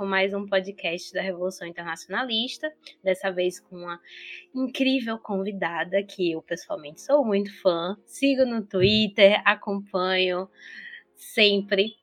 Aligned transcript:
com 0.00 0.06
mais 0.06 0.32
um 0.32 0.46
podcast 0.46 1.12
da 1.12 1.20
Revolução 1.20 1.68
Internacionalista, 1.68 2.72
dessa 3.04 3.30
vez 3.30 3.60
com 3.60 3.76
uma 3.76 4.00
incrível 4.54 5.18
convidada 5.18 6.02
que 6.02 6.32
eu 6.32 6.40
pessoalmente 6.40 7.02
sou 7.02 7.22
muito 7.22 7.52
fã. 7.60 7.94
Sigo 8.06 8.46
no 8.46 8.64
Twitter, 8.64 9.42
acompanho 9.44 10.48
sempre. 11.14 11.96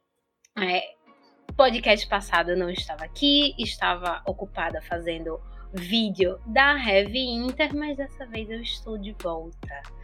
É, 0.56 0.94
podcast 1.56 2.08
passado 2.08 2.52
eu 2.52 2.58
não 2.58 2.70
estava 2.70 3.04
aqui, 3.04 3.56
estava 3.58 4.22
ocupada 4.28 4.80
fazendo 4.80 5.42
vídeo 5.74 6.40
da 6.46 6.78
Heavy 6.78 7.32
Inter, 7.32 7.76
mas 7.76 7.98
dessa 7.98 8.28
vez 8.28 8.48
eu 8.52 8.62
estou 8.62 9.00
de 9.00 9.16
volta 9.24 9.97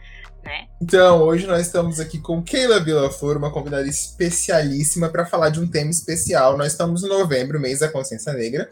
né? 0.44 0.66
Então, 0.80 1.22
hoje 1.22 1.46
nós 1.46 1.66
estamos 1.66 1.98
aqui 1.98 2.18
com 2.18 2.42
Keila 2.42 2.78
Villaflor, 2.78 3.36
uma 3.36 3.50
convidada 3.50 3.88
especialíssima 3.88 5.08
para 5.08 5.24
falar 5.24 5.48
de 5.48 5.58
um 5.58 5.66
tema 5.66 5.90
especial. 5.90 6.56
Nós 6.56 6.72
estamos 6.72 7.02
em 7.02 7.08
novembro, 7.08 7.58
mês 7.58 7.80
da 7.80 7.88
consciência 7.88 8.32
negra, 8.32 8.68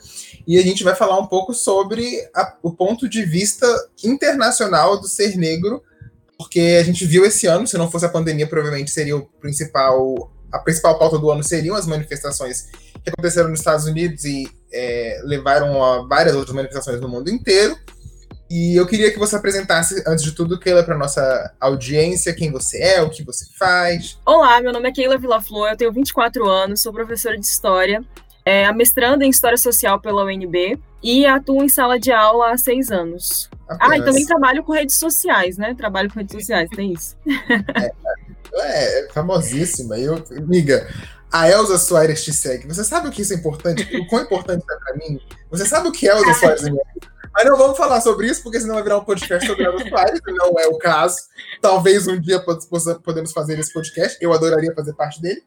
e 0.46 0.58
a 0.58 0.62
gente 0.62 0.84
vai 0.84 0.94
falar 0.94 1.18
um 1.18 1.26
pouco 1.26 1.54
sobre 1.54 2.28
a, 2.34 2.56
o 2.62 2.72
ponto 2.72 3.08
de 3.08 3.24
vista 3.24 3.66
internacional 4.04 5.00
do 5.00 5.08
ser 5.08 5.36
negro, 5.36 5.82
porque 6.36 6.78
a 6.78 6.82
gente 6.82 7.06
viu 7.06 7.24
esse 7.24 7.46
ano, 7.46 7.66
se 7.66 7.78
não 7.78 7.90
fosse 7.90 8.04
a 8.04 8.10
pandemia, 8.10 8.46
provavelmente 8.46 8.90
seria 8.90 9.16
o 9.16 9.26
principal 9.40 10.30
a 10.52 10.58
principal 10.58 10.98
pauta 10.98 11.18
do 11.18 11.30
ano 11.30 11.42
seriam 11.42 11.74
as 11.74 11.86
manifestações 11.86 12.68
que 13.02 13.08
aconteceram 13.08 13.48
nos 13.48 13.60
Estados 13.60 13.86
Unidos 13.86 14.22
e 14.24 14.46
é, 14.70 15.20
levaram 15.24 15.82
a 15.82 16.06
várias 16.06 16.36
outras 16.36 16.54
manifestações 16.54 17.00
no 17.00 17.08
mundo 17.08 17.30
inteiro. 17.30 17.74
E 18.54 18.76
eu 18.76 18.86
queria 18.86 19.10
que 19.10 19.18
você 19.18 19.34
apresentasse, 19.34 20.04
antes 20.06 20.22
de 20.22 20.32
tudo, 20.32 20.60
Keila, 20.60 20.84
para 20.84 20.94
nossa 20.94 21.54
audiência, 21.58 22.34
quem 22.34 22.52
você 22.52 22.82
é, 22.82 23.00
o 23.00 23.08
que 23.08 23.24
você 23.24 23.46
faz. 23.58 24.18
Olá, 24.26 24.60
meu 24.60 24.74
nome 24.74 24.90
é 24.90 24.92
Keila 24.92 25.16
Villaflor, 25.16 25.70
eu 25.70 25.76
tenho 25.78 25.90
24 25.90 26.46
anos, 26.46 26.82
sou 26.82 26.92
professora 26.92 27.38
de 27.38 27.46
História, 27.46 28.04
é, 28.44 28.70
mestranda 28.74 29.24
em 29.24 29.30
História 29.30 29.56
Social 29.56 29.98
pela 30.02 30.22
UNB 30.24 30.78
e 31.02 31.24
atuo 31.24 31.64
em 31.64 31.68
sala 31.70 31.98
de 31.98 32.12
aula 32.12 32.52
há 32.52 32.58
seis 32.58 32.90
anos. 32.90 33.48
Apenas. 33.66 33.90
Ah, 33.90 33.96
e 33.96 34.04
também 34.04 34.26
trabalho 34.26 34.62
com 34.62 34.72
redes 34.74 34.96
sociais, 34.96 35.56
né? 35.56 35.74
Trabalho 35.74 36.12
com 36.12 36.18
redes 36.18 36.36
sociais, 36.36 36.68
tem 36.76 36.92
isso. 36.92 37.16
É, 38.54 39.00
é 39.00 39.08
famosíssima. 39.14 39.98
Eu, 39.98 40.22
amiga, 40.36 40.86
a 41.32 41.48
Elza 41.48 41.78
Soares 41.78 42.22
te 42.22 42.34
segue. 42.34 42.68
Você 42.68 42.84
sabe 42.84 43.08
o 43.08 43.10
que 43.10 43.22
isso 43.22 43.32
é 43.32 43.36
importante? 43.36 43.96
O 43.96 44.06
quão 44.08 44.20
importante 44.20 44.62
é 44.70 44.76
para 44.76 44.96
mim? 44.96 45.18
Você 45.50 45.64
sabe 45.64 45.88
o 45.88 45.92
que 45.92 46.06
é 46.06 46.12
Elza 46.12 46.34
Soares 46.34 46.62
me 46.64 46.78
mas 47.32 47.44
não 47.46 47.56
vamos 47.56 47.76
falar 47.76 48.00
sobre 48.00 48.26
isso, 48.26 48.42
porque 48.42 48.60
senão 48.60 48.74
vai 48.74 48.82
virar 48.82 48.98
um 48.98 49.04
podcast 49.04 49.46
sobre 49.46 49.64
Elvis 49.64 49.86
e 49.86 50.32
não 50.32 50.54
é 50.58 50.66
o 50.66 50.76
caso. 50.76 51.16
Talvez 51.60 52.06
um 52.06 52.20
dia 52.20 52.40
podemos 53.02 53.32
fazer 53.32 53.58
esse 53.58 53.72
podcast, 53.72 54.18
eu 54.20 54.32
adoraria 54.32 54.74
fazer 54.74 54.92
parte 54.94 55.20
dele. 55.20 55.42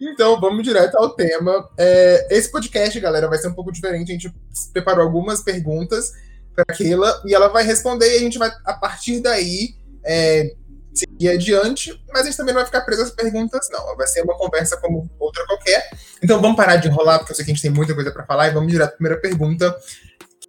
Então, 0.00 0.38
vamos 0.40 0.62
direto 0.62 0.96
ao 0.96 1.10
tema. 1.10 1.68
É, 1.78 2.26
esse 2.30 2.50
podcast, 2.50 2.98
galera, 3.00 3.28
vai 3.28 3.38
ser 3.38 3.48
um 3.48 3.54
pouco 3.54 3.72
diferente. 3.72 4.10
A 4.10 4.14
gente 4.14 4.34
preparou 4.72 5.04
algumas 5.04 5.42
perguntas 5.42 6.12
para 6.54 6.74
Keila 6.74 7.22
e 7.24 7.34
ela 7.34 7.48
vai 7.48 7.64
responder 7.64 8.14
e 8.14 8.16
a 8.16 8.20
gente 8.20 8.38
vai, 8.38 8.50
a 8.64 8.74
partir 8.74 9.20
daí, 9.20 9.74
é, 10.04 10.54
seguir 10.94 11.30
adiante. 11.30 11.98
Mas 12.12 12.22
a 12.22 12.24
gente 12.26 12.36
também 12.36 12.54
não 12.54 12.60
vai 12.60 12.66
ficar 12.66 12.82
preso 12.82 13.02
às 13.02 13.10
perguntas, 13.10 13.68
não. 13.70 13.96
Vai 13.96 14.06
ser 14.06 14.22
uma 14.22 14.36
conversa 14.36 14.76
como 14.78 15.10
outra 15.18 15.44
qualquer. 15.46 15.88
Então, 16.22 16.40
vamos 16.40 16.56
parar 16.56 16.76
de 16.76 16.88
enrolar, 16.88 17.18
porque 17.18 17.32
eu 17.32 17.36
sei 17.36 17.44
que 17.44 17.50
a 17.50 17.54
gente 17.54 17.62
tem 17.62 17.70
muita 17.70 17.94
coisa 17.94 18.10
para 18.10 18.24
falar 18.24 18.48
e 18.48 18.52
vamos 18.52 18.70
direto 18.70 18.90
à 18.90 18.92
primeira 18.92 19.20
pergunta 19.20 19.74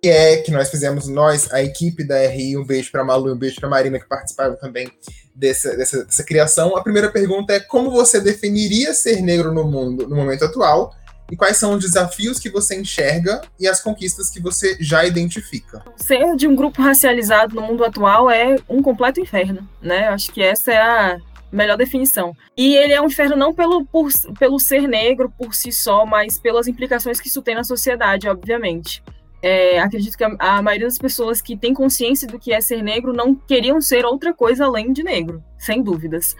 que 0.01 0.09
é 0.09 0.37
que 0.37 0.51
nós 0.51 0.69
fizemos 0.69 1.07
nós, 1.07 1.51
a 1.51 1.61
equipe 1.63 2.03
da 2.03 2.19
RI, 2.27 2.57
um 2.57 2.65
beijo 2.65 2.91
para 2.91 3.03
Malu, 3.03 3.33
um 3.33 3.37
beijo 3.37 3.59
para 3.59 3.69
Marina 3.69 3.99
que 3.99 4.07
participaram 4.07 4.55
também 4.55 4.91
dessa, 5.33 5.75
dessa, 5.75 6.05
dessa, 6.05 6.23
criação. 6.23 6.75
A 6.75 6.83
primeira 6.83 7.11
pergunta 7.11 7.53
é 7.53 7.59
como 7.59 7.91
você 7.91 8.19
definiria 8.19 8.93
ser 8.93 9.21
negro 9.21 9.53
no 9.53 9.63
mundo 9.63 10.07
no 10.07 10.15
momento 10.15 10.45
atual 10.45 10.93
e 11.31 11.35
quais 11.35 11.57
são 11.57 11.73
os 11.73 11.81
desafios 11.83 12.39
que 12.39 12.49
você 12.49 12.79
enxerga 12.79 13.41
e 13.59 13.67
as 13.67 13.81
conquistas 13.81 14.29
que 14.29 14.39
você 14.39 14.77
já 14.79 15.05
identifica? 15.05 15.83
Ser 15.97 16.35
de 16.35 16.47
um 16.47 16.55
grupo 16.55 16.81
racializado 16.81 17.55
no 17.55 17.61
mundo 17.61 17.83
atual 17.83 18.29
é 18.29 18.55
um 18.69 18.81
completo 18.81 19.19
inferno, 19.19 19.67
né? 19.81 20.07
Acho 20.07 20.31
que 20.31 20.41
essa 20.41 20.71
é 20.71 20.77
a 20.77 21.17
melhor 21.51 21.77
definição. 21.77 22.35
E 22.55 22.75
ele 22.75 22.93
é 22.93 23.01
um 23.01 23.07
inferno 23.07 23.35
não 23.35 23.53
pelo, 23.53 23.85
por, 23.85 24.09
pelo 24.39 24.59
ser 24.59 24.87
negro 24.87 25.31
por 25.37 25.53
si 25.53 25.71
só, 25.71 26.05
mas 26.05 26.39
pelas 26.39 26.67
implicações 26.67 27.19
que 27.19 27.27
isso 27.27 27.41
tem 27.41 27.55
na 27.55 27.63
sociedade, 27.63 28.27
obviamente. 28.27 29.03
É, 29.41 29.79
acredito 29.79 30.17
que 30.17 30.23
a, 30.23 30.35
a, 30.39 30.61
maioria 30.61 30.87
das 30.87 30.97
pessoas 30.97 31.41
que 31.41 31.55
tem 31.55 31.73
consciência 31.73 32.27
do 32.27 32.39
que 32.39 32.51
é 32.51 32.59
ser 32.59 32.81
negro 32.81 33.13
não 33.13 33.35
queriam 33.35 33.79
ser 33.79 34.05
outra 34.05 34.33
coisa 34.33 34.65
além 34.65 34.91
de 34.91 35.03
negro, 35.03 35.43
sem 35.59 35.81
dúvidas. 35.81 36.35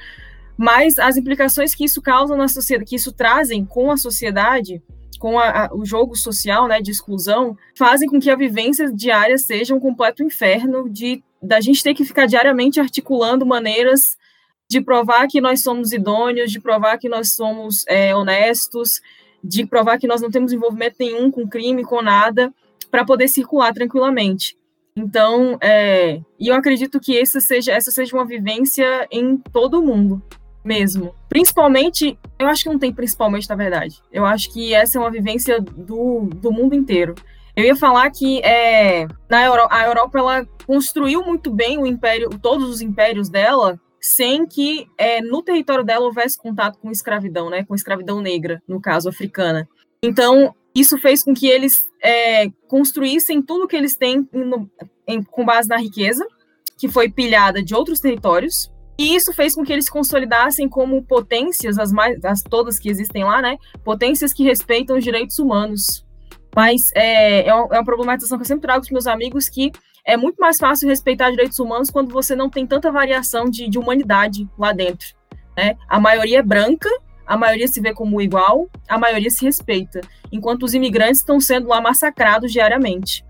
Mas 0.58 0.98
as 0.98 1.16
implicações 1.16 1.76
que 1.76 1.86
isso 1.86 2.02
causa 2.02 2.36
na 2.36 2.48
sociedade, 2.48 2.90
que 2.90 2.96
isso 2.96 3.12
trazem 3.12 3.64
com 3.64 3.92
a 3.92 3.98
sociedade, 3.98 4.82
com 5.20 5.38
a, 5.38 5.66
a, 5.66 5.76
o 5.76 5.86
jogo 5.86 6.16
social, 6.16 6.68
né, 6.68 6.82
de 6.82 6.90
exclusão, 6.90 7.56
fazem 7.78 8.10
com 8.10 8.20
que 8.20 8.32
a 8.32 8.36
vivência 8.36 8.92
diária 8.92 9.38
seja 9.38 9.76
um 9.76 9.80
completo 9.80 10.24
inferno 10.24 10.90
de 10.90 11.24
da 11.40 11.62
gente 11.62 11.84
ter 11.84 11.94
que 11.94 12.04
ficar 12.04 12.26
diariamente 12.26 12.80
articulando 12.80 13.46
maneiras 13.46 14.18
de 14.68 14.82
provar 14.82 15.28
que 15.28 15.40
nós 15.40 15.62
somos 15.62 15.92
idôneos, 15.94 16.52
de 16.52 16.60
provar 16.60 16.98
que 16.98 17.08
nós 17.08 17.34
somos 17.34 17.86
é, 17.88 18.16
honestos, 18.16 19.00
de 19.44 19.64
provar 19.64 20.00
que 20.00 20.08
nós 20.08 20.20
não 20.20 20.32
temos 20.32 20.52
envolvimento 20.52 20.96
nenhum 21.00 21.30
com 21.30 21.48
crime, 21.48 21.84
com 21.84 22.02
nada 22.02 22.52
para 22.90 23.06
poder 23.06 23.28
circular 23.28 23.74
tranquilamente. 23.74 24.58
Então, 24.96 25.58
é, 25.62 26.20
eu 26.40 26.56
acredito 26.56 27.00
que 27.00 27.18
essa 27.20 27.40
seja, 27.40 27.72
essa 27.72 27.92
seja 27.92 28.16
uma 28.16 28.26
vivência 28.26 29.08
em 29.12 29.38
todo 29.38 29.80
o 29.80 29.86
mundo 29.86 30.22
mesmo. 30.64 31.14
Principalmente, 31.30 32.18
eu 32.40 32.48
acho 32.48 32.64
que 32.64 32.70
não 32.70 32.80
tem 32.80 32.92
principalmente, 32.92 33.48
na 33.48 33.56
verdade. 33.56 34.02
Eu 34.12 34.26
acho 34.26 34.52
que 34.52 34.74
essa 34.74 34.98
é 34.98 35.02
uma 35.02 35.12
vivência 35.12 35.62
do, 35.62 36.28
do 36.36 36.52
mundo 36.52 36.76
inteiro. 36.76 37.16
Eu 37.56 37.64
ia 37.64 37.76
falar 37.76 38.12
que 38.12 38.40
é, 38.42 39.08
na 39.30 39.44
Euro, 39.46 39.68
a 39.72 39.86
Europa 39.86 40.20
ela 40.20 40.46
construiu 40.66 41.24
muito 41.24 41.50
bem 41.50 41.80
o 41.80 41.88
império, 41.88 42.30
todos 42.42 42.70
os 42.70 42.82
impérios 42.82 43.30
dela, 43.30 43.80
sem 44.00 44.46
que 44.46 44.88
é, 44.98 45.22
no 45.22 45.42
território 45.42 45.84
dela 45.84 46.06
houvesse 46.06 46.38
contato 46.38 46.78
com 46.78 46.92
escravidão, 46.92 47.50
né, 47.50 47.64
com 47.64 47.74
escravidão 47.74 48.22
negra, 48.22 48.62
no 48.68 48.80
caso 48.80 49.10
africana. 49.10 49.68
Então, 50.04 50.54
isso 50.76 50.98
fez 51.00 51.24
com 51.24 51.34
que 51.34 51.48
eles 51.48 51.87
é, 52.02 52.50
construíssem 52.68 53.42
tudo 53.42 53.68
que 53.68 53.76
eles 53.76 53.96
têm 53.96 54.28
no, 54.32 54.70
em, 55.08 55.22
com 55.24 55.46
base 55.46 55.68
na 55.68 55.78
riqueza, 55.78 56.26
que 56.78 56.88
foi 56.88 57.10
pilhada 57.10 57.62
de 57.64 57.74
outros 57.74 58.00
territórios, 58.00 58.72
e 58.98 59.16
isso 59.16 59.32
fez 59.32 59.54
com 59.54 59.64
que 59.64 59.72
eles 59.72 59.86
se 59.86 59.92
consolidassem 59.92 60.68
como 60.68 61.04
potências, 61.04 61.78
as 61.78 61.92
mais, 61.92 62.24
as 62.26 62.42
todas 62.42 62.80
que 62.80 62.90
existem 62.90 63.24
lá, 63.24 63.42
né? 63.42 63.58
Potências 63.84 64.34
que 64.34 64.44
respeitam 64.44 64.98
os 64.98 65.04
direitos 65.04 65.38
humanos. 65.38 66.04
Mas 66.56 66.92
é, 66.96 67.42
é, 67.42 67.48
é 67.50 67.54
uma 67.54 67.86
problematização 67.86 68.38
que 68.38 68.42
eu 68.42 68.48
sempre 68.48 68.64
trago 68.64 68.84
para 68.84 68.92
meus 68.92 69.06
amigos 69.06 69.48
que 69.48 69.72
é 70.04 70.18
muito 70.18 70.38
mais 70.38 70.58
fácil 70.58 70.90
respeitar 70.90 71.30
direitos 71.30 71.60
humanos 71.60 71.92
quando 71.92 72.12
você 72.12 72.36
não 72.36 72.50
tem 72.50 72.66
tanta 72.66 72.92
variação 72.92 73.46
de, 73.46 73.70
de 73.70 73.78
humanidade 73.78 74.50
lá 74.58 74.72
dentro. 74.72 75.10
Né? 75.56 75.78
A 75.88 76.00
maioria 76.00 76.40
é 76.40 76.44
branca 76.44 76.90
a 77.28 77.38
maioria 77.38 77.68
se 77.68 77.82
vê 77.82 77.94
como 77.94 78.22
igual, 78.22 78.70
a 78.88 78.98
maioria 78.98 79.30
se 79.30 79.44
respeita, 79.44 80.02
enquanto 80.32 80.64
os 80.64 80.74
imigrantes 80.74 81.20
estão 81.20 81.40
sendo 81.40 81.68
lá 81.68 81.82
massacrados 81.82 82.52
diariamente. 82.52 83.26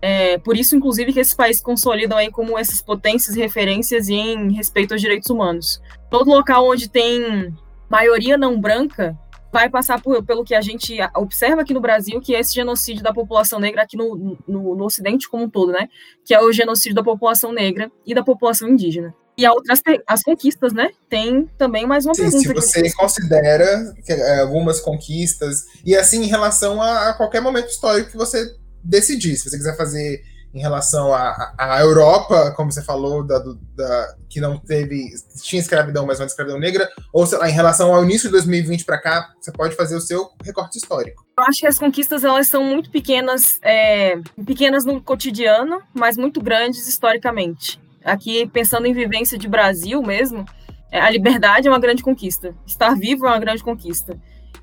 É, 0.00 0.38
por 0.38 0.56
isso, 0.56 0.74
inclusive, 0.74 1.12
que 1.12 1.20
esses 1.20 1.34
países 1.34 1.60
consolidam 1.60 2.16
aí 2.16 2.30
como 2.30 2.58
essas 2.58 2.80
potências 2.80 3.36
e 3.36 3.40
referências 3.40 4.08
em 4.08 4.52
respeito 4.52 4.92
aos 4.92 5.00
direitos 5.00 5.28
humanos. 5.28 5.80
Todo 6.08 6.30
local 6.30 6.66
onde 6.66 6.88
tem 6.88 7.54
maioria 7.88 8.38
não 8.38 8.58
branca 8.58 9.18
vai 9.52 9.68
passar 9.68 10.00
por, 10.00 10.24
pelo 10.24 10.44
que 10.44 10.54
a 10.54 10.60
gente 10.60 10.96
observa 11.16 11.62
aqui 11.62 11.74
no 11.74 11.80
Brasil, 11.80 12.20
que 12.20 12.34
é 12.34 12.40
esse 12.40 12.54
genocídio 12.54 13.02
da 13.02 13.12
população 13.12 13.58
negra 13.58 13.82
aqui 13.82 13.96
no, 13.96 14.38
no, 14.46 14.76
no 14.76 14.84
Ocidente 14.84 15.28
como 15.28 15.44
um 15.44 15.50
todo, 15.50 15.72
né? 15.72 15.88
Que 16.24 16.32
é 16.32 16.40
o 16.40 16.52
genocídio 16.52 16.94
da 16.94 17.02
população 17.02 17.52
negra 17.52 17.90
e 18.06 18.14
da 18.14 18.22
população 18.22 18.68
indígena. 18.68 19.14
E 19.36 19.48
outras, 19.48 19.80
as 20.06 20.22
conquistas, 20.22 20.72
né? 20.72 20.90
Tem 21.08 21.48
também 21.56 21.86
mais 21.86 22.04
uma 22.04 22.14
Sim, 22.14 22.22
pergunta. 22.22 22.60
Se 22.60 22.82
você 22.82 22.92
considera 22.92 23.94
é, 24.08 24.40
algumas 24.40 24.80
conquistas, 24.80 25.64
e 25.84 25.96
assim, 25.96 26.24
em 26.24 26.26
relação 26.26 26.80
a, 26.80 27.10
a, 27.10 27.14
qualquer 27.14 27.40
momento 27.40 27.68
histórico 27.68 28.10
que 28.10 28.16
você 28.16 28.54
decidir, 28.82 29.36
se 29.36 29.48
você 29.48 29.56
quiser 29.56 29.76
fazer 29.76 30.22
em 30.52 30.60
relação 30.60 31.14
à, 31.14 31.78
Europa, 31.80 32.52
como 32.56 32.72
você 32.72 32.82
falou, 32.82 33.24
da, 33.24 33.38
da, 33.38 34.16
que 34.28 34.40
não 34.40 34.58
teve, 34.58 35.10
tinha 35.42 35.60
escravidão, 35.60 36.04
mas 36.04 36.18
não 36.18 36.26
escravidão 36.26 36.58
negra, 36.58 36.88
ou 37.12 37.24
lá, 37.38 37.48
em 37.48 37.52
relação 37.52 37.94
ao 37.94 38.02
início 38.02 38.28
de 38.28 38.32
2020 38.32 38.84
para 38.84 38.98
cá, 38.98 39.32
você 39.40 39.52
pode 39.52 39.76
fazer 39.76 39.94
o 39.94 40.00
seu 40.00 40.28
recorte 40.44 40.76
histórico. 40.76 41.24
Eu 41.38 41.44
acho 41.44 41.60
que 41.60 41.66
as 41.66 41.78
conquistas 41.78 42.24
elas 42.24 42.48
são 42.48 42.64
muito 42.64 42.90
pequenas, 42.90 43.60
é, 43.62 44.18
pequenas 44.44 44.84
no 44.84 45.00
cotidiano, 45.00 45.80
mas 45.94 46.16
muito 46.16 46.42
grandes 46.42 46.86
historicamente. 46.88 47.80
Aqui, 48.04 48.46
pensando 48.46 48.86
em 48.86 48.92
vivência 48.92 49.36
de 49.36 49.48
Brasil 49.48 50.02
mesmo, 50.02 50.44
é, 50.90 51.00
a 51.00 51.10
liberdade 51.10 51.68
é 51.68 51.70
uma 51.70 51.78
grande 51.78 52.02
conquista. 52.02 52.54
Estar 52.66 52.94
vivo 52.96 53.26
é 53.26 53.30
uma 53.30 53.38
grande 53.38 53.62
conquista. 53.62 54.18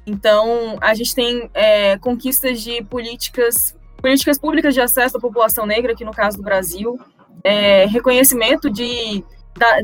Então, 0.06 0.78
a 0.82 0.94
gente 0.94 1.14
tem 1.14 1.50
é, 1.54 1.98
conquistas 1.98 2.62
de 2.62 2.84
políticas, 2.84 3.76
políticas 3.98 4.40
públicas 4.40 4.74
de 4.74 4.82
acesso 4.82 5.18
à 5.18 5.20
população 5.20 5.66
negra, 5.66 5.94
aqui 5.94 6.06
no 6.06 6.14
caso 6.14 6.38
do 6.38 6.44
Brasil, 6.44 6.98
é, 7.44 7.86
reconhecimento 7.86 8.70
de, 8.70 9.24
da, 9.58 9.82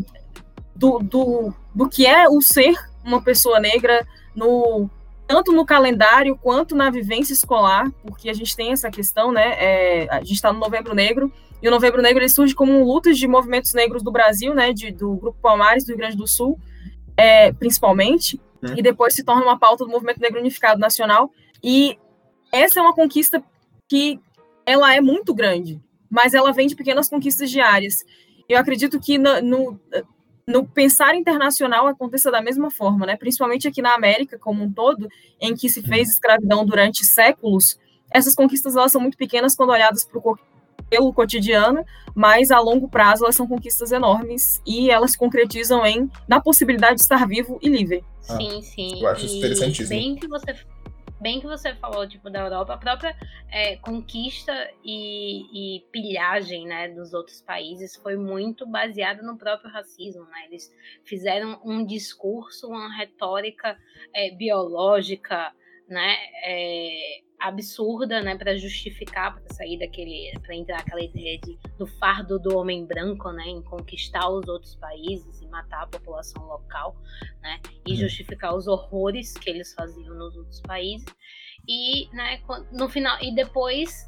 do, 0.75 0.99
do, 0.99 1.53
do 1.75 1.89
que 1.89 2.05
é 2.05 2.27
o 2.27 2.41
ser 2.41 2.73
uma 3.03 3.21
pessoa 3.21 3.59
negra 3.59 4.05
no, 4.35 4.89
tanto 5.27 5.51
no 5.51 5.65
calendário 5.65 6.37
quanto 6.37 6.75
na 6.75 6.89
vivência 6.89 7.33
escolar, 7.33 7.91
porque 8.03 8.29
a 8.29 8.33
gente 8.33 8.55
tem 8.55 8.71
essa 8.71 8.89
questão, 8.89 9.31
né? 9.31 9.55
É, 9.57 10.07
a 10.09 10.19
gente 10.19 10.33
está 10.33 10.51
no 10.51 10.59
Novembro 10.59 10.93
Negro, 10.93 11.31
e 11.61 11.67
o 11.67 11.71
Novembro 11.71 12.01
Negro 12.01 12.21
ele 12.21 12.29
surge 12.29 12.53
como 12.53 12.73
um 12.73 12.83
luta 12.83 13.13
de 13.13 13.27
movimentos 13.27 13.73
negros 13.73 14.03
do 14.03 14.11
Brasil, 14.11 14.53
né? 14.53 14.73
De, 14.73 14.91
do 14.91 15.15
Grupo 15.15 15.39
Palmares, 15.41 15.85
do 15.85 15.89
Rio 15.89 15.97
Grande 15.97 16.17
do 16.17 16.27
Sul, 16.27 16.59
é, 17.15 17.53
principalmente, 17.53 18.39
é. 18.63 18.79
e 18.79 18.81
depois 18.81 19.13
se 19.13 19.23
torna 19.23 19.43
uma 19.43 19.57
pauta 19.57 19.85
do 19.85 19.89
Movimento 19.89 20.19
Negro 20.19 20.39
Unificado 20.39 20.79
Nacional. 20.79 21.31
E 21.63 21.97
essa 22.51 22.79
é 22.79 22.83
uma 22.83 22.93
conquista 22.93 23.41
que 23.87 24.19
ela 24.65 24.93
é 24.93 24.99
muito 24.99 25.33
grande, 25.33 25.81
mas 26.09 26.33
ela 26.33 26.51
vem 26.51 26.67
de 26.67 26.75
pequenas 26.75 27.09
conquistas 27.09 27.49
diárias. 27.49 28.03
Eu 28.47 28.59
acredito 28.59 28.99
que 28.99 29.17
no, 29.17 29.41
no 29.41 29.79
no 30.47 30.65
pensar 30.65 31.15
internacional 31.15 31.87
aconteça 31.87 32.29
da 32.29 32.41
mesma 32.41 32.69
forma, 32.69 33.05
né? 33.05 33.15
Principalmente 33.15 33.67
aqui 33.67 33.81
na 33.81 33.93
América 33.93 34.37
como 34.37 34.63
um 34.63 34.71
todo, 34.71 35.07
em 35.39 35.55
que 35.55 35.69
se 35.69 35.81
fez 35.81 36.09
escravidão 36.09 36.65
durante 36.65 37.05
séculos, 37.05 37.79
essas 38.11 38.35
conquistas 38.35 38.75
elas 38.75 38.91
são 38.91 39.01
muito 39.01 39.17
pequenas 39.17 39.55
quando 39.55 39.71
olhadas 39.71 40.03
pro, 40.03 40.37
pelo 40.89 41.13
cotidiano, 41.13 41.83
mas 42.13 42.51
a 42.51 42.59
longo 42.59 42.87
prazo 42.87 43.23
elas 43.23 43.35
são 43.35 43.47
conquistas 43.47 43.91
enormes 43.91 44.61
e 44.65 44.91
elas 44.91 45.11
se 45.11 45.17
concretizam 45.17 45.85
em 45.85 46.09
na 46.27 46.39
possibilidade 46.39 46.95
de 46.95 47.01
estar 47.01 47.27
vivo 47.27 47.57
e 47.61 47.69
livre. 47.69 48.03
Sim, 48.21 48.61
sim. 48.61 49.01
Eu 49.01 49.07
acho 49.07 49.25
isso 49.25 49.37
interessantíssimo. 49.37 49.89
Bem 49.89 50.15
que 50.15 50.27
você 50.27 50.53
bem 51.23 51.39
que 51.39 51.47
você 51.47 51.73
falou, 51.73 52.05
tipo, 52.05 52.29
da 52.29 52.41
Europa, 52.41 52.73
a 52.73 52.77
própria 52.77 53.15
é, 53.49 53.77
conquista 53.77 54.53
e, 54.83 55.77
e, 55.77 55.79
pilhagem, 55.89 56.67
né, 56.67 56.89
dos 56.89 57.13
outros 57.13 57.41
países 57.41 57.95
foi 57.95 58.17
muito 58.17 58.67
baseada 58.67 59.23
no 59.23 59.37
próprio 59.37 59.71
racismo, 59.71 60.25
né? 60.25 60.47
Eles 60.47 60.69
fizeram 61.05 61.61
um 61.63 61.85
discurso, 61.85 62.67
uma 62.67 62.93
retórica 62.93 63.77
é, 64.13 64.31
biológica, 64.31 65.53
né, 65.87 66.17
é, 66.43 67.21
absurda, 67.43 68.21
né, 68.21 68.37
para 68.37 68.55
justificar, 68.55 69.35
para 69.35 69.53
sair 69.53 69.77
daquele, 69.77 70.31
para 70.41 70.55
entrar 70.55 70.79
aquela 70.79 71.01
ideia 71.01 71.37
de, 71.39 71.59
do 71.77 71.85
fardo 71.85 72.39
do 72.39 72.57
homem 72.57 72.85
branco, 72.85 73.31
né, 73.31 73.43
em 73.45 73.61
conquistar 73.61 74.29
os 74.29 74.47
outros 74.47 74.75
países 74.75 75.41
e 75.41 75.47
matar 75.47 75.83
a 75.83 75.87
população 75.87 76.41
local, 76.45 76.95
né, 77.41 77.59
e 77.85 77.91
uhum. 77.91 77.97
justificar 77.97 78.55
os 78.55 78.65
horrores 78.65 79.33
que 79.33 79.49
eles 79.49 79.73
faziam 79.73 80.15
nos 80.15 80.37
outros 80.37 80.61
países 80.61 81.05
e, 81.67 82.07
né, 82.15 82.39
no 82.71 82.87
final 82.87 83.17
e 83.21 83.35
depois 83.35 84.05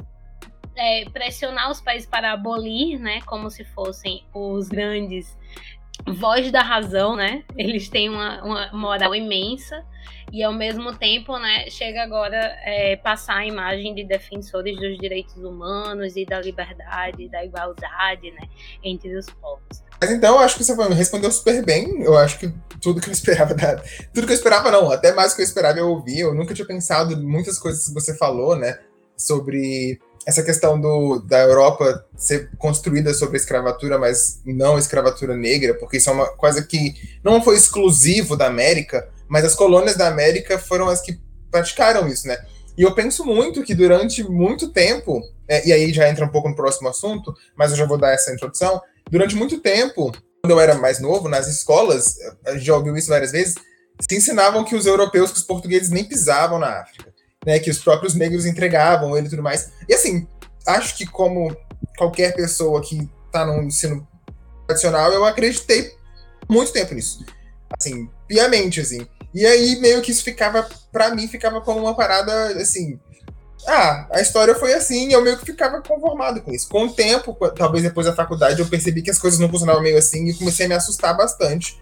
é, 0.77 1.03
pressionar 1.09 1.69
os 1.69 1.81
países 1.81 2.07
para 2.07 2.31
abolir, 2.31 2.97
né, 2.99 3.19
como 3.23 3.49
se 3.49 3.65
fossem 3.65 4.25
os 4.33 4.69
grandes 4.69 5.37
voz 6.07 6.51
da 6.51 6.61
razão, 6.61 7.15
né? 7.15 7.43
Eles 7.57 7.89
têm 7.89 8.09
uma, 8.09 8.43
uma 8.43 8.71
moral 8.73 9.15
imensa 9.15 9.83
e 10.31 10.43
ao 10.43 10.51
mesmo 10.51 10.93
tempo, 10.93 11.37
né, 11.37 11.69
chega 11.69 12.03
agora 12.03 12.35
é, 12.65 12.97
passar 12.97 13.37
a 13.37 13.45
imagem 13.45 13.95
de 13.95 14.03
defensores 14.03 14.75
dos 14.75 14.97
direitos 14.97 15.37
humanos 15.37 16.15
e 16.15 16.25
da 16.25 16.41
liberdade, 16.41 17.29
da 17.29 17.45
igualdade, 17.45 18.31
né, 18.31 18.47
entre 18.83 19.15
os 19.15 19.27
povos. 19.27 19.83
Mas 20.01 20.11
então, 20.11 20.35
eu 20.35 20.41
acho 20.41 20.57
que 20.57 20.63
você 20.63 20.93
respondeu 20.93 21.31
super 21.31 21.63
bem. 21.63 22.03
Eu 22.03 22.17
acho 22.17 22.37
que 22.37 22.53
tudo 22.81 22.99
que 22.99 23.07
eu 23.07 23.13
esperava, 23.13 23.53
da... 23.53 23.77
tudo 24.13 24.27
que 24.27 24.33
eu 24.33 24.35
esperava 24.35 24.69
não, 24.69 24.91
até 24.91 25.13
mais 25.13 25.31
do 25.31 25.35
que 25.37 25.41
eu 25.41 25.45
esperava 25.45 25.79
eu 25.79 25.89
ouvi. 25.89 26.19
Eu 26.19 26.33
nunca 26.33 26.53
tinha 26.53 26.67
pensado 26.67 27.15
muitas 27.23 27.57
coisas 27.57 27.87
que 27.87 27.93
você 27.93 28.17
falou, 28.17 28.57
né, 28.57 28.77
sobre 29.15 29.99
essa 30.25 30.41
questão 30.41 30.79
do, 30.79 31.19
da 31.19 31.39
Europa 31.43 32.03
ser 32.17 32.49
construída 32.57 33.13
sobre 33.13 33.37
a 33.37 33.39
escravatura, 33.39 33.99
mas 33.99 34.41
não 34.43 34.75
a 34.75 34.79
escravatura 34.79 35.37
negra, 35.37 35.75
porque 35.75 35.97
isso 35.97 36.09
é 36.09 36.13
uma 36.13 36.27
coisa 36.35 36.63
que 36.63 36.95
não 37.23 37.43
foi 37.43 37.55
exclusivo 37.55 38.35
da 38.35 38.47
América, 38.47 39.07
mas 39.27 39.45
as 39.45 39.53
colônias 39.53 39.95
da 39.95 40.07
América 40.07 40.57
foram 40.57 40.89
as 40.89 40.99
que 40.99 41.19
praticaram 41.51 42.07
isso, 42.07 42.27
né? 42.27 42.37
E 42.75 42.81
eu 42.81 42.93
penso 42.93 43.23
muito 43.23 43.63
que 43.63 43.75
durante 43.75 44.23
muito 44.23 44.69
tempo, 44.71 45.21
é, 45.47 45.65
e 45.67 45.71
aí 45.71 45.93
já 45.93 46.09
entra 46.09 46.25
um 46.25 46.29
pouco 46.29 46.49
no 46.49 46.55
próximo 46.55 46.89
assunto, 46.89 47.33
mas 47.55 47.71
eu 47.71 47.77
já 47.77 47.85
vou 47.85 47.97
dar 47.97 48.11
essa 48.11 48.33
introdução. 48.33 48.81
Durante 49.09 49.35
muito 49.35 49.59
tempo, 49.59 50.11
quando 50.41 50.51
eu 50.51 50.59
era 50.59 50.73
mais 50.73 50.99
novo, 50.99 51.29
nas 51.29 51.47
escolas, 51.47 52.17
a 52.45 52.53
gente 52.53 52.65
já 52.65 52.75
ouviu 52.75 52.97
isso 52.97 53.09
várias 53.09 53.31
vezes, 53.31 53.55
se 54.01 54.15
ensinavam 54.15 54.65
que 54.65 54.75
os 54.75 54.85
europeus, 54.85 55.31
que 55.31 55.37
os 55.37 55.43
portugueses 55.43 55.89
nem 55.89 56.03
pisavam 56.03 56.59
na 56.59 56.81
África 56.81 57.04
né, 57.45 57.59
que 57.59 57.69
os 57.69 57.79
próprios 57.79 58.15
negros 58.15 58.45
entregavam 58.45 59.15
ele 59.17 59.27
e 59.27 59.29
tudo 59.29 59.43
mais. 59.43 59.71
E 59.87 59.93
assim, 59.93 60.27
acho 60.65 60.97
que 60.97 61.05
como 61.05 61.55
qualquer 61.97 62.35
pessoa 62.35 62.81
que 62.81 63.09
está 63.25 63.45
no 63.45 63.63
ensino 63.63 64.07
tradicional, 64.65 65.11
eu 65.11 65.23
acreditei 65.23 65.91
muito 66.49 66.73
tempo 66.73 66.93
nisso. 66.93 67.23
Assim, 67.79 68.09
piamente, 68.27 68.81
assim. 68.81 69.07
E 69.33 69.45
aí, 69.45 69.79
meio 69.79 70.01
que 70.01 70.11
isso 70.11 70.23
ficava, 70.23 70.67
para 70.91 71.13
mim, 71.13 71.27
ficava 71.27 71.61
como 71.61 71.79
uma 71.81 71.95
parada, 71.95 72.47
assim... 72.61 72.99
Ah, 73.67 74.07
a 74.11 74.21
história 74.21 74.53
foi 74.53 74.73
assim, 74.73 75.09
e 75.09 75.13
eu 75.13 75.23
meio 75.23 75.39
que 75.39 75.45
ficava 75.45 75.81
conformado 75.81 76.39
com 76.41 76.51
isso. 76.51 76.69
Com 76.69 76.85
o 76.85 76.93
tempo, 76.93 77.35
talvez 77.55 77.83
depois 77.83 78.05
da 78.05 78.13
faculdade, 78.13 78.59
eu 78.59 78.67
percebi 78.67 79.01
que 79.01 79.09
as 79.09 79.17
coisas 79.17 79.39
não 79.39 79.49
funcionavam 79.49 79.81
meio 79.81 79.97
assim, 79.97 80.23
e 80.27 80.35
comecei 80.35 80.67
a 80.67 80.69
me 80.69 80.75
assustar 80.75 81.17
bastante 81.17 81.75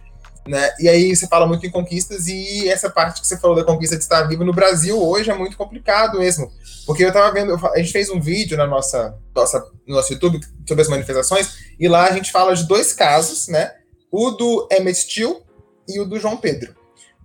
né? 0.48 0.72
E 0.80 0.90
aí 0.90 1.16
você 1.16 1.28
fala 1.28 1.48
muito 1.48 1.66
em 1.66 1.72
conquistas 1.72 2.28
e 2.28 2.68
essa 2.69 2.90
parte 2.90 3.22
que 3.22 3.28
você 3.28 3.38
falou 3.38 3.56
da 3.56 3.63
conquista 3.63 3.95
de 3.95 4.04
estar 4.04 4.24
vivo 4.24 4.44
no 4.44 4.54
Brasil 4.54 5.01
hoje 5.01 5.31
é 5.31 5.34
muito 5.34 5.57
complicado 5.57 6.19
mesmo. 6.19 6.51
Porque 6.86 7.04
eu 7.04 7.13
tava 7.13 7.31
vendo, 7.31 7.54
a 7.54 7.78
gente 7.78 7.92
fez 7.92 8.10
um 8.10 8.19
vídeo 8.19 8.57
na 8.57 8.68
nossa, 8.68 9.18
nossa, 9.34 9.60
no 9.88 9.95
nosso 9.95 10.12
YouTube 10.13 10.40
sobre 10.68 10.81
as 10.81 10.90
manifestações 10.90 11.75
e 11.80 11.88
lá 11.88 12.07
a 12.07 12.12
gente 12.12 12.31
fala 12.31 12.56
de 12.56 12.68
dois 12.68 12.94
casos, 12.94 13.48
né? 13.48 13.74
O 14.12 14.31
do 14.31 14.68
Emmett 14.72 15.07
Till 15.07 15.42
e 15.88 16.00
o 16.00 16.06
do 16.06 16.19
João 16.19 16.38
Pedro. 16.38 16.75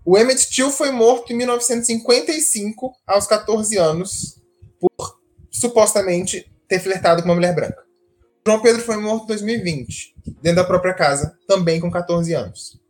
O 0.04 0.16
Emmett 0.16 0.48
Till 0.48 0.70
foi 0.70 0.90
morto 0.90 1.32
em 1.32 1.36
1955, 1.36 2.92
aos 3.06 3.26
14 3.26 3.76
anos, 3.76 4.40
por 4.80 5.18
supostamente 5.50 6.50
ter 6.66 6.80
flertado 6.80 7.22
com 7.22 7.28
uma 7.28 7.34
mulher 7.34 7.54
branca. 7.54 7.82
O 8.46 8.50
João 8.50 8.62
Pedro 8.62 8.80
foi 8.80 8.96
morto 8.96 9.24
em 9.24 9.26
2020, 9.26 10.14
dentro 10.40 10.62
da 10.62 10.64
própria 10.64 10.94
casa, 10.94 11.36
também 11.46 11.78
com 11.78 11.90
14 11.90 12.32
anos. 12.32 12.80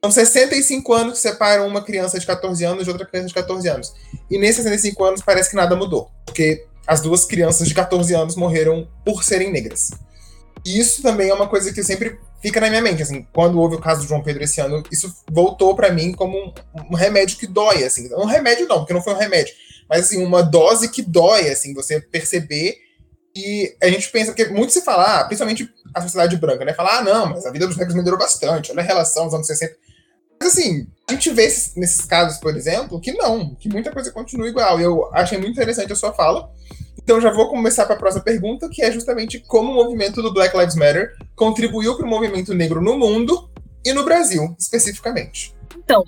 São 0.00 0.12
65 0.12 0.92
anos 0.92 1.14
que 1.14 1.18
separam 1.20 1.66
uma 1.66 1.82
criança 1.82 2.20
de 2.20 2.26
14 2.26 2.64
anos 2.64 2.84
de 2.84 2.90
outra 2.90 3.04
criança 3.04 3.28
de 3.28 3.34
14 3.34 3.68
anos. 3.68 3.92
E 4.30 4.38
nesses 4.38 4.62
65 4.62 5.04
anos 5.04 5.22
parece 5.22 5.50
que 5.50 5.56
nada 5.56 5.74
mudou. 5.74 6.10
Porque 6.24 6.64
as 6.86 7.00
duas 7.00 7.24
crianças 7.24 7.66
de 7.66 7.74
14 7.74 8.14
anos 8.14 8.36
morreram 8.36 8.88
por 9.04 9.24
serem 9.24 9.50
negras. 9.50 9.90
E 10.64 10.78
isso 10.78 11.02
também 11.02 11.30
é 11.30 11.34
uma 11.34 11.48
coisa 11.48 11.72
que 11.72 11.82
sempre 11.82 12.18
fica 12.40 12.60
na 12.60 12.68
minha 12.68 12.80
mente. 12.80 13.02
Assim, 13.02 13.26
quando 13.32 13.58
houve 13.58 13.74
o 13.74 13.80
caso 13.80 14.02
do 14.02 14.08
João 14.08 14.22
Pedro 14.22 14.44
esse 14.44 14.60
ano, 14.60 14.84
isso 14.90 15.12
voltou 15.30 15.74
para 15.74 15.92
mim 15.92 16.12
como 16.12 16.38
um, 16.38 16.52
um, 16.92 16.94
remédio 16.94 17.36
que 17.36 17.46
dói. 17.46 17.82
Assim. 17.82 18.08
Um 18.14 18.24
remédio 18.24 18.68
não, 18.68 18.78
porque 18.78 18.94
não 18.94 19.02
foi 19.02 19.14
um 19.14 19.18
remédio. 19.18 19.52
Mas 19.88 20.06
assim, 20.06 20.24
uma 20.24 20.42
dose 20.42 20.90
que 20.90 21.02
dói, 21.02 21.48
assim, 21.48 21.74
você 21.74 22.00
perceber 22.00 22.76
e 23.34 23.76
a 23.82 23.88
gente 23.88 24.10
pensa, 24.10 24.32
que 24.32 24.46
muito 24.46 24.72
se 24.72 24.82
fala, 24.82 25.20
ah, 25.20 25.24
principalmente 25.24 25.68
a 25.94 26.00
sociedade 26.02 26.36
branca, 26.36 26.64
né? 26.64 26.74
Falar, 26.74 26.98
ah, 26.98 27.02
não, 27.02 27.26
mas 27.30 27.46
a 27.46 27.50
vida 27.50 27.66
dos 27.66 27.76
negros 27.76 27.96
melhorou 27.96 28.18
bastante, 28.18 28.72
olha 28.72 28.80
a 28.80 28.84
relação 28.84 29.26
dos 29.26 29.34
anos 29.34 29.46
60. 29.46 29.76
Mas 30.40 30.52
assim, 30.52 30.86
a 31.08 31.12
gente 31.12 31.30
vê 31.30 31.44
esses, 31.44 31.74
nesses 31.74 32.04
casos, 32.04 32.38
por 32.38 32.56
exemplo, 32.56 33.00
que 33.00 33.12
não, 33.12 33.54
que 33.54 33.68
muita 33.68 33.90
coisa 33.90 34.12
continua 34.12 34.48
igual. 34.48 34.80
Eu 34.80 35.08
achei 35.12 35.38
muito 35.38 35.52
interessante 35.52 35.92
a 35.92 35.96
sua 35.96 36.12
fala. 36.12 36.50
Então 37.02 37.20
já 37.20 37.32
vou 37.32 37.48
começar 37.48 37.86
para 37.86 37.94
a 37.94 37.98
próxima 37.98 38.22
pergunta, 38.22 38.68
que 38.68 38.82
é 38.82 38.92
justamente 38.92 39.40
como 39.40 39.72
o 39.72 39.74
movimento 39.74 40.22
do 40.22 40.32
Black 40.32 40.56
Lives 40.56 40.74
Matter 40.74 41.16
contribuiu 41.34 41.96
para 41.96 42.04
o 42.04 42.08
movimento 42.08 42.52
negro 42.54 42.82
no 42.82 42.98
mundo 42.98 43.50
e 43.84 43.92
no 43.92 44.04
Brasil, 44.04 44.54
especificamente. 44.58 45.54
Então, 45.76 46.04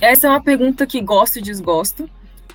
essa 0.00 0.26
é 0.26 0.30
uma 0.30 0.42
pergunta 0.42 0.86
que 0.86 1.00
gosto 1.00 1.38
e 1.38 1.42
desgosto 1.42 2.08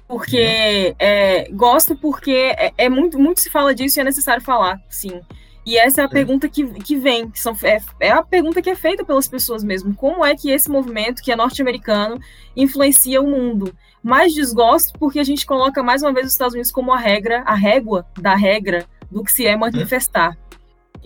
porque 0.09 0.95
é, 0.97 1.47
gosto 1.51 1.95
porque 1.95 2.31
é, 2.31 2.73
é, 2.75 2.89
muito, 2.89 3.19
muito 3.19 3.39
se 3.39 3.49
fala 3.49 3.75
disso 3.75 3.99
e 3.99 4.01
é 4.01 4.03
necessário 4.03 4.43
falar, 4.43 4.81
sim. 4.89 5.21
E 5.69 5.77
essa 5.77 6.01
é 6.01 6.03
a 6.03 6.09
pergunta 6.09 6.49
que, 6.49 6.65
que 6.81 6.95
vem, 6.95 7.29
que 7.29 7.39
são, 7.39 7.55
é, 7.61 7.79
é, 7.99 8.09
a 8.09 8.23
pergunta 8.23 8.59
que 8.59 8.71
é 8.71 8.75
feita 8.75 9.05
pelas 9.05 9.27
pessoas 9.27 9.63
mesmo. 9.63 9.93
Como 9.93 10.25
é 10.25 10.35
que 10.35 10.49
esse 10.49 10.67
movimento, 10.67 11.21
que 11.21 11.31
é 11.31 11.35
norte-americano, 11.35 12.19
influencia 12.57 13.21
o 13.21 13.27
mundo? 13.29 13.71
Mais 14.01 14.33
desgosto 14.33 14.97
porque 14.97 15.19
a 15.19 15.23
gente 15.23 15.45
coloca 15.45 15.83
mais 15.83 16.01
uma 16.01 16.11
vez 16.11 16.25
os 16.25 16.31
Estados 16.31 16.55
Unidos 16.55 16.71
como 16.71 16.91
a 16.91 16.97
regra, 16.97 17.43
a 17.45 17.53
régua 17.53 18.03
da 18.19 18.33
regra 18.33 18.87
do 19.11 19.23
que 19.23 19.31
se 19.31 19.45
é 19.45 19.55
manifestar. 19.55 20.35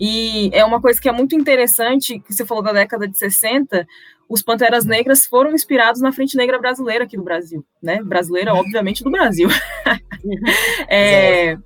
E 0.00 0.48
é 0.54 0.64
uma 0.64 0.80
coisa 0.80 0.98
que 0.98 1.10
é 1.10 1.12
muito 1.12 1.36
interessante, 1.36 2.18
que 2.18 2.32
você 2.32 2.46
falou 2.46 2.62
da 2.62 2.72
década 2.72 3.06
de 3.06 3.18
60, 3.18 3.86
os 4.30 4.40
Panteras 4.40 4.86
Negras 4.86 5.26
foram 5.26 5.52
inspirados 5.52 6.00
na 6.00 6.10
Frente 6.10 6.38
Negra 6.38 6.58
brasileira 6.58 7.04
aqui 7.04 7.18
do 7.18 7.22
Brasil, 7.22 7.62
né? 7.82 8.02
Brasileira, 8.02 8.54
obviamente, 8.54 9.04
do 9.04 9.10
Brasil. 9.10 9.50
é, 10.88 11.58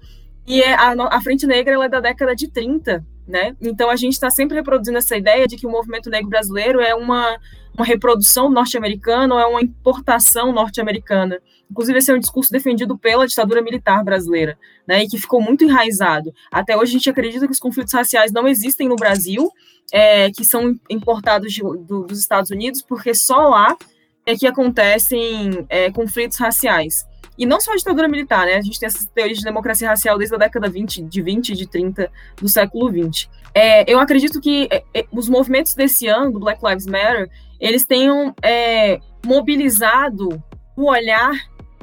e 0.48 0.62
é, 0.62 0.72
a, 0.72 0.94
a, 1.10 1.20
Frente 1.20 1.46
Negra 1.46 1.84
é 1.84 1.88
da 1.90 2.00
década 2.00 2.34
de 2.34 2.48
30, 2.48 3.04
né? 3.26 3.54
Então 3.60 3.90
a 3.90 3.96
gente 3.96 4.14
está 4.14 4.30
sempre 4.30 4.56
reproduzindo 4.56 4.96
essa 4.96 5.14
ideia 5.14 5.46
de 5.46 5.56
que 5.56 5.66
o 5.66 5.70
movimento 5.70 6.08
negro 6.08 6.30
brasileiro 6.30 6.80
é 6.80 6.94
uma, 6.94 7.38
uma 7.76 7.84
reprodução 7.84 8.48
norte-americana 8.48 9.34
ou 9.34 9.40
é 9.40 9.46
uma 9.46 9.60
importação 9.60 10.50
norte-americana. 10.50 11.38
Inclusive, 11.70 11.98
esse 11.98 12.10
é 12.10 12.14
um 12.14 12.18
discurso 12.18 12.50
defendido 12.50 12.96
pela 12.96 13.26
ditadura 13.26 13.60
militar 13.60 14.02
brasileira, 14.02 14.58
né? 14.86 15.04
E 15.04 15.08
que 15.08 15.18
ficou 15.18 15.38
muito 15.38 15.64
enraizado. 15.64 16.32
Até 16.50 16.74
hoje 16.74 16.92
a 16.92 16.98
gente 16.98 17.10
acredita 17.10 17.44
que 17.44 17.52
os 17.52 17.58
conflitos 17.58 17.92
raciais 17.92 18.32
não 18.32 18.48
existem 18.48 18.88
no 18.88 18.96
Brasil, 18.96 19.52
é, 19.92 20.30
que 20.30 20.46
são 20.46 20.74
importados 20.88 21.52
de, 21.52 21.60
do, 21.60 22.06
dos 22.06 22.18
Estados 22.18 22.50
Unidos, 22.50 22.80
porque 22.80 23.12
só 23.12 23.48
lá 23.48 23.76
é 24.24 24.34
que 24.34 24.46
acontecem 24.46 25.66
é, 25.68 25.90
conflitos 25.90 26.38
raciais. 26.38 27.06
E 27.38 27.46
não 27.46 27.60
só 27.60 27.72
a 27.72 27.76
ditadura 27.76 28.08
militar, 28.08 28.46
né? 28.46 28.56
A 28.56 28.60
gente 28.60 28.80
tem 28.80 28.88
essas 28.88 29.06
teorias 29.06 29.38
de 29.38 29.44
democracia 29.44 29.88
racial 29.88 30.18
desde 30.18 30.34
a 30.34 30.38
década 30.38 30.68
20, 30.68 31.02
de 31.02 31.22
20 31.22 31.50
e 31.50 31.54
de 31.54 31.68
30 31.68 32.10
do 32.36 32.48
século 32.48 32.90
20. 32.90 33.30
É, 33.54 33.90
eu 33.90 34.00
acredito 34.00 34.40
que 34.40 34.68
é, 34.70 34.82
é, 34.92 35.06
os 35.12 35.28
movimentos 35.28 35.74
desse 35.74 36.08
ano, 36.08 36.32
do 36.32 36.40
Black 36.40 36.60
Lives 36.66 36.86
Matter, 36.86 37.30
eles 37.60 37.86
tenham 37.86 38.34
é, 38.42 38.98
mobilizado 39.24 40.42
o 40.76 40.90
olhar 40.90 41.32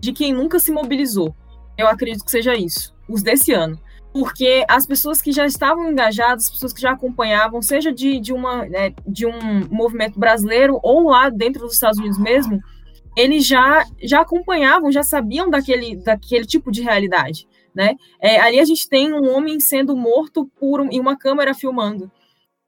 de 0.01 0.11
quem 0.11 0.33
nunca 0.33 0.59
se 0.59 0.71
mobilizou. 0.71 1.33
Eu 1.77 1.87
acredito 1.87 2.25
que 2.25 2.31
seja 2.31 2.53
isso, 2.53 2.93
os 3.07 3.23
desse 3.23 3.53
ano. 3.53 3.79
Porque 4.13 4.63
as 4.69 4.85
pessoas 4.85 5.21
que 5.21 5.31
já 5.31 5.45
estavam 5.45 5.91
engajadas, 5.91 6.45
as 6.45 6.51
pessoas 6.51 6.73
que 6.73 6.81
já 6.81 6.91
acompanhavam, 6.91 7.61
seja 7.61 7.91
de, 7.91 8.19
de, 8.19 8.31
uma, 8.31 8.65
né, 8.65 8.93
de 9.05 9.25
um 9.25 9.67
movimento 9.69 10.17
brasileiro 10.17 10.79
ou 10.81 11.09
lá 11.09 11.29
dentro 11.29 11.63
dos 11.63 11.73
Estados 11.73 11.99
Unidos 11.99 12.17
mesmo, 12.17 12.61
eles 13.15 13.45
já, 13.45 13.85
já 14.01 14.21
acompanhavam, 14.21 14.91
já 14.91 15.03
sabiam 15.03 15.49
daquele, 15.49 15.95
daquele 15.95 16.45
tipo 16.45 16.71
de 16.71 16.81
realidade. 16.81 17.47
Né? 17.73 17.95
É, 18.21 18.39
ali 18.39 18.59
a 18.59 18.65
gente 18.65 18.87
tem 18.87 19.13
um 19.13 19.29
homem 19.29 19.59
sendo 19.59 19.95
morto 19.95 20.49
por 20.59 20.81
um, 20.81 20.91
e 20.91 20.99
uma 20.99 21.17
câmera 21.17 21.53
filmando. 21.53 22.11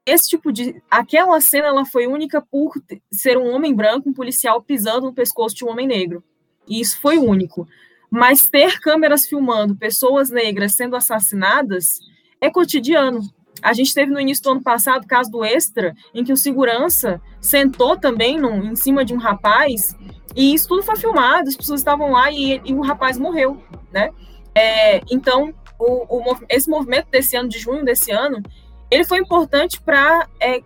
Esse 0.04 0.28
tipo 0.28 0.50
de. 0.50 0.82
Aquela 0.90 1.40
cena 1.40 1.66
ela 1.66 1.84
foi 1.84 2.06
única 2.06 2.40
por 2.40 2.72
ser 3.12 3.36
um 3.36 3.54
homem 3.54 3.74
branco, 3.74 4.08
um 4.08 4.14
policial 4.14 4.62
pisando 4.62 5.06
no 5.06 5.12
pescoço 5.12 5.54
de 5.54 5.64
um 5.64 5.68
homem 5.68 5.86
negro. 5.86 6.24
E 6.66 6.80
isso 6.80 6.98
foi 7.00 7.18
único. 7.18 7.68
Mas 8.10 8.48
ter 8.48 8.80
câmeras 8.80 9.26
filmando 9.26 9.76
pessoas 9.76 10.30
negras 10.30 10.74
sendo 10.74 10.96
assassinadas 10.96 12.00
é 12.40 12.50
cotidiano. 12.50 13.20
A 13.62 13.72
gente 13.72 13.92
teve 13.92 14.10
no 14.10 14.20
início 14.20 14.44
do 14.44 14.50
ano 14.52 14.62
passado 14.62 15.04
o 15.04 15.08
caso 15.08 15.30
do 15.30 15.44
Extra, 15.44 15.94
em 16.14 16.24
que 16.24 16.32
o 16.32 16.36
segurança 16.36 17.20
sentou 17.40 17.98
também 17.98 18.38
no, 18.38 18.64
em 18.64 18.76
cima 18.76 19.04
de 19.04 19.12
um 19.12 19.18
rapaz 19.18 19.94
e 20.38 20.54
isso 20.54 20.68
tudo 20.68 20.84
foi 20.84 20.94
filmado, 20.94 21.48
as 21.48 21.56
pessoas 21.56 21.80
estavam 21.80 22.12
lá 22.12 22.30
e, 22.30 22.62
e 22.64 22.72
o 22.72 22.80
rapaz 22.80 23.18
morreu, 23.18 23.60
né? 23.92 24.12
É, 24.54 25.00
então, 25.10 25.52
o, 25.76 26.16
o, 26.16 26.38
esse 26.48 26.70
movimento 26.70 27.08
desse 27.10 27.36
ano, 27.36 27.48
de 27.48 27.58
junho 27.58 27.84
desse 27.84 28.12
ano, 28.12 28.40
ele 28.88 29.04
foi 29.04 29.18
importante 29.18 29.80
para 29.82 30.28
é, 30.38 30.62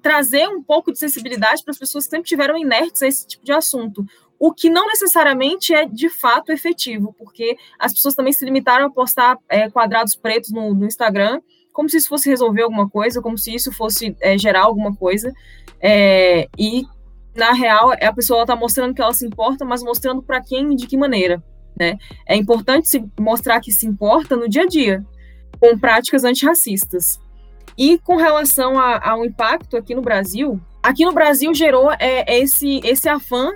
trazer 0.00 0.46
um 0.46 0.62
pouco 0.62 0.92
de 0.92 1.00
sensibilidade 1.00 1.64
para 1.64 1.72
as 1.72 1.78
pessoas 1.78 2.04
que 2.04 2.10
sempre 2.10 2.28
tiveram 2.28 2.56
inertes 2.56 3.02
a 3.02 3.08
esse 3.08 3.26
tipo 3.26 3.44
de 3.44 3.50
assunto. 3.50 4.06
O 4.38 4.54
que 4.54 4.70
não 4.70 4.86
necessariamente 4.86 5.74
é 5.74 5.84
de 5.84 6.08
fato 6.08 6.52
efetivo, 6.52 7.12
porque 7.18 7.56
as 7.76 7.92
pessoas 7.92 8.14
também 8.14 8.32
se 8.32 8.44
limitaram 8.44 8.86
a 8.86 8.90
postar 8.90 9.36
é, 9.48 9.68
quadrados 9.68 10.14
pretos 10.14 10.52
no, 10.52 10.72
no, 10.72 10.86
Instagram, 10.86 11.40
como 11.72 11.90
se 11.90 11.96
isso 11.96 12.08
fosse 12.08 12.30
resolver 12.30 12.62
alguma 12.62 12.88
coisa, 12.88 13.20
como 13.20 13.36
se 13.36 13.52
isso 13.52 13.72
fosse 13.72 14.16
é, 14.20 14.38
gerar 14.38 14.62
alguma 14.62 14.94
coisa. 14.94 15.32
É, 15.80 16.48
e 16.56 16.86
na 17.38 17.52
real, 17.52 17.92
a 17.92 18.12
pessoa 18.12 18.42
está 18.42 18.54
mostrando 18.54 18.94
que 18.94 19.00
ela 19.00 19.14
se 19.14 19.26
importa, 19.26 19.64
mas 19.64 19.82
mostrando 19.82 20.22
para 20.22 20.42
quem 20.42 20.72
e 20.72 20.76
de 20.76 20.86
que 20.86 20.96
maneira. 20.96 21.42
Né? 21.78 21.96
É 22.26 22.36
importante 22.36 22.88
se 22.88 23.04
mostrar 23.18 23.60
que 23.60 23.72
se 23.72 23.86
importa 23.86 24.36
no 24.36 24.48
dia 24.48 24.62
a 24.62 24.66
dia, 24.66 25.04
com 25.60 25.78
práticas 25.78 26.24
antirracistas. 26.24 27.20
E 27.76 27.98
com 27.98 28.16
relação 28.16 28.78
ao 28.78 29.24
impacto 29.24 29.76
aqui 29.76 29.94
no 29.94 30.02
Brasil, 30.02 30.60
aqui 30.82 31.04
no 31.04 31.12
Brasil 31.12 31.54
gerou 31.54 31.92
é, 31.92 32.38
esse, 32.38 32.80
esse 32.84 33.08
afã 33.08 33.52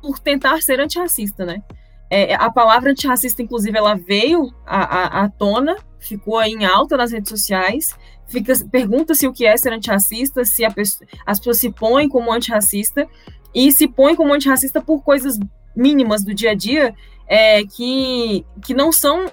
por 0.00 0.20
tentar 0.20 0.62
ser 0.62 0.80
antirracista, 0.80 1.44
né? 1.44 1.62
É, 2.08 2.36
a 2.36 2.48
palavra 2.48 2.92
antirracista, 2.92 3.42
inclusive, 3.42 3.76
ela 3.76 3.96
veio 3.96 4.54
à, 4.64 5.20
à, 5.20 5.24
à 5.24 5.28
tona, 5.28 5.76
ficou 5.98 6.40
em 6.42 6.64
alta 6.64 6.96
nas 6.96 7.10
redes 7.10 7.28
sociais, 7.28 7.96
fica, 8.28 8.52
pergunta-se 8.70 9.26
o 9.26 9.32
que 9.32 9.46
é 9.46 9.56
ser 9.56 9.72
antirracista, 9.72 10.44
se 10.44 10.68
pessoa, 10.70 11.08
as 11.24 11.38
pessoas 11.38 11.58
se 11.58 11.70
põem 11.70 12.08
como 12.08 12.32
antirracista, 12.32 13.08
e 13.54 13.72
se 13.72 13.88
põem 13.88 14.14
como 14.14 14.34
antirracista 14.34 14.82
por 14.82 15.02
coisas 15.02 15.38
mínimas 15.74 16.22
do 16.24 16.34
dia 16.34 16.50
a 16.50 16.54
dia 16.54 16.94
é, 17.26 17.64
que, 17.64 18.44
que 18.64 18.74
não 18.74 18.92
são 18.92 19.26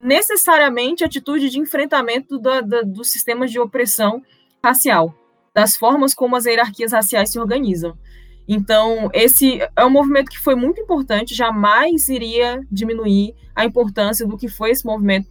necessariamente 0.00 1.04
atitude 1.04 1.48
de 1.48 1.58
enfrentamento 1.58 2.38
do, 2.38 2.50
dos 2.86 3.10
sistemas 3.10 3.50
de 3.50 3.58
opressão 3.58 4.22
racial, 4.62 5.14
das 5.54 5.76
formas 5.76 6.14
como 6.14 6.36
as 6.36 6.44
hierarquias 6.44 6.92
raciais 6.92 7.30
se 7.30 7.38
organizam. 7.38 7.96
Então, 8.46 9.10
esse 9.12 9.60
é 9.76 9.84
um 9.84 9.90
movimento 9.90 10.30
que 10.30 10.38
foi 10.38 10.54
muito 10.54 10.80
importante, 10.80 11.34
jamais 11.34 12.08
iria 12.08 12.60
diminuir 12.70 13.34
a 13.54 13.64
importância 13.64 14.26
do 14.26 14.38
que 14.38 14.48
foi 14.48 14.70
esse 14.70 14.86
movimento 14.86 15.28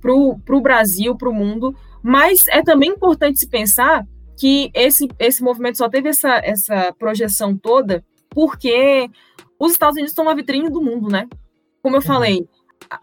para 0.00 0.12
o 0.12 0.60
Brasil, 0.60 1.16
para 1.16 1.28
o 1.28 1.34
mundo, 1.34 1.74
mas 2.06 2.46
é 2.46 2.62
também 2.62 2.90
importante 2.90 3.40
se 3.40 3.48
pensar 3.48 4.06
que 4.38 4.70
esse, 4.72 5.08
esse 5.18 5.42
movimento 5.42 5.78
só 5.78 5.88
teve 5.88 6.08
essa, 6.08 6.36
essa 6.36 6.94
projeção 6.96 7.56
toda 7.56 8.04
porque 8.30 9.10
os 9.58 9.72
Estados 9.72 9.96
Unidos 9.96 10.12
estão 10.12 10.24
na 10.24 10.34
vitrine 10.34 10.70
do 10.70 10.80
mundo, 10.80 11.08
né? 11.08 11.26
Como 11.82 11.96
eu 11.96 12.00
uhum. 12.00 12.06
falei, 12.06 12.48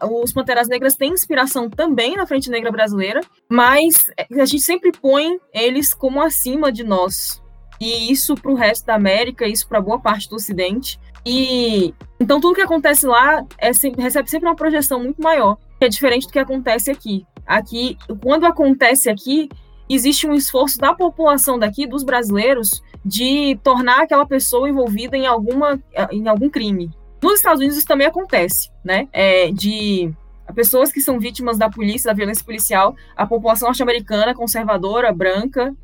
os 0.02 0.32
Panteras 0.32 0.68
Negras 0.68 0.94
têm 0.94 1.12
inspiração 1.12 1.68
também 1.68 2.16
na 2.16 2.26
Frente 2.26 2.48
Negra 2.48 2.72
Brasileira, 2.72 3.20
mas 3.46 4.10
a 4.40 4.46
gente 4.46 4.62
sempre 4.62 4.90
põe 4.90 5.38
eles 5.52 5.92
como 5.92 6.22
acima 6.22 6.72
de 6.72 6.82
nós. 6.82 7.42
E 7.78 8.10
isso 8.10 8.34
para 8.34 8.52
o 8.52 8.54
resto 8.54 8.86
da 8.86 8.94
América, 8.94 9.46
isso 9.46 9.68
para 9.68 9.82
boa 9.82 10.00
parte 10.00 10.30
do 10.30 10.36
Ocidente. 10.36 10.98
E 11.26 11.92
então 12.18 12.40
tudo 12.40 12.54
que 12.54 12.62
acontece 12.62 13.06
lá 13.06 13.44
é, 13.58 13.70
recebe 13.98 14.30
sempre 14.30 14.48
uma 14.48 14.56
projeção 14.56 15.02
muito 15.02 15.20
maior, 15.20 15.58
que 15.78 15.84
é 15.84 15.88
diferente 15.90 16.26
do 16.26 16.32
que 16.32 16.38
acontece 16.38 16.90
aqui. 16.90 17.26
Aqui, 17.46 17.96
quando 18.22 18.44
acontece 18.44 19.08
aqui, 19.10 19.48
existe 19.88 20.26
um 20.26 20.34
esforço 20.34 20.78
da 20.78 20.94
população 20.94 21.58
daqui, 21.58 21.86
dos 21.86 22.02
brasileiros, 22.02 22.82
de 23.04 23.58
tornar 23.62 24.02
aquela 24.02 24.26
pessoa 24.26 24.68
envolvida 24.68 25.16
em, 25.16 25.26
alguma, 25.26 25.80
em 26.10 26.26
algum 26.26 26.48
crime. 26.48 26.90
Nos 27.22 27.34
Estados 27.34 27.60
Unidos 27.60 27.78
isso 27.78 27.86
também 27.86 28.06
acontece, 28.06 28.70
né? 28.84 29.08
É, 29.12 29.50
de 29.50 30.12
pessoas 30.54 30.92
que 30.92 31.00
são 31.00 31.18
vítimas 31.18 31.58
da 31.58 31.70
polícia, 31.70 32.10
da 32.10 32.14
violência 32.14 32.44
policial, 32.44 32.94
a 33.16 33.26
população 33.26 33.68
norte-americana, 33.68 34.34
conservadora, 34.34 35.12
branca, 35.12 35.74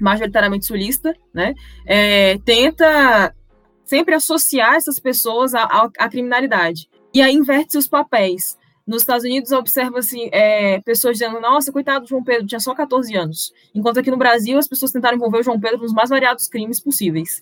majoritariamente 0.00 0.66
sulista, 0.66 1.14
né? 1.32 1.54
É, 1.86 2.38
tenta 2.44 3.34
sempre 3.84 4.14
associar 4.14 4.74
essas 4.74 4.98
pessoas 4.98 5.54
à, 5.54 5.88
à 5.98 6.08
criminalidade. 6.08 6.88
E 7.12 7.22
aí 7.22 7.34
inverte 7.34 7.78
os 7.78 7.86
papéis. 7.86 8.58
Nos 8.86 9.00
Estados 9.00 9.24
Unidos, 9.24 9.50
observa-se 9.50 10.28
é, 10.30 10.80
pessoas 10.80 11.14
dizendo: 11.18 11.40
Nossa, 11.40 11.72
coitado 11.72 12.04
do 12.04 12.08
João 12.08 12.22
Pedro, 12.22 12.46
tinha 12.46 12.60
só 12.60 12.74
14 12.74 13.16
anos. 13.16 13.52
Enquanto 13.74 13.98
aqui 13.98 14.10
no 14.10 14.16
Brasil, 14.16 14.58
as 14.58 14.68
pessoas 14.68 14.92
tentaram 14.92 15.16
envolver 15.16 15.38
o 15.38 15.42
João 15.42 15.58
Pedro 15.58 15.78
nos 15.78 15.92
mais 15.92 16.10
variados 16.10 16.48
crimes 16.48 16.80
possíveis. 16.80 17.40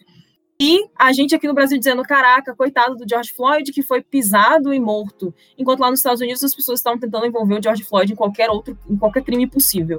E 0.60 0.88
a 0.96 1.12
gente 1.12 1.34
aqui 1.34 1.48
no 1.48 1.54
Brasil 1.54 1.76
dizendo: 1.76 2.02
Caraca, 2.04 2.54
coitado 2.54 2.94
do 2.94 3.08
George 3.08 3.32
Floyd, 3.32 3.72
que 3.72 3.82
foi 3.82 4.00
pisado 4.00 4.72
e 4.72 4.78
morto. 4.78 5.34
Enquanto 5.58 5.80
lá 5.80 5.90
nos 5.90 5.98
Estados 5.98 6.20
Unidos, 6.20 6.44
as 6.44 6.54
pessoas 6.54 6.78
estavam 6.78 7.00
tentando 7.00 7.26
envolver 7.26 7.58
o 7.58 7.62
George 7.62 7.82
Floyd 7.82 8.12
em 8.12 8.16
qualquer 8.16 8.48
outro, 8.48 8.78
em 8.88 8.96
qualquer 8.96 9.24
crime 9.24 9.48
possível. 9.48 9.98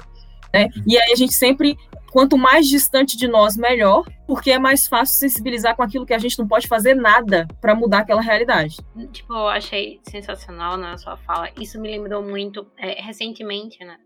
Né? 0.54 0.70
E 0.86 0.98
aí 0.98 1.12
a 1.12 1.16
gente 1.16 1.34
sempre 1.34 1.78
quanto 2.14 2.38
mais 2.38 2.68
distante 2.68 3.18
de 3.18 3.28
nós, 3.28 3.58
melhor, 3.58 4.06
porque 4.28 4.52
é 4.52 4.60
mais 4.60 4.88
fácil 4.88 5.16
sensibilizar 5.16 5.76
com 5.76 5.82
aquilo 5.82 6.06
que 6.06 6.14
a 6.14 6.20
gente 6.20 6.38
não 6.38 6.48
pode 6.48 6.68
fazer 6.68 6.94
nada 6.94 7.48
para 7.60 7.74
mudar 7.74 8.00
aquela 8.02 8.22
realidade. 8.22 8.78
Tipo, 9.12 9.34
eu 9.34 9.48
achei 9.48 10.00
sensacional 10.04 10.78
na 10.78 10.96
sua 10.96 11.18
fala. 11.18 11.50
Isso 11.60 11.82
me 11.82 11.90
lembrou 11.90 12.22
muito 12.22 12.68
é, 12.78 13.02
recentemente, 13.02 13.84
né? 13.84 13.98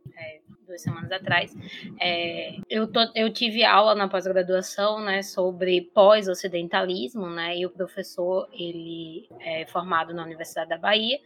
Duas 0.77 0.83
semanas 0.83 1.11
atrás, 1.11 1.55
é, 1.99 2.55
eu, 2.69 2.85
tô, 2.85 2.99
eu 3.15 3.33
tive 3.33 3.63
aula 3.63 3.95
na 3.95 4.07
pós-graduação, 4.07 5.01
né, 5.01 5.23
sobre 5.23 5.81
pós-ocidentalismo, 5.81 7.27
né, 7.27 7.57
e 7.57 7.65
o 7.65 7.69
professor, 7.71 8.47
ele 8.53 9.27
é 9.39 9.65
formado 9.65 10.13
na 10.13 10.23
Universidade 10.23 10.69
da 10.69 10.77
Bahia 10.77 11.19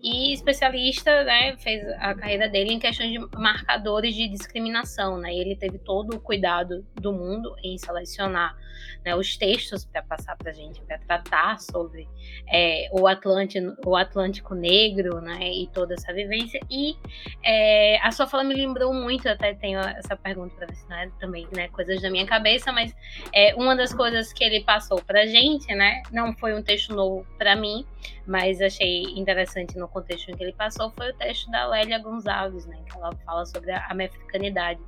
e 0.00 0.32
especialista, 0.32 1.24
né, 1.24 1.56
fez 1.56 1.84
a 1.98 2.14
carreira 2.14 2.48
dele 2.48 2.74
em 2.74 2.78
questões 2.78 3.10
de 3.10 3.18
marcadores 3.36 4.14
de 4.14 4.28
discriminação, 4.28 5.18
né, 5.18 5.34
ele 5.34 5.56
teve 5.56 5.78
todo 5.78 6.14
o 6.14 6.20
cuidado 6.20 6.86
do 6.94 7.12
mundo 7.12 7.56
em 7.64 7.76
selecionar 7.78 8.56
né, 9.04 9.14
os 9.16 9.36
textos 9.36 9.84
para 9.84 10.02
passar 10.02 10.36
para 10.36 10.50
a 10.50 10.54
gente, 10.54 10.80
para 10.82 10.98
tratar 10.98 11.58
sobre 11.60 12.08
é, 12.48 12.88
o, 12.92 13.06
Atlântico, 13.06 13.74
o 13.84 13.96
Atlântico 13.96 14.54
Negro, 14.54 15.20
né, 15.20 15.50
e 15.50 15.66
toda 15.68 15.94
essa 15.94 16.12
vivência. 16.12 16.60
E 16.70 16.96
é, 17.42 17.98
a 18.00 18.10
sua 18.10 18.26
fala 18.26 18.44
me 18.44 18.54
lembrou 18.54 18.91
muito, 18.92 19.28
até 19.28 19.54
tenho 19.54 19.80
essa 19.80 20.16
pergunta 20.16 20.54
para 20.56 20.66
você, 20.66 20.86
né, 20.88 21.10
também, 21.18 21.46
né, 21.54 21.68
coisas 21.68 22.00
da 22.00 22.10
minha 22.10 22.26
cabeça, 22.26 22.72
mas 22.72 22.94
é, 23.32 23.54
uma 23.54 23.76
das 23.76 23.92
coisas 23.92 24.32
que 24.32 24.44
ele 24.44 24.62
passou 24.62 25.00
para 25.02 25.22
a 25.22 25.26
gente, 25.26 25.74
né, 25.74 26.02
não 26.12 26.34
foi 26.34 26.54
um 26.54 26.62
texto 26.62 26.94
novo 26.94 27.26
para 27.38 27.56
mim, 27.56 27.86
mas 28.26 28.60
achei 28.60 29.02
interessante 29.16 29.76
no 29.76 29.88
contexto 29.88 30.30
em 30.30 30.36
que 30.36 30.42
ele 30.42 30.52
passou, 30.52 30.90
foi 30.90 31.10
o 31.10 31.16
texto 31.16 31.50
da 31.50 31.66
Lélia 31.66 31.98
Gonçalves, 31.98 32.66
né, 32.66 32.82
que 32.86 32.96
ela 32.96 33.14
fala 33.24 33.44
sobre 33.46 33.72
a 33.72 33.86
americanidade. 33.90 34.80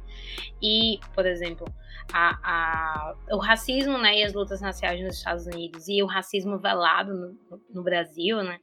E, 0.63 0.99
por 1.15 1.27
exemplo, 1.27 1.67
a, 2.13 2.39
a, 2.43 3.15
o 3.33 3.39
racismo 3.39 3.99
né, 3.99 4.21
e 4.21 4.25
as 4.25 4.33
lutas 4.33 4.61
raciais 4.61 5.01
nos 5.01 5.17
Estados 5.17 5.47
Unidos 5.47 5.89
e 5.89 6.03
o 6.03 6.07
racismo 6.07 6.59
velado 6.59 7.13
no, 7.15 7.61
no 7.73 7.83
Brasil, 7.83 8.43
né, 8.43 8.59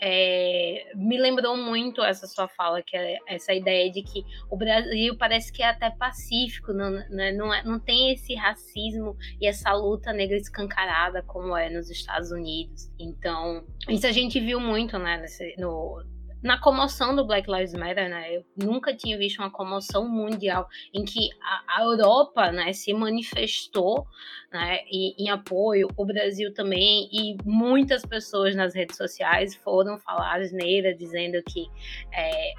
é, 0.00 0.92
me 0.94 1.18
lembrou 1.18 1.56
muito 1.56 2.02
essa 2.02 2.26
sua 2.26 2.48
fala, 2.48 2.82
que 2.82 2.96
é 2.96 3.16
essa 3.26 3.52
ideia 3.54 3.90
de 3.90 4.02
que 4.02 4.22
o 4.50 4.56
Brasil 4.56 5.16
parece 5.16 5.52
que 5.52 5.62
é 5.62 5.68
até 5.68 5.90
pacífico, 5.90 6.72
não, 6.72 6.90
né, 6.90 7.32
não, 7.32 7.52
é, 7.52 7.62
não 7.64 7.80
tem 7.80 8.12
esse 8.12 8.34
racismo 8.34 9.16
e 9.40 9.46
essa 9.46 9.72
luta 9.72 10.12
negra 10.12 10.36
escancarada 10.36 11.22
como 11.22 11.56
é 11.56 11.70
nos 11.70 11.90
Estados 11.90 12.30
Unidos. 12.30 12.90
Então, 12.98 13.64
isso 13.88 14.03
a 14.06 14.12
gente 14.12 14.40
viu 14.40 14.60
muito 14.60 14.98
né, 14.98 15.18
nesse, 15.18 15.54
no, 15.58 16.02
na 16.44 16.58
comoção 16.58 17.16
do 17.16 17.24
Black 17.24 17.50
Lives 17.50 17.72
Matter, 17.72 18.10
né? 18.10 18.36
Eu 18.36 18.44
nunca 18.54 18.94
tinha 18.94 19.16
visto 19.16 19.38
uma 19.38 19.50
comoção 19.50 20.06
mundial 20.06 20.68
em 20.92 21.02
que 21.02 21.30
a, 21.40 21.78
a 21.78 21.84
Europa, 21.84 22.52
né, 22.52 22.70
se 22.74 22.92
manifestou, 22.92 24.06
né, 24.52 24.80
em, 24.90 25.14
em, 25.18 25.30
apoio, 25.30 25.88
o 25.96 26.04
Brasil 26.04 26.52
também 26.52 27.08
e 27.10 27.36
muitas 27.44 28.04
pessoas 28.04 28.54
nas 28.54 28.74
redes 28.74 28.96
sociais 28.96 29.56
foram 29.56 29.98
falar 29.98 30.36
asneira 30.36 30.94
dizendo 30.94 31.42
que 31.42 31.66
é, 32.12 32.52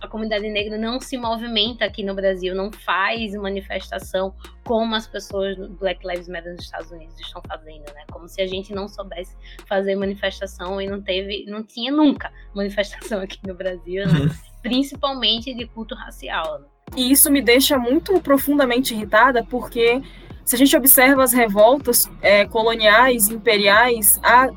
a 0.00 0.06
comunidade 0.06 0.48
negra 0.48 0.78
não 0.78 1.00
se 1.00 1.18
movimenta 1.18 1.84
aqui 1.84 2.04
no 2.04 2.14
Brasil, 2.14 2.54
não 2.54 2.70
faz 2.72 3.34
manifestação 3.34 4.32
como 4.64 4.94
as 4.94 5.08
pessoas 5.08 5.56
do 5.56 5.68
Black 5.70 6.06
Lives 6.06 6.28
Matter 6.28 6.52
nos 6.52 6.64
Estados 6.64 6.90
Unidos 6.92 7.18
estão 7.18 7.42
fazendo, 7.46 7.92
né? 7.92 8.04
Como 8.10 8.28
se 8.28 8.40
a 8.40 8.46
gente 8.46 8.72
não 8.72 8.88
soubesse 8.88 9.36
fazer 9.66 9.96
manifestação 9.96 10.80
e 10.80 10.86
não 10.86 11.02
teve, 11.02 11.44
não 11.46 11.64
tinha 11.64 11.90
nunca 11.90 12.32
manifestação 12.54 13.20
aqui 13.20 13.31
aqui 13.34 13.46
no 13.46 13.54
Brasil, 13.54 14.06
né? 14.08 14.34
Principalmente 14.62 15.54
de 15.54 15.66
culto 15.66 15.94
racial. 15.94 16.60
Né? 16.60 16.66
E 16.96 17.10
isso 17.10 17.30
me 17.30 17.42
deixa 17.42 17.78
muito 17.78 18.20
profundamente 18.20 18.94
irritada, 18.94 19.44
porque 19.44 20.02
se 20.44 20.54
a 20.54 20.58
gente 20.58 20.76
observa 20.76 21.22
as 21.22 21.32
revoltas 21.32 22.08
é, 22.20 22.44
coloniais, 22.44 23.28
imperiais, 23.28 24.20
a 24.22 24.50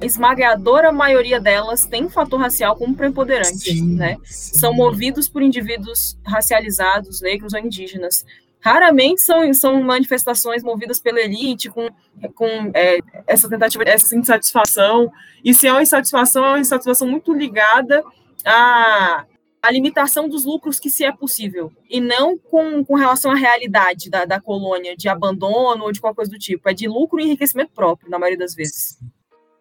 esmagadora 0.00 0.92
maioria 0.92 1.40
delas 1.40 1.84
tem 1.84 2.04
um 2.04 2.10
fator 2.10 2.40
racial 2.40 2.76
como 2.76 2.94
preponderante, 2.94 3.72
sim, 3.72 3.96
né? 3.96 4.16
Sim. 4.24 4.58
São 4.58 4.72
movidos 4.72 5.28
por 5.28 5.42
indivíduos 5.42 6.16
racializados, 6.24 7.20
negros 7.20 7.52
ou 7.52 7.58
indígenas. 7.58 8.24
Raramente 8.60 9.22
são, 9.22 9.52
são 9.52 9.82
manifestações 9.82 10.62
movidas 10.62 11.00
pela 11.00 11.20
elite, 11.20 11.68
com, 11.68 11.88
com 12.34 12.70
é, 12.72 12.98
essa 13.26 13.48
tentativa, 13.48 13.82
essa 13.84 14.14
insatisfação. 14.14 15.10
E 15.44 15.52
se 15.52 15.66
é 15.66 15.72
uma 15.72 15.82
insatisfação, 15.82 16.44
é 16.44 16.48
uma 16.50 16.60
insatisfação 16.60 17.08
muito 17.08 17.34
ligada 17.34 18.04
a, 18.44 19.24
a 19.62 19.70
limitação 19.70 20.28
dos 20.28 20.44
lucros 20.44 20.80
que 20.80 20.90
se 20.90 21.04
é 21.04 21.12
possível, 21.12 21.72
e 21.88 22.00
não 22.00 22.36
com, 22.36 22.84
com 22.84 22.94
relação 22.94 23.30
à 23.30 23.34
realidade 23.34 24.10
da, 24.10 24.24
da 24.24 24.40
colônia, 24.40 24.96
de 24.96 25.08
abandono 25.08 25.84
ou 25.84 25.92
de 25.92 26.00
qualquer 26.00 26.16
coisa 26.16 26.30
do 26.30 26.38
tipo. 26.38 26.68
É 26.68 26.74
de 26.74 26.88
lucro 26.88 27.20
e 27.20 27.24
enriquecimento 27.24 27.72
próprio, 27.72 28.10
na 28.10 28.18
maioria 28.18 28.38
das 28.38 28.54
vezes. 28.54 28.98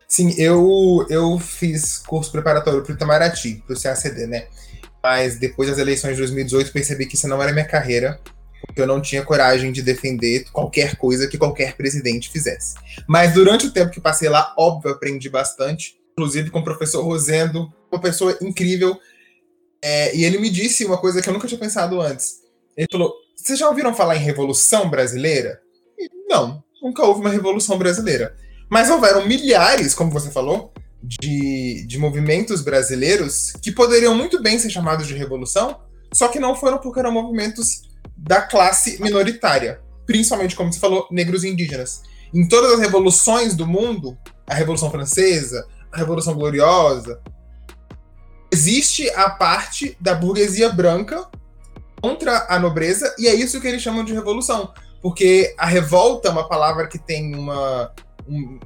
Sim, 0.07 0.33
eu, 0.37 1.05
eu 1.09 1.39
fiz 1.39 1.99
curso 1.99 2.31
preparatório 2.31 2.83
para 2.83 2.91
o 2.91 2.95
Itamaraty, 2.95 3.63
para 3.65 3.75
o 3.75 3.81
CACD, 3.81 4.27
né? 4.27 4.47
Mas 5.01 5.39
depois 5.39 5.69
das 5.69 5.77
eleições 5.77 6.13
de 6.13 6.17
2018 6.17 6.73
percebi 6.73 7.05
que 7.05 7.15
isso 7.15 7.27
não 7.27 7.41
era 7.41 7.53
minha 7.53 7.65
carreira, 7.65 8.19
porque 8.65 8.81
eu 8.81 8.87
não 8.87 9.01
tinha 9.01 9.23
coragem 9.23 9.71
de 9.71 9.81
defender 9.81 10.45
qualquer 10.51 10.95
coisa 10.95 11.27
que 11.27 11.37
qualquer 11.37 11.77
presidente 11.77 12.29
fizesse. 12.29 12.75
Mas 13.07 13.33
durante 13.33 13.67
o 13.67 13.71
tempo 13.71 13.91
que 13.91 14.01
passei 14.01 14.29
lá, 14.29 14.53
óbvio, 14.57 14.91
aprendi 14.91 15.29
bastante, 15.29 15.95
inclusive 16.21 16.51
com 16.51 16.59
o 16.59 16.63
professor 16.63 17.03
Rosendo, 17.03 17.73
uma 17.91 17.99
pessoa 17.99 18.37
incrível. 18.41 18.95
É, 19.83 20.15
e 20.15 20.23
ele 20.23 20.37
me 20.37 20.49
disse 20.49 20.85
uma 20.85 20.97
coisa 20.97 21.21
que 21.21 21.27
eu 21.27 21.33
nunca 21.33 21.47
tinha 21.47 21.59
pensado 21.59 21.99
antes. 21.99 22.41
Ele 22.77 22.87
falou: 22.91 23.13
Vocês 23.35 23.57
já 23.57 23.67
ouviram 23.67 23.93
falar 23.93 24.15
em 24.15 24.19
Revolução 24.19 24.89
Brasileira? 24.89 25.59
E, 25.97 26.07
não, 26.27 26.63
nunca 26.81 27.03
houve 27.03 27.21
uma 27.21 27.31
Revolução 27.31 27.77
Brasileira. 27.77 28.35
Mas 28.69 28.89
houveram 28.89 29.27
milhares, 29.27 29.95
como 29.95 30.11
você 30.11 30.29
falou, 30.29 30.71
de, 31.01 31.85
de 31.87 31.97
movimentos 31.97 32.61
brasileiros 32.61 33.53
que 33.61 33.71
poderiam 33.71 34.15
muito 34.15 34.41
bem 34.41 34.59
ser 34.59 34.69
chamados 34.69 35.07
de 35.07 35.15
revolução, 35.15 35.81
só 36.13 36.27
que 36.27 36.39
não 36.39 36.55
foram 36.55 36.77
porque 36.77 36.99
eram 36.99 37.11
movimentos 37.11 37.89
da 38.15 38.41
classe 38.41 39.01
minoritária, 39.01 39.81
principalmente, 40.05 40.55
como 40.55 40.71
você 40.71 40.79
falou, 40.79 41.07
negros 41.11 41.43
e 41.43 41.49
indígenas. 41.49 42.03
Em 42.33 42.47
todas 42.47 42.73
as 42.73 42.79
revoluções 42.79 43.55
do 43.55 43.67
mundo, 43.67 44.17
a 44.47 44.53
Revolução 44.53 44.91
Francesa, 44.91 45.65
Revolução 45.93 46.33
Gloriosa, 46.33 47.21
existe 48.51 49.09
a 49.11 49.29
parte 49.29 49.97
da 49.99 50.13
burguesia 50.13 50.69
branca 50.69 51.27
contra 52.01 52.47
a 52.49 52.59
nobreza, 52.59 53.13
e 53.17 53.27
é 53.27 53.33
isso 53.33 53.61
que 53.61 53.67
eles 53.67 53.81
chamam 53.81 54.03
de 54.03 54.13
revolução. 54.13 54.73
Porque 55.01 55.53
a 55.57 55.65
revolta 55.65 56.27
é 56.27 56.31
uma 56.31 56.47
palavra 56.47 56.87
que 56.87 56.99
tem 56.99 57.35
uma, 57.35 57.91
um, 58.27 58.59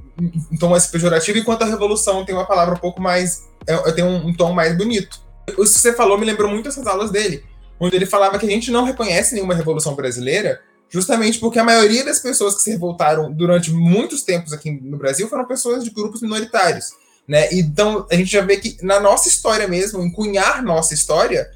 um 0.52 0.56
tom 0.58 0.70
mais 0.70 0.86
pejorativo, 0.86 1.38
enquanto 1.38 1.62
a 1.62 1.66
revolução 1.66 2.24
tem 2.24 2.34
uma 2.34 2.46
palavra 2.46 2.74
um 2.74 2.78
pouco 2.78 3.00
mais. 3.00 3.46
É, 3.66 3.92
tem 3.92 4.04
um, 4.04 4.28
um, 4.28 4.34
tom 4.34 4.52
mais 4.52 4.76
bonito. 4.76 5.20
Isso 5.48 5.74
que 5.74 5.80
você 5.80 5.92
falou 5.92 6.18
me 6.18 6.26
lembrou 6.26 6.50
muito 6.50 6.68
essas 6.68 6.86
aulas 6.86 7.10
dele, 7.10 7.44
onde 7.78 7.96
ele 7.96 8.06
falava 8.06 8.38
que 8.38 8.46
a 8.46 8.50
gente 8.50 8.70
não 8.70 8.84
reconhece 8.84 9.34
nenhuma 9.34 9.54
revolução 9.54 9.94
brasileira, 9.94 10.60
justamente 10.88 11.38
porque 11.38 11.58
a 11.58 11.64
maioria 11.64 12.04
das 12.04 12.18
pessoas 12.18 12.54
que 12.54 12.62
se 12.62 12.70
revoltaram 12.70 13.32
durante 13.32 13.72
muitos 13.72 14.22
tempos 14.22 14.52
aqui 14.52 14.70
no 14.70 14.96
Brasil 14.96 15.28
foram 15.28 15.46
pessoas 15.46 15.84
de 15.84 15.90
grupos 15.90 16.20
minoritários. 16.20 16.92
Né? 17.28 17.48
Então 17.52 18.06
a 18.10 18.14
gente 18.14 18.30
já 18.30 18.40
vê 18.40 18.56
que 18.56 18.76
na 18.82 19.00
nossa 19.00 19.28
história 19.28 19.66
mesmo, 19.66 20.02
em 20.02 20.10
cunhar 20.10 20.62
nossa 20.62 20.94
história, 20.94 21.50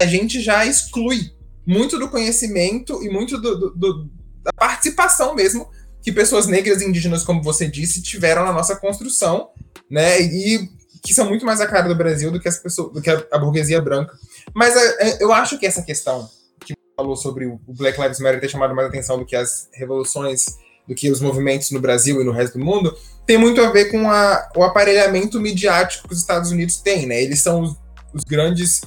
a 0.00 0.06
gente 0.06 0.40
já 0.40 0.64
exclui 0.64 1.32
muito 1.66 1.98
do 1.98 2.08
conhecimento 2.08 3.02
e 3.04 3.10
muito 3.10 3.40
do, 3.40 3.58
do, 3.58 3.70
do, 3.74 4.10
da 4.42 4.52
participação 4.52 5.34
mesmo 5.34 5.68
que 6.02 6.10
pessoas 6.10 6.46
negras 6.46 6.82
e 6.82 6.84
indígenas, 6.84 7.22
como 7.22 7.42
você 7.42 7.68
disse, 7.68 8.02
tiveram 8.02 8.44
na 8.44 8.52
nossa 8.52 8.74
construção, 8.74 9.50
né? 9.88 10.20
E 10.20 10.68
que 11.02 11.14
são 11.14 11.28
muito 11.28 11.46
mais 11.46 11.60
a 11.60 11.66
cara 11.66 11.88
do 11.88 11.94
Brasil 11.94 12.30
do 12.30 12.40
que 12.40 12.48
as 12.48 12.58
pessoas, 12.58 12.92
do 12.92 13.00
que 13.00 13.10
a, 13.10 13.24
a 13.30 13.38
burguesia 13.38 13.80
branca. 13.80 14.16
Mas 14.54 14.74
é, 14.76 15.08
é, 15.08 15.22
eu 15.22 15.32
acho 15.32 15.58
que 15.58 15.66
essa 15.66 15.82
questão 15.82 16.28
que 16.64 16.74
falou 16.96 17.16
sobre 17.16 17.46
o 17.46 17.60
Black 17.68 18.00
Lives 18.00 18.18
Matter 18.18 18.40
ter 18.40 18.48
chamado 18.48 18.74
mais 18.74 18.88
atenção 18.88 19.18
do 19.18 19.24
que 19.24 19.36
as 19.36 19.68
revoluções, 19.72 20.46
do 20.86 20.94
que 20.94 21.10
os 21.10 21.20
movimentos 21.20 21.70
no 21.70 21.80
Brasil 21.80 22.20
e 22.20 22.24
no 22.24 22.32
resto 22.32 22.58
do 22.58 22.64
mundo, 22.64 22.96
tem 23.26 23.38
muito 23.38 23.60
a 23.60 23.70
ver 23.70 23.86
com 23.86 24.10
a, 24.10 24.50
o 24.56 24.64
aparelhamento 24.64 25.40
midiático 25.40 26.08
que 26.08 26.14
os 26.14 26.20
Estados 26.20 26.50
Unidos 26.50 26.76
têm, 26.76 27.06
né? 27.06 27.22
Eles 27.22 27.40
são 27.40 27.62
os, 27.62 27.76
os 28.12 28.24
grandes 28.24 28.82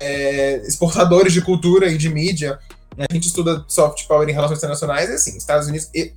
é, 0.00 0.56
exportadores 0.66 1.32
de 1.32 1.40
cultura 1.40 1.90
e 1.90 1.96
de 1.96 2.08
mídia. 2.08 2.58
A 2.98 3.12
gente 3.12 3.28
estuda 3.28 3.64
soft 3.68 4.06
power 4.06 4.28
em 4.28 4.32
relações 4.32 4.58
internacionais, 4.58 5.08
e 5.08 5.14
assim, 5.14 5.36
Estados 5.36 5.68
Unidos. 5.68 5.88
E, 5.94 6.12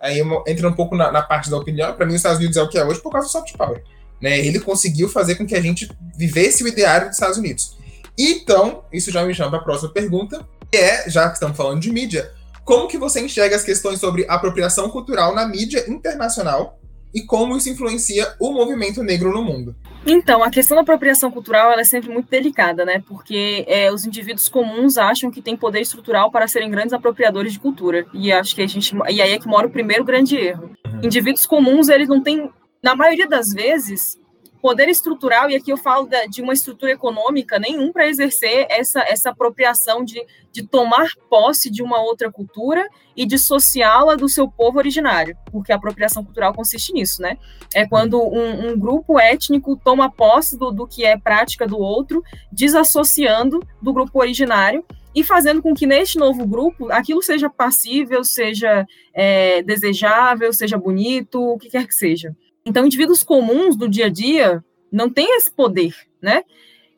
aí 0.00 0.20
entra 0.48 0.68
um 0.68 0.72
pouco 0.72 0.96
na, 0.96 1.12
na 1.12 1.22
parte 1.22 1.48
da 1.48 1.56
opinião. 1.56 1.94
Para 1.94 2.04
mim, 2.04 2.12
os 2.12 2.18
Estados 2.18 2.38
Unidos 2.38 2.56
é 2.56 2.62
o 2.62 2.68
que 2.68 2.78
é 2.78 2.84
hoje 2.84 3.00
por 3.00 3.12
causa 3.12 3.28
do 3.28 3.30
soft 3.30 3.56
power. 3.56 3.82
Né? 4.20 4.38
Ele 4.38 4.58
conseguiu 4.58 5.08
fazer 5.08 5.36
com 5.36 5.46
que 5.46 5.54
a 5.54 5.60
gente 5.60 5.88
vivesse 6.16 6.64
o 6.64 6.68
ideário 6.68 7.06
dos 7.06 7.16
Estados 7.16 7.38
Unidos. 7.38 7.76
Então, 8.18 8.84
isso 8.92 9.10
já 9.10 9.24
me 9.24 9.34
chama 9.34 9.50
para 9.50 9.60
a 9.60 9.64
próxima 9.64 9.90
pergunta, 9.92 10.46
que 10.70 10.76
é, 10.76 11.08
já 11.08 11.28
que 11.28 11.34
estamos 11.34 11.56
falando 11.56 11.80
de 11.80 11.90
mídia, 11.90 12.32
como 12.64 12.88
que 12.88 12.98
você 12.98 13.20
enxerga 13.20 13.56
as 13.56 13.64
questões 13.64 13.98
sobre 13.98 14.26
apropriação 14.28 14.88
cultural 14.88 15.34
na 15.34 15.46
mídia 15.46 15.84
internacional 15.90 16.78
e 17.14 17.22
como 17.22 17.56
isso 17.56 17.68
influencia 17.68 18.34
o 18.40 18.52
movimento 18.52 19.02
negro 19.02 19.32
no 19.32 19.42
mundo. 19.42 19.76
Então, 20.04 20.42
a 20.42 20.50
questão 20.50 20.74
da 20.74 20.82
apropriação 20.82 21.30
cultural 21.30 21.72
é 21.78 21.84
sempre 21.84 22.10
muito 22.10 22.28
delicada, 22.28 22.84
né? 22.84 23.02
Porque 23.06 23.64
é, 23.68 23.92
os 23.92 24.04
indivíduos 24.04 24.48
comuns 24.48 24.98
acham 24.98 25.30
que 25.30 25.42
têm 25.42 25.56
poder 25.56 25.80
estrutural 25.80 26.30
para 26.30 26.48
serem 26.48 26.70
grandes 26.70 26.92
apropriadores 26.92 27.52
de 27.52 27.60
cultura. 27.60 28.06
E 28.12 28.32
acho 28.32 28.54
que 28.54 28.62
a 28.62 28.66
gente. 28.66 28.96
E 29.10 29.22
aí 29.22 29.32
é 29.32 29.38
que 29.38 29.46
mora 29.46 29.66
o 29.66 29.70
primeiro 29.70 30.04
grande 30.04 30.36
erro. 30.36 30.70
Uhum. 30.86 31.00
Indivíduos 31.04 31.46
comuns, 31.46 31.88
eles 31.88 32.08
não 32.08 32.20
têm, 32.20 32.50
na 32.82 32.96
maioria 32.96 33.28
das 33.28 33.50
vezes, 33.50 34.18
poder 34.62 34.88
estrutural, 34.88 35.50
e 35.50 35.56
aqui 35.56 35.72
eu 35.72 35.76
falo 35.76 36.08
de 36.30 36.40
uma 36.40 36.52
estrutura 36.52 36.92
econômica 36.92 37.58
nenhum 37.58 37.92
para 37.92 38.06
exercer 38.06 38.64
essa, 38.70 39.00
essa 39.00 39.30
apropriação 39.30 40.04
de, 40.04 40.24
de 40.52 40.62
tomar 40.62 41.08
posse 41.28 41.68
de 41.68 41.82
uma 41.82 42.00
outra 42.00 42.30
cultura 42.30 42.88
e 43.16 43.26
dissociá-la 43.26 44.14
do 44.14 44.28
seu 44.28 44.48
povo 44.48 44.78
originário, 44.78 45.36
porque 45.50 45.72
a 45.72 45.76
apropriação 45.76 46.24
cultural 46.24 46.54
consiste 46.54 46.92
nisso, 46.92 47.20
né? 47.20 47.36
É 47.74 47.84
quando 47.84 48.22
um, 48.22 48.70
um 48.70 48.78
grupo 48.78 49.18
étnico 49.18 49.76
toma 49.82 50.08
posse 50.08 50.56
do, 50.56 50.70
do 50.70 50.86
que 50.86 51.04
é 51.04 51.18
prática 51.18 51.66
do 51.66 51.78
outro, 51.78 52.22
desassociando 52.52 53.60
do 53.82 53.92
grupo 53.92 54.20
originário 54.20 54.84
e 55.12 55.24
fazendo 55.24 55.60
com 55.60 55.74
que 55.74 55.86
neste 55.88 56.18
novo 56.18 56.46
grupo 56.46 56.90
aquilo 56.92 57.20
seja 57.20 57.50
passível, 57.50 58.22
seja 58.22 58.86
é, 59.12 59.60
desejável, 59.64 60.52
seja 60.52 60.78
bonito, 60.78 61.42
o 61.42 61.58
que 61.58 61.68
quer 61.68 61.86
que 61.86 61.94
seja. 61.94 62.34
Então, 62.64 62.86
indivíduos 62.86 63.22
comuns 63.22 63.76
do 63.76 63.88
dia 63.88 64.06
a 64.06 64.10
dia 64.10 64.64
não 64.90 65.10
têm 65.10 65.36
esse 65.36 65.50
poder, 65.50 65.94
né? 66.20 66.44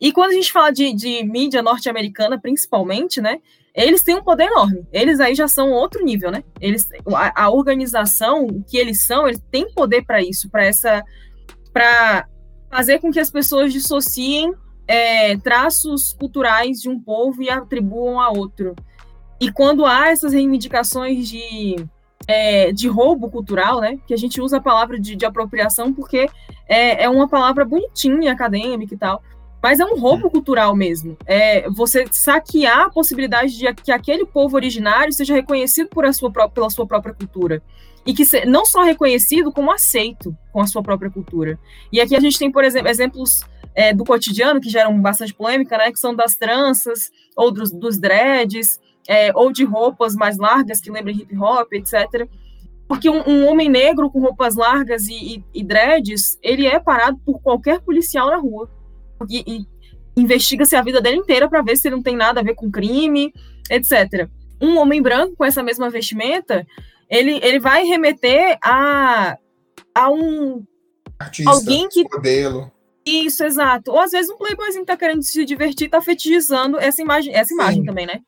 E 0.00 0.12
quando 0.12 0.30
a 0.30 0.34
gente 0.34 0.52
fala 0.52 0.70
de, 0.70 0.92
de 0.92 1.24
mídia 1.24 1.62
norte-americana, 1.62 2.38
principalmente, 2.38 3.20
né? 3.20 3.40
Eles 3.74 4.02
têm 4.02 4.14
um 4.14 4.22
poder 4.22 4.44
enorme. 4.44 4.86
Eles 4.92 5.18
aí 5.18 5.34
já 5.34 5.48
são 5.48 5.70
outro 5.70 6.04
nível, 6.04 6.30
né? 6.30 6.44
Eles, 6.60 6.88
a, 7.14 7.44
a 7.44 7.50
organização, 7.50 8.62
que 8.68 8.76
eles 8.76 9.06
são, 9.06 9.26
eles 9.26 9.40
têm 9.50 9.72
poder 9.72 10.04
para 10.04 10.20
isso, 10.20 10.50
para 10.50 10.64
essa, 10.64 11.02
para 11.72 12.28
fazer 12.70 12.98
com 12.98 13.10
que 13.10 13.18
as 13.18 13.30
pessoas 13.30 13.72
dissociem 13.72 14.52
é, 14.86 15.36
traços 15.38 16.12
culturais 16.12 16.80
de 16.80 16.88
um 16.88 17.00
povo 17.00 17.42
e 17.42 17.48
atribuam 17.48 18.20
a 18.20 18.30
outro. 18.30 18.74
E 19.40 19.50
quando 19.50 19.84
há 19.84 20.08
essas 20.08 20.32
reivindicações 20.32 21.28
de 21.28 21.76
é, 22.26 22.72
de 22.72 22.88
roubo 22.88 23.30
cultural, 23.30 23.80
né? 23.80 23.98
Que 24.06 24.14
a 24.14 24.16
gente 24.16 24.40
usa 24.40 24.58
a 24.58 24.60
palavra 24.60 24.98
de, 24.98 25.14
de 25.16 25.24
apropriação 25.26 25.92
porque 25.92 26.28
é, 26.68 27.04
é 27.04 27.08
uma 27.08 27.28
palavra 27.28 27.64
bonitinha, 27.64 28.32
acadêmica 28.32 28.94
e 28.94 28.98
tal. 28.98 29.22
Mas 29.62 29.80
é 29.80 29.84
um 29.84 29.98
roubo 29.98 30.28
cultural 30.30 30.76
mesmo. 30.76 31.16
É 31.24 31.68
você 31.70 32.04
saquear 32.10 32.82
a 32.82 32.90
possibilidade 32.90 33.56
de 33.56 33.72
que 33.74 33.90
aquele 33.90 34.26
povo 34.26 34.56
originário 34.56 35.12
seja 35.12 35.34
reconhecido 35.34 35.88
por 35.88 36.04
a 36.04 36.12
sua, 36.12 36.30
pela 36.30 36.68
sua 36.68 36.86
própria 36.86 37.14
cultura. 37.14 37.62
E 38.06 38.12
que 38.12 38.26
se, 38.26 38.44
não 38.44 38.66
só 38.66 38.82
reconhecido, 38.82 39.50
como 39.50 39.72
aceito 39.72 40.36
com 40.52 40.60
a 40.60 40.66
sua 40.66 40.82
própria 40.82 41.10
cultura. 41.10 41.58
E 41.90 41.98
aqui 41.98 42.14
a 42.14 42.20
gente 42.20 42.38
tem, 42.38 42.52
por 42.52 42.62
exemplo, 42.62 42.90
exemplos 42.90 43.42
é, 43.74 43.94
do 43.94 44.04
cotidiano 44.04 44.60
que 44.60 44.68
geram 44.68 45.00
bastante 45.00 45.32
polêmica, 45.32 45.78
né? 45.78 45.90
Que 45.90 45.98
são 45.98 46.14
das 46.14 46.34
tranças, 46.34 47.10
ou 47.34 47.50
dos, 47.50 47.72
dos 47.72 47.98
dreads, 47.98 48.78
é, 49.08 49.32
ou 49.34 49.52
de 49.52 49.64
roupas 49.64 50.14
mais 50.14 50.38
largas 50.38 50.80
que 50.80 50.90
lembram 50.90 51.14
hip 51.14 51.36
hop, 51.36 51.72
etc. 51.72 52.28
Porque 52.88 53.08
um, 53.08 53.22
um 53.26 53.48
homem 53.48 53.68
negro 53.68 54.10
com 54.10 54.20
roupas 54.20 54.56
largas 54.56 55.06
e, 55.06 55.36
e, 55.36 55.44
e, 55.54 55.64
dreads, 55.64 56.38
ele 56.42 56.66
é 56.66 56.78
parado 56.78 57.18
por 57.24 57.40
qualquer 57.40 57.80
policial 57.80 58.28
na 58.28 58.36
rua. 58.36 58.70
E, 59.28 59.44
e 59.46 59.66
investiga-se 60.16 60.76
a 60.76 60.82
vida 60.82 61.00
dele 61.00 61.16
inteira 61.16 61.48
para 61.48 61.62
ver 61.62 61.76
se 61.76 61.88
ele 61.88 61.96
não 61.96 62.02
tem 62.02 62.16
nada 62.16 62.40
a 62.40 62.44
ver 62.44 62.54
com 62.54 62.70
crime, 62.70 63.32
etc. 63.70 64.28
Um 64.60 64.78
homem 64.78 65.02
branco 65.02 65.34
com 65.36 65.44
essa 65.44 65.62
mesma 65.62 65.90
vestimenta, 65.90 66.66
ele, 67.08 67.38
ele 67.42 67.58
vai 67.58 67.84
remeter 67.84 68.58
a, 68.62 69.38
a 69.94 70.10
um 70.10 70.64
Artista, 71.18 71.50
alguém 71.50 71.88
que 71.88 72.04
modelo. 72.04 72.70
Isso, 73.04 73.44
exato. 73.44 73.90
Ou 73.90 74.00
às 74.00 74.12
vezes 74.12 74.30
um 74.30 74.36
playboyzinho 74.36 74.84
tá 74.84 74.96
querendo 74.96 75.22
se 75.22 75.44
divertir, 75.44 75.90
tá 75.90 76.00
fetichizando 76.00 76.78
essa 76.78 77.02
imagem, 77.02 77.34
essa 77.34 77.52
imagem 77.52 77.84
também, 77.84 78.06
né? 78.06 78.20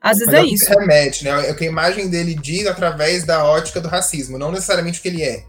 Às 0.00 0.18
vezes 0.18 0.34
é, 0.34 0.38
é 0.38 0.44
isso. 0.44 0.70
Remete, 0.70 1.24
né? 1.24 1.48
É 1.48 1.52
o 1.52 1.56
que 1.56 1.64
a 1.64 1.68
imagem 1.68 2.08
dele 2.08 2.34
diz 2.34 2.66
através 2.66 3.24
da 3.24 3.44
ótica 3.44 3.80
do 3.80 3.88
racismo, 3.88 4.38
não 4.38 4.52
necessariamente 4.52 5.00
o 5.00 5.02
que 5.02 5.08
ele 5.08 5.22
é. 5.22 5.44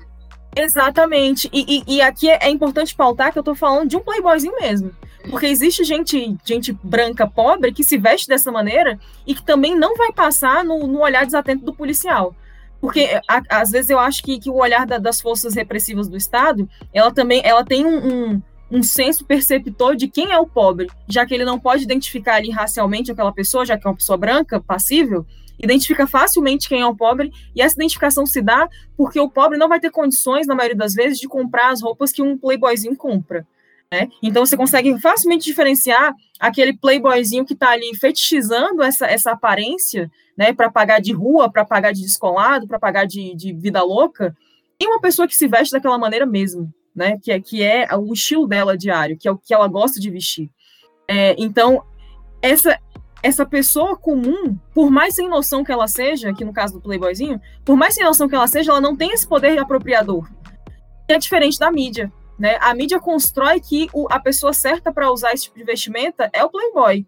Exatamente. 0.55 1.49
E, 1.53 1.83
e, 1.87 1.95
e 1.95 2.01
aqui 2.01 2.29
é, 2.29 2.39
é, 2.41 2.49
importante 2.49 2.95
pautar 2.95 3.31
que 3.31 3.39
eu 3.39 3.43
tô 3.43 3.53
falando 3.53 3.89
de 3.89 3.97
um 3.97 4.01
playboyzinho 4.01 4.55
mesmo. 4.59 4.91
Porque 5.29 5.45
existe 5.45 5.83
gente, 5.83 6.35
gente 6.43 6.71
branca 6.83 7.27
pobre 7.27 7.73
que 7.73 7.83
se 7.83 7.97
veste 7.97 8.27
dessa 8.27 8.51
maneira 8.51 8.99
e 9.27 9.35
que 9.35 9.43
também 9.43 9.75
não 9.75 9.95
vai 9.95 10.11
passar 10.11 10.63
no, 10.63 10.87
no 10.87 11.01
olhar 11.01 11.25
desatento 11.25 11.63
do 11.63 11.73
policial. 11.73 12.35
Porque 12.81 13.19
a, 13.27 13.61
às 13.61 13.69
vezes 13.69 13.89
eu 13.89 13.99
acho 13.99 14.23
que, 14.23 14.39
que 14.39 14.49
o 14.49 14.55
olhar 14.55 14.85
da, 14.85 14.97
das 14.97 15.19
forças 15.19 15.53
repressivas 15.53 16.07
do 16.07 16.17
Estado, 16.17 16.67
ela 16.93 17.11
também 17.11 17.41
ela 17.43 17.63
tem 17.63 17.85
um, 17.85 18.07
um 18.07 18.41
um 18.71 18.83
senso 18.83 19.25
perceptor 19.25 19.95
de 19.95 20.07
quem 20.07 20.31
é 20.31 20.37
o 20.37 20.47
pobre, 20.47 20.87
já 21.07 21.25
que 21.25 21.33
ele 21.33 21.45
não 21.45 21.59
pode 21.59 21.83
identificar 21.83 22.35
ali 22.35 22.51
racialmente 22.51 23.11
aquela 23.11 23.31
pessoa, 23.31 23.65
já 23.65 23.77
que 23.77 23.87
é 23.87 23.89
uma 23.89 23.95
pessoa 23.95 24.17
branca, 24.17 24.59
passível, 24.59 25.25
identifica 25.59 26.07
facilmente 26.07 26.69
quem 26.69 26.81
é 26.81 26.85
o 26.85 26.95
pobre, 26.95 27.31
e 27.55 27.61
essa 27.61 27.75
identificação 27.75 28.25
se 28.25 28.41
dá 28.41 28.69
porque 28.95 29.19
o 29.19 29.29
pobre 29.29 29.57
não 29.57 29.67
vai 29.67 29.79
ter 29.79 29.89
condições, 29.89 30.47
na 30.47 30.55
maioria 30.55 30.77
das 30.77 30.93
vezes, 30.93 31.19
de 31.19 31.27
comprar 31.27 31.71
as 31.71 31.81
roupas 31.81 32.11
que 32.11 32.21
um 32.21 32.37
playboyzinho 32.37 32.95
compra. 32.95 33.45
Né? 33.91 34.07
Então 34.21 34.45
você 34.45 34.55
consegue 34.55 34.97
facilmente 34.99 35.45
diferenciar 35.45 36.13
aquele 36.39 36.73
playboyzinho 36.73 37.43
que 37.43 37.53
está 37.53 37.71
ali 37.71 37.95
fetichizando 37.95 38.83
essa, 38.83 39.07
essa 39.07 39.31
aparência, 39.31 40.11
né, 40.37 40.53
para 40.53 40.69
pagar 40.69 41.01
de 41.01 41.11
rua, 41.11 41.51
para 41.51 41.65
pagar 41.65 41.91
de 41.91 42.01
descolado, 42.01 42.67
para 42.67 42.79
pagar 42.79 43.05
de, 43.05 43.35
de 43.35 43.51
vida 43.51 43.83
louca, 43.83 44.37
e 44.79 44.87
uma 44.87 45.01
pessoa 45.01 45.27
que 45.27 45.35
se 45.35 45.47
veste 45.47 45.73
daquela 45.73 45.97
maneira 45.97 46.25
mesmo 46.25 46.71
né? 46.95 47.17
Que 47.21 47.31
é, 47.31 47.39
que 47.39 47.63
é 47.63 47.87
o 47.95 48.13
estilo 48.13 48.47
dela 48.47 48.77
diário, 48.77 49.17
que 49.17 49.27
é 49.27 49.31
o 49.31 49.37
que 49.37 49.53
ela 49.53 49.67
gosta 49.67 49.99
de 49.99 50.09
vestir. 50.09 50.49
É, 51.07 51.35
então, 51.37 51.83
essa 52.41 52.79
essa 53.21 53.45
pessoa 53.45 53.97
comum, 53.97 54.57
por 54.73 54.89
mais 54.89 55.15
sem 55.15 55.27
noção 55.27 55.63
que 55.63 55.71
ela 55.71 55.87
seja, 55.87 56.29
aqui 56.29 56.45
no 56.45 56.53
caso 56.53 56.75
do 56.75 56.81
Playboyzinho, 56.81 57.41
por 57.65 57.75
mais 57.75 57.93
sem 57.93 58.03
noção 58.03 58.29
que 58.29 58.35
ela 58.35 58.47
seja, 58.47 58.71
ela 58.71 58.81
não 58.81 58.95
tem 58.95 59.11
esse 59.11 59.27
poder 59.27 59.53
de 59.53 59.59
apropriador. 59.59 60.29
É 61.07 61.17
diferente 61.17 61.59
da 61.59 61.71
mídia, 61.71 62.11
né? 62.37 62.57
A 62.61 62.73
mídia 62.73 62.99
constrói 62.99 63.59
que 63.59 63.89
o, 63.93 64.07
a 64.09 64.19
pessoa 64.19 64.53
certa 64.53 64.91
para 64.93 65.11
usar 65.11 65.33
esse 65.33 65.43
tipo 65.43 65.57
de 65.57 65.65
vestimenta 65.65 66.29
é 66.31 66.43
o 66.43 66.49
Playboy. 66.49 67.05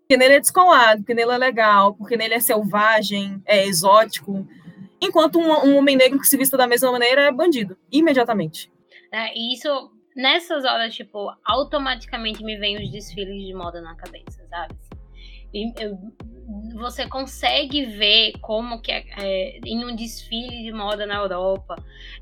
Porque 0.00 0.16
nele 0.16 0.34
é 0.34 0.40
descolado, 0.40 1.00
porque 1.00 1.12
nele 1.12 1.32
é 1.32 1.38
legal, 1.38 1.94
porque 1.94 2.16
nele 2.16 2.34
é 2.34 2.40
selvagem, 2.40 3.42
é 3.44 3.66
exótico. 3.66 4.46
Enquanto 5.00 5.38
um, 5.38 5.50
um 5.66 5.76
homem 5.76 5.96
negro 5.96 6.18
que 6.18 6.26
se 6.26 6.36
vista 6.36 6.56
da 6.56 6.66
mesma 6.66 6.92
maneira 6.92 7.22
é 7.22 7.32
bandido, 7.32 7.76
imediatamente. 7.90 8.70
Né? 9.12 9.32
E 9.34 9.54
isso, 9.54 9.68
nessas 10.16 10.64
horas, 10.64 10.94
tipo, 10.94 11.32
automaticamente 11.44 12.42
me 12.44 12.56
vem 12.56 12.82
os 12.82 12.90
desfiles 12.90 13.44
de 13.44 13.54
moda 13.54 13.80
na 13.80 13.94
cabeça, 13.96 14.46
sabe? 14.48 14.74
E 15.52 15.72
eu, 15.82 15.98
você 16.74 17.06
consegue 17.06 17.84
ver 17.84 18.32
como 18.40 18.80
que 18.80 18.90
é, 18.90 19.04
é, 19.18 19.60
em 19.64 19.84
um 19.84 19.94
desfile 19.94 20.62
de 20.62 20.72
moda 20.72 21.04
na 21.04 21.16
Europa, 21.16 21.76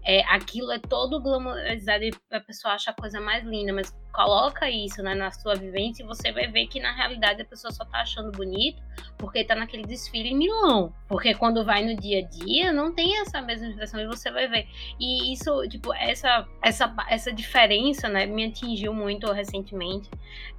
é, 0.04 0.22
aquilo 0.24 0.72
é 0.72 0.78
todo 0.78 1.22
glamourizado 1.22 2.02
e 2.02 2.10
a 2.32 2.40
pessoa 2.40 2.74
acha 2.74 2.90
a 2.90 2.94
coisa 2.94 3.20
mais 3.20 3.44
linda, 3.44 3.72
mas 3.72 3.94
coloca 4.12 4.68
isso 4.70 5.02
né, 5.02 5.14
na 5.14 5.30
sua 5.30 5.54
vivência 5.54 6.02
e 6.02 6.06
você 6.06 6.32
vai 6.32 6.48
ver 6.48 6.66
que 6.66 6.80
na 6.80 6.90
realidade 6.92 7.42
a 7.42 7.44
pessoa 7.44 7.70
só 7.70 7.84
tá 7.84 8.00
achando 8.00 8.32
bonito 8.32 8.82
porque 9.18 9.44
tá 9.44 9.54
naquele 9.54 9.84
desfile 9.84 10.30
em 10.30 10.36
Milão. 10.36 10.92
Porque 11.06 11.34
quando 11.34 11.64
vai 11.64 11.84
no 11.84 11.94
dia 11.94 12.20
a 12.20 12.22
dia, 12.22 12.72
não 12.72 12.94
tem 12.94 13.20
essa 13.20 13.42
mesma 13.42 13.68
impressão 13.68 14.00
e 14.00 14.06
você 14.06 14.30
vai 14.30 14.48
ver. 14.48 14.66
E 14.98 15.32
isso, 15.32 15.68
tipo, 15.68 15.92
essa, 15.94 16.48
essa, 16.62 16.94
essa 17.08 17.32
diferença, 17.32 18.08
né, 18.08 18.26
me 18.26 18.44
atingiu 18.44 18.92
muito 18.92 19.30
recentemente. 19.30 20.08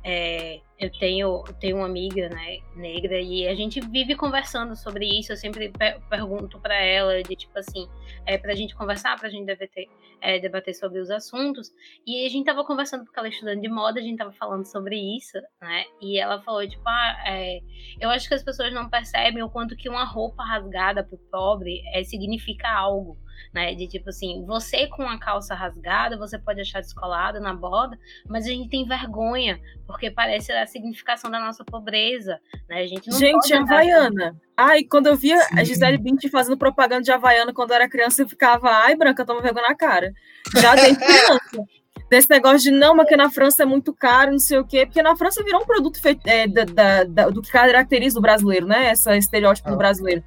É, 0.03 0.59
eu 0.79 0.91
tenho, 0.91 1.43
tenho 1.59 1.77
uma 1.77 1.87
amiga, 1.87 2.29
né, 2.29 2.59
negra, 2.75 3.19
e 3.19 3.47
a 3.47 3.55
gente 3.57 3.81
vive 3.81 4.15
conversando 4.15 4.75
sobre 4.75 5.05
isso. 5.05 5.31
Eu 5.33 5.37
sempre 5.37 5.69
per 5.69 5.99
pergunto 6.09 6.59
para 6.59 6.75
ela, 6.75 7.21
de 7.21 7.35
tipo 7.35 7.57
assim, 7.57 7.87
é, 8.25 8.37
pra 8.37 8.55
gente 8.55 8.75
conversar, 8.75 9.19
pra 9.19 9.29
gente 9.29 9.45
debater, 9.45 9.87
é, 10.21 10.39
debater 10.39 10.73
sobre 10.73 10.99
os 10.99 11.09
assuntos. 11.09 11.73
E 12.05 12.25
a 12.25 12.29
gente 12.29 12.45
tava 12.45 12.63
conversando, 12.63 13.03
porque 13.03 13.19
ela 13.19 13.27
é 13.27 13.31
estudante 13.31 13.61
de 13.61 13.69
moda, 13.69 13.99
a 13.99 14.03
gente 14.03 14.17
tava 14.17 14.31
falando 14.31 14.65
sobre 14.65 14.95
isso, 15.17 15.37
né? 15.61 15.83
E 16.01 16.19
ela 16.19 16.41
falou, 16.41 16.65
tipo, 16.67 16.87
ah, 16.87 17.23
é, 17.25 17.59
eu 17.99 18.09
acho 18.09 18.27
que 18.27 18.35
as 18.35 18.43
pessoas 18.43 18.71
não 18.73 18.89
percebem 18.89 19.43
o 19.43 19.49
quanto 19.49 19.75
que 19.75 19.89
uma 19.89 20.05
roupa 20.05 20.43
rasgada 20.43 21.03
pro 21.03 21.17
pobre 21.29 21.81
é, 21.93 22.03
significa 22.03 22.69
algo 22.69 23.17
né? 23.53 23.73
De 23.75 23.87
tipo 23.87 24.09
assim, 24.09 24.43
você 24.45 24.87
com 24.87 25.03
a 25.03 25.19
calça 25.19 25.55
rasgada, 25.55 26.17
você 26.17 26.37
pode 26.37 26.61
achar 26.61 26.81
descolada 26.81 27.39
na 27.39 27.53
borda, 27.53 27.97
mas 28.27 28.45
a 28.45 28.49
gente 28.49 28.69
tem 28.69 28.85
vergonha, 28.85 29.59
porque 29.85 30.09
parece 30.11 30.51
a 30.51 30.65
significação 30.65 31.29
da 31.29 31.39
nossa 31.39 31.63
pobreza, 31.63 32.39
né? 32.69 32.81
A 32.81 32.87
gente 32.87 33.09
não 33.09 33.17
Gente, 33.17 33.53
Havaiana. 33.53 34.35
Ai, 34.55 34.83
quando 34.83 35.07
eu 35.07 35.15
via 35.15 35.39
Sim. 35.39 35.59
a 35.59 35.63
Gisele 35.63 35.97
Bündchen 35.97 36.31
fazendo 36.31 36.57
propaganda 36.57 37.03
de 37.03 37.11
Havaiana 37.11 37.53
quando 37.53 37.71
eu 37.71 37.75
era 37.75 37.89
criança, 37.89 38.23
eu 38.23 38.29
ficava, 38.29 38.69
ai, 38.69 38.95
Branca, 38.95 39.25
toma 39.25 39.41
vergonha 39.41 39.67
na 39.67 39.75
cara. 39.75 40.13
Já 40.55 40.75
desde 40.75 40.97
criança. 41.03 41.67
Desse 42.09 42.29
negócio 42.29 42.59
de 42.59 42.71
não, 42.71 42.95
mas 42.95 43.07
que 43.07 43.17
na 43.17 43.29
França 43.29 43.63
é 43.63 43.65
muito 43.65 43.93
caro, 43.93 44.31
não 44.31 44.39
sei 44.39 44.57
o 44.57 44.65
quê, 44.65 44.85
porque 44.85 45.01
na 45.01 45.15
França 45.15 45.43
virou 45.43 45.61
um 45.61 45.65
produto 45.65 46.01
feito, 46.01 46.25
é, 46.25 46.47
da, 46.47 46.63
da, 46.63 47.03
da, 47.03 47.29
do 47.29 47.41
que 47.41 47.51
caracteriza 47.51 48.17
o 48.17 48.21
brasileiro, 48.21 48.65
né? 48.65 48.91
Esse 48.91 49.15
estereótipo 49.17 49.67
ah. 49.67 49.71
do 49.71 49.77
brasileiro. 49.77 50.23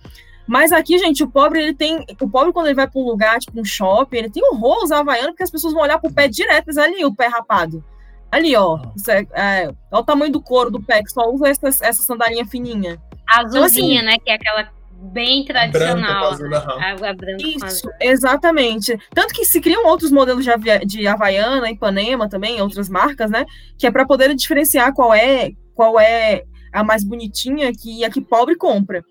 Mas 0.51 0.73
aqui, 0.73 0.99
gente, 0.99 1.23
o 1.23 1.31
pobre, 1.31 1.63
ele 1.63 1.73
tem. 1.73 2.05
O 2.21 2.29
pobre, 2.29 2.53
quando 2.53 2.67
ele 2.67 2.75
vai 2.75 2.89
para 2.89 3.01
um 3.01 3.05
lugar, 3.05 3.39
tipo 3.39 3.61
um 3.61 3.65
shopping, 3.65 4.17
ele 4.17 4.31
tem 4.31 4.43
horror 4.43 4.83
usar 4.83 4.99
havaiano, 4.99 5.29
porque 5.29 5.45
as 5.45 5.51
pessoas 5.51 5.73
vão 5.73 5.81
olhar 5.81 6.01
pro 6.01 6.13
pé 6.13 6.27
direto, 6.27 6.65
mas 6.67 6.77
ali 6.77 7.05
o 7.05 7.15
pé 7.15 7.29
rapado. 7.29 7.85
Ali, 8.33 8.57
ó. 8.57 8.77
Ah. 8.77 9.13
É, 9.13 9.27
é, 9.33 9.67
olha 9.93 10.03
o 10.03 10.05
tamanho 10.05 10.33
do 10.33 10.43
couro 10.43 10.69
do 10.69 10.83
pé, 10.83 11.05
que 11.05 11.13
só 11.13 11.31
usa 11.31 11.47
essa, 11.47 11.69
essa 11.69 12.03
sandalinha 12.03 12.45
fininha. 12.45 13.01
Azulzinha, 13.29 13.61
então, 13.61 13.65
assim, 13.65 14.03
né? 14.03 14.19
Que 14.19 14.31
é 14.33 14.35
aquela 14.35 14.69
bem 15.13 15.45
tradicional. 15.45 16.33
Água 16.81 17.13
branca. 17.15 17.47
Isso, 17.47 17.89
exatamente. 18.01 18.99
Tanto 19.15 19.33
que 19.33 19.45
se 19.45 19.61
criam 19.61 19.87
outros 19.87 20.11
modelos 20.11 20.45
de, 20.45 20.79
de 20.85 21.07
Havaiana, 21.07 21.71
Ipanema 21.71 22.29
também, 22.29 22.61
outras 22.61 22.89
marcas, 22.89 23.31
né? 23.31 23.47
Que 23.79 23.87
é 23.87 23.91
para 23.93 24.05
poder 24.05 24.35
diferenciar 24.35 24.93
qual 24.95 25.15
é 25.15 25.53
qual 25.77 26.01
é 26.01 26.43
a 26.73 26.83
mais 26.83 27.05
bonitinha 27.05 27.73
que 27.73 28.05
a 28.05 28.11
que 28.11 28.21
pobre 28.21 28.57
compra. 28.57 29.05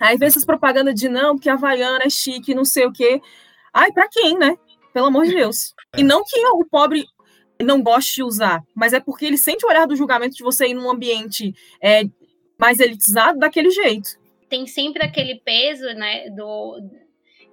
Aí 0.00 0.16
vem 0.16 0.28
essas 0.28 0.44
propagandas 0.44 0.94
de 0.94 1.08
não, 1.08 1.38
que 1.38 1.48
a 1.48 1.54
Havaiana 1.54 2.04
é 2.04 2.10
chique, 2.10 2.54
não 2.54 2.64
sei 2.64 2.86
o 2.86 2.92
quê. 2.92 3.20
Ai, 3.72 3.92
para 3.92 4.08
quem, 4.08 4.38
né? 4.38 4.56
Pelo 4.92 5.06
amor 5.06 5.24
de 5.26 5.34
Deus. 5.34 5.74
E 5.96 6.02
não 6.02 6.22
que 6.24 6.38
o 6.48 6.64
pobre 6.64 7.06
não 7.62 7.82
goste 7.82 8.16
de 8.16 8.22
usar, 8.22 8.62
mas 8.74 8.92
é 8.92 9.00
porque 9.00 9.24
ele 9.24 9.38
sente 9.38 9.64
o 9.64 9.68
olhar 9.68 9.86
do 9.86 9.96
julgamento 9.96 10.36
de 10.36 10.42
você 10.42 10.68
ir 10.68 10.74
num 10.74 10.90
ambiente 10.90 11.54
é, 11.80 12.02
mais 12.58 12.80
elitizado 12.80 13.38
daquele 13.38 13.70
jeito. 13.70 14.10
Tem 14.48 14.66
sempre 14.66 15.04
aquele 15.04 15.40
peso, 15.44 15.86
né, 15.94 16.30
do, 16.30 16.80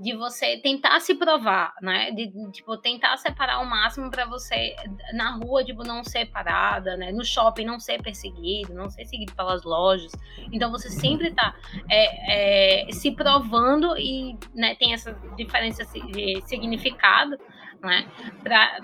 de 0.03 0.13
você 0.15 0.57
tentar 0.57 0.99
se 0.99 1.15
provar, 1.15 1.73
né? 1.81 2.11
De, 2.11 2.29
tipo, 2.51 2.77
tentar 2.77 3.15
separar 3.17 3.59
o 3.59 3.65
máximo 3.65 4.11
para 4.11 4.25
você 4.25 4.75
na 5.13 5.31
rua, 5.31 5.63
tipo, 5.63 5.81
não 5.83 6.03
ser 6.03 6.25
parada, 6.25 6.97
né? 6.97 7.11
No 7.11 7.23
shopping 7.23 7.63
não 7.63 7.79
ser 7.79 8.01
perseguido, 8.01 8.73
não 8.73 8.89
ser 8.89 9.05
seguido 9.05 9.33
pelas 9.33 9.63
lojas. 9.63 10.11
Então 10.51 10.69
você 10.69 10.89
sempre 10.89 11.31
tá 11.31 11.55
é, 11.89 12.87
é, 12.87 12.91
se 12.91 13.11
provando 13.11 13.97
e 13.97 14.37
né, 14.53 14.75
tem 14.75 14.93
essa 14.93 15.13
diferença 15.37 15.85
de 15.85 16.41
significado, 16.45 17.37
né? 17.81 18.05
Pra, 18.43 18.79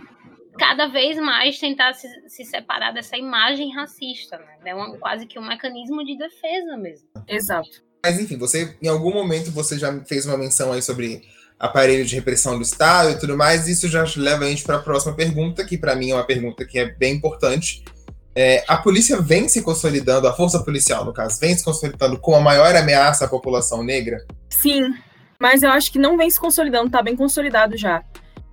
cada 0.57 0.87
vez 0.87 1.17
mais 1.19 1.59
tentar 1.59 1.93
se, 1.93 2.07
se 2.29 2.45
separar 2.45 2.93
dessa 2.93 3.17
imagem 3.17 3.73
racista, 3.73 4.37
né? 4.37 4.57
É 4.65 4.75
um, 4.75 4.97
quase 4.97 5.27
que 5.27 5.37
um 5.37 5.45
mecanismo 5.45 6.05
de 6.05 6.17
defesa 6.17 6.77
mesmo. 6.77 7.09
Exato. 7.27 7.88
Mas 8.03 8.19
enfim, 8.19 8.37
você 8.37 8.75
em 8.81 8.87
algum 8.87 9.13
momento 9.13 9.51
você 9.51 9.77
já 9.77 9.93
fez 10.05 10.25
uma 10.25 10.37
menção 10.37 10.71
aí 10.71 10.81
sobre 10.81 11.21
aparelho 11.59 12.05
de 12.05 12.15
repressão 12.15 12.55
do 12.55 12.63
Estado 12.63 13.11
e 13.11 13.19
tudo 13.19 13.35
mais. 13.37 13.67
Isso 13.67 13.87
já 13.89 14.05
leva 14.15 14.45
a 14.45 14.49
gente 14.49 14.63
para 14.63 14.77
a 14.77 14.81
próxima 14.81 15.13
pergunta, 15.13 15.65
que 15.65 15.77
para 15.77 15.95
mim 15.95 16.11
é 16.11 16.15
uma 16.15 16.25
pergunta 16.25 16.65
que 16.65 16.79
é 16.79 16.85
bem 16.85 17.15
importante. 17.15 17.83
É, 18.33 18.63
a 18.67 18.77
polícia 18.77 19.19
vem 19.19 19.49
se 19.49 19.61
consolidando, 19.61 20.27
a 20.27 20.33
força 20.33 20.63
policial, 20.63 21.03
no 21.03 21.11
caso, 21.11 21.39
vem 21.41 21.57
se 21.57 21.63
consolidando 21.63 22.17
com 22.17 22.35
a 22.35 22.39
maior 22.39 22.73
ameaça 22.73 23.25
à 23.25 23.27
população 23.27 23.83
negra? 23.83 24.25
Sim, 24.49 24.93
mas 25.37 25.61
eu 25.61 25.69
acho 25.69 25.91
que 25.91 25.99
não 25.99 26.15
vem 26.15 26.29
se 26.29 26.39
consolidando, 26.39 26.85
está 26.85 27.01
bem 27.01 27.17
consolidado 27.17 27.75
já. 27.75 28.01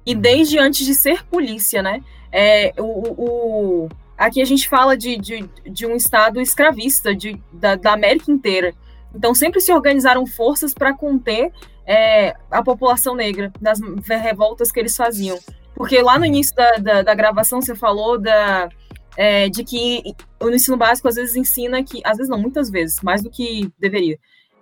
E 0.05 0.15
desde 0.15 0.59
antes 0.59 0.85
de 0.85 0.95
ser 0.95 1.25
polícia, 1.25 1.83
né? 1.83 2.03
É, 2.33 2.73
o, 2.79 3.85
o, 3.85 3.89
aqui 4.19 4.41
a 4.41 4.45
gente 4.45 4.69
fala 4.69 4.97
de, 4.97 5.17
de, 5.17 5.49
de 5.71 5.87
um 5.87 5.95
Estado 5.95 6.41
escravista 6.41 7.15
de, 7.15 7.41
da, 7.53 7.77
da 7.77 7.93
América 7.93 8.31
inteira. 8.31 8.75
Então, 9.15 9.35
sempre 9.35 9.61
se 9.61 9.73
organizaram 9.73 10.27
forças 10.27 10.75
para 10.75 10.95
conter 10.95 11.53
é, 11.87 12.35
a 12.51 12.63
população 12.63 13.15
negra, 13.15 13.53
das 13.61 13.81
revoltas 14.07 14.73
que 14.73 14.81
eles 14.81 14.97
faziam. 14.97 15.39
Porque 15.75 16.01
lá 16.01 16.19
no 16.19 16.25
início 16.25 16.55
da, 16.55 16.73
da, 16.73 17.03
da 17.03 17.15
gravação 17.15 17.61
você 17.61 17.75
falou 17.75 18.19
da, 18.19 18.69
é, 19.17 19.49
de 19.49 19.63
que 19.63 20.03
o 20.41 20.51
ensino 20.51 20.77
básico 20.77 21.09
às 21.09 21.15
vezes 21.15 21.37
ensina 21.37 21.83
que, 21.85 22.01
às 22.05 22.17
vezes 22.17 22.31
não, 22.31 22.39
muitas 22.39 22.71
vezes, 22.71 23.01
mais 23.03 23.23
do 23.23 23.31
que 23.31 23.71
deveria. 23.79 24.19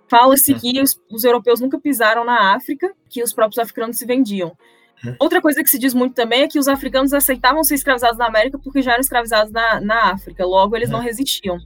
Fala-se 0.09 0.53
uhum. 0.53 0.59
que 0.59 0.81
os, 0.81 0.99
os, 1.09 1.23
europeus 1.23 1.59
nunca 1.59 1.79
pisaram 1.79 2.23
na 2.23 2.53
África, 2.55 2.93
que 3.09 3.23
os 3.23 3.33
próprios 3.33 3.57
africanos 3.57 3.97
se 3.97 4.05
vendiam. 4.05 4.55
Uhum. 5.03 5.15
Outra 5.19 5.41
coisa 5.41 5.63
que 5.63 5.69
se 5.69 5.79
diz 5.79 5.93
muito 5.93 6.13
também 6.13 6.43
é 6.43 6.47
que 6.47 6.59
os 6.59 6.67
africanos 6.67 7.11
aceitavam 7.11 7.63
ser 7.63 7.75
escravizados 7.75 8.17
na 8.17 8.27
América 8.27 8.59
porque 8.59 8.81
já 8.81 8.91
eram 8.91 9.01
escravizados 9.01 9.51
na, 9.51 9.81
na 9.81 10.11
África, 10.11 10.45
logo 10.45 10.75
eles 10.75 10.89
uhum. 10.89 10.97
não 10.97 11.03
resistiam. 11.03 11.57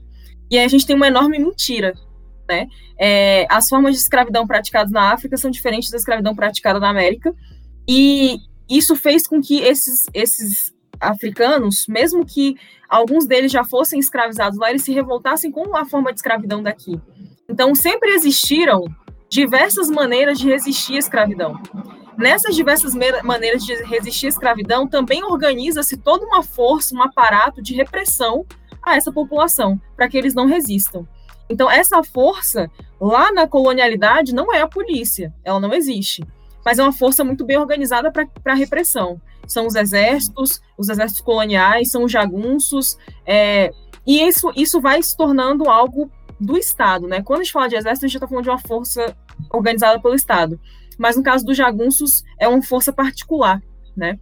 E 0.50 0.58
aí 0.58 0.64
a 0.64 0.68
gente 0.68 0.86
tem 0.86 0.96
uma 0.96 1.06
enorme 1.06 1.38
mentira, 1.38 1.92
né? 2.50 2.66
É, 2.98 3.46
as 3.48 3.68
formas 3.68 3.94
de 3.94 4.00
escravidão 4.00 4.44
praticadas 4.44 4.90
na 4.90 5.12
África 5.12 5.36
são 5.36 5.50
diferentes 5.50 5.88
da 5.88 5.96
escravidão 5.96 6.34
praticada 6.34 6.80
na 6.80 6.90
América, 6.90 7.32
e 7.88 8.38
isso 8.68 8.96
fez 8.96 9.26
com 9.26 9.40
que 9.40 9.60
esses, 9.60 10.06
esses 10.12 10.74
africanos, 11.00 11.86
mesmo 11.88 12.26
que 12.26 12.56
alguns 12.88 13.24
deles 13.24 13.52
já 13.52 13.64
fossem 13.64 14.00
escravizados 14.00 14.58
lá, 14.58 14.68
eles 14.68 14.82
se 14.82 14.92
revoltassem 14.92 15.50
com 15.52 15.76
a 15.76 15.84
forma 15.84 16.12
de 16.12 16.18
escravidão 16.18 16.60
daqui. 16.62 17.00
Então, 17.48 17.74
sempre 17.74 18.10
existiram 18.10 18.84
diversas 19.28 19.88
maneiras 19.88 20.38
de 20.38 20.48
resistir 20.48 20.96
à 20.96 20.98
escravidão. 20.98 21.60
Nessas 22.18 22.54
diversas 22.54 22.94
maneiras 23.24 23.64
de 23.64 23.74
resistir 23.84 24.26
à 24.26 24.28
escravidão, 24.28 24.88
também 24.88 25.22
organiza-se 25.24 25.96
toda 25.96 26.26
uma 26.26 26.42
força, 26.42 26.94
um 26.94 27.02
aparato 27.02 27.62
de 27.62 27.74
repressão 27.74 28.44
a 28.82 28.96
essa 28.96 29.12
população, 29.12 29.80
para 29.96 30.08
que 30.08 30.18
eles 30.18 30.34
não 30.34 30.46
resistam. 30.46 31.06
Então, 31.50 31.68
essa 31.68 32.02
força, 32.04 32.70
lá 33.00 33.32
na 33.32 33.46
colonialidade, 33.46 34.32
não 34.32 34.54
é 34.54 34.60
a 34.60 34.68
polícia, 34.68 35.34
ela 35.44 35.58
não 35.58 35.74
existe, 35.74 36.24
mas 36.64 36.78
é 36.78 36.82
uma 36.82 36.92
força 36.92 37.24
muito 37.24 37.44
bem 37.44 37.58
organizada 37.58 38.10
para 38.12 38.28
a 38.52 38.54
repressão. 38.54 39.20
São 39.48 39.66
os 39.66 39.74
exércitos, 39.74 40.60
os 40.78 40.88
exércitos 40.88 41.22
coloniais, 41.22 41.90
são 41.90 42.04
os 42.04 42.12
jagunços, 42.12 42.96
é, 43.26 43.72
e 44.06 44.22
isso, 44.22 44.52
isso 44.54 44.80
vai 44.80 45.02
se 45.02 45.16
tornando 45.16 45.68
algo 45.68 46.08
do 46.38 46.56
Estado, 46.56 47.08
né? 47.08 47.20
Quando 47.20 47.40
a 47.40 47.42
gente 47.42 47.52
fala 47.52 47.68
de 47.68 47.76
exército, 47.76 48.06
a 48.06 48.08
gente 48.08 48.16
está 48.16 48.28
falando 48.28 48.44
de 48.44 48.50
uma 48.50 48.58
força 48.58 49.14
organizada 49.52 50.00
pelo 50.00 50.14
Estado. 50.14 50.58
Mas 50.96 51.16
no 51.16 51.22
caso 51.22 51.44
dos 51.44 51.56
jagunços, 51.56 52.22
é 52.38 52.46
uma 52.46 52.62
força 52.62 52.92
particular, 52.92 53.60
né? 53.96 54.18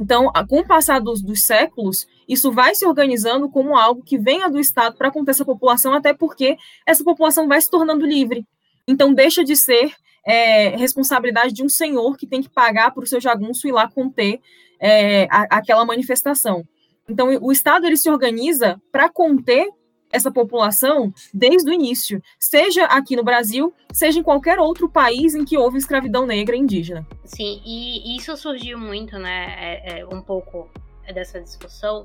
Então, 0.00 0.30
com 0.48 0.60
o 0.60 0.66
passar 0.66 1.00
dos, 1.00 1.22
dos, 1.22 1.44
séculos, 1.44 2.06
isso 2.28 2.52
vai 2.52 2.74
se 2.74 2.86
organizando 2.86 3.48
como 3.48 3.76
algo 3.76 4.02
que 4.02 4.18
venha 4.18 4.50
do 4.50 4.60
Estado 4.60 4.96
para 4.96 5.10
conter 5.10 5.30
essa 5.30 5.44
população, 5.44 5.94
até 5.94 6.12
porque 6.12 6.56
essa 6.86 7.02
população 7.02 7.48
vai 7.48 7.60
se 7.60 7.70
tornando 7.70 8.04
livre. 8.04 8.46
Então, 8.86 9.14
deixa 9.14 9.42
de 9.42 9.56
ser 9.56 9.94
é, 10.26 10.76
responsabilidade 10.76 11.54
de 11.54 11.62
um 11.62 11.68
senhor 11.68 12.16
que 12.16 12.26
tem 12.26 12.42
que 12.42 12.50
pagar 12.50 12.92
para 12.92 13.04
o 13.04 13.06
seu 13.06 13.20
jagunço 13.20 13.66
ir 13.66 13.72
lá 13.72 13.88
conter 13.88 14.40
é, 14.78 15.24
a, 15.30 15.58
aquela 15.58 15.84
manifestação. 15.84 16.64
Então, 17.08 17.28
o 17.40 17.50
Estado 17.50 17.86
ele 17.86 17.96
se 17.96 18.10
organiza 18.10 18.80
para 18.92 19.08
conter 19.08 19.66
essa 20.10 20.30
população 20.30 21.12
desde 21.32 21.70
o 21.70 21.72
início, 21.72 22.22
seja 22.38 22.84
aqui 22.84 23.14
no 23.14 23.22
Brasil, 23.22 23.74
seja 23.92 24.18
em 24.18 24.22
qualquer 24.22 24.58
outro 24.58 24.88
país 24.88 25.34
em 25.34 25.44
que 25.44 25.56
houve 25.56 25.78
escravidão 25.78 26.26
negra 26.26 26.56
e 26.56 26.58
indígena. 26.58 27.06
Sim, 27.24 27.60
e 27.64 28.16
isso 28.16 28.36
surgiu 28.36 28.78
muito, 28.78 29.18
né, 29.18 29.54
é, 29.58 30.00
é, 30.00 30.06
um 30.06 30.22
pouco 30.22 30.70
dessa 31.12 31.40
discussão, 31.40 32.02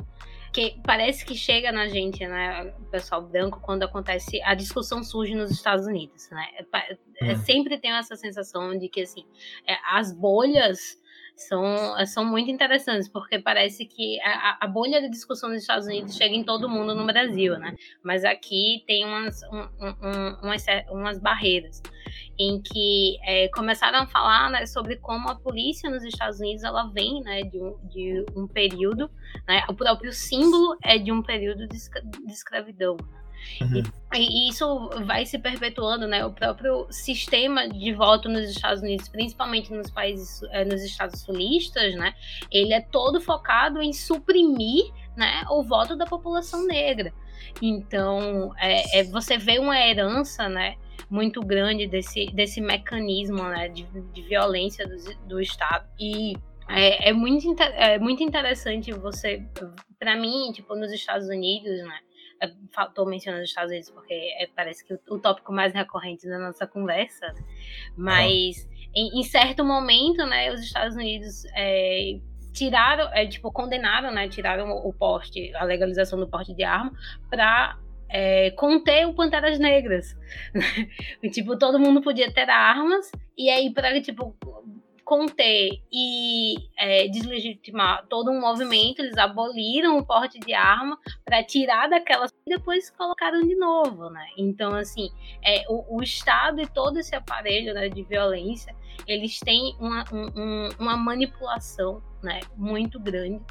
que 0.53 0.79
parece 0.83 1.25
que 1.25 1.35
chega 1.35 1.71
na 1.71 1.87
gente, 1.87 2.25
né, 2.27 2.71
o 2.79 2.85
pessoal 2.85 3.23
branco, 3.23 3.59
quando 3.59 3.83
acontece, 3.83 4.39
a 4.43 4.53
discussão 4.53 5.03
surge 5.03 5.33
nos 5.33 5.49
Estados 5.49 5.87
Unidos, 5.87 6.29
né, 6.29 6.47
é, 6.57 6.97
é, 7.21 7.33
hum. 7.33 7.37
sempre 7.37 7.79
tem 7.79 7.91
essa 7.91 8.15
sensação 8.15 8.77
de 8.77 8.87
que, 8.87 9.01
assim, 9.01 9.25
é, 9.67 9.75
as 9.91 10.13
bolhas 10.13 11.01
são, 11.35 12.05
são 12.05 12.25
muito 12.25 12.49
interessantes, 12.49 13.07
porque 13.07 13.39
parece 13.39 13.85
que 13.85 14.19
a, 14.21 14.57
a, 14.61 14.67
bolha 14.67 15.01
de 15.01 15.09
discussão 15.09 15.49
nos 15.49 15.61
Estados 15.61 15.87
Unidos 15.87 16.15
chega 16.15 16.33
em 16.33 16.43
todo 16.43 16.69
mundo 16.69 16.93
no 16.95 17.05
Brasil, 17.05 17.57
né? 17.57 17.75
Mas 18.03 18.23
aqui 18.23 18.83
tem 18.85 19.05
umas, 19.05 19.41
um, 19.51 19.67
um, 19.81 20.39
umas, 20.43 20.65
umas 20.89 21.19
barreiras 21.19 21.81
em 22.37 22.61
que 22.61 23.17
é, 23.23 23.47
começaram 23.49 23.99
a 23.99 24.07
falar 24.07 24.49
né, 24.49 24.65
sobre 24.65 24.95
como 24.97 25.29
a 25.29 25.35
polícia 25.35 25.89
nos 25.89 26.03
Estados 26.03 26.39
Unidos 26.39 26.63
ela 26.63 26.87
vem 26.87 27.21
né, 27.21 27.43
de, 27.43 27.59
um, 27.59 27.77
de 27.87 28.25
um 28.35 28.47
período, 28.47 29.09
né, 29.47 29.63
o 29.69 29.73
próprio 29.73 30.11
símbolo 30.11 30.77
é 30.83 30.97
de 30.97 31.11
um 31.11 31.21
período 31.21 31.67
de, 31.67 31.77
de 31.77 32.33
escravidão. 32.33 32.97
Uhum. 33.61 33.83
E, 34.13 34.47
e, 34.47 34.49
isso 34.49 34.89
vai 35.05 35.25
se 35.25 35.39
perpetuando, 35.39 36.07
né? 36.07 36.25
O 36.25 36.31
próprio 36.31 36.87
sistema 36.89 37.67
de 37.67 37.93
voto 37.93 38.29
nos 38.29 38.49
Estados 38.49 38.81
Unidos, 38.81 39.09
principalmente 39.09 39.71
nos 39.73 39.89
países, 39.89 40.41
eh, 40.51 40.65
nos 40.65 40.83
estados 40.83 41.21
sulistas, 41.21 41.95
né? 41.95 42.13
Ele 42.51 42.73
é 42.73 42.81
todo 42.81 43.21
focado 43.21 43.81
em 43.81 43.93
suprimir, 43.93 44.85
né, 45.15 45.43
o 45.49 45.63
voto 45.63 45.95
da 45.95 46.05
população 46.05 46.65
negra. 46.65 47.13
Então, 47.61 48.53
é, 48.57 48.99
é 48.99 49.03
você 49.03 49.37
vê 49.37 49.59
uma 49.59 49.79
herança, 49.79 50.49
né? 50.49 50.75
muito 51.09 51.41
grande 51.41 51.85
desse, 51.85 52.25
desse 52.33 52.59
mecanismo 52.59 53.43
né, 53.43 53.67
de, 53.69 53.83
de 53.83 54.21
violência 54.23 54.87
do, 54.87 54.95
do 55.27 55.41
Estado. 55.41 55.87
E 55.99 56.33
é, 56.67 57.09
é, 57.09 57.13
muito, 57.13 57.45
é 57.61 57.99
muito 57.99 58.23
interessante 58.23 58.91
você, 58.91 59.45
para 59.99 60.15
mim, 60.15 60.51
tipo, 60.53 60.75
nos 60.75 60.91
Estados 60.91 61.27
Unidos, 61.27 61.77
né? 61.85 61.99
Estou 62.43 63.05
mencionando 63.05 63.43
os 63.43 63.49
Estados 63.49 63.71
Unidos 63.71 63.89
porque 63.91 64.13
é, 64.13 64.47
parece 64.55 64.85
que 64.85 64.93
o, 64.93 64.99
o, 65.09 65.19
tópico 65.19 65.53
mais 65.53 65.73
recorrente 65.73 66.27
da 66.27 66.39
nossa 66.39 66.67
conversa, 66.67 67.33
mas 67.95 68.67
em, 68.93 69.19
em, 69.19 69.23
certo 69.23 69.63
momento, 69.63 70.25
né, 70.25 70.51
os 70.51 70.61
Estados 70.61 70.95
Unidos 70.95 71.45
é, 71.55 72.19
tiraram, 72.53 73.09
é, 73.13 73.25
tipo, 73.25 73.51
condenaram, 73.51 74.11
né, 74.11 74.27
tiraram 74.27 74.69
o 74.71 74.93
porte, 74.93 75.53
a 75.55 75.63
legalização 75.63 76.19
do 76.19 76.27
porte 76.27 76.53
de 76.53 76.63
arma 76.63 76.93
para 77.29 77.77
é, 78.09 78.51
conter 78.51 79.07
o 79.07 79.13
Panteras 79.13 79.57
Negras. 79.57 80.15
tipo, 81.33 81.57
todo 81.57 81.79
mundo 81.79 82.01
podia 82.01 82.31
ter 82.31 82.49
armas, 82.49 83.11
e 83.35 83.49
aí, 83.49 83.73
para 83.73 83.99
tipo, 84.01 84.35
conter 85.03 85.81
e 85.91 86.55
é, 86.77 87.07
deslegitimar 87.07 88.05
todo 88.07 88.31
um 88.31 88.39
movimento, 88.39 89.01
eles 89.01 89.17
aboliram 89.17 89.97
o 89.97 90.05
porte 90.05 90.39
de 90.39 90.53
arma 90.53 90.97
para 91.25 91.43
tirar 91.43 91.89
daquelas 91.89 92.31
e 92.45 92.49
depois 92.49 92.89
colocaram 92.89 93.41
de 93.41 93.55
novo, 93.55 94.09
né? 94.09 94.25
Então, 94.37 94.73
assim, 94.75 95.09
é, 95.43 95.65
o, 95.69 95.97
o 95.97 96.03
Estado 96.03 96.61
e 96.61 96.67
todo 96.67 96.97
esse 96.99 97.15
aparelho 97.15 97.73
né, 97.73 97.89
de 97.89 98.03
violência, 98.03 98.75
eles 99.07 99.39
têm 99.39 99.75
uma, 99.79 100.03
um, 100.11 100.69
uma 100.79 100.97
manipulação 100.97 102.01
né, 102.21 102.39
muito 102.55 102.99
grande 102.99 103.41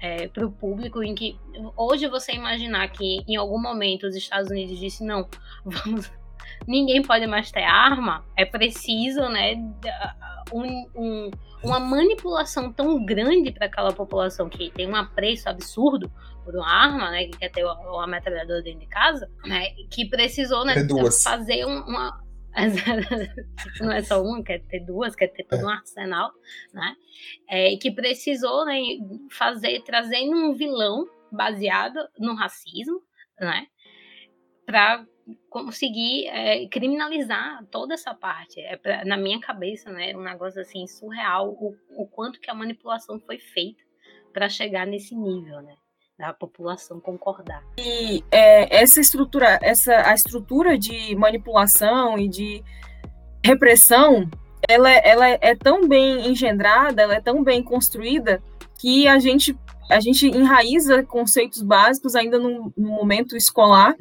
é, 0.00 0.28
para 0.28 0.46
o 0.46 0.52
público, 0.52 1.02
em 1.02 1.14
que 1.14 1.38
hoje 1.76 2.06
você 2.08 2.32
imaginar 2.32 2.88
que 2.88 3.24
em 3.26 3.36
algum 3.36 3.60
momento 3.60 4.06
os 4.06 4.14
Estados 4.14 4.50
Unidos 4.50 4.78
disse 4.78 5.02
não, 5.02 5.26
vamos 5.64 6.10
ninguém 6.66 7.02
pode 7.02 7.26
mais 7.26 7.50
ter 7.50 7.62
arma, 7.62 8.24
é 8.36 8.44
preciso, 8.44 9.28
né, 9.28 9.54
um, 10.52 10.86
um, 10.94 11.30
uma 11.62 11.80
manipulação 11.80 12.72
tão 12.72 13.04
grande 13.04 13.52
para 13.52 13.66
aquela 13.66 13.92
população 13.92 14.48
que 14.48 14.70
tem 14.70 14.88
um 14.88 14.96
apreço 14.96 15.48
absurdo 15.48 16.10
por 16.44 16.54
uma 16.54 16.68
arma, 16.68 17.10
né, 17.10 17.24
que 17.24 17.38
quer 17.38 17.50
ter 17.50 17.64
uma 17.64 18.06
metralhadora 18.06 18.62
dentro 18.62 18.80
de 18.80 18.86
casa, 18.86 19.30
né, 19.44 19.70
que 19.90 20.08
precisou, 20.08 20.64
né, 20.64 20.74
fazer 21.22 21.64
uma 21.64 22.18
não 23.80 23.92
é 23.92 24.02
só 24.02 24.22
uma, 24.22 24.42
quer 24.42 24.60
ter 24.66 24.80
duas, 24.80 25.14
quer 25.14 25.28
ter 25.28 25.44
todo 25.44 25.64
um 25.64 25.68
arsenal, 25.68 26.32
né? 26.72 26.96
É, 27.48 27.76
que 27.76 27.90
precisou 27.90 28.64
né, 28.64 28.80
fazer, 29.30 29.82
trazendo 29.84 30.36
um 30.36 30.54
vilão 30.54 31.06
baseado 31.30 31.98
no 32.18 32.34
racismo, 32.34 33.00
né? 33.38 33.66
Para 34.66 35.04
conseguir 35.50 36.26
é, 36.28 36.66
criminalizar 36.68 37.64
toda 37.70 37.94
essa 37.94 38.14
parte. 38.14 38.60
É 38.60 38.76
pra, 38.76 39.04
na 39.04 39.16
minha 39.16 39.40
cabeça, 39.40 39.90
né, 39.90 40.14
um 40.16 40.22
negócio 40.22 40.60
assim 40.60 40.86
surreal 40.86 41.50
o, 41.50 41.76
o 41.96 42.06
quanto 42.06 42.40
que 42.40 42.50
a 42.50 42.54
manipulação 42.54 43.18
foi 43.20 43.38
feita 43.38 43.82
para 44.32 44.48
chegar 44.48 44.86
nesse 44.86 45.14
nível, 45.14 45.60
né? 45.62 45.74
da 46.18 46.32
população 46.32 46.98
concordar. 46.98 47.62
E 47.78 48.24
é, 48.30 48.82
essa 48.82 49.00
estrutura, 49.00 49.58
essa 49.62 49.94
a 50.04 50.14
estrutura 50.14 50.76
de 50.76 51.14
manipulação 51.14 52.18
e 52.18 52.28
de 52.28 52.62
repressão, 53.44 54.28
ela, 54.68 54.90
ela 54.90 55.28
é 55.28 55.54
tão 55.54 55.86
bem 55.86 56.28
engendrada, 56.28 57.02
ela 57.02 57.14
é 57.14 57.20
tão 57.20 57.44
bem 57.44 57.62
construída 57.62 58.42
que 58.80 59.06
a 59.06 59.18
gente 59.18 59.56
a 59.88 60.00
gente 60.00 60.26
enraiza 60.26 61.02
conceitos 61.02 61.62
básicos 61.62 62.14
ainda 62.14 62.38
no, 62.38 62.70
no 62.76 62.88
momento 62.88 63.34
escolar 63.34 63.94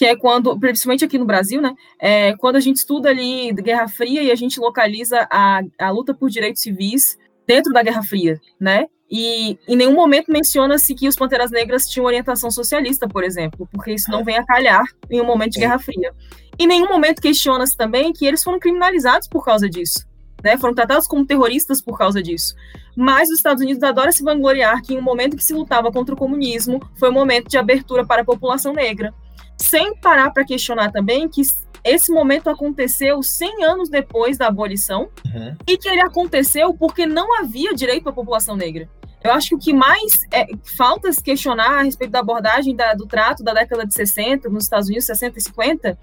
que 0.00 0.06
é 0.06 0.16
quando, 0.16 0.58
principalmente 0.58 1.04
aqui 1.04 1.18
no 1.18 1.26
Brasil, 1.26 1.60
né, 1.60 1.74
é 1.98 2.34
quando 2.38 2.56
a 2.56 2.60
gente 2.60 2.76
estuda 2.76 3.10
ali 3.10 3.52
Guerra 3.52 3.86
Fria 3.86 4.22
e 4.22 4.30
a 4.30 4.34
gente 4.34 4.58
localiza 4.58 5.28
a, 5.30 5.60
a 5.78 5.90
luta 5.90 6.14
por 6.14 6.30
direitos 6.30 6.62
civis 6.62 7.18
dentro 7.46 7.70
da 7.70 7.82
Guerra 7.82 8.02
Fria, 8.02 8.40
né, 8.58 8.86
e 9.10 9.58
em 9.68 9.76
nenhum 9.76 9.92
momento 9.92 10.32
menciona-se 10.32 10.94
que 10.94 11.06
os 11.06 11.16
Panteras 11.16 11.50
Negras 11.50 11.86
tinham 11.86 12.06
orientação 12.06 12.50
socialista, 12.50 13.06
por 13.06 13.22
exemplo, 13.22 13.68
porque 13.70 13.92
isso 13.92 14.10
não 14.10 14.24
vem 14.24 14.38
a 14.38 14.46
calhar 14.46 14.82
em 15.10 15.20
um 15.20 15.26
momento 15.26 15.52
de 15.52 15.60
Guerra 15.60 15.78
Fria. 15.78 16.14
Em 16.58 16.66
nenhum 16.66 16.88
momento 16.88 17.20
questiona-se 17.20 17.76
também 17.76 18.10
que 18.10 18.24
eles 18.24 18.42
foram 18.42 18.58
criminalizados 18.58 19.28
por 19.28 19.44
causa 19.44 19.68
disso, 19.68 20.06
né, 20.42 20.56
foram 20.56 20.74
tratados 20.74 21.06
como 21.06 21.26
terroristas 21.26 21.82
por 21.82 21.98
causa 21.98 22.22
disso. 22.22 22.54
Mas 22.96 23.28
os 23.28 23.36
Estados 23.36 23.62
Unidos 23.62 23.82
adoram 23.82 24.12
se 24.12 24.24
vangloriar 24.24 24.80
que 24.80 24.94
em 24.94 24.98
um 24.98 25.02
momento 25.02 25.36
que 25.36 25.44
se 25.44 25.52
lutava 25.52 25.92
contra 25.92 26.14
o 26.14 26.18
comunismo, 26.18 26.80
foi 26.96 27.10
um 27.10 27.12
momento 27.12 27.50
de 27.50 27.58
abertura 27.58 28.06
para 28.06 28.22
a 28.22 28.24
população 28.24 28.72
negra 28.72 29.12
sem 29.60 29.94
parar 29.96 30.30
para 30.30 30.44
questionar 30.44 30.90
também 30.90 31.28
que 31.28 31.42
esse 31.84 32.12
momento 32.12 32.48
aconteceu 32.48 33.22
100 33.22 33.64
anos 33.64 33.88
depois 33.88 34.38
da 34.38 34.46
abolição 34.46 35.10
uhum. 35.24 35.56
e 35.66 35.76
que 35.76 35.88
ele 35.88 36.00
aconteceu 36.00 36.74
porque 36.74 37.06
não 37.06 37.38
havia 37.38 37.74
direito 37.74 38.08
à 38.08 38.12
população 38.12 38.56
negra. 38.56 38.88
Eu 39.22 39.32
acho 39.32 39.50
que 39.50 39.54
o 39.54 39.58
que 39.58 39.72
mais 39.74 40.26
é, 40.32 40.46
falta 40.76 41.12
se 41.12 41.22
questionar 41.22 41.80
a 41.80 41.82
respeito 41.82 42.10
da 42.10 42.20
abordagem 42.20 42.74
da, 42.74 42.94
do 42.94 43.06
trato 43.06 43.42
da 43.44 43.52
década 43.52 43.86
de 43.86 43.92
60, 43.92 44.48
nos 44.48 44.64
Estados 44.64 44.88
Unidos, 44.88 45.04
60 45.06 45.38
e 45.38 45.42
50, 45.42 45.98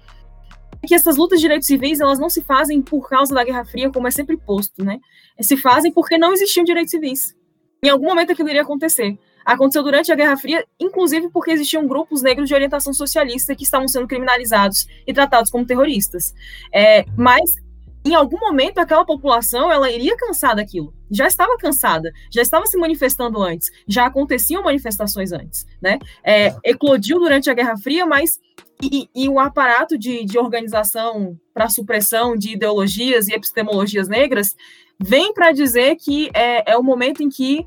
é 0.80 0.86
que 0.86 0.94
essas 0.94 1.16
lutas 1.16 1.40
de 1.40 1.42
direitos 1.42 1.66
civis 1.66 1.98
elas 1.98 2.20
não 2.20 2.30
se 2.30 2.42
fazem 2.42 2.80
por 2.80 3.08
causa 3.08 3.34
da 3.34 3.42
Guerra 3.42 3.64
Fria, 3.64 3.90
como 3.90 4.06
é 4.06 4.10
sempre 4.12 4.36
posto, 4.36 4.84
né? 4.84 5.00
Se 5.40 5.56
fazem 5.56 5.92
porque 5.92 6.16
não 6.16 6.32
existiam 6.32 6.62
direitos 6.62 6.92
civis. 6.92 7.36
Em 7.82 7.88
algum 7.88 8.06
momento 8.06 8.32
aquilo 8.32 8.48
iria 8.48 8.62
acontecer 8.62 9.18
aconteceu 9.48 9.82
durante 9.82 10.12
a 10.12 10.14
Guerra 10.14 10.36
Fria, 10.36 10.62
inclusive 10.78 11.30
porque 11.30 11.50
existiam 11.50 11.88
grupos 11.88 12.20
negros 12.20 12.48
de 12.48 12.54
orientação 12.54 12.92
socialista 12.92 13.54
que 13.54 13.64
estavam 13.64 13.88
sendo 13.88 14.06
criminalizados 14.06 14.86
e 15.06 15.12
tratados 15.12 15.50
como 15.50 15.64
terroristas. 15.64 16.34
É, 16.70 17.06
mas 17.16 17.56
em 18.04 18.14
algum 18.14 18.38
momento 18.38 18.78
aquela 18.78 19.06
população 19.06 19.72
ela 19.72 19.90
iria 19.90 20.16
cansar 20.16 20.54
daquilo. 20.54 20.92
Já 21.10 21.26
estava 21.26 21.56
cansada, 21.56 22.12
já 22.30 22.42
estava 22.42 22.66
se 22.66 22.76
manifestando 22.76 23.42
antes, 23.42 23.70
já 23.86 24.04
aconteciam 24.04 24.62
manifestações 24.62 25.32
antes, 25.32 25.66
né? 25.80 25.98
É, 26.22 26.54
eclodiu 26.62 27.18
durante 27.18 27.48
a 27.48 27.54
Guerra 27.54 27.78
Fria, 27.78 28.04
mas 28.04 28.38
e, 28.82 29.08
e 29.14 29.28
o 29.30 29.40
aparato 29.40 29.96
de, 29.96 30.26
de 30.26 30.38
organização 30.38 31.38
para 31.54 31.70
supressão 31.70 32.36
de 32.36 32.52
ideologias 32.52 33.28
e 33.28 33.32
epistemologias 33.32 34.08
negras 34.08 34.54
vem 35.00 35.32
para 35.32 35.52
dizer 35.52 35.96
que 35.96 36.30
é, 36.34 36.72
é 36.72 36.76
o 36.76 36.82
momento 36.82 37.22
em 37.22 37.30
que 37.30 37.64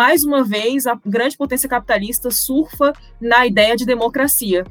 mais 0.00 0.24
uma 0.24 0.42
vez, 0.42 0.86
a 0.86 0.98
grande 1.04 1.36
potência 1.36 1.68
capitalista 1.68 2.30
surfa 2.30 2.90
na 3.20 3.46
ideia 3.46 3.76
de 3.76 3.84
democracia, 3.84 4.64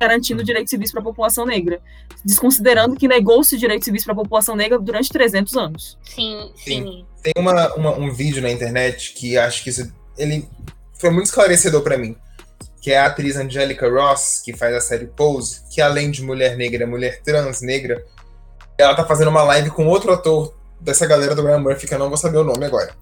garantindo 0.00 0.42
direitos 0.42 0.70
civis 0.70 0.90
para 0.90 1.00
a 1.00 1.04
população 1.04 1.46
negra, 1.46 1.80
desconsiderando 2.24 2.96
que 2.96 3.06
negou-se 3.06 3.56
direitos 3.56 3.84
civis 3.84 4.02
para 4.02 4.12
a 4.12 4.16
população 4.16 4.56
negra 4.56 4.76
durante 4.76 5.08
300 5.08 5.56
anos. 5.56 5.96
Sim, 6.02 6.50
sim. 6.56 6.82
sim. 6.82 7.06
Tem 7.22 7.32
uma, 7.36 7.74
uma, 7.76 7.92
um 7.92 8.12
vídeo 8.12 8.42
na 8.42 8.50
internet 8.50 9.14
que 9.14 9.38
acho 9.38 9.62
que 9.62 9.70
isso, 9.70 9.88
ele 10.18 10.48
foi 10.98 11.10
muito 11.10 11.26
esclarecedor 11.26 11.82
para 11.82 11.96
mim, 11.96 12.16
que 12.82 12.90
é 12.90 12.98
a 12.98 13.06
atriz 13.06 13.36
Angelica 13.36 13.88
Ross, 13.88 14.42
que 14.44 14.52
faz 14.52 14.74
a 14.74 14.80
série 14.80 15.06
Pose, 15.06 15.60
que 15.72 15.80
além 15.80 16.10
de 16.10 16.24
mulher 16.24 16.56
negra, 16.56 16.82
é 16.82 16.86
mulher 16.86 17.22
trans 17.22 17.62
negra, 17.62 18.04
ela 18.76 18.96
tá 18.96 19.04
fazendo 19.04 19.28
uma 19.28 19.44
live 19.44 19.70
com 19.70 19.86
outro 19.86 20.12
ator 20.12 20.52
dessa 20.80 21.06
galera 21.06 21.36
do 21.36 21.44
Ryan 21.44 21.60
Murphy, 21.60 21.86
que 21.86 21.94
eu 21.94 22.00
não 22.00 22.08
vou 22.08 22.18
saber 22.18 22.38
o 22.38 22.44
nome 22.44 22.64
agora. 22.64 22.92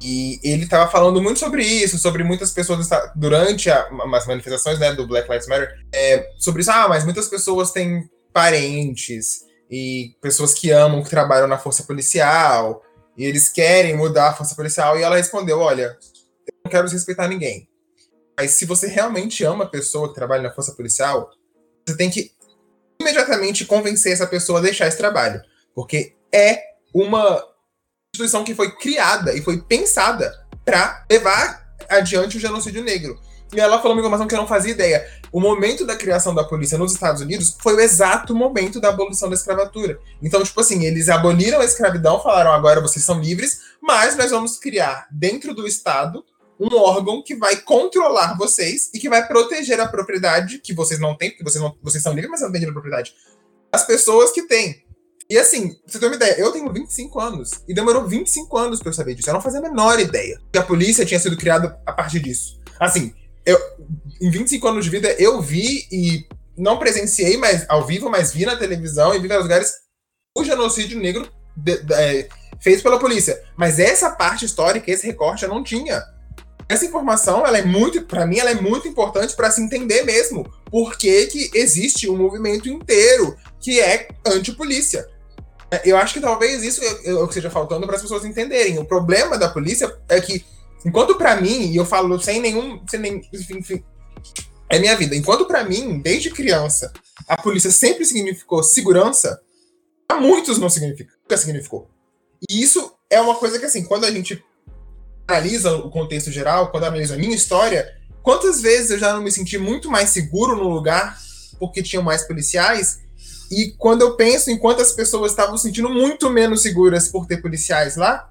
E 0.00 0.38
ele 0.44 0.64
estava 0.64 0.90
falando 0.90 1.20
muito 1.20 1.40
sobre 1.40 1.64
isso, 1.64 1.98
sobre 1.98 2.22
muitas 2.22 2.52
pessoas 2.52 2.88
durante 3.16 3.68
a, 3.68 3.88
as 4.14 4.26
manifestações 4.26 4.78
né, 4.78 4.92
do 4.92 5.06
Black 5.06 5.28
Lives 5.28 5.48
Matter, 5.48 5.74
é, 5.92 6.30
sobre 6.38 6.62
isso, 6.62 6.70
ah, 6.70 6.88
mas 6.88 7.04
muitas 7.04 7.28
pessoas 7.28 7.72
têm 7.72 8.08
parentes 8.32 9.40
e 9.70 10.14
pessoas 10.20 10.54
que 10.54 10.70
amam, 10.70 11.02
que 11.02 11.10
trabalham 11.10 11.48
na 11.48 11.58
força 11.58 11.82
policial, 11.82 12.82
e 13.16 13.24
eles 13.24 13.48
querem 13.48 13.96
mudar 13.96 14.28
a 14.28 14.34
força 14.34 14.54
policial, 14.54 14.96
e 14.96 15.02
ela 15.02 15.16
respondeu, 15.16 15.58
olha, 15.58 15.98
eu 16.46 16.54
não 16.64 16.70
quero 16.70 16.84
desrespeitar 16.84 17.28
ninguém, 17.28 17.68
mas 18.36 18.52
se 18.52 18.64
você 18.64 18.86
realmente 18.86 19.42
ama 19.44 19.64
a 19.64 19.68
pessoa 19.68 20.08
que 20.08 20.14
trabalha 20.14 20.42
na 20.42 20.52
força 20.52 20.72
policial, 20.72 21.28
você 21.84 21.96
tem 21.96 22.08
que 22.08 22.30
imediatamente 23.00 23.64
convencer 23.64 24.12
essa 24.12 24.26
pessoa 24.28 24.60
a 24.60 24.62
deixar 24.62 24.86
esse 24.86 24.96
trabalho, 24.96 25.42
porque 25.74 26.14
é 26.32 26.62
uma 26.94 27.44
instituição 28.18 28.42
que 28.42 28.54
foi 28.54 28.72
criada 28.72 29.32
e 29.32 29.40
foi 29.40 29.60
pensada 29.60 30.32
para 30.64 31.04
levar 31.10 31.66
adiante 31.88 32.36
o 32.36 32.40
genocídio 32.40 32.82
negro. 32.82 33.18
E 33.54 33.60
ela 33.60 33.78
falou 33.78 33.92
uma 33.92 34.00
informação 34.00 34.26
que 34.26 34.34
eu 34.34 34.38
não 34.38 34.46
fazia 34.46 34.72
ideia. 34.72 35.08
O 35.32 35.40
momento 35.40 35.86
da 35.86 35.96
criação 35.96 36.34
da 36.34 36.44
polícia 36.44 36.76
nos 36.76 36.92
Estados 36.92 37.22
Unidos 37.22 37.56
foi 37.60 37.74
o 37.74 37.80
exato 37.80 38.34
momento 38.34 38.78
da 38.78 38.90
abolição 38.90 39.28
da 39.28 39.34
escravatura. 39.34 39.98
Então, 40.22 40.42
tipo 40.42 40.60
assim, 40.60 40.84
eles 40.84 41.08
aboliram 41.08 41.60
a 41.60 41.64
escravidão, 41.64 42.22
falaram 42.22 42.52
agora 42.52 42.80
vocês 42.80 43.04
são 43.04 43.20
livres, 43.20 43.60
mas 43.80 44.16
nós 44.16 44.30
vamos 44.30 44.58
criar 44.58 45.06
dentro 45.10 45.54
do 45.54 45.66
Estado 45.66 46.22
um 46.60 46.76
órgão 46.76 47.22
que 47.22 47.36
vai 47.36 47.56
controlar 47.56 48.36
vocês 48.36 48.90
e 48.92 48.98
que 48.98 49.08
vai 49.08 49.26
proteger 49.26 49.80
a 49.80 49.86
propriedade 49.86 50.58
que 50.58 50.74
vocês 50.74 50.98
não 51.00 51.16
têm, 51.16 51.30
porque 51.30 51.44
vocês, 51.44 51.62
não, 51.62 51.74
vocês 51.80 52.02
são 52.02 52.12
livres, 52.12 52.30
mas 52.30 52.40
não 52.40 52.52
têm 52.52 52.68
à 52.68 52.72
propriedade. 52.72 53.14
As 53.72 53.86
pessoas 53.86 54.32
que 54.32 54.42
têm. 54.42 54.84
E 55.30 55.36
assim, 55.36 55.74
pra 55.74 55.82
você 55.86 55.98
ter 55.98 56.06
uma 56.06 56.14
ideia, 56.14 56.40
eu 56.40 56.50
tenho 56.52 56.72
25 56.72 57.20
anos 57.20 57.50
e 57.68 57.74
demorou 57.74 58.06
25 58.06 58.56
anos 58.56 58.80
pra 58.80 58.88
eu 58.88 58.94
saber 58.94 59.14
disso. 59.14 59.28
Eu 59.28 59.34
não 59.34 59.42
fazia 59.42 59.60
a 59.60 59.62
menor 59.62 60.00
ideia 60.00 60.40
que 60.50 60.58
a 60.58 60.62
polícia 60.62 61.04
tinha 61.04 61.20
sido 61.20 61.36
criada 61.36 61.78
a 61.84 61.92
partir 61.92 62.20
disso. 62.20 62.58
Assim, 62.80 63.12
eu, 63.44 63.58
em 64.22 64.30
25 64.30 64.66
anos 64.66 64.84
de 64.86 64.90
vida, 64.90 65.14
eu 65.18 65.42
vi 65.42 65.86
e 65.92 66.26
não 66.56 66.78
presenciei 66.78 67.36
mas, 67.36 67.66
ao 67.68 67.86
vivo, 67.86 68.08
mas 68.08 68.32
vi 68.32 68.46
na 68.46 68.56
televisão 68.56 69.14
e 69.14 69.18
vi 69.18 69.28
nos 69.28 69.42
lugares 69.42 69.72
o 70.34 70.42
genocídio 70.42 70.98
negro 70.98 71.30
de, 71.54 71.76
de, 71.76 71.94
é, 71.94 72.28
feito 72.58 72.82
pela 72.82 72.98
polícia. 72.98 73.42
Mas 73.54 73.78
essa 73.78 74.10
parte 74.10 74.46
histórica, 74.46 74.90
esse 74.90 75.06
recorte, 75.06 75.44
eu 75.44 75.50
não 75.50 75.62
tinha. 75.62 76.02
Essa 76.66 76.86
informação, 76.86 77.46
ela 77.46 77.58
é 77.58 77.64
muito, 77.64 78.00
para 78.02 78.26
mim, 78.26 78.38
ela 78.38 78.50
é 78.50 78.54
muito 78.54 78.88
importante 78.88 79.36
para 79.36 79.50
se 79.50 79.60
entender 79.60 80.04
mesmo 80.04 80.50
por 80.70 80.96
que, 80.96 81.26
que 81.26 81.50
existe 81.54 82.08
um 82.08 82.16
movimento 82.16 82.66
inteiro 82.68 83.36
que 83.60 83.78
é 83.78 84.08
anti-polícia. 84.26 85.06
Eu 85.84 85.96
acho 85.98 86.14
que 86.14 86.20
talvez 86.20 86.62
isso 86.62 86.82
é 86.82 87.12
o 87.12 87.24
que 87.24 87.34
esteja 87.34 87.50
faltando 87.50 87.86
para 87.86 87.96
as 87.96 88.02
pessoas 88.02 88.24
entenderem. 88.24 88.78
O 88.78 88.84
problema 88.84 89.36
da 89.36 89.50
polícia 89.50 89.94
é 90.08 90.20
que, 90.20 90.44
enquanto 90.84 91.16
para 91.16 91.40
mim, 91.40 91.70
e 91.70 91.76
eu 91.76 91.84
falo 91.84 92.18
sem 92.18 92.40
nenhum. 92.40 92.80
Sem 92.88 93.00
nem, 93.00 93.28
enfim, 93.32 93.84
é 94.70 94.78
minha 94.78 94.96
vida. 94.96 95.14
Enquanto 95.14 95.46
para 95.46 95.64
mim, 95.64 96.00
desde 96.00 96.30
criança, 96.30 96.92
a 97.26 97.36
polícia 97.36 97.70
sempre 97.70 98.04
significou 98.04 98.62
segurança, 98.62 99.40
para 100.06 100.20
muitos 100.20 100.58
não 100.58 100.70
significa, 100.70 101.12
nunca 101.22 101.36
significou. 101.36 101.90
E 102.48 102.62
isso 102.62 102.94
é 103.10 103.20
uma 103.20 103.34
coisa 103.34 103.58
que, 103.58 103.66
assim, 103.66 103.84
quando 103.84 104.04
a 104.04 104.10
gente 104.10 104.42
analisa 105.26 105.76
o 105.76 105.90
contexto 105.90 106.30
geral, 106.30 106.70
quando 106.70 106.84
analisa 106.84 107.14
a 107.14 107.18
minha 107.18 107.34
história, 107.34 107.94
quantas 108.22 108.62
vezes 108.62 108.90
eu 108.90 108.98
já 108.98 109.12
não 109.12 109.22
me 109.22 109.30
senti 109.30 109.58
muito 109.58 109.90
mais 109.90 110.08
seguro 110.10 110.56
no 110.56 110.68
lugar 110.68 111.18
porque 111.58 111.82
tinham 111.82 112.02
mais 112.02 112.22
policiais 112.22 113.00
e 113.50 113.72
quando 113.78 114.02
eu 114.02 114.14
penso 114.14 114.50
em 114.50 114.58
quantas 114.58 114.92
pessoas 114.92 115.32
estavam 115.32 115.56
se 115.56 115.64
sentindo 115.64 115.88
muito 115.88 116.28
menos 116.28 116.62
seguras 116.62 117.08
por 117.08 117.26
ter 117.26 117.40
policiais 117.40 117.96
lá, 117.96 118.30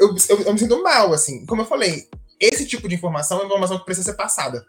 eu, 0.00 0.14
eu, 0.28 0.42
eu, 0.42 0.52
me 0.52 0.58
sinto 0.58 0.82
mal, 0.82 1.12
assim. 1.12 1.44
Como 1.46 1.62
eu 1.62 1.66
falei, 1.66 2.08
esse 2.38 2.66
tipo 2.66 2.88
de 2.88 2.94
informação 2.94 3.40
é 3.40 3.46
informação 3.46 3.78
que 3.78 3.84
precisa 3.84 4.10
ser 4.10 4.16
passada. 4.16 4.64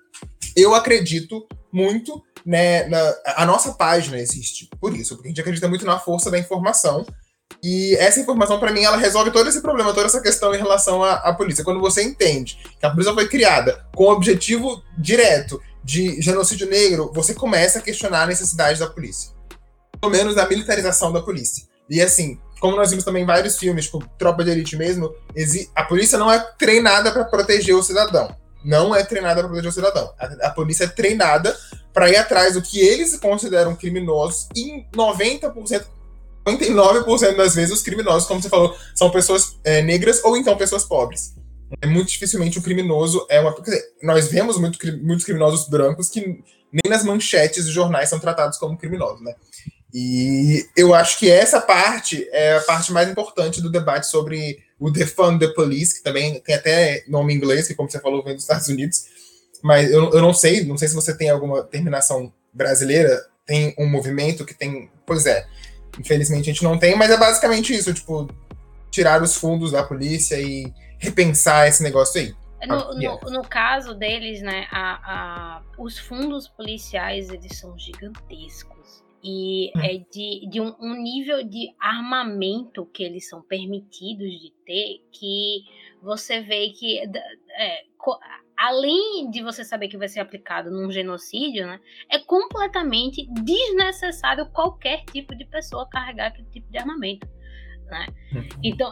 Eu 0.56 0.74
acredito 0.74 1.46
muito, 1.72 2.24
né, 2.46 2.88
na, 2.88 3.16
a 3.38 3.46
nossa 3.46 3.74
página 3.74 4.18
existe 4.18 4.70
por 4.80 4.96
isso, 4.96 5.16
porque 5.16 5.28
a 5.28 5.32
gente 5.32 5.42
acredita 5.42 5.68
muito 5.68 5.86
na 5.86 6.00
força 6.00 6.32
da 6.32 6.40
informação. 6.40 7.06
E 7.62 7.96
essa 7.96 8.20
informação, 8.20 8.60
para 8.60 8.72
mim, 8.72 8.84
ela 8.84 8.98
resolve 8.98 9.32
todo 9.32 9.50
esse 9.50 9.62
problema, 9.62 9.94
toda 9.94 10.06
essa 10.06 10.22
questão 10.22 10.54
em 10.54 10.58
relação 10.58 11.04
à, 11.04 11.16
à 11.16 11.34
polícia. 11.34 11.64
Quando 11.64 11.80
você 11.82 12.04
entende 12.04 12.58
que 12.80 12.86
a 12.86 12.90
polícia 12.90 13.14
foi 13.14 13.28
criada 13.28 13.86
com 13.94 14.06
o 14.06 14.12
objetivo 14.12 14.82
direto 14.98 15.62
de 15.84 16.22
genocídio 16.22 16.70
negro, 16.70 17.12
você 17.14 17.34
começa 17.34 17.80
a 17.80 17.82
questionar 17.82 18.24
a 18.24 18.28
necessidade 18.28 18.80
da 18.80 18.88
polícia 18.88 19.35
pelo 20.00 20.12
menos 20.12 20.38
a 20.38 20.48
militarização 20.48 21.12
da 21.12 21.22
polícia. 21.22 21.66
E 21.90 22.02
assim, 22.02 22.40
como 22.60 22.76
nós 22.76 22.90
vimos 22.90 23.06
também 23.06 23.24
em 23.24 23.26
vários 23.28 23.58
filmes, 23.58 23.86
tipo 23.86 24.04
Tropa 24.18 24.44
de 24.44 24.52
Elite 24.52 24.76
mesmo, 24.76 25.14
a 25.76 25.84
polícia 25.84 26.18
não 26.18 26.32
é 26.32 26.39
treinada 26.58 27.12
para 27.12 27.26
proteger 27.26 27.76
o 27.76 27.84
cidadão. 27.84 28.36
Não 28.64 28.96
é 28.96 29.04
treinada 29.04 29.41
para 29.41 29.50
proteger 29.50 29.70
o 29.70 29.74
cidadão. 29.74 30.12
A, 30.20 30.48
a 30.48 30.50
polícia 30.50 30.86
é 30.86 30.88
treinada 30.88 31.56
para 31.93 32.10
ir 32.10 32.18
atrás 32.18 32.56
do 32.56 32.62
que 32.62 32.80
eles 32.80 33.18
consideram 33.20 33.76
criminosos 33.76 34.48
e 34.56 34.84
90%, 34.96 35.86
99% 36.46 37.36
das 37.36 37.56
vezes 37.56 37.72
os 37.72 37.82
criminosos, 37.82 38.28
como 38.28 38.41
você 38.41 38.50
falou, 38.50 38.76
são 38.93 39.10
pessoas 39.10 39.58
é, 39.64 39.82
negras 39.82 40.24
ou 40.24 40.36
então 40.36 40.58
pessoas 40.58 40.84
pobres. 40.84 41.36
é 41.82 41.88
muito 41.88 42.10
dificilmente 42.10 42.60
o 42.60 42.62
criminoso 42.62 43.26
é 43.30 43.39
uma. 43.39 43.54
Quer 43.54 43.62
dizer, 43.62 43.84
nós 44.02 44.28
vemos 44.28 44.58
muito, 44.58 44.80
muitos 45.04 45.26
criminosos 45.26 45.68
brancos 45.70 46.10
que 46.10 46.20
nem 46.20 46.89
nas 46.89 47.04
manchetes 47.04 47.66
de 47.66 47.72
jornais 47.72 48.10
são 48.10 48.20
tratados 48.20 48.58
como 48.58 48.78
criminosos, 48.78 49.22
né? 49.22 49.34
E 49.98 50.68
eu 50.76 50.93
acho 50.93 51.18
que 51.18 51.32
essa 51.32 51.62
parte 51.62 52.28
é 52.34 52.58
a 52.58 52.62
parte 52.62 52.91
mais 52.91 53.08
importante 53.08 53.62
do 53.62 53.72
debate 53.72 54.08
sobre 54.08 54.60
o 54.78 54.91
Defund 54.91 55.39
the 55.39 55.54
Police, 55.54 55.96
que 55.96 56.04
também 56.04 56.38
tem 56.41 56.54
até 56.54 57.06
nome 57.08 57.32
em 57.34 57.38
inglês, 57.38 57.66
que 57.66 57.74
como 57.74 57.89
você 57.89 58.02
falou, 58.02 58.22
vem 58.22 58.34
dos 58.34 58.43
Estados 58.43 58.68
Unidos, 58.68 59.06
mas 59.64 59.89
eu, 59.89 60.12
eu 60.12 60.22
não 60.22 60.34
sei, 60.34 60.66
não 60.66 60.78
sei 60.78 60.89
se 60.89 60.96
você 60.96 61.18
tem 61.18 61.30
alguma 61.30 61.64
terminação 61.64 62.34
brasileira, 62.52 63.26
tem 63.46 63.74
um 63.80 63.88
movimento 63.88 64.43
que 64.43 64.54
tem, 64.54 64.91
pois 65.06 65.26
é, 65.26 65.48
infelizmente 65.98 66.50
a 66.50 66.54
gente 66.54 66.64
não 66.66 66.78
tem, 66.78 66.93
mas 66.98 67.10
é 67.10 67.16
basicamente 67.16 67.74
isso, 67.74 67.93
tipo, 67.93 68.28
tirar 68.91 69.24
os 69.24 69.38
fundos 69.38 69.72
da 69.72 69.82
polícia 69.82 70.38
e 70.38 70.74
repensar 71.00 71.70
esse 71.70 71.82
negócio 71.82 72.20
aí. 72.20 72.36
No, 72.68 72.76
ah, 72.76 72.93
no, 72.96 73.32
no, 73.32 73.48
caso 73.48 73.93
deles, 73.93 74.41
né, 74.41 74.68
a, 74.70 75.00
a, 75.06 75.62
os 75.78 75.98
fundos 75.98 76.50
policiais 76.50 77.30
eles 77.30 77.58
são 77.58 77.80
gigantescos 77.80 78.74
e 79.28 79.71
hum. 79.76 79.82
é 79.82 79.97
de, 79.97 80.47
de 80.47 80.61
um, 80.61 80.76
um, 80.80 80.93
nível 81.01 81.43
de 81.43 81.73
armamento 81.80 82.86
que 82.86 83.03
eles 83.03 83.28
são 83.28 83.41
permitidos 83.41 84.30
de 84.39 84.53
ter 84.63 85.03
que 85.11 85.63
você 85.99 86.41
vê 86.41 86.69
que 86.69 86.99
é, 86.99 87.86
além 88.55 89.32
de 89.32 89.41
você 89.41 89.65
saber 89.65 89.88
que 89.88 89.97
vai 89.97 90.07
ser 90.07 90.19
aplicado 90.19 90.69
num 90.69 90.91
genocídio, 90.91 91.65
né, 91.65 91.80
é 92.07 92.19
completamente 92.19 93.28
desnecessário 93.32 94.45
qualquer 94.51 95.03
tipo 95.05 95.36
de 95.36 95.43
pessoa 95.45 95.89
carregar 95.89 96.28
aquele 96.28 96.47
tipo 96.49 96.71
de 96.71 96.78
armamento 96.78 97.28
né? 97.86 98.08
Uhum. 98.34 98.48
Então, 98.64 98.92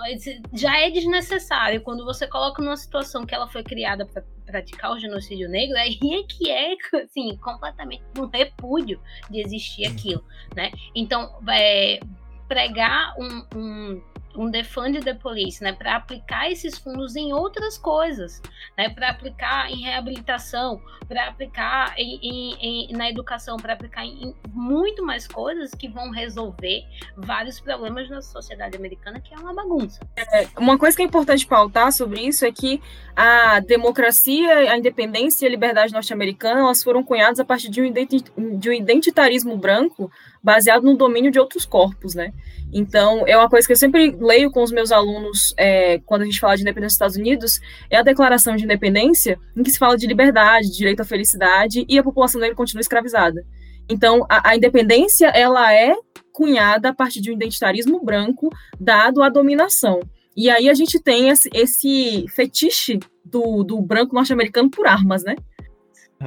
já 0.53 0.79
é 0.79 0.89
desnecessário 0.89 1.81
quando 1.81 2.05
você 2.05 2.27
coloca 2.27 2.61
numa 2.61 2.77
situação 2.77 3.25
que 3.25 3.33
ela 3.33 3.47
foi 3.47 3.63
criada 3.63 4.05
para 4.05 4.23
praticar 4.45 4.91
o 4.91 4.99
genocídio 4.99 5.49
negro, 5.49 5.77
aí 5.77 5.97
é 6.01 6.23
que 6.23 6.51
é, 6.51 6.75
assim, 7.03 7.35
completamente 7.37 8.03
um 8.17 8.25
repúdio 8.27 8.99
de 9.29 9.39
existir 9.39 9.85
aquilo, 9.85 10.23
né? 10.55 10.71
Então, 10.95 11.39
é, 11.49 11.99
pregar 12.47 13.15
um, 13.17 13.45
um 13.55 14.01
um 14.35 14.49
defund 14.49 14.99
the 15.01 15.13
police, 15.13 15.63
né, 15.63 15.73
para 15.73 15.95
aplicar 15.95 16.49
esses 16.51 16.77
fundos 16.77 17.15
em 17.15 17.33
outras 17.33 17.77
coisas, 17.77 18.41
né, 18.77 18.89
para 18.89 19.09
aplicar 19.09 19.69
em 19.71 19.81
reabilitação, 19.81 20.81
para 21.07 21.27
aplicar 21.27 21.93
em, 21.97 22.19
em, 22.21 22.89
em, 22.89 22.93
na 22.93 23.09
educação, 23.09 23.57
para 23.57 23.73
aplicar 23.73 24.05
em 24.05 24.33
muito 24.49 25.03
mais 25.05 25.27
coisas 25.27 25.71
que 25.71 25.87
vão 25.87 26.09
resolver 26.09 26.83
vários 27.15 27.59
problemas 27.59 28.09
na 28.09 28.21
sociedade 28.21 28.75
americana, 28.77 29.19
que 29.19 29.33
é 29.33 29.37
uma 29.37 29.53
bagunça. 29.53 29.99
É, 30.15 30.47
uma 30.57 30.77
coisa 30.77 30.95
que 30.95 31.03
é 31.03 31.05
importante 31.05 31.45
pautar 31.45 31.91
sobre 31.91 32.21
isso 32.21 32.45
é 32.45 32.51
que 32.51 32.81
a 33.15 33.59
democracia, 33.59 34.71
a 34.71 34.77
independência 34.77 35.45
e 35.45 35.47
a 35.47 35.51
liberdade 35.51 35.93
norte-americana, 35.93 36.61
elas 36.61 36.81
foram 36.81 37.03
cunhadas 37.03 37.39
a 37.39 37.45
partir 37.45 37.69
de 37.69 37.81
um, 37.81 38.57
de 38.57 38.69
um 38.69 38.73
identitarismo 38.73 39.55
branco 39.57 40.11
baseado 40.43 40.83
no 40.83 40.97
domínio 40.97 41.31
de 41.31 41.39
outros 41.39 41.65
corpos, 41.65 42.13
né? 42.13 42.33
Então, 42.71 43.23
é 43.27 43.37
uma 43.37 43.49
coisa 43.49 43.65
que 43.65 43.71
eu 43.71 43.77
sempre 43.77 44.15
leio 44.19 44.51
com 44.51 44.61
os 44.61 44.71
meus 44.71 44.91
alunos 44.91 45.53
é, 45.57 45.99
quando 45.99 46.23
a 46.23 46.25
gente 46.25 46.39
fala 46.39 46.55
de 46.55 46.63
independência 46.63 46.87
dos 46.87 46.95
Estados 46.95 47.15
Unidos, 47.15 47.61
é 47.89 47.97
a 47.97 48.01
Declaração 48.01 48.55
de 48.55 48.63
Independência, 48.63 49.39
em 49.55 49.63
que 49.63 49.71
se 49.71 49.77
fala 49.79 49.95
de 49.95 50.07
liberdade, 50.07 50.69
de 50.69 50.77
direito 50.77 51.01
à 51.01 51.05
felicidade, 51.05 51.85
e 51.87 51.97
a 51.97 52.03
população 52.03 52.41
negra 52.41 52.55
continua 52.55 52.81
escravizada. 52.81 53.45
Então, 53.87 54.25
a, 54.27 54.49
a 54.49 54.55
independência, 54.55 55.27
ela 55.27 55.71
é 55.73 55.95
cunhada 56.31 56.89
a 56.89 56.93
partir 56.93 57.21
de 57.21 57.31
um 57.31 57.35
identitarismo 57.35 58.03
branco 58.03 58.49
dado 58.79 59.21
à 59.21 59.29
dominação. 59.29 60.01
E 60.35 60.49
aí 60.49 60.67
a 60.67 60.73
gente 60.73 60.99
tem 60.99 61.29
esse, 61.29 61.47
esse 61.53 62.25
fetiche 62.29 62.99
do, 63.23 63.63
do 63.63 63.79
branco 63.81 64.15
norte-americano 64.15 64.69
por 64.69 64.87
armas, 64.87 65.23
né? 65.23 65.35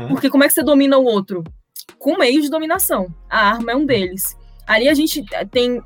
Porque 0.09 0.31
como 0.31 0.45
é 0.45 0.47
que 0.47 0.53
você 0.53 0.63
domina 0.63 0.97
o 0.99 1.05
outro? 1.05 1.43
Com 1.99 2.19
meios 2.19 2.45
de 2.45 2.51
dominação. 2.51 3.15
A 3.29 3.51
arma 3.51 3.73
é 3.73 3.77
um 3.77 3.87
deles. 3.87 4.37
Ali 4.67 4.89
a 4.89 4.95
gente 4.95 5.25
tem 5.51 5.81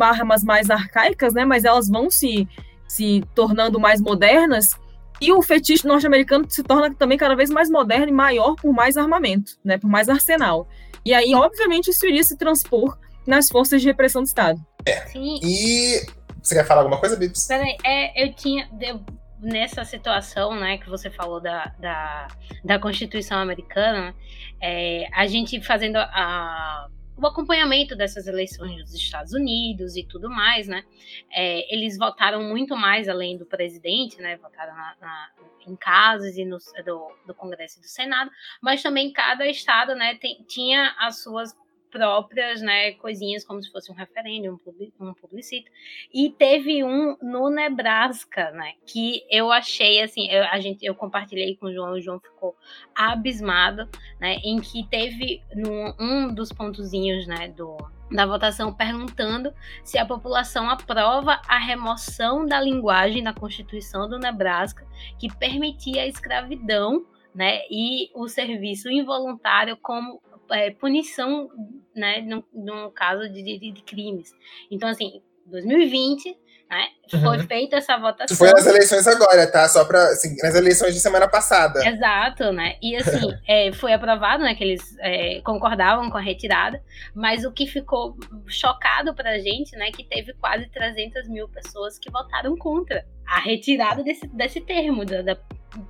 armas 0.00 0.44
mais 0.44 0.70
arcaicas, 0.70 1.32
né, 1.32 1.44
mas 1.44 1.64
elas 1.64 1.88
vão 1.88 2.10
se, 2.10 2.46
se 2.86 3.22
tornando 3.34 3.80
mais 3.80 4.00
modernas 4.00 4.72
e 5.20 5.32
o 5.32 5.42
fetiche 5.42 5.86
norte-americano 5.86 6.48
se 6.48 6.62
torna 6.62 6.94
também 6.94 7.18
cada 7.18 7.34
vez 7.34 7.50
mais 7.50 7.68
moderno 7.70 8.08
e 8.08 8.12
maior 8.12 8.54
por 8.54 8.72
mais 8.72 8.96
armamento, 8.96 9.52
né, 9.64 9.78
por 9.78 9.88
mais 9.88 10.08
arsenal. 10.08 10.68
E 11.04 11.14
aí, 11.14 11.34
obviamente, 11.34 11.90
isso 11.90 12.06
iria 12.06 12.22
se 12.22 12.36
transpor 12.36 12.98
nas 13.26 13.48
forças 13.48 13.80
de 13.80 13.88
repressão 13.88 14.22
do 14.22 14.26
Estado. 14.26 14.60
É. 14.84 15.06
Sim. 15.06 15.40
E 15.42 16.06
você 16.42 16.54
quer 16.54 16.66
falar 16.66 16.82
alguma 16.82 17.00
coisa, 17.00 17.16
Bibs? 17.16 17.46
Peraí, 17.46 17.76
é, 17.84 18.24
eu 18.24 18.32
tinha. 18.34 18.68
Eu, 18.80 19.00
nessa 19.40 19.84
situação, 19.84 20.54
né, 20.54 20.78
que 20.78 20.88
você 20.88 21.10
falou 21.10 21.40
da, 21.40 21.66
da, 21.78 22.28
da 22.64 22.78
Constituição 22.78 23.38
americana, 23.38 24.14
é, 24.60 25.08
a 25.12 25.26
gente 25.26 25.60
fazendo 25.60 25.96
a, 25.96 26.88
o 27.16 27.26
acompanhamento 27.26 27.96
dessas 27.96 28.26
eleições 28.26 28.82
dos 28.82 28.94
Estados 28.94 29.32
Unidos 29.32 29.96
e 29.96 30.04
tudo 30.04 30.28
mais, 30.28 30.66
né, 30.66 30.84
é, 31.32 31.72
eles 31.74 31.96
votaram 31.96 32.42
muito 32.42 32.76
mais 32.76 33.08
além 33.08 33.36
do 33.36 33.46
presidente, 33.46 34.20
né, 34.20 34.36
votaram 34.36 34.74
na, 34.74 34.96
na, 35.00 35.30
em 35.66 35.76
casas 35.76 36.36
e 36.36 36.44
no, 36.44 36.58
do, 36.84 37.12
do 37.26 37.34
Congresso 37.34 37.78
e 37.78 37.82
do 37.82 37.88
Senado, 37.88 38.30
mas 38.60 38.82
também 38.82 39.12
cada 39.12 39.46
estado, 39.46 39.94
né, 39.94 40.16
tem, 40.16 40.44
tinha 40.48 40.94
as 40.98 41.22
suas 41.22 41.54
próprias, 41.90 42.60
né, 42.60 42.92
coisinhas 42.92 43.44
como 43.44 43.62
se 43.62 43.70
fosse 43.70 43.90
um 43.90 43.94
referendo, 43.94 44.60
um 45.00 45.14
publicito. 45.14 45.70
E 46.12 46.30
teve 46.30 46.84
um 46.84 47.16
no 47.22 47.50
Nebraska, 47.50 48.50
né, 48.52 48.74
que 48.86 49.24
eu 49.30 49.50
achei 49.52 50.02
assim, 50.02 50.30
eu, 50.30 50.44
a 50.44 50.58
gente, 50.60 50.84
eu 50.84 50.94
compartilhei 50.94 51.56
com 51.56 51.66
o 51.66 51.72
João, 51.72 51.92
o 51.92 52.00
João 52.00 52.20
ficou 52.20 52.56
abismado, 52.94 53.88
né, 54.20 54.36
em 54.44 54.60
que 54.60 54.86
teve 54.88 55.42
num, 55.54 55.94
um 55.98 56.34
dos 56.34 56.52
pontozinhos, 56.52 57.26
né, 57.26 57.48
do 57.48 57.76
da 58.10 58.24
votação 58.24 58.72
perguntando 58.72 59.52
se 59.84 59.98
a 59.98 60.06
população 60.06 60.68
aprova 60.70 61.40
a 61.46 61.58
remoção 61.58 62.46
da 62.46 62.60
linguagem 62.60 63.22
da 63.22 63.34
Constituição 63.34 64.08
do 64.08 64.18
Nebraska 64.18 64.86
que 65.18 65.28
permitia 65.36 66.02
a 66.02 66.06
escravidão 66.06 67.04
né, 67.34 67.60
e 67.70 68.10
o 68.14 68.26
serviço 68.26 68.88
involuntário 68.88 69.76
como 69.76 70.20
é, 70.50 70.70
punição, 70.70 71.48
né, 71.94 72.20
no, 72.20 72.44
no 72.52 72.90
caso 72.90 73.28
de, 73.28 73.42
de, 73.42 73.72
de, 73.72 73.82
crimes. 73.82 74.32
Então, 74.70 74.88
assim, 74.88 75.22
2020, 75.46 76.36
né, 76.70 76.88
foi 77.10 77.38
uhum. 77.38 77.46
feita 77.46 77.76
essa 77.76 77.96
votação. 77.96 78.36
Foi 78.36 78.50
nas 78.52 78.66
eleições 78.66 79.06
agora, 79.06 79.50
tá? 79.50 79.66
Só 79.68 79.84
para 79.84 80.02
assim, 80.08 80.36
nas 80.42 80.54
eleições 80.54 80.94
de 80.94 81.00
semana 81.00 81.26
passada. 81.26 81.86
Exato, 81.86 82.52
né? 82.52 82.76
E 82.82 82.94
assim, 82.96 83.32
é, 83.48 83.72
foi 83.72 83.92
aprovado, 83.92 84.44
né, 84.44 84.54
que 84.54 84.64
eles 84.64 84.96
é, 85.00 85.40
concordavam 85.42 86.10
com 86.10 86.18
a 86.18 86.20
retirada, 86.20 86.82
mas 87.14 87.44
o 87.44 87.52
que 87.52 87.66
ficou 87.66 88.16
chocado 88.46 89.14
pra 89.14 89.38
gente, 89.38 89.74
né, 89.76 89.90
que 89.90 90.04
teve 90.04 90.34
quase 90.34 90.68
300 90.68 91.28
mil 91.28 91.48
pessoas 91.48 91.98
que 91.98 92.10
votaram 92.10 92.56
contra 92.56 93.04
a 93.28 93.40
retirada 93.40 94.02
desse, 94.02 94.26
desse 94.26 94.60
termo, 94.60 95.04
da, 95.04 95.20
da 95.20 95.36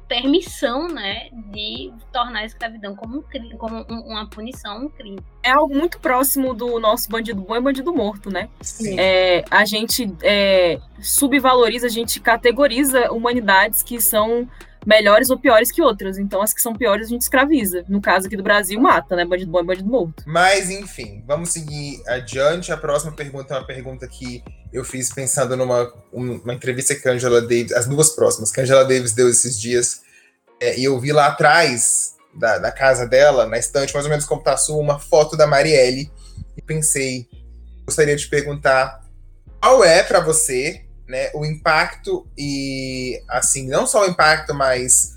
permissão, 0.08 0.88
né, 0.88 1.28
de 1.52 1.92
tornar 2.12 2.40
a 2.40 2.44
escravidão 2.44 2.96
como, 2.96 3.18
um 3.18 3.22
crime, 3.22 3.56
como 3.56 3.82
uma 3.84 4.28
punição, 4.28 4.86
um 4.86 4.88
crime. 4.88 5.20
É 5.42 5.50
algo 5.50 5.74
muito 5.74 6.00
próximo 6.00 6.52
do 6.52 6.80
nosso 6.80 7.08
bandido 7.08 7.40
bom 7.40 7.56
e 7.56 7.60
bandido 7.60 7.94
morto, 7.94 8.28
né? 8.28 8.48
Sim. 8.60 8.98
É, 8.98 9.44
a 9.50 9.64
gente 9.64 10.12
é, 10.22 10.80
subvaloriza, 11.00 11.86
a 11.86 11.90
gente 11.90 12.20
categoriza 12.20 13.12
humanidades 13.12 13.82
que 13.82 14.00
são 14.00 14.48
melhores 14.86 15.30
ou 15.30 15.38
piores 15.38 15.70
que 15.70 15.82
outras. 15.82 16.18
Então, 16.18 16.42
as 16.42 16.52
que 16.52 16.60
são 16.60 16.74
piores 16.74 17.06
a 17.06 17.10
gente 17.10 17.22
escraviza. 17.22 17.84
No 17.88 18.00
caso 18.00 18.26
aqui 18.26 18.36
do 18.36 18.42
Brasil, 18.42 18.80
mata, 18.80 19.16
né? 19.16 19.24
Bandido 19.24 19.50
bom 19.50 19.60
e 19.60 19.64
bandido 19.64 19.88
morto. 19.88 20.22
Mas, 20.26 20.70
enfim, 20.70 21.22
vamos 21.26 21.50
seguir 21.50 22.02
adiante. 22.06 22.72
A 22.72 22.76
próxima 22.76 23.12
pergunta 23.12 23.54
é 23.54 23.58
uma 23.58 23.66
pergunta 23.66 24.06
que 24.06 24.42
eu 24.72 24.84
fiz 24.84 25.12
pensando 25.12 25.56
numa 25.56 25.92
uma 26.12 26.54
entrevista 26.54 26.94
que 26.94 27.08
a 27.08 27.12
Angela 27.12 27.40
Davis, 27.40 27.72
as 27.72 27.86
duas 27.86 28.10
próximas, 28.10 28.52
que 28.52 28.60
a 28.60 28.62
Angela 28.62 28.84
Davis 28.84 29.12
deu 29.12 29.28
esses 29.28 29.58
dias. 29.58 30.02
É, 30.60 30.78
e 30.78 30.84
eu 30.84 30.98
vi 30.98 31.12
lá 31.12 31.26
atrás 31.26 32.16
da, 32.34 32.58
da, 32.58 32.72
casa 32.72 33.06
dela, 33.06 33.46
na 33.46 33.58
estante, 33.58 33.94
mais 33.94 34.04
ou 34.04 34.10
menos 34.10 34.24
como 34.24 34.42
tá 34.42 34.56
sua, 34.56 34.76
uma 34.76 34.98
foto 34.98 35.36
da 35.36 35.46
Marielle. 35.46 36.10
E 36.56 36.62
pensei, 36.62 37.28
gostaria 37.84 38.16
de 38.16 38.26
perguntar 38.26 39.00
qual 39.60 39.84
é 39.84 40.02
para 40.02 40.20
você 40.20 40.87
né, 41.08 41.30
o 41.34 41.44
impacto 41.44 42.28
e, 42.36 43.22
assim, 43.28 43.66
não 43.66 43.86
só 43.86 44.02
o 44.02 44.10
impacto, 44.10 44.54
mas 44.54 45.16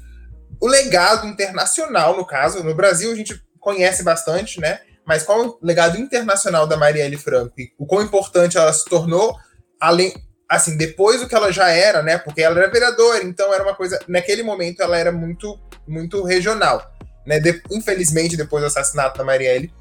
o 0.59 0.67
legado 0.67 1.27
internacional, 1.27 2.15
no 2.15 2.25
caso. 2.25 2.63
No 2.63 2.73
Brasil 2.73 3.11
a 3.11 3.15
gente 3.15 3.43
conhece 3.59 4.03
bastante, 4.03 4.59
né? 4.59 4.79
Mas 5.05 5.23
qual 5.23 5.47
o 5.47 5.59
legado 5.61 5.97
internacional 5.97 6.67
da 6.67 6.77
Marielle 6.77 7.17
Franco? 7.17 7.53
O 7.77 7.85
quão 7.85 8.03
importante 8.03 8.57
ela 8.57 8.71
se 8.71 8.85
tornou, 8.85 9.35
além, 9.79 10.13
assim, 10.47 10.77
depois 10.77 11.19
do 11.19 11.27
que 11.27 11.35
ela 11.35 11.51
já 11.51 11.69
era, 11.69 12.03
né? 12.03 12.17
Porque 12.17 12.41
ela 12.41 12.57
era 12.59 12.71
vereadora, 12.71 13.23
então 13.23 13.53
era 13.53 13.63
uma 13.63 13.75
coisa. 13.75 13.99
Naquele 14.07 14.43
momento 14.43 14.81
ela 14.81 14.97
era 14.97 15.11
muito, 15.11 15.59
muito 15.87 16.23
regional. 16.23 16.91
Né? 17.25 17.39
De, 17.39 17.61
infelizmente, 17.71 18.37
depois 18.37 18.63
do 18.63 18.67
assassinato 18.67 19.17
da 19.17 19.23
Marielle, 19.23 19.73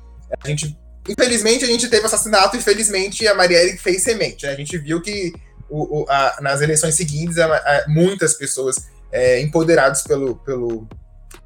a 0.42 0.48
gente. 0.48 0.76
Infelizmente, 1.08 1.64
a 1.64 1.68
gente 1.68 1.88
teve 1.88 2.04
assassinato 2.04 2.56
e 2.56 2.61
felizmente 2.61 3.26
a 3.26 3.34
Marielle 3.34 3.76
fez 3.78 4.02
semente. 4.02 4.46
Né? 4.46 4.52
A 4.52 4.56
gente 4.56 4.76
viu 4.78 5.00
que 5.00 5.32
o, 5.70 6.02
o, 6.02 6.06
a, 6.08 6.38
nas 6.40 6.60
eleições 6.60 6.94
seguintes, 6.94 7.38
a, 7.38 7.46
a, 7.46 7.84
muitas 7.88 8.34
pessoas 8.34 8.76
é, 9.12 9.40
empoderados 9.40 10.02
pelo, 10.02 10.36
pelo, 10.36 10.88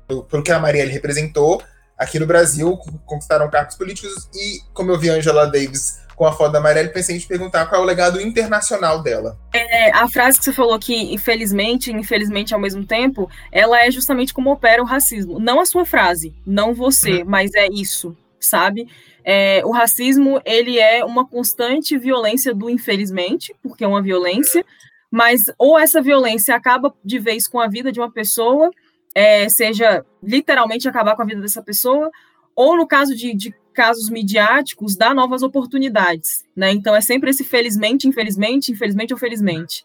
pelo, 0.09 0.25
pelo 0.25 0.43
que 0.43 0.53
a 0.53 0.59
Marielle 0.59 0.93
representou 0.93 1.62
aqui 1.97 2.18
no 2.18 2.27
Brasil, 2.27 2.77
conquistaram 3.07 3.51
cargos 3.51 3.77
políticos 3.77 4.29
e, 4.35 4.61
como 4.72 4.91
eu 4.91 4.99
vi 4.99 5.11
a 5.11 5.14
Angela 5.14 5.47
Davis 5.47 6.03
com 6.16 6.27
a 6.27 6.33
foto 6.33 6.53
da 6.53 6.61
Marielle, 6.61 6.91
pensei 6.91 7.16
em 7.16 7.18
te 7.18 7.27
perguntar 7.27 7.66
qual 7.66 7.81
é 7.81 7.85
o 7.85 7.87
legado 7.87 8.20
internacional 8.20 9.03
dela. 9.03 9.37
É, 9.53 9.91
a 9.91 10.09
frase 10.09 10.39
que 10.39 10.45
você 10.45 10.53
falou 10.53 10.79
que, 10.79 11.12
infelizmente, 11.12 11.91
infelizmente 11.91 12.55
ao 12.55 12.61
mesmo 12.61 12.85
tempo, 12.85 13.29
ela 13.51 13.85
é 13.85 13.91
justamente 13.91 14.33
como 14.33 14.53
opera 14.53 14.81
o 14.83 14.87
racismo. 14.87 15.41
Não 15.41 15.61
a 15.61 15.66
sua 15.66 15.85
frase, 15.85 16.33
não 16.47 16.72
você, 16.72 17.22
uhum. 17.22 17.25
mas 17.27 17.53
é 17.55 17.66
isso, 17.66 18.16
sabe? 18.45 18.89
É, 19.25 19.63
o 19.65 19.71
racismo, 19.71 20.41
ele 20.45 20.79
é 20.79 21.05
uma 21.05 21.27
constante 21.27 21.97
violência 21.97 22.55
do 22.55 22.69
infelizmente, 22.69 23.55
porque 23.63 23.85
é 23.85 23.89
uma 23.89 24.03
violência, 24.03 24.65
mas 25.11 25.45
ou 25.59 25.79
essa 25.79 26.03
violência 26.03 26.55
acaba 26.55 26.95
de 27.05 27.19
vez 27.19 27.49
com 27.49 27.59
a 27.59 27.69
vida 27.69 27.91
de 27.91 28.01
uma 28.01 28.11
pessoa, 28.11 28.71
é, 29.15 29.49
seja 29.49 30.05
literalmente 30.23 30.89
acabar 30.89 31.17
com 31.17 31.23
a 31.23 31.27
vida 31.27 31.41
dessa 31.41 31.63
pessoa, 31.63 32.11
ou 32.55 32.77
no 32.77 32.87
caso 32.87 33.15
de, 33.15 33.35
de 33.35 33.55
casos 33.73 34.09
midiáticos, 34.09 34.97
dá 34.97 35.13
novas 35.13 35.43
oportunidades, 35.43 36.45
né? 36.55 36.71
Então 36.71 36.95
é 36.95 37.01
sempre 37.01 37.31
esse 37.31 37.43
felizmente, 37.43 38.07
infelizmente, 38.07 38.73
infelizmente 38.73 39.13
ou 39.13 39.19
felizmente. 39.19 39.85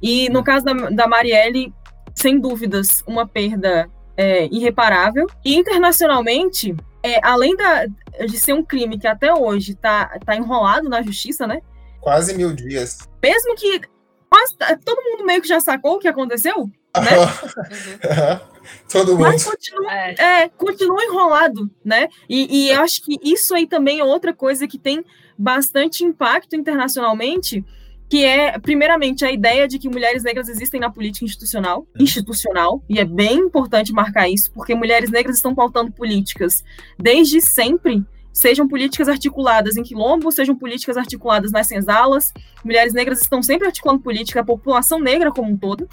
E 0.00 0.28
no 0.30 0.42
caso 0.42 0.64
da, 0.64 0.72
da 0.72 1.06
Marielle, 1.06 1.72
sem 2.14 2.38
dúvidas, 2.38 3.02
uma 3.06 3.26
perda 3.26 3.90
é, 4.16 4.46
irreparável. 4.46 5.26
E 5.44 5.54
internacionalmente, 5.54 6.74
é, 7.06 7.20
além 7.22 7.56
da, 7.56 7.86
de 8.26 8.38
ser 8.38 8.52
um 8.52 8.64
crime 8.64 8.98
que 8.98 9.06
até 9.06 9.32
hoje 9.32 9.72
está 9.72 10.18
tá 10.24 10.34
enrolado 10.34 10.88
na 10.88 11.02
justiça, 11.02 11.46
né? 11.46 11.60
Quase 12.00 12.34
mil 12.34 12.52
dias. 12.52 12.98
Mesmo 13.22 13.54
que 13.54 13.80
quase, 14.28 14.56
todo 14.84 15.02
mundo 15.02 15.24
meio 15.24 15.40
que 15.40 15.48
já 15.48 15.60
sacou 15.60 15.94
o 15.94 15.98
que 15.98 16.08
aconteceu, 16.08 16.68
né? 16.96 17.18
uhum. 17.18 18.56
Todo 18.90 19.12
mundo. 19.12 19.22
Mas 19.22 19.44
continua, 19.44 19.92
é. 19.92 20.14
é. 20.18 20.48
continua 20.48 21.04
enrolado, 21.04 21.70
né? 21.84 22.08
E, 22.28 22.66
e 22.66 22.70
eu 22.70 22.80
acho 22.80 23.02
que 23.02 23.16
isso 23.22 23.54
aí 23.54 23.66
também 23.66 24.00
é 24.00 24.04
outra 24.04 24.32
coisa 24.32 24.66
que 24.66 24.78
tem 24.78 25.04
bastante 25.38 26.04
impacto 26.04 26.56
internacionalmente, 26.56 27.64
que 28.08 28.24
é, 28.24 28.58
primeiramente, 28.58 29.24
a 29.24 29.32
ideia 29.32 29.66
de 29.66 29.78
que 29.78 29.88
mulheres 29.88 30.22
negras 30.22 30.48
existem 30.48 30.80
na 30.80 30.90
política 30.90 31.24
institucional, 31.24 31.80
uhum. 31.80 32.04
institucional, 32.04 32.82
e 32.88 32.98
é 32.98 33.04
bem 33.04 33.38
importante 33.38 33.92
marcar 33.92 34.28
isso, 34.28 34.50
porque 34.52 34.74
mulheres 34.74 35.10
negras 35.10 35.36
estão 35.36 35.54
pautando 35.54 35.90
políticas 35.90 36.64
desde 36.98 37.40
sempre, 37.40 38.04
sejam 38.32 38.68
políticas 38.68 39.08
articuladas 39.08 39.76
em 39.76 39.82
quilombo, 39.82 40.30
sejam 40.30 40.54
políticas 40.54 40.96
articuladas 40.96 41.50
nas 41.50 41.66
senzalas, 41.66 42.32
mulheres 42.64 42.92
negras 42.92 43.20
estão 43.20 43.42
sempre 43.42 43.66
articulando 43.66 44.02
política, 44.02 44.40
a 44.40 44.44
população 44.44 45.00
negra 45.00 45.32
como 45.32 45.50
um 45.50 45.56
todo, 45.56 45.88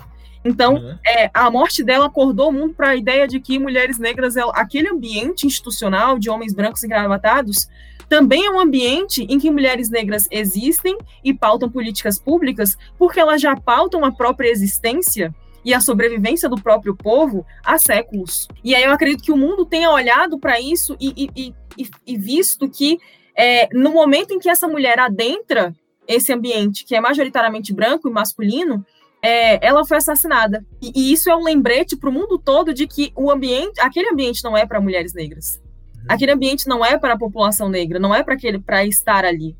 então, 0.45 0.75
uhum. 0.75 0.97
é, 1.07 1.31
a 1.33 1.49
morte 1.49 1.83
dela 1.83 2.07
acordou 2.07 2.49
o 2.49 2.51
mundo 2.51 2.73
para 2.73 2.89
a 2.89 2.95
ideia 2.95 3.27
de 3.27 3.39
que 3.39 3.57
mulheres 3.57 3.97
negras, 3.97 4.35
aquele 4.53 4.89
ambiente 4.89 5.47
institucional 5.47 6.19
de 6.19 6.29
homens 6.29 6.53
brancos 6.53 6.83
engravatados, 6.83 7.69
também 8.09 8.45
é 8.45 8.49
um 8.49 8.59
ambiente 8.59 9.25
em 9.29 9.39
que 9.39 9.49
mulheres 9.49 9.89
negras 9.89 10.27
existem 10.31 10.97
e 11.23 11.33
pautam 11.33 11.69
políticas 11.69 12.19
públicas, 12.19 12.77
porque 12.97 13.19
elas 13.19 13.41
já 13.41 13.55
pautam 13.55 14.03
a 14.05 14.11
própria 14.11 14.49
existência 14.49 15.33
e 15.65 15.73
a 15.73 15.79
sobrevivência 15.79 16.49
do 16.49 16.61
próprio 16.61 16.95
povo 16.95 17.45
há 17.63 17.77
séculos. 17.77 18.47
E 18.63 18.75
aí 18.75 18.83
eu 18.83 18.91
acredito 18.91 19.23
que 19.23 19.31
o 19.31 19.37
mundo 19.37 19.65
tenha 19.65 19.89
olhado 19.89 20.37
para 20.37 20.59
isso 20.59 20.95
e, 20.99 21.29
e, 21.35 21.53
e, 21.77 21.89
e, 22.05 22.17
visto 22.17 22.69
que 22.69 22.99
é, 23.35 23.69
no 23.73 23.91
momento 23.91 24.33
em 24.33 24.39
que 24.39 24.49
essa 24.49 24.67
mulher 24.67 24.99
adentra 24.99 25.73
esse 26.07 26.33
ambiente, 26.33 26.83
que 26.83 26.95
é 26.95 26.99
majoritariamente 26.99 27.73
branco 27.73 28.09
e 28.09 28.11
masculino, 28.11 28.85
é, 29.21 29.65
ela 29.65 29.85
foi 29.85 29.97
assassinada. 29.97 30.65
E, 30.81 30.91
e, 30.93 31.13
isso 31.13 31.29
é 31.29 31.35
um 31.35 31.43
lembrete 31.43 31.95
para 31.95 32.09
o 32.09 32.13
mundo 32.13 32.37
todo 32.37 32.73
de 32.73 32.85
que 32.85 33.13
o 33.15 33.31
ambiente, 33.31 33.79
aquele 33.79 34.09
ambiente 34.09 34.43
não 34.43 34.57
é 34.57 34.65
para 34.65 34.81
mulheres 34.81 35.13
negras. 35.13 35.62
Uhum. 36.03 36.07
Aquele 36.09 36.31
ambiente 36.31 36.67
não 36.67 36.83
é 36.83 36.97
para 36.97 37.13
a 37.13 37.17
população 37.17 37.69
negra, 37.69 37.99
não 37.99 38.13
é 38.13 38.23
para 38.23 38.33
aquele 38.33 38.59
para 38.59 38.85
estar 38.85 39.25
ali. 39.25 39.55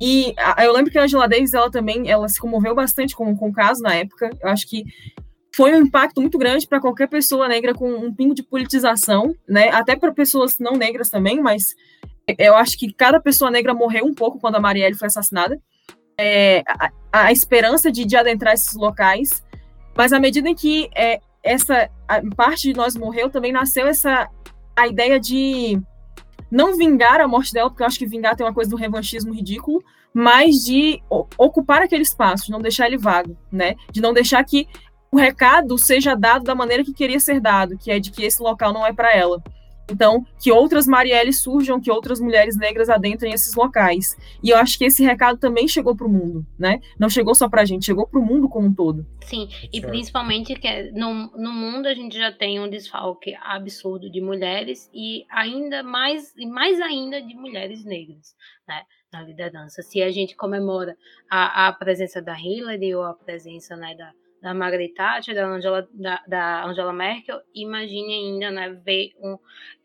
E 0.00 0.34
a, 0.36 0.64
eu 0.64 0.72
lembro 0.72 0.90
que 0.90 0.98
a 0.98 1.04
Angela 1.04 1.28
Davis, 1.28 1.54
ela 1.54 1.70
também, 1.70 2.10
ela 2.10 2.28
se 2.28 2.40
comoveu 2.40 2.74
bastante 2.74 3.14
com, 3.14 3.36
com 3.36 3.48
o 3.48 3.52
caso 3.52 3.82
na 3.82 3.94
época. 3.94 4.30
Eu 4.40 4.48
acho 4.48 4.68
que 4.68 4.84
foi 5.54 5.74
um 5.74 5.82
impacto 5.82 6.20
muito 6.20 6.38
grande 6.38 6.66
para 6.66 6.80
qualquer 6.80 7.08
pessoa 7.08 7.46
negra 7.46 7.74
com 7.74 7.88
um 7.88 8.12
pingo 8.12 8.34
de 8.34 8.42
politização, 8.42 9.34
né? 9.48 9.68
Até 9.68 9.94
para 9.94 10.12
pessoas 10.12 10.58
não 10.58 10.72
negras 10.72 11.10
também, 11.10 11.40
mas 11.40 11.74
eu 12.38 12.56
acho 12.56 12.78
que 12.78 12.92
cada 12.92 13.20
pessoa 13.20 13.50
negra 13.50 13.74
morreu 13.74 14.04
um 14.04 14.14
pouco 14.14 14.40
quando 14.40 14.56
a 14.56 14.60
Marielle 14.60 14.94
foi 14.94 15.06
assassinada 15.06 15.60
é, 16.18 16.62
a, 16.66 16.90
a, 17.12 17.32
esperança 17.32 17.90
de, 17.90 18.04
de, 18.04 18.16
adentrar 18.16 18.54
esses 18.54 18.74
locais, 18.74 19.42
mas 19.96 20.12
à 20.12 20.20
medida 20.20 20.48
em 20.48 20.54
que 20.54 20.88
é, 20.94 21.20
essa 21.42 21.90
parte 22.36 22.68
de 22.68 22.74
nós 22.74 22.96
morreu, 22.96 23.30
também 23.30 23.52
nasceu 23.52 23.86
essa 23.86 24.28
a 24.82 24.88
ideia 24.88 25.18
de 25.18 25.80
não 26.50 26.76
vingar 26.76 27.20
a 27.20 27.28
morte 27.28 27.52
dela, 27.52 27.70
porque 27.70 27.82
eu 27.82 27.86
acho 27.86 27.98
que 27.98 28.06
vingar 28.06 28.36
tem 28.36 28.44
uma 28.44 28.52
coisa 28.52 28.70
do 28.70 28.76
revanchismo 28.76 29.32
ridículo, 29.32 29.82
mas 30.12 30.64
de 30.64 31.02
ocupar 31.38 31.82
aquele 31.82 32.02
espaço, 32.02 32.46
de 32.46 32.50
não 32.50 32.60
deixar 32.60 32.86
ele 32.86 32.98
vago, 32.98 33.36
né? 33.50 33.74
De 33.90 34.00
não 34.00 34.12
deixar 34.12 34.44
que 34.44 34.68
o 35.10 35.16
recado 35.16 35.78
seja 35.78 36.14
dado 36.14 36.44
da 36.44 36.54
maneira 36.54 36.84
que 36.84 36.92
queria 36.92 37.20
ser 37.20 37.40
dado, 37.40 37.78
que 37.78 37.90
é 37.90 37.98
de 37.98 38.10
que 38.10 38.24
esse 38.24 38.42
local 38.42 38.72
não 38.72 38.86
é 38.86 38.92
para 38.92 39.14
ela. 39.14 39.42
Então, 39.92 40.24
que 40.40 40.50
outras 40.50 40.86
Marielles 40.86 41.40
surjam, 41.40 41.80
que 41.80 41.90
outras 41.90 42.20
mulheres 42.20 42.56
negras 42.56 42.88
adentrem 42.88 43.32
esses 43.32 43.54
locais. 43.54 44.16
E 44.42 44.50
eu 44.50 44.56
acho 44.56 44.78
que 44.78 44.84
esse 44.84 45.02
recado 45.02 45.38
também 45.38 45.68
chegou 45.68 45.94
para 45.94 46.06
o 46.06 46.10
mundo, 46.10 46.46
né? 46.58 46.80
Não 46.98 47.10
chegou 47.10 47.34
só 47.34 47.48
para 47.48 47.62
a 47.62 47.64
gente, 47.64 47.84
chegou 47.84 48.06
para 48.06 48.18
o 48.18 48.24
mundo 48.24 48.48
como 48.48 48.68
um 48.68 48.74
todo. 48.74 49.06
Sim, 49.20 49.48
e 49.72 49.80
principalmente 49.80 50.54
que 50.54 50.90
no, 50.92 51.30
no 51.36 51.52
mundo 51.52 51.86
a 51.86 51.94
gente 51.94 52.16
já 52.16 52.32
tem 52.32 52.58
um 52.58 52.68
desfalque 52.68 53.34
absurdo 53.42 54.10
de 54.10 54.20
mulheres 54.20 54.90
e 54.94 55.24
ainda 55.30 55.82
mais, 55.82 56.34
e 56.36 56.46
mais 56.46 56.80
ainda 56.80 57.20
de 57.20 57.34
mulheres 57.34 57.84
negras, 57.84 58.34
né? 58.66 58.82
Na 59.12 59.22
liderança. 59.22 59.82
Se 59.82 60.02
a 60.02 60.10
gente 60.10 60.34
comemora 60.34 60.96
a, 61.30 61.68
a 61.68 61.72
presença 61.72 62.22
da 62.22 62.34
Hillary 62.34 62.94
ou 62.94 63.04
a 63.04 63.12
presença 63.12 63.76
né, 63.76 63.94
da, 63.94 64.10
da 64.42 64.52
Margaret 64.52 64.88
Thatcher, 64.88 65.34
da 65.36 65.46
Angela, 65.46 65.88
da, 65.94 66.20
da 66.26 66.64
Angela 66.66 66.92
Merkel, 66.92 67.40
imagine 67.54 68.12
ainda, 68.12 68.50
né, 68.50 68.70
ver 68.84 69.12
um, 69.22 69.38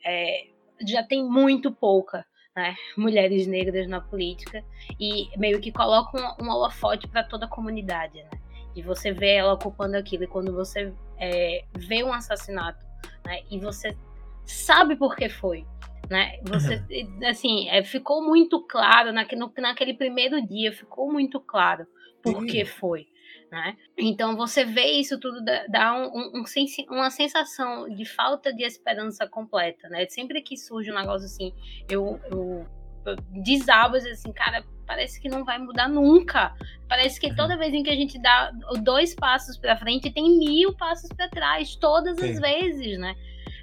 é, 0.04 0.48
já 0.86 1.04
tem 1.04 1.24
muito 1.24 1.72
pouca, 1.72 2.26
né, 2.56 2.76
mulheres 2.98 3.46
negras 3.46 3.88
na 3.88 4.02
política 4.02 4.66
e 5.00 5.30
meio 5.38 5.62
que 5.62 5.72
coloca 5.72 6.18
um, 6.18 6.46
um 6.46 6.50
holofote 6.50 7.08
para 7.08 7.24
toda 7.24 7.46
a 7.46 7.50
comunidade, 7.50 8.18
né, 8.18 8.30
e 8.76 8.82
você 8.82 9.12
vê 9.12 9.36
ela 9.36 9.54
ocupando 9.54 9.96
aquilo 9.96 10.24
e 10.24 10.28
quando 10.28 10.52
você 10.52 10.92
é, 11.20 11.64
vê 11.78 12.04
um 12.04 12.12
assassinato, 12.12 12.84
né, 13.24 13.44
e 13.52 13.60
você 13.60 13.96
sabe 14.44 14.96
por 14.96 15.16
que 15.16 15.30
foi, 15.30 15.66
né? 16.10 16.40
Você, 16.46 16.76
uhum. 16.90 17.28
assim, 17.28 17.68
é, 17.68 17.84
ficou 17.84 18.24
muito 18.24 18.66
claro 18.66 19.12
naquele, 19.12 19.46
naquele 19.58 19.94
primeiro 19.94 20.42
dia, 20.48 20.72
ficou 20.72 21.12
muito 21.12 21.38
claro 21.38 21.86
por 22.24 22.46
que 22.46 22.64
foi 22.64 23.08
né? 23.52 23.78
Então 23.98 24.36
você 24.36 24.66
vê 24.66 25.00
isso 25.00 25.20
tudo 25.20 25.44
dá 25.70 25.94
um, 25.94 26.06
um, 26.08 26.44
um, 26.44 26.96
uma 26.96 27.10
sensação 27.10 27.90
de 27.90 28.06
falta 28.06 28.54
de 28.54 28.64
esperança 28.64 29.28
completa, 29.28 29.90
né? 29.90 30.06
Sempre 30.08 30.42
que 30.42 30.58
surge 30.58 30.92
um 30.92 30.96
negócio 30.96 31.26
assim, 31.26 31.54
eu, 31.90 32.20
eu, 32.30 32.66
eu 33.06 33.16
desabo 33.44 33.96
assim, 33.96 34.32
cara, 34.34 34.64
parece 34.86 35.22
que 35.22 35.30
não 35.30 35.44
vai 35.44 35.58
mudar 35.58 35.88
nunca. 35.88 36.54
Parece 36.88 37.20
que 37.20 37.36
toda 37.36 37.58
vez 37.58 37.74
em 37.74 37.84
que 37.84 37.90
a 37.90 37.96
gente 37.96 38.20
dá 38.20 38.52
dois 38.82 39.14
passos 39.14 39.58
para 39.58 39.78
frente, 39.78 40.12
tem 40.12 40.38
mil 40.38 40.74
passos 40.76 41.10
para 41.10 41.30
trás, 41.30 41.76
todas 41.76 42.18
Sim. 42.18 42.32
as 42.32 42.40
vezes, 42.40 42.98
né? 42.98 43.16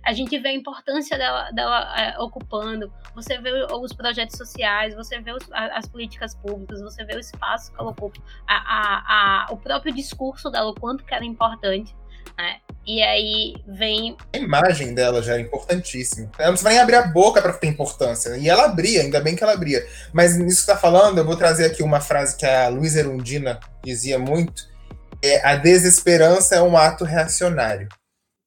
A 0.04 0.12
gente 0.12 0.38
vê 0.38 0.48
a 0.48 0.52
importância 0.52 1.16
dela, 1.16 1.50
dela 1.50 2.00
é, 2.00 2.18
ocupando, 2.18 2.92
você 3.14 3.38
vê 3.38 3.50
os 3.72 3.92
projetos 3.92 4.36
sociais, 4.36 4.94
você 4.94 5.18
vê 5.20 5.32
os, 5.32 5.48
as 5.52 5.86
políticas 5.88 6.34
públicas, 6.34 6.80
você 6.80 7.04
vê 7.04 7.16
o 7.16 7.20
espaço 7.20 7.72
que 7.72 7.80
ela 7.80 7.90
ocupa, 7.90 8.20
a, 8.46 8.54
a, 8.54 9.46
a, 9.48 9.52
o 9.52 9.56
próprio 9.56 9.94
discurso 9.94 10.50
dela, 10.50 10.70
o 10.70 10.74
quanto 10.74 11.04
que 11.04 11.14
era 11.14 11.24
importante. 11.24 11.96
Né? 12.36 12.56
E 12.86 13.02
aí 13.02 13.54
vem. 13.66 14.16
A 14.34 14.38
imagem 14.38 14.92
dela 14.92 15.22
já 15.22 15.34
era 15.34 15.42
importantíssima. 15.42 16.30
Ela 16.36 16.48
não 16.48 16.54
precisa 16.54 16.70
nem 16.70 16.80
abrir 16.80 16.96
a 16.96 17.06
boca 17.06 17.40
para 17.40 17.52
ter 17.52 17.68
importância. 17.68 18.36
E 18.36 18.48
ela 18.48 18.64
abria, 18.64 19.02
ainda 19.02 19.20
bem 19.20 19.36
que 19.36 19.42
ela 19.42 19.52
abria. 19.52 19.86
Mas 20.12 20.36
nisso 20.36 20.62
que 20.62 20.66
tá 20.66 20.76
falando, 20.76 21.18
eu 21.18 21.24
vou 21.24 21.36
trazer 21.36 21.66
aqui 21.66 21.82
uma 21.82 22.00
frase 22.00 22.36
que 22.36 22.44
a 22.44 22.68
Luísa 22.68 22.98
Erundina 22.98 23.60
dizia 23.84 24.18
muito: 24.18 24.68
é, 25.22 25.46
a 25.46 25.54
desesperança 25.54 26.56
é 26.56 26.62
um 26.62 26.76
ato 26.76 27.04
reacionário. 27.04 27.88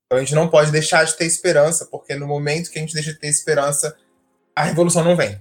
Então 0.08 0.18
a 0.18 0.20
gente 0.22 0.36
não 0.36 0.48
pode 0.48 0.72
deixar 0.72 1.04
de 1.04 1.16
ter 1.18 1.26
esperança, 1.26 1.86
porque 1.86 2.16
no 2.16 2.26
momento 2.26 2.72
que 2.72 2.80
a 2.80 2.82
gente 2.82 2.94
deixa 2.94 3.12
de 3.12 3.20
ter 3.20 3.28
esperança, 3.28 3.96
a 4.56 4.64
revolução 4.64 5.04
não 5.04 5.18
vem. 5.18 5.38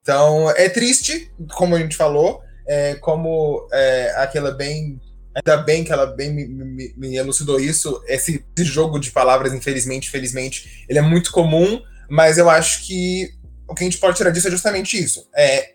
Então 0.00 0.48
é 0.50 0.68
triste, 0.68 1.32
como 1.54 1.74
a 1.74 1.80
gente 1.80 1.96
falou, 1.96 2.40
é, 2.66 2.94
como 2.94 3.68
é, 3.72 4.14
aquela 4.16 4.52
bem. 4.52 5.00
Ainda 5.34 5.56
bem 5.56 5.82
que 5.82 5.92
ela 5.92 6.06
bem 6.06 6.32
me, 6.32 6.46
me, 6.46 6.94
me 6.96 7.16
elucidou 7.16 7.58
isso. 7.58 8.00
Esse, 8.06 8.44
esse, 8.56 8.64
jogo 8.64 9.00
de 9.00 9.10
palavras, 9.10 9.52
infelizmente, 9.52 10.08
felizmente, 10.08 10.84
ele 10.88 11.00
é 11.00 11.02
muito 11.02 11.32
comum, 11.32 11.82
mas 12.08 12.38
eu 12.38 12.48
acho 12.48 12.86
que 12.86 13.34
o 13.66 13.74
que 13.74 13.82
a 13.82 13.86
gente 13.86 13.98
pode 13.98 14.16
tirar 14.16 14.30
disso 14.30 14.46
é 14.46 14.50
justamente 14.52 14.96
isso: 14.96 15.28
é 15.34 15.74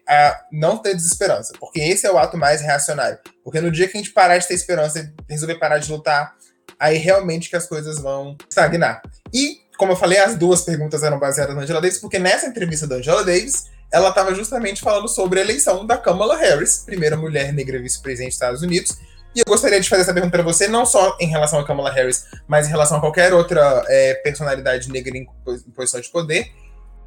não 0.49 0.77
ter 0.77 0.95
desesperança. 0.95 1.51
Porque 1.59 1.81
esse 1.81 2.05
é 2.05 2.11
o 2.11 2.17
ato 2.17 2.37
mais 2.37 2.61
reacionário. 2.61 3.19
Porque 3.43 3.59
no 3.59 3.69
dia 3.69 3.89
que 3.89 3.97
a 3.97 4.01
gente 4.01 4.13
parar 4.13 4.37
de 4.37 4.47
ter 4.47 4.53
esperança 4.53 5.13
resolver 5.27 5.55
parar 5.55 5.79
de 5.79 5.91
lutar, 5.91 6.38
aí 6.79 6.97
realmente 6.97 7.49
que 7.49 7.55
as 7.55 7.67
coisas 7.67 7.99
vão 7.99 8.37
estagnar. 8.49 9.01
E, 9.33 9.57
como 9.77 9.91
eu 9.91 9.95
falei, 9.95 10.17
as 10.19 10.35
duas 10.35 10.61
perguntas 10.61 11.03
eram 11.03 11.19
baseadas 11.19 11.55
na 11.55 11.63
Angela 11.63 11.81
Davis, 11.81 11.99
porque 11.99 12.17
nessa 12.17 12.47
entrevista 12.47 12.87
da 12.87 12.95
Angela 12.95 13.23
Davis, 13.23 13.65
ela 13.91 14.09
estava 14.09 14.33
justamente 14.33 14.81
falando 14.81 15.07
sobre 15.07 15.39
a 15.39 15.43
eleição 15.43 15.85
da 15.85 15.97
Kamala 15.97 16.37
Harris, 16.37 16.83
primeira 16.85 17.17
mulher 17.17 17.51
negra 17.51 17.81
vice-presidente 17.81 18.29
dos 18.29 18.35
Estados 18.35 18.61
Unidos. 18.61 18.97
E 19.35 19.39
eu 19.39 19.45
gostaria 19.47 19.79
de 19.79 19.87
fazer 19.87 20.03
essa 20.03 20.13
pergunta 20.13 20.31
para 20.31 20.43
você, 20.43 20.67
não 20.67 20.85
só 20.85 21.15
em 21.19 21.27
relação 21.27 21.59
a 21.59 21.65
Kamala 21.65 21.91
Harris, 21.91 22.25
mas 22.47 22.67
em 22.67 22.69
relação 22.69 22.97
a 22.97 22.99
qualquer 22.99 23.33
outra 23.33 23.83
é, 23.87 24.15
personalidade 24.15 24.89
negra 24.89 25.17
em, 25.17 25.27
posição 25.75 25.99
de 25.99 26.09
poder. 26.09 26.51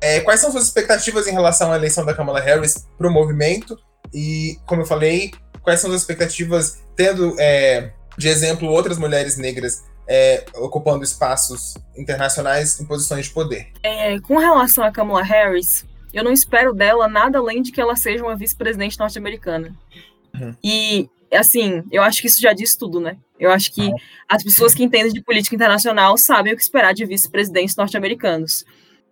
É, 0.01 0.21
quais 0.21 0.41
são 0.41 0.51
suas 0.51 0.65
expectativas 0.65 1.27
em 1.27 1.33
relação 1.33 1.73
à 1.73 1.77
eleição 1.77 2.05
da 2.05 2.15
Kamala 2.15 2.41
Harris 2.41 2.87
para 2.99 3.09
o 3.09 3.11
movimento? 3.11 3.79
E, 4.13 4.59
como 4.67 4.83
eu 4.83 4.87
falei, 4.87 5.33
quais 5.63 5.81
são 5.81 5.91
as 5.91 6.01
expectativas, 6.01 6.79
tendo 6.97 7.35
é, 7.39 7.93
de 8.17 8.29
exemplo 8.29 8.69
outras 8.69 8.99
mulheres 8.99 9.37
negras 9.37 9.85
é, 10.07 10.45
ocupando 10.57 11.05
espaços 11.05 11.75
internacionais 11.97 12.81
em 12.81 12.85
posições 12.85 13.27
de 13.27 13.33
poder? 13.33 13.69
É, 13.83 14.19
com 14.21 14.37
relação 14.39 14.85
a 14.85 14.93
Kamala 14.93 15.23
Harris, 15.23 15.85
eu 16.13 16.23
não 16.23 16.33
espero 16.33 16.75
dela 16.75 17.09
nada 17.09 17.39
além 17.39 17.63
de 17.63 17.73
que 17.73 17.81
ela 17.81 17.97
seja 17.97 18.23
uma 18.25 18.37
vice-presidente 18.37 18.99
norte-americana. 18.99 19.75
Uhum. 20.35 20.55
E, 20.63 21.09
assim, 21.33 21.83
eu 21.91 22.03
acho 22.03 22.21
que 22.21 22.27
isso 22.27 22.41
já 22.41 22.53
diz 22.53 22.77
tudo, 22.77 23.01
né? 23.01 23.17
Eu 23.39 23.51
acho 23.51 23.73
que 23.73 23.91
as 24.29 24.43
pessoas 24.43 24.75
que 24.75 24.85
entendem 24.85 25.13
de 25.13 25.23
política 25.23 25.57
internacional 25.57 26.17
sabem 26.17 26.53
o 26.53 26.57
que 26.57 26.63
esperar 26.63 26.93
de 26.95 27.05
vice-presidentes 27.05 27.75
norte-americanos. 27.75 28.65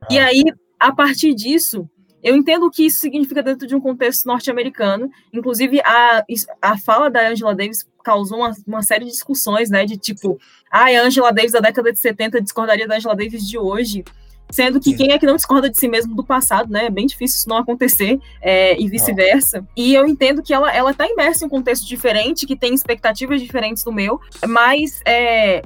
E 0.08 0.18
aí, 0.18 0.44
a 0.78 0.94
partir 0.94 1.34
disso, 1.34 1.88
eu 2.22 2.36
entendo 2.36 2.66
o 2.66 2.70
que 2.70 2.86
isso 2.86 3.00
significa 3.00 3.42
dentro 3.42 3.66
de 3.66 3.74
um 3.74 3.80
contexto 3.80 4.26
norte-americano. 4.26 5.10
Inclusive, 5.32 5.80
a, 5.80 6.24
a 6.60 6.78
fala 6.78 7.10
da 7.10 7.28
Angela 7.28 7.54
Davis 7.54 7.86
causou 8.04 8.38
uma, 8.38 8.52
uma 8.66 8.82
série 8.82 9.04
de 9.04 9.10
discussões, 9.10 9.70
né? 9.70 9.84
De 9.84 9.96
tipo, 9.96 10.38
ah, 10.70 10.86
a 10.86 11.02
Angela 11.02 11.32
Davis 11.32 11.52
da 11.52 11.60
década 11.60 11.92
de 11.92 11.98
70 11.98 12.40
discordaria 12.40 12.86
da 12.86 12.96
Angela 12.96 13.16
Davis 13.16 13.48
de 13.48 13.58
hoje. 13.58 14.04
Sendo 14.50 14.80
que 14.80 14.94
quem 14.94 15.12
é 15.12 15.18
que 15.18 15.26
não 15.26 15.36
discorda 15.36 15.70
de 15.70 15.78
si 15.78 15.86
mesmo 15.86 16.14
do 16.14 16.24
passado, 16.24 16.72
né? 16.72 16.86
É 16.86 16.90
bem 16.90 17.06
difícil 17.06 17.38
isso 17.38 17.48
não 17.48 17.58
acontecer 17.58 18.18
é, 18.42 18.78
e 18.80 18.88
vice-versa. 18.88 19.64
E 19.76 19.94
eu 19.94 20.06
entendo 20.06 20.42
que 20.42 20.52
ela, 20.52 20.74
ela 20.74 20.92
tá 20.92 21.06
imersa 21.06 21.44
em 21.44 21.46
um 21.46 21.50
contexto 21.50 21.86
diferente, 21.86 22.46
que 22.46 22.56
tem 22.56 22.74
expectativas 22.74 23.40
diferentes 23.40 23.84
do 23.84 23.92
meu, 23.92 24.18
mas, 24.48 25.00
é, 25.06 25.62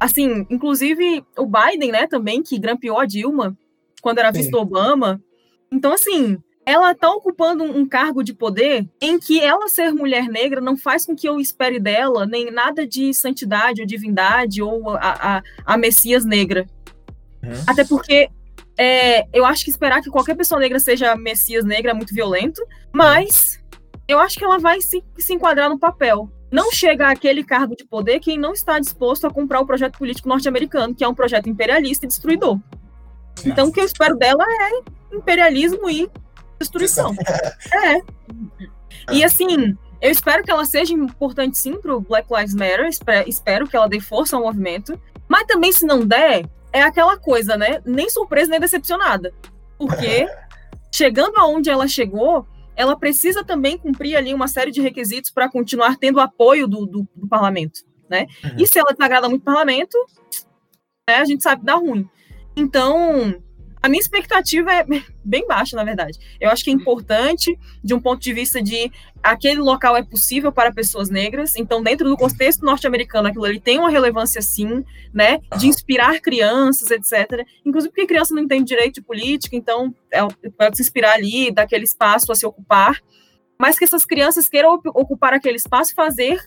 assim, 0.00 0.46
inclusive 0.48 1.22
o 1.36 1.44
Biden, 1.44 1.92
né, 1.92 2.06
também, 2.06 2.42
que 2.42 2.58
grampeou 2.58 2.98
a 2.98 3.04
Dilma 3.04 3.54
quando 4.00 4.18
era 4.18 4.30
visto 4.30 4.54
Obama, 4.54 5.20
então, 5.76 5.92
assim, 5.92 6.38
ela 6.64 6.92
está 6.92 7.10
ocupando 7.10 7.62
um 7.62 7.86
cargo 7.86 8.24
de 8.24 8.32
poder 8.32 8.88
em 8.98 9.18
que 9.18 9.38
ela 9.40 9.68
ser 9.68 9.92
mulher 9.92 10.26
negra 10.26 10.58
não 10.58 10.74
faz 10.74 11.04
com 11.04 11.14
que 11.14 11.28
eu 11.28 11.38
espere 11.38 11.78
dela 11.78 12.24
nem 12.24 12.50
nada 12.50 12.86
de 12.86 13.12
santidade 13.12 13.82
ou 13.82 13.86
divindade 13.86 14.62
ou 14.62 14.90
a, 14.96 15.36
a, 15.36 15.42
a 15.66 15.76
Messias 15.76 16.24
negra. 16.24 16.66
Uhum. 17.44 17.52
Até 17.66 17.84
porque 17.84 18.30
é, 18.78 19.26
eu 19.36 19.44
acho 19.44 19.64
que 19.64 19.70
esperar 19.70 20.00
que 20.00 20.08
qualquer 20.08 20.34
pessoa 20.34 20.58
negra 20.58 20.80
seja 20.80 21.14
Messias 21.14 21.62
negra 21.62 21.90
é 21.90 21.94
muito 21.94 22.14
violento, 22.14 22.62
mas 22.90 23.62
eu 24.08 24.18
acho 24.18 24.38
que 24.38 24.44
ela 24.44 24.58
vai 24.58 24.80
se, 24.80 25.04
se 25.18 25.34
enquadrar 25.34 25.68
no 25.68 25.78
papel. 25.78 26.30
Não 26.50 26.72
chega 26.72 27.10
àquele 27.10 27.44
cargo 27.44 27.76
de 27.76 27.84
poder 27.84 28.18
quem 28.18 28.38
não 28.38 28.54
está 28.54 28.78
disposto 28.78 29.26
a 29.26 29.30
comprar 29.30 29.60
o 29.60 29.66
projeto 29.66 29.98
político 29.98 30.28
norte-americano, 30.28 30.94
que 30.94 31.04
é 31.04 31.08
um 31.08 31.14
projeto 31.14 31.50
imperialista 31.50 32.06
e 32.06 32.08
destruidor. 32.08 32.58
Então, 33.44 33.68
o 33.68 33.72
que 33.72 33.80
eu 33.80 33.84
espero 33.84 34.16
dela 34.16 34.44
é 34.44 35.14
imperialismo 35.14 35.88
e 35.88 36.10
destruição. 36.58 37.14
é. 37.72 38.02
E 39.12 39.22
assim, 39.22 39.76
eu 40.00 40.10
espero 40.10 40.42
que 40.42 40.50
ela 40.50 40.64
seja 40.64 40.92
importante 40.92 41.58
sim 41.58 41.80
para 41.80 41.94
o 41.94 42.00
Black 42.00 42.28
Lives 42.32 42.54
Matter, 42.54 42.88
espero 43.26 43.68
que 43.68 43.76
ela 43.76 43.88
dê 43.88 44.00
força 44.00 44.36
ao 44.36 44.42
movimento, 44.42 45.00
mas 45.28 45.46
também 45.46 45.72
se 45.72 45.84
não 45.86 46.06
der, 46.06 46.48
é 46.72 46.82
aquela 46.82 47.16
coisa, 47.16 47.56
né? 47.56 47.80
Nem 47.84 48.08
surpresa 48.10 48.50
nem 48.50 48.60
decepcionada. 48.60 49.32
Porque 49.78 50.26
chegando 50.92 51.36
aonde 51.38 51.70
ela 51.70 51.86
chegou, 51.86 52.46
ela 52.74 52.96
precisa 52.96 53.42
também 53.42 53.78
cumprir 53.78 54.16
ali 54.16 54.34
uma 54.34 54.48
série 54.48 54.70
de 54.70 54.80
requisitos 54.80 55.30
para 55.30 55.48
continuar 55.48 55.96
tendo 55.96 56.20
apoio 56.20 56.68
do, 56.68 56.84
do, 56.84 57.08
do 57.14 57.26
parlamento, 57.26 57.80
né? 58.08 58.26
Uhum. 58.44 58.56
E 58.58 58.66
se 58.66 58.78
ela 58.78 58.92
desagrada 58.92 59.28
muito 59.28 59.42
o 59.42 59.44
parlamento, 59.44 59.96
né, 61.08 61.16
a 61.16 61.24
gente 61.24 61.42
sabe 61.42 61.60
que 61.60 61.66
dá 61.66 61.74
ruim. 61.74 62.08
Então, 62.56 63.36
a 63.82 63.88
minha 63.88 64.00
expectativa 64.00 64.72
é 64.72 64.84
bem 65.24 65.46
baixa, 65.46 65.76
na 65.76 65.84
verdade. 65.84 66.18
Eu 66.40 66.50
acho 66.50 66.64
que 66.64 66.70
é 66.70 66.72
importante, 66.72 67.56
de 67.84 67.94
um 67.94 68.00
ponto 68.00 68.20
de 68.20 68.32
vista 68.32 68.60
de 68.60 68.90
aquele 69.22 69.60
local 69.60 69.96
é 69.96 70.02
possível 70.02 70.50
para 70.50 70.72
pessoas 70.72 71.08
negras, 71.08 71.56
então, 71.56 71.82
dentro 71.82 72.08
do 72.08 72.16
contexto 72.16 72.64
norte-americano, 72.64 73.28
aquilo 73.28 73.44
ali 73.44 73.60
tem 73.60 73.78
uma 73.78 73.90
relevância, 73.90 74.40
sim, 74.42 74.84
né, 75.12 75.38
de 75.58 75.68
inspirar 75.68 76.20
crianças, 76.20 76.90
etc. 76.90 77.46
Inclusive 77.64 77.92
porque 77.92 78.06
criança 78.06 78.34
não 78.34 78.42
entende 78.42 78.64
direito 78.64 78.94
de 78.94 79.02
política, 79.02 79.54
então, 79.54 79.94
é, 80.12 80.20
pode 80.58 80.76
se 80.76 80.82
inspirar 80.82 81.12
ali, 81.12 81.52
daquele 81.52 81.84
espaço 81.84 82.32
a 82.32 82.34
se 82.34 82.46
ocupar, 82.46 83.00
mas 83.58 83.78
que 83.78 83.84
essas 83.84 84.04
crianças 84.04 84.48
queiram 84.48 84.80
ocupar 84.94 85.32
aquele 85.32 85.56
espaço 85.56 85.92
e 85.92 85.94
fazer 85.94 86.40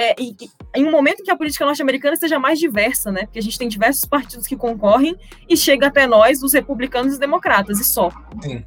é, 0.00 0.14
e, 0.20 0.36
em 0.76 0.86
um 0.86 0.92
momento 0.92 1.20
em 1.20 1.24
que 1.24 1.30
a 1.30 1.36
política 1.36 1.64
norte-americana 1.64 2.14
seja 2.14 2.38
mais 2.38 2.58
diversa, 2.58 3.10
né? 3.10 3.22
Porque 3.22 3.40
a 3.40 3.42
gente 3.42 3.58
tem 3.58 3.68
diversos 3.68 4.04
partidos 4.04 4.46
que 4.46 4.56
concorrem 4.56 5.16
e 5.48 5.56
chega 5.56 5.88
até 5.88 6.06
nós, 6.06 6.40
os 6.42 6.52
republicanos 6.52 7.16
e 7.16 7.18
democratas, 7.18 7.80
e 7.80 7.84
só. 7.84 8.10
Sim. 8.40 8.64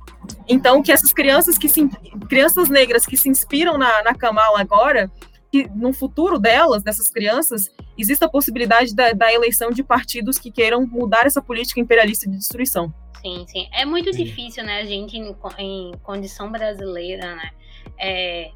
Então, 0.48 0.84
que 0.84 0.92
essas 0.92 1.14
crianças 1.14 1.58
que 1.58 1.70
se, 1.70 1.88
crianças 2.28 2.70
negras 2.70 3.06
que 3.06 3.16
se 3.16 3.30
inspiram 3.30 3.78
na, 3.78 4.04
na 4.04 4.14
Kamala 4.14 4.60
agora, 4.60 5.10
que 5.50 5.70
no 5.74 5.94
futuro 5.94 6.38
delas, 6.38 6.84
dessas 6.84 7.10
crianças, 7.10 7.70
exista 7.98 8.26
a 8.26 8.30
possibilidade 8.30 8.94
da, 8.94 9.14
da 9.14 9.34
eleição 9.34 9.72
de 9.72 9.84
partidos 9.84 10.38
que 10.38 10.52
queiram 10.52 10.86
mudar 10.86 11.26
essa 11.26 11.42
política 11.42 11.80
imperialista 11.80 12.30
de 12.30 12.38
destruição. 12.38 12.94
Sim, 13.22 13.46
sim. 13.48 13.68
É 13.72 13.86
muito 13.86 14.12
sim. 14.12 14.24
difícil, 14.24 14.64
né, 14.66 14.80
a 14.82 14.86
gente, 14.86 15.18
em, 15.18 15.36
em 15.60 15.92
condição 16.04 16.52
brasileira, 16.52 17.36
né, 17.36 17.52
é, 17.98 18.52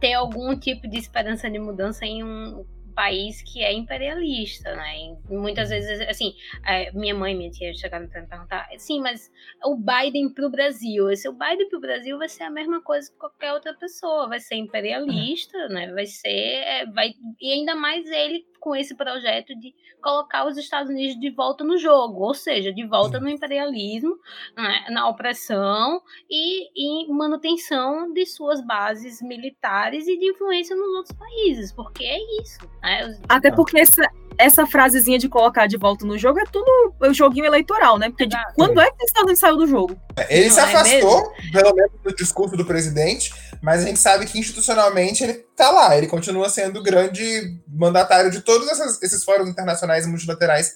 ter 0.00 0.14
algum 0.14 0.58
tipo 0.58 0.88
de 0.88 0.98
esperança 0.98 1.50
de 1.50 1.58
mudança 1.58 2.04
em 2.04 2.22
um 2.22 2.64
país 2.94 3.42
que 3.42 3.62
é 3.62 3.72
imperialista, 3.72 4.74
né? 4.74 5.16
E 5.30 5.34
muitas 5.34 5.70
vezes, 5.70 6.00
assim, 6.02 6.34
é, 6.66 6.92
minha 6.92 7.14
mãe 7.14 7.32
e 7.32 7.36
minha 7.36 7.50
tia 7.50 7.74
chegaram 7.74 8.08
para 8.08 8.20
me 8.20 8.28
perguntar, 8.28 8.68
sim, 8.78 9.00
mas 9.00 9.30
o 9.64 9.76
Biden 9.76 10.32
para 10.32 10.46
o 10.46 10.50
Brasil, 10.50 11.10
esse 11.10 11.28
o 11.28 11.32
Biden 11.32 11.68
para 11.68 11.78
o 11.78 11.80
Brasil 11.80 12.18
vai 12.18 12.28
ser 12.28 12.44
a 12.44 12.50
mesma 12.50 12.82
coisa 12.82 13.10
que 13.10 13.18
qualquer 13.18 13.52
outra 13.52 13.74
pessoa, 13.74 14.28
vai 14.28 14.40
ser 14.40 14.56
imperialista, 14.56 15.68
né? 15.68 15.92
Vai 15.92 16.06
ser, 16.06 16.28
é, 16.28 16.86
vai 16.86 17.14
e 17.40 17.52
ainda 17.52 17.74
mais 17.74 18.06
ele 18.10 18.44
com 18.62 18.76
esse 18.76 18.94
projeto 18.94 19.58
de 19.58 19.74
colocar 20.00 20.46
os 20.46 20.56
Estados 20.56 20.88
Unidos 20.88 21.18
de 21.18 21.30
volta 21.30 21.64
no 21.64 21.76
jogo, 21.76 22.22
ou 22.22 22.32
seja, 22.32 22.72
de 22.72 22.86
volta 22.86 23.18
no 23.18 23.28
imperialismo, 23.28 24.16
né, 24.56 24.86
na 24.88 25.08
opressão 25.08 26.00
e, 26.30 26.70
e 26.76 27.12
manutenção 27.12 28.12
de 28.12 28.24
suas 28.24 28.64
bases 28.64 29.20
militares 29.20 30.06
e 30.06 30.16
de 30.16 30.30
influência 30.30 30.76
nos 30.76 30.94
outros 30.94 31.18
países, 31.18 31.72
porque 31.72 32.04
é 32.04 32.18
isso. 32.40 32.60
Né? 32.80 33.20
Até 33.28 33.50
porque 33.50 33.80
essa, 33.80 34.08
essa 34.44 34.66
frasezinha 34.66 35.18
de 35.18 35.28
colocar 35.28 35.66
de 35.66 35.76
volta 35.76 36.04
no 36.04 36.18
jogo 36.18 36.40
é 36.40 36.44
tudo 36.44 36.94
o 37.00 37.12
joguinho 37.14 37.46
eleitoral, 37.46 37.98
né? 37.98 38.08
Porque 38.08 38.26
de, 38.26 38.36
quando 38.54 38.80
é 38.80 38.90
que 38.90 38.96
os 38.96 39.08
Estados 39.08 39.24
Unidos 39.24 39.40
saiu 39.40 39.56
do 39.56 39.66
jogo? 39.66 39.96
É, 40.16 40.38
ele 40.38 40.48
Não 40.48 40.54
se 40.54 40.60
é 40.60 40.62
afastou, 40.62 41.32
é 41.48 41.50
pelo 41.52 41.74
menos 41.74 41.92
do 42.02 42.14
discurso 42.14 42.56
do 42.56 42.64
presidente, 42.64 43.32
mas 43.62 43.82
a 43.82 43.86
gente 43.86 43.98
sabe 43.98 44.26
que 44.26 44.38
institucionalmente 44.38 45.22
ele 45.22 45.34
tá 45.56 45.70
lá, 45.70 45.96
ele 45.96 46.06
continua 46.06 46.48
sendo 46.48 46.80
o 46.80 46.82
grande 46.82 47.58
mandatário 47.68 48.30
de 48.30 48.40
todos 48.40 48.68
essas, 48.68 49.00
esses 49.02 49.24
fóruns 49.24 49.48
internacionais 49.48 50.06
e 50.06 50.08
multilaterais 50.08 50.74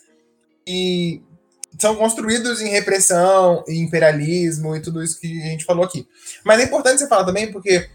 e 0.67 1.23
são 1.79 1.95
construídos 1.97 2.61
em 2.61 2.69
repressão, 2.69 3.65
em 3.69 3.83
imperialismo 3.83 4.75
e 4.75 4.81
tudo 4.81 5.03
isso 5.03 5.21
que 5.21 5.43
a 5.43 5.47
gente 5.47 5.65
falou 5.65 5.85
aqui. 5.85 6.07
Mas 6.45 6.61
é 6.61 6.65
importante 6.65 7.01
você 7.01 7.09
falar 7.09 7.25
também 7.25 7.53
porque 7.53 7.89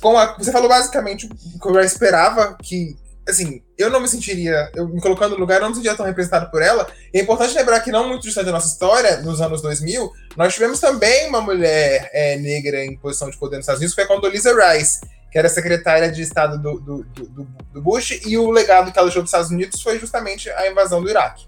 com 0.00 0.16
a, 0.16 0.36
você 0.36 0.52
falou 0.52 0.68
basicamente 0.68 1.26
o 1.26 1.58
que 1.58 1.68
eu 1.68 1.74
já 1.74 1.84
esperava 1.84 2.56
que 2.62 2.96
assim, 3.28 3.62
eu 3.76 3.90
não 3.90 4.00
me 4.00 4.08
sentiria, 4.08 4.70
eu 4.74 4.88
me 4.88 5.00
colocando 5.00 5.32
no 5.32 5.40
lugar, 5.40 5.56
eu 5.56 5.62
não 5.62 5.68
me 5.70 5.74
sentiria 5.74 5.96
tão 5.96 6.06
representado 6.06 6.50
por 6.50 6.62
ela. 6.62 6.86
E 7.12 7.18
é 7.18 7.22
importante 7.22 7.54
lembrar 7.54 7.80
que 7.80 7.90
não 7.90 8.08
muito 8.08 8.22
distante 8.22 8.46
da 8.46 8.52
nossa 8.52 8.68
história, 8.68 9.18
nos 9.18 9.40
anos 9.40 9.60
2000, 9.60 10.12
nós 10.36 10.54
tivemos 10.54 10.78
também 10.78 11.28
uma 11.28 11.40
mulher 11.40 12.08
é, 12.12 12.36
negra 12.36 12.84
em 12.84 12.96
posição 12.96 13.28
de 13.28 13.36
poder 13.36 13.56
nos 13.56 13.64
Estados 13.64 13.80
Unidos, 13.80 13.94
foi 13.94 14.04
a 14.04 14.06
Condoleezza 14.06 14.54
Rice, 14.54 15.00
que 15.30 15.38
era 15.38 15.48
secretária 15.48 16.10
de 16.10 16.22
Estado 16.22 16.56
do, 16.58 16.78
do, 16.78 17.04
do, 17.04 17.48
do 17.72 17.82
Bush, 17.82 18.20
e 18.24 18.38
o 18.38 18.50
legado 18.50 18.92
que 18.92 18.98
ela 18.98 19.08
deixou 19.08 19.22
dos 19.22 19.30
Estados 19.30 19.50
Unidos 19.50 19.82
foi 19.82 19.98
justamente 19.98 20.48
a 20.50 20.70
invasão 20.70 21.02
do 21.02 21.10
Iraque. 21.10 21.46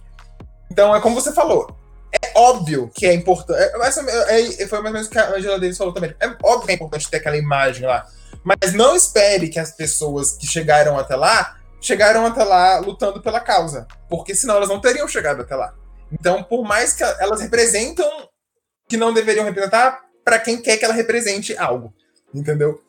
Então, 0.70 0.95
é 0.95 1.01
como 1.01 1.14
você 1.14 1.33
falou, 1.33 1.76
é 2.12 2.33
óbvio 2.35 2.91
que 2.93 3.07
é 3.07 3.14
importante. 3.14 3.61
É, 3.61 4.62
é, 4.62 4.66
foi 4.66 4.81
mais 4.81 4.87
ou 4.87 4.93
menos 4.93 5.07
o 5.07 5.11
que 5.11 5.18
a 5.18 5.31
Angela 5.31 5.61
Davis 5.61 5.79
falou 5.79 5.93
também. 5.93 6.14
É 6.18 6.26
óbvio 6.43 6.66
que 6.66 6.72
é 6.72 6.74
importante 6.74 7.09
ter 7.09 7.18
aquela 7.18 7.37
imagem 7.37 7.87
lá. 7.87 8.07
Mas 8.43 8.72
não 8.72 8.97
espere 8.97 9.49
que 9.49 9.59
as 9.59 9.72
pessoas 9.72 10.33
que 10.33 10.47
chegaram 10.47 10.99
até 10.99 11.14
lá 11.16 11.57
chegaram 11.81 12.26
até 12.26 12.45
lá 12.45 12.79
lutando 12.79 13.20
pela 13.22 13.41
causa, 13.41 13.87
porque 14.09 14.35
senão 14.35 14.57
elas 14.57 14.68
não 14.68 14.81
teriam 14.81 15.07
chegado 15.09 15.43
até 15.43 15.55
lá. 15.55 15.74
Então, 16.12 16.43
por 16.43 16.64
mais 16.64 16.93
que 16.93 17.03
elas 17.03 17.41
representam 17.41 18.07
que 18.89 18.97
não 18.97 19.12
deveriam 19.12 19.45
representar, 19.45 20.01
para 20.24 20.39
quem 20.39 20.61
quer 20.61 20.76
que 20.76 20.85
ela 20.85 20.95
represente 20.95 21.57
algo, 21.57 21.93
entendeu? 22.35 22.83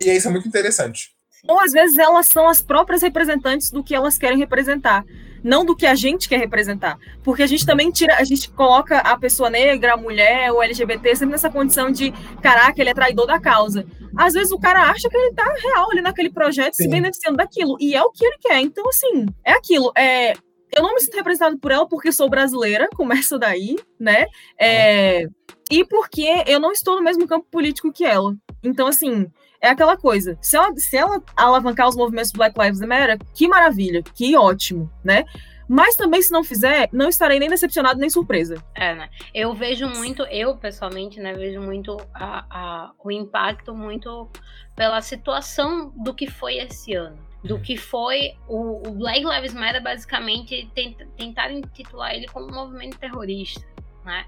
E 0.00 0.10
isso 0.10 0.28
é 0.28 0.30
muito 0.30 0.48
interessante. 0.48 1.14
Ou 1.46 1.60
às 1.60 1.72
vezes 1.72 1.98
elas 1.98 2.26
são 2.26 2.48
as 2.48 2.62
próprias 2.62 3.02
representantes 3.02 3.70
do 3.70 3.84
que 3.84 3.94
elas 3.94 4.16
querem 4.16 4.38
representar, 4.38 5.04
não 5.44 5.62
do 5.62 5.76
que 5.76 5.84
a 5.84 5.94
gente 5.94 6.26
quer 6.26 6.38
representar. 6.38 6.98
Porque 7.22 7.42
a 7.42 7.46
gente 7.46 7.66
também 7.66 7.90
tira, 7.90 8.16
a 8.16 8.24
gente 8.24 8.50
coloca 8.50 8.98
a 8.98 9.16
pessoa 9.18 9.50
negra, 9.50 9.92
a 9.92 9.96
mulher, 9.96 10.50
o 10.50 10.62
LGBT 10.62 11.14
sempre 11.14 11.32
nessa 11.32 11.50
condição 11.50 11.92
de, 11.92 12.12
caraca, 12.40 12.80
ele 12.80 12.88
é 12.88 12.94
traidor 12.94 13.26
da 13.26 13.38
causa. 13.38 13.86
Às 14.16 14.32
vezes 14.32 14.50
o 14.50 14.58
cara 14.58 14.90
acha 14.90 15.08
que 15.08 15.16
ele 15.16 15.34
tá 15.34 15.44
real 15.62 15.90
ali 15.90 16.00
naquele 16.00 16.30
projeto, 16.30 16.74
Sim. 16.74 16.84
se 16.84 16.88
beneficiando 16.88 17.36
daquilo. 17.36 17.76
E 17.78 17.94
é 17.94 18.02
o 18.02 18.10
que 18.10 18.24
ele 18.24 18.38
quer. 18.40 18.60
Então, 18.60 18.88
assim, 18.88 19.26
é 19.44 19.52
aquilo. 19.52 19.92
É, 19.94 20.32
eu 20.74 20.82
não 20.82 20.94
me 20.94 21.00
sinto 21.00 21.14
representado 21.14 21.58
por 21.58 21.70
ela 21.70 21.86
porque 21.86 22.10
sou 22.10 22.30
brasileira, 22.30 22.88
começa 22.96 23.38
daí, 23.38 23.76
né? 24.00 24.26
É, 24.58 25.26
e 25.70 25.84
porque 25.84 26.44
eu 26.46 26.58
não 26.58 26.72
estou 26.72 26.96
no 26.96 27.02
mesmo 27.02 27.26
campo 27.26 27.46
político 27.50 27.92
que 27.92 28.04
ela. 28.04 28.34
Então, 28.62 28.86
assim, 28.86 29.26
é 29.64 29.70
aquela 29.70 29.96
coisa. 29.96 30.36
Se 30.40 30.56
ela, 30.56 30.74
se 30.76 30.96
ela 30.96 31.22
alavancar 31.36 31.88
os 31.88 31.96
movimentos 31.96 32.30
Black 32.32 32.58
Lives 32.60 32.80
Matter, 32.80 33.18
que 33.34 33.48
maravilha, 33.48 34.02
que 34.02 34.36
ótimo, 34.36 34.90
né? 35.02 35.24
Mas 35.66 35.96
também, 35.96 36.20
se 36.20 36.30
não 36.30 36.44
fizer, 36.44 36.90
não 36.92 37.08
estarei 37.08 37.38
nem 37.38 37.48
decepcionado 37.48 37.98
nem 37.98 38.10
surpresa. 38.10 38.62
É, 38.74 38.94
né? 38.94 39.08
Eu 39.34 39.54
vejo 39.54 39.88
muito, 39.88 40.22
eu 40.24 40.56
pessoalmente, 40.56 41.18
né, 41.18 41.32
vejo 41.32 41.60
muito 41.62 41.96
a, 42.12 42.44
a, 42.50 42.90
o 43.02 43.10
impacto 43.10 43.74
muito 43.74 44.28
pela 44.76 45.00
situação 45.00 45.90
do 45.96 46.12
que 46.12 46.28
foi 46.28 46.56
esse 46.56 46.94
ano. 46.94 47.16
Do 47.42 47.58
que 47.58 47.76
foi 47.76 48.34
o, 48.48 48.86
o 48.88 48.92
Black 48.92 49.24
Lives 49.24 49.54
Matter, 49.54 49.82
basicamente, 49.82 50.70
tent, 50.74 50.96
tentar 51.16 51.50
intitular 51.50 52.14
ele 52.14 52.26
como 52.26 52.46
um 52.46 52.54
movimento 52.54 52.98
terrorista, 52.98 53.66
né? 54.04 54.26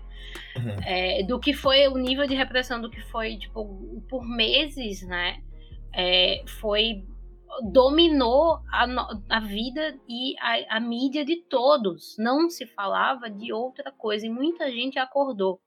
Uhum. 0.57 0.77
É, 0.85 1.22
do 1.22 1.39
que 1.39 1.53
foi 1.53 1.87
o 1.89 1.97
nível 1.97 2.27
de 2.27 2.35
repressão 2.35 2.81
do 2.81 2.91
que 2.91 3.01
foi, 3.03 3.37
tipo, 3.37 4.03
por 4.09 4.27
meses, 4.27 5.07
né? 5.07 5.43
É, 5.95 6.43
foi 6.61 7.05
dominou 7.62 8.61
a, 8.70 8.87
a 9.31 9.41
vida 9.41 9.99
e 10.09 10.35
a, 10.41 10.77
a, 10.77 10.81
mídia 10.81 11.24
de 11.24 11.37
todos. 11.37 12.16
Não 12.18 12.51
se 12.51 12.66
falava 12.66 13.31
de 13.31 13.53
outra 13.53 13.91
coisa 13.93 14.27
e 14.27 14.31
muita 14.31 14.70
gente 14.70 14.99
acordou. 14.99 15.61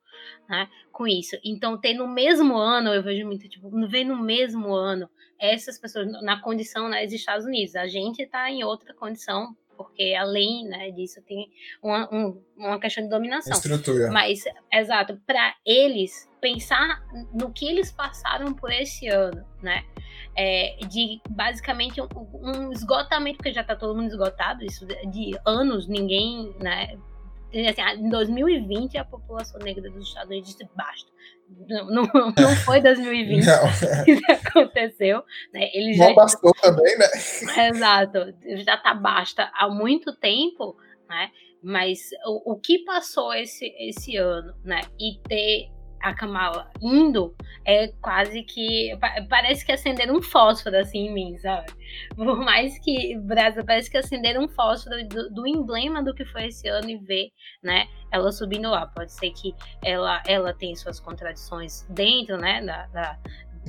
Né, 0.49 0.68
com 0.91 1.07
isso. 1.07 1.38
Então, 1.45 1.80
ter 1.80 1.93
no 1.93 2.07
mesmo 2.07 2.57
ano, 2.57 2.89
eu 2.89 3.01
vejo 3.01 3.26
muito, 3.26 3.47
tipo, 3.47 3.70
ver 3.88 4.03
no 4.03 4.18
mesmo 4.18 4.74
ano 4.74 5.10
essas 5.39 5.80
pessoas 5.80 6.12
na 6.24 6.41
condição 6.41 6.89
né, 6.89 7.05
dos 7.05 7.14
Estados 7.14 7.45
Unidos. 7.45 7.76
A 7.76 7.88
gente 7.88 8.24
está 8.24 8.49
em 8.49 8.64
outra 8.64 8.93
condição 8.93 9.55
porque 9.80 10.13
além 10.13 10.67
né, 10.67 10.91
disso 10.91 11.21
tem 11.25 11.49
uma, 11.82 12.13
um, 12.13 12.43
uma 12.57 12.77
questão 12.77 13.01
de 13.01 13.09
dominação. 13.09 13.53
Estrutura. 13.53 14.11
Mas, 14.11 14.43
exato, 14.73 15.17
para 15.25 15.55
eles 15.65 16.30
pensar 16.41 17.01
no 17.34 17.49
que 17.53 17.65
eles 17.65 17.89
passaram 17.89 18.53
por 18.53 18.73
esse 18.73 19.07
ano, 19.07 19.45
né? 19.63 19.86
É, 20.36 20.77
de 20.89 21.21
basicamente 21.30 22.01
um, 22.01 22.07
um, 22.13 22.71
esgotamento, 22.73 23.38
porque 23.38 23.53
já 23.53 23.61
está 23.61 23.73
todo 23.73 23.95
mundo 23.95 24.09
esgotado, 24.09 24.65
isso 24.65 24.86
de 24.86 25.32
anos, 25.45 25.88
ninguém, 25.88 26.53
né? 26.59 26.97
Assim, 27.50 28.06
em 28.06 28.10
2020 28.10 28.97
a 28.97 29.06
população 29.06 29.60
negra 29.60 29.89
dos 29.89 30.08
Estados 30.08 30.30
Unidos 30.30 30.50
disse 30.50 30.70
basta. 30.76 31.10
Não, 31.68 31.86
não, 31.88 32.04
não 32.38 32.56
foi 32.64 32.80
2020 32.80 33.45
não. 33.45 34.06
que 34.06 34.32
aconteceu. 34.32 35.24
Né? 35.54 35.70
Ele 35.74 35.93
já 35.93 36.14
bastou 36.14 36.54
também, 36.62 36.97
né? 36.97 37.08
Exato. 37.70 38.34
Já 38.64 38.78
tá 38.78 38.93
basta 38.93 39.52
há 39.56 39.68
muito 39.68 40.16
tempo, 40.16 40.78
né? 41.10 41.32
Mas 41.62 42.10
o, 42.26 42.54
o 42.54 42.60
que 42.60 42.80
passou 42.86 43.34
esse, 43.34 43.66
esse 43.80 44.16
ano, 44.16 44.54
né? 44.64 44.82
E 45.00 45.20
ter 45.28 45.70
a 46.02 46.14
Kamala 46.14 46.70
indo, 46.82 47.36
é 47.66 47.89
quase 48.02 48.43
que. 48.43 48.97
Parece 49.30 49.66
que 49.66 49.72
acenderam 49.72 50.18
um 50.18 50.22
fósforo 50.22 50.78
assim 50.78 51.08
em 51.08 51.14
mim, 51.14 51.38
sabe? 51.38 51.72
Por 52.16 52.38
mais 52.39 52.78
que. 52.80 53.18
Brasil, 53.18 53.64
parece 53.66 53.89
que 53.89 53.97
acenderam 53.97 54.43
um 54.43 54.47
fósforo 54.47 55.08
do, 55.08 55.30
do, 55.30 55.47
emblema 55.47 56.04
do 56.04 56.14
que 56.14 56.26
foi 56.26 56.47
esse 56.47 56.68
ano 56.68 56.89
e 56.89 56.97
ver, 56.97 57.32
né? 57.64 57.88
Ela 58.12 58.32
subindo 58.32 58.70
lá. 58.70 58.88
Pode 58.88 59.12
ser 59.12 59.32
que 59.32 59.54
ela, 59.84 60.22
ela 60.26 60.54
tem 60.54 60.76
suas 60.76 61.00
contradições 61.00 61.86
dentro, 61.89 62.38
né? 62.38 62.62
Da, 62.64 62.88
da 62.88 63.20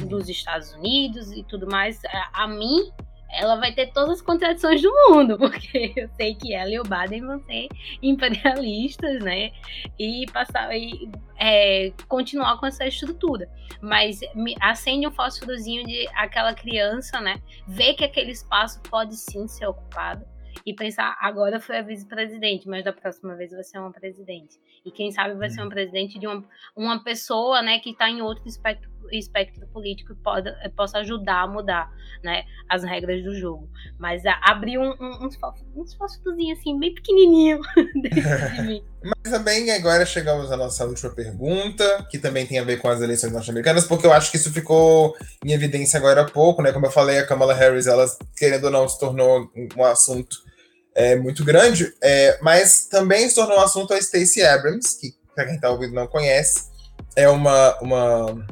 dos 0.06 0.28
Estados 0.28 0.72
Unidos 0.74 1.32
e 1.32 1.42
tudo 1.42 1.66
mais. 1.66 2.00
A, 2.06 2.44
a 2.44 2.48
mim, 2.48 2.90
ela 3.32 3.56
vai 3.56 3.72
ter 3.72 3.92
todas 3.92 4.18
as 4.18 4.22
contradições 4.22 4.82
do 4.82 4.92
mundo, 5.08 5.36
porque 5.38 5.92
eu 5.96 6.08
sei 6.16 6.34
que 6.34 6.54
ela 6.54 6.70
e 6.70 6.80
o 6.80 6.84
Baden 6.84 7.26
vão 7.26 7.40
ser 7.40 7.68
imperialistas, 8.02 9.22
né? 9.22 9.52
E 9.98 10.26
passar 10.32 10.76
e 10.76 11.10
é, 11.38 11.92
continuar 12.08 12.58
com 12.58 12.66
essa 12.66 12.86
estrutura. 12.86 13.48
Mas 13.80 14.20
me 14.34 14.54
acende 14.60 15.06
um 15.06 15.12
fósforozinho 15.12 15.86
de 15.86 16.08
aquela 16.14 16.54
criança, 16.54 17.20
né? 17.20 17.40
Ver 17.66 17.94
que 17.94 18.04
aquele 18.04 18.32
espaço 18.32 18.80
pode 18.82 19.16
sim 19.16 19.46
ser 19.46 19.66
ocupado 19.66 20.24
e 20.64 20.74
pensar, 20.74 21.16
agora 21.20 21.60
foi 21.60 21.78
a 21.78 21.82
vice-presidente, 21.82 22.68
mas 22.68 22.84
da 22.84 22.92
próxima 22.92 23.34
vez 23.34 23.50
vai 23.50 23.62
ser 23.62 23.78
uma 23.78 23.92
presidente. 23.92 24.58
E 24.84 24.90
quem 24.90 25.10
sabe 25.10 25.34
vai 25.34 25.48
ser 25.48 25.62
um 25.62 25.68
presidente 25.68 26.18
de 26.18 26.26
uma, 26.26 26.44
uma 26.76 27.02
pessoa, 27.02 27.62
né, 27.62 27.78
que 27.78 27.90
está 27.90 28.10
em 28.10 28.20
outro 28.20 28.46
espectro, 28.46 28.89
espectro 29.12 29.66
político 29.68 30.14
pode, 30.16 30.50
possa 30.76 30.98
ajudar 30.98 31.42
a 31.42 31.46
mudar, 31.46 31.90
né, 32.22 32.44
as 32.68 32.82
regras 32.82 33.22
do 33.24 33.34
jogo. 33.34 33.68
Mas 33.98 34.24
a, 34.26 34.38
abrir 34.44 34.78
um, 34.78 34.90
um, 35.00 35.26
uns, 35.26 35.38
assim, 36.52 36.78
bem 36.78 36.94
pequenininho 36.94 37.60
Mas 39.02 39.32
também 39.32 39.70
agora 39.70 40.04
chegamos 40.04 40.52
à 40.52 40.56
nossa 40.56 40.84
última 40.84 41.10
pergunta, 41.10 42.06
que 42.10 42.18
também 42.18 42.46
tem 42.46 42.58
a 42.58 42.64
ver 42.64 42.78
com 42.78 42.88
as 42.88 43.00
eleições 43.00 43.32
norte-americanas, 43.32 43.84
porque 43.84 44.06
eu 44.06 44.12
acho 44.12 44.30
que 44.30 44.36
isso 44.36 44.52
ficou 44.52 45.16
em 45.44 45.52
evidência 45.52 45.96
agora 45.96 46.20
há 46.20 46.24
pouco, 46.26 46.60
né? 46.60 46.70
Como 46.70 46.84
eu 46.84 46.90
falei, 46.90 47.18
a 47.18 47.26
Kamala 47.26 47.54
Harris, 47.54 47.86
ela, 47.86 48.04
querendo 48.36 48.64
ou 48.64 48.70
não, 48.70 48.86
se 48.86 48.98
tornou 48.98 49.50
um 49.76 49.84
assunto 49.84 50.36
é, 50.94 51.16
muito 51.16 51.44
grande, 51.44 51.94
é, 52.02 52.38
mas 52.42 52.86
também 52.86 53.26
se 53.28 53.36
tornou 53.36 53.56
um 53.56 53.62
assunto 53.62 53.94
a 53.94 54.00
Stacey 54.00 54.42
Abrams, 54.42 54.98
que, 55.00 55.14
para 55.34 55.46
quem 55.46 55.54
está 55.54 55.70
ouvindo 55.70 55.94
não 55.94 56.06
conhece, 56.06 56.68
é 57.16 57.28
uma, 57.28 57.78
uma 57.80 58.46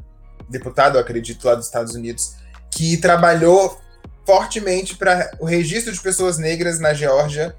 deputada, 0.48 0.96
eu 0.96 1.00
acredito, 1.00 1.46
lá 1.46 1.54
dos 1.54 1.66
Estados 1.66 1.94
Unidos, 1.94 2.36
que 2.70 2.96
trabalhou 2.96 3.80
fortemente 4.26 4.96
para 4.96 5.30
o 5.38 5.46
registro 5.46 5.92
de 5.92 6.00
pessoas 6.00 6.38
negras 6.38 6.78
na 6.78 6.92
Geórgia, 6.92 7.56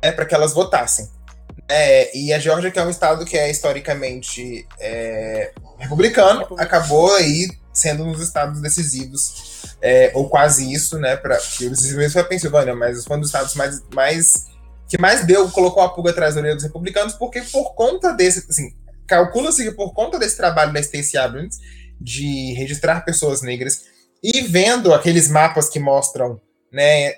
é, 0.00 0.10
para 0.10 0.24
que 0.24 0.34
elas 0.34 0.52
votassem. 0.52 1.08
É, 1.68 2.16
e 2.16 2.32
a 2.32 2.38
Geórgia, 2.38 2.70
que 2.70 2.78
é 2.78 2.84
um 2.84 2.90
estado 2.90 3.24
que 3.24 3.36
é 3.36 3.50
historicamente 3.50 4.66
é, 4.78 5.52
republicano, 5.78 6.46
acabou 6.58 7.14
aí 7.16 7.50
sendo 7.72 8.04
um 8.04 8.12
dos 8.12 8.22
estados 8.22 8.60
decisivos, 8.60 9.76
é, 9.82 10.10
ou 10.14 10.28
quase 10.28 10.72
isso, 10.72 10.98
né? 10.98 11.16
Para 11.16 11.36
o 11.36 11.70
desenvolvimento 11.70 12.12
foi 12.12 12.22
a 12.22 12.24
Pensilvânia, 12.24 12.74
mas 12.74 13.04
foi 13.04 13.16
um 13.16 13.20
dos 13.20 13.28
estados 13.28 13.54
mais, 13.54 13.82
mais 13.94 14.46
que 14.88 14.98
mais 14.98 15.26
deu, 15.26 15.48
colocou 15.50 15.82
a 15.82 15.88
pulga 15.88 16.10
atrás 16.10 16.34
da 16.34 16.40
orelha 16.40 16.54
dos 16.54 16.64
republicanos, 16.64 17.12
porque 17.14 17.42
por 17.42 17.74
conta 17.74 18.12
desse, 18.12 18.46
assim, 18.48 18.74
calcula-se 19.06 19.62
que 19.64 19.72
por 19.72 19.92
conta 19.92 20.18
desse 20.18 20.36
trabalho 20.36 20.72
da 20.72 20.82
Stacey 20.82 21.18
Abrams 21.18 21.58
de 22.00 22.52
registrar 22.54 23.04
pessoas 23.04 23.42
negras 23.42 23.84
e 24.22 24.42
vendo 24.42 24.92
aqueles 24.92 25.28
mapas 25.28 25.68
que 25.68 25.78
mostram, 25.78 26.40
né, 26.72 27.14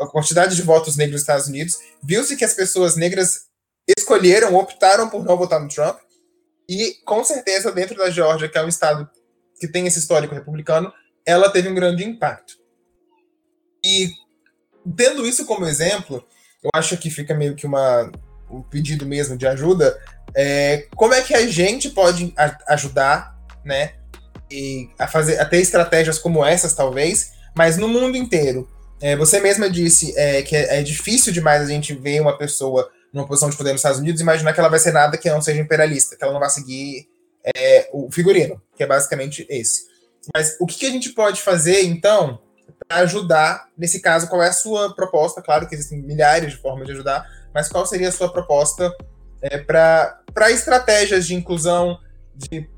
a 0.00 0.06
quantidade 0.06 0.56
de 0.56 0.62
votos 0.62 0.96
negros 0.96 1.14
nos 1.14 1.22
Estados 1.22 1.46
Unidos, 1.46 1.78
viu-se 2.02 2.36
que 2.36 2.44
as 2.44 2.54
pessoas 2.54 2.96
negras 2.96 3.46
escolheram, 3.96 4.54
optaram 4.54 5.08
por 5.08 5.24
não 5.24 5.36
votar 5.36 5.60
no 5.60 5.68
Trump, 5.68 5.98
e 6.68 6.94
com 7.04 7.22
certeza 7.24 7.72
dentro 7.72 7.96
da 7.96 8.10
Geórgia, 8.10 8.48
que 8.48 8.56
é 8.56 8.64
um 8.64 8.68
estado 8.68 9.08
que 9.60 9.68
tem 9.68 9.86
esse 9.86 9.98
histórico 9.98 10.34
republicano, 10.34 10.92
ela 11.24 11.50
teve 11.50 11.68
um 11.68 11.74
grande 11.74 12.04
impacto. 12.04 12.54
E 13.84 14.10
tendo 14.96 15.26
isso 15.26 15.44
como 15.44 15.66
exemplo, 15.66 16.24
eu 16.62 16.70
acho 16.74 16.96
que 16.96 17.10
fica 17.10 17.34
meio 17.34 17.54
que 17.54 17.66
uma, 17.66 18.10
um 18.50 18.62
pedido 18.62 19.04
mesmo 19.04 19.36
de 19.36 19.46
ajuda. 19.46 20.00
É, 20.34 20.88
como 20.96 21.14
é 21.14 21.22
que 21.22 21.34
a 21.34 21.46
gente 21.46 21.90
pode 21.90 22.32
ajudar, 22.68 23.36
né, 23.64 23.94
e 24.52 24.90
a 24.98 25.08
fazer 25.08 25.40
a 25.40 25.44
ter 25.44 25.58
estratégias 25.58 26.18
como 26.18 26.44
essas 26.44 26.74
talvez, 26.74 27.32
mas 27.56 27.76
no 27.76 27.88
mundo 27.88 28.16
inteiro. 28.16 28.68
É, 29.00 29.16
você 29.16 29.40
mesma 29.40 29.68
disse 29.68 30.16
é, 30.16 30.42
que 30.42 30.54
é, 30.54 30.78
é, 30.78 30.82
difícil 30.82 31.32
demais 31.32 31.62
a 31.62 31.66
gente 31.66 31.92
ver 31.92 32.20
uma 32.20 32.38
pessoa 32.38 32.88
numa 33.12 33.26
posição 33.26 33.50
de 33.50 33.56
poder 33.56 33.72
nos 33.72 33.80
Estados 33.80 33.98
Unidos 33.98 34.20
e 34.20 34.22
imaginar 34.22 34.52
que 34.52 34.60
ela 34.60 34.68
vai 34.68 34.78
ser 34.78 34.92
nada 34.92 35.18
que 35.18 35.28
não 35.28 35.42
seja 35.42 35.60
imperialista, 35.60 36.16
que 36.16 36.22
ela 36.22 36.32
não 36.32 36.40
vai 36.40 36.48
seguir 36.48 37.08
é, 37.44 37.88
o 37.92 38.10
figurino, 38.12 38.62
que 38.76 38.82
é 38.82 38.86
basicamente 38.86 39.44
esse. 39.50 39.86
Mas 40.32 40.56
o 40.60 40.66
que, 40.66 40.78
que 40.78 40.86
a 40.86 40.90
gente 40.90 41.10
pode 41.10 41.42
fazer, 41.42 41.82
então, 41.82 42.38
para 42.86 42.98
ajudar? 42.98 43.68
Nesse 43.76 44.00
caso, 44.00 44.28
qual 44.28 44.42
é 44.42 44.48
a 44.48 44.52
sua 44.52 44.94
proposta? 44.94 45.42
Claro 45.42 45.66
que 45.68 45.74
existem 45.74 46.00
milhares 46.00 46.52
de 46.52 46.58
formas 46.58 46.86
de 46.86 46.92
ajudar, 46.92 47.26
mas 47.52 47.68
qual 47.68 47.84
seria 47.84 48.08
a 48.08 48.12
sua 48.12 48.32
proposta 48.32 48.94
é, 49.42 49.58
para 49.58 50.50
estratégias 50.50 51.26
de 51.26 51.34
inclusão, 51.34 51.98
de 52.34 52.68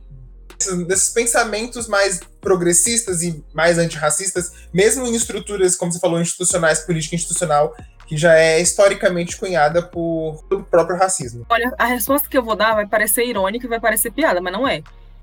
desses 0.87 1.09
pensamentos 1.11 1.89
mais 1.89 2.21
progressistas 2.41 3.23
e 3.23 3.43
mais 3.55 3.79
antirracistas, 3.79 4.53
mesmo 4.73 5.07
em 5.07 5.15
estruturas, 5.15 5.77
como 5.77 5.93
você 5.93 5.99
falou, 5.99 6.21
institucionais, 6.21 6.81
política 6.81 7.15
institucional, 7.15 7.75
que 8.07 8.17
já 8.17 8.37
é 8.37 8.61
historicamente 8.61 9.37
cunhada 9.37 9.83
por 9.83 10.45
pelo 10.49 10.65
próprio 10.65 10.99
racismo. 10.99 11.47
Olha, 11.49 11.73
a 11.79 11.87
resposta 11.87 12.29
que 12.29 12.37
eu 12.37 12.43
vou 12.43 12.57
dar 12.57 12.75
vai 12.75 12.87
parecer 12.87 13.25
irônica 13.25 13.67
e 13.67 13.69
vai 13.69 13.81
parecer 13.81 14.11
piada, 14.11 14.41
mas 14.41 14.53
não 14.53 14.67
é. 14.69 14.83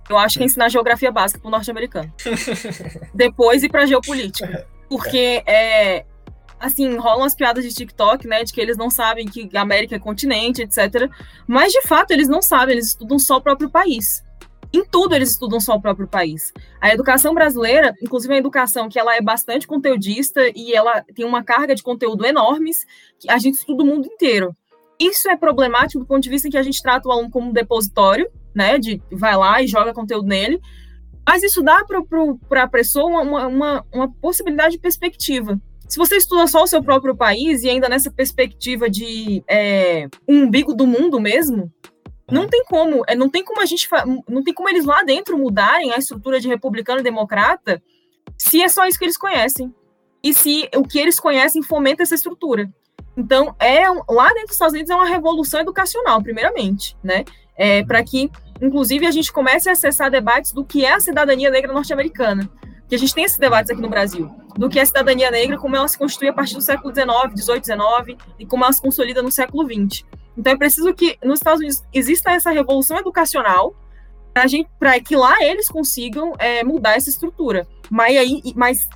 Eu 0.10 0.18
acho 0.18 0.38
que 0.38 0.44
é 0.44 0.46
ensinar 0.46 0.70
geografia 0.70 1.12
básica 1.12 1.39
para 1.39 1.48
o 1.48 1.52
norte-americano. 1.52 2.12
Depois 3.14 3.64
ir 3.64 3.70
para 3.70 3.86
geopolítica. 3.86 4.68
Porque 4.89 5.42
é, 5.46 6.04
assim, 6.60 6.96
rolam 6.98 7.24
as 7.24 7.36
piadas 7.36 7.64
de 7.64 7.74
TikTok, 7.74 8.28
né, 8.28 8.44
de 8.44 8.54
que 8.54 8.62
eles 8.62 8.78
não 8.78 8.89
sabem 8.89 9.26
que 9.26 9.50
América 9.56 9.96
é 9.96 10.00
continente, 10.00 10.62
etc. 10.62 11.10
Mas 11.48 11.72
de 11.72 11.82
fato 11.84 12.12
eles 12.12 12.28
não 12.28 12.42
sabem, 12.42 12.74
eles 12.74 12.89
estudam 12.89 13.18
só 13.18 13.38
o 13.38 13.42
próprio 13.42 13.70
país. 13.70 14.24
Em 14.74 14.86
tudo 14.86 15.13
eles 15.13 15.32
estudam 15.32 15.59
só 15.59 15.76
o 15.76 15.82
próprio 15.82 16.07
país. 16.07 16.53
A 16.80 16.93
educação 16.93 17.34
brasileira, 17.34 17.93
inclusive 18.01 18.34
a 18.34 18.38
educação 18.38 18.88
que 18.88 18.97
ela 18.97 19.15
é 19.15 19.22
bastante 19.22 19.67
conteudista 19.67 20.41
e 20.55 20.74
ela 20.74 21.03
tem 21.13 21.26
uma 21.26 21.43
carga 21.43 21.76
de 21.76 21.84
conteúdo 21.84 22.26
enormes, 22.26 22.86
que 23.19 23.30
a 23.30 23.38
gente 23.38 23.55
estuda 23.55 23.84
o 23.84 23.86
mundo 23.86 24.07
inteiro. 24.07 24.55
Isso 24.99 25.30
é 25.30 25.36
problemático 25.36 25.99
do 25.99 26.05
ponto 26.05 26.24
de 26.24 26.30
vista 26.30 26.47
em 26.47 26.51
que 26.51 26.57
a 26.57 26.63
gente 26.63 26.82
trata 26.82 27.09
o 27.09 27.11
aluno 27.11 27.30
como 27.30 27.49
um 27.49 27.53
depositório, 27.53 28.30
né, 28.55 28.78
de 28.78 29.01
vai 29.11 29.36
lá 29.36 29.61
e 29.61 29.67
joga 29.67 29.93
conteúdo 29.93 30.28
nele, 30.28 30.61
mas 31.28 31.43
isso 31.43 31.61
dá 31.61 31.84
para 31.84 32.63
a 32.63 32.67
pessoa 32.67 33.22
uma, 33.22 33.47
uma, 33.47 33.86
uma 33.91 34.11
possibilidade 34.11 34.74
de 34.74 34.80
perspectiva. 34.80 35.59
Se 35.88 35.97
você 35.97 36.15
estuda 36.15 36.47
só 36.47 36.63
o 36.63 36.67
seu 36.67 36.82
próprio 36.82 37.15
país 37.15 37.63
e 37.63 37.69
ainda 37.69 37.89
nessa 37.89 38.09
perspectiva 38.09 38.89
de 38.89 39.43
é, 39.45 40.07
um 40.28 40.43
umbigo 40.43 40.74
do 40.74 40.88
mundo 40.88 41.19
mesmo, 41.19 41.69
não 42.32 42.47
tem 42.47 42.63
como, 42.65 43.03
é, 43.07 43.15
não 43.15 43.29
tem 43.29 43.43
como 43.43 43.61
a 43.61 43.65
gente, 43.65 43.88
não 44.27 44.43
tem 44.43 44.53
como 44.53 44.69
eles 44.69 44.86
lá 44.86 45.03
dentro 45.03 45.38
mudarem 45.38 45.91
a 45.91 45.97
estrutura 45.97 46.39
de 46.39 46.47
republicano 46.47 46.99
e 46.99 47.03
democrata 47.03 47.82
se 48.38 48.61
é 48.61 48.67
só 48.67 48.86
isso 48.86 48.97
que 48.97 49.05
eles 49.05 49.17
conhecem. 49.17 49.73
E 50.23 50.34
se 50.34 50.69
o 50.75 50.84
que 50.84 50.99
eles 50.99 51.19
conhecem 51.19 51.61
fomenta 51.63 52.03
essa 52.03 52.15
estrutura. 52.15 52.69
Então, 53.17 53.55
é 53.59 53.88
lá 54.09 54.29
dentro 54.29 54.47
dos 54.47 54.53
Estados 54.53 54.73
Unidos 54.73 54.89
é 54.89 54.95
uma 54.95 55.07
revolução 55.07 55.59
educacional, 55.59 56.21
primeiramente, 56.21 56.95
né? 57.03 57.25
É, 57.57 57.84
para 57.84 58.03
que, 58.03 58.32
inclusive, 58.61 59.05
a 59.05 59.11
gente 59.11 59.32
comece 59.32 59.67
a 59.67 59.73
acessar 59.73 60.09
debates 60.09 60.53
do 60.53 60.63
que 60.63 60.86
é 60.86 60.93
a 60.93 60.99
cidadania 60.99 61.49
negra 61.49 61.73
norte-americana 61.73 62.49
que 62.91 62.95
a 62.95 62.97
gente 62.97 63.15
tem 63.15 63.23
esses 63.23 63.38
debates 63.38 63.71
aqui 63.71 63.82
no 63.82 63.88
Brasil, 63.88 64.29
do 64.57 64.67
que 64.67 64.77
é 64.77 64.82
a 64.82 64.86
cidadania 64.86 65.32
negra, 65.32 65.57
como 65.57 65.77
ela 65.77 65.88
se 65.88 65.97
constitui 65.97 66.27
a 66.27 66.34
partir 66.34 66.55
do 66.55 66.61
século 66.61 66.93
XIX, 66.93 67.09
XVIII, 67.41 67.63
XIX, 67.63 68.21
e 68.38 68.45
como 68.45 68.65
ela 68.65 68.73
se 68.73 68.82
consolida 68.82 69.21
no 69.21 69.32
século 69.32 69.63
XX. 69.63 70.03
Então 70.38 70.53
é 70.53 70.57
preciso 70.57 70.93
que 70.93 71.17
nos 71.23 71.39
Estados 71.39 71.59
Unidos 71.59 71.84
exista 71.93 72.32
essa 72.32 72.51
revolução 72.51 72.97
educacional 72.97 73.75
para 74.79 74.99
que 74.99 75.15
lá 75.15 75.43
eles 75.43 75.67
consigam 75.67 76.34
é, 76.39 76.63
mudar 76.63 76.95
essa 76.95 77.09
estrutura. 77.09 77.67
Mas 77.89 78.17
aí, 78.17 78.41
mas 78.55 78.88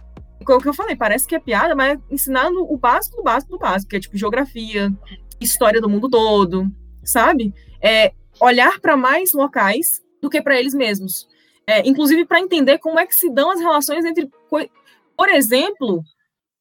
o 0.41 0.59
que 0.59 0.67
eu 0.67 0.73
falei, 0.73 0.95
parece 0.95 1.27
que 1.27 1.35
é 1.35 1.39
piada, 1.39 1.75
mas 1.75 1.99
ensinando 2.09 2.63
o 2.71 2.77
básico 2.77 3.17
do 3.17 3.23
básico 3.23 3.51
do 3.51 3.59
básico, 3.59 3.89
que 3.89 3.97
é 3.97 3.99
tipo 3.99 4.17
geografia, 4.17 4.93
história 5.39 5.81
do 5.81 5.89
mundo 5.89 6.09
todo, 6.09 6.67
sabe? 7.03 7.53
É 7.81 8.13
olhar 8.39 8.79
para 8.79 8.95
mais 8.95 9.33
locais 9.33 10.01
do 10.21 10.29
que 10.29 10.41
para 10.41 10.57
eles 10.57 10.73
mesmos. 10.73 11.27
É, 11.67 11.87
inclusive 11.87 12.25
para 12.25 12.39
entender 12.39 12.77
como 12.77 12.99
é 12.99 13.07
que 13.07 13.15
se 13.15 13.29
dão 13.31 13.49
as 13.49 13.59
relações 13.59 14.05
entre, 14.05 14.29
por 14.49 15.29
exemplo, 15.29 16.03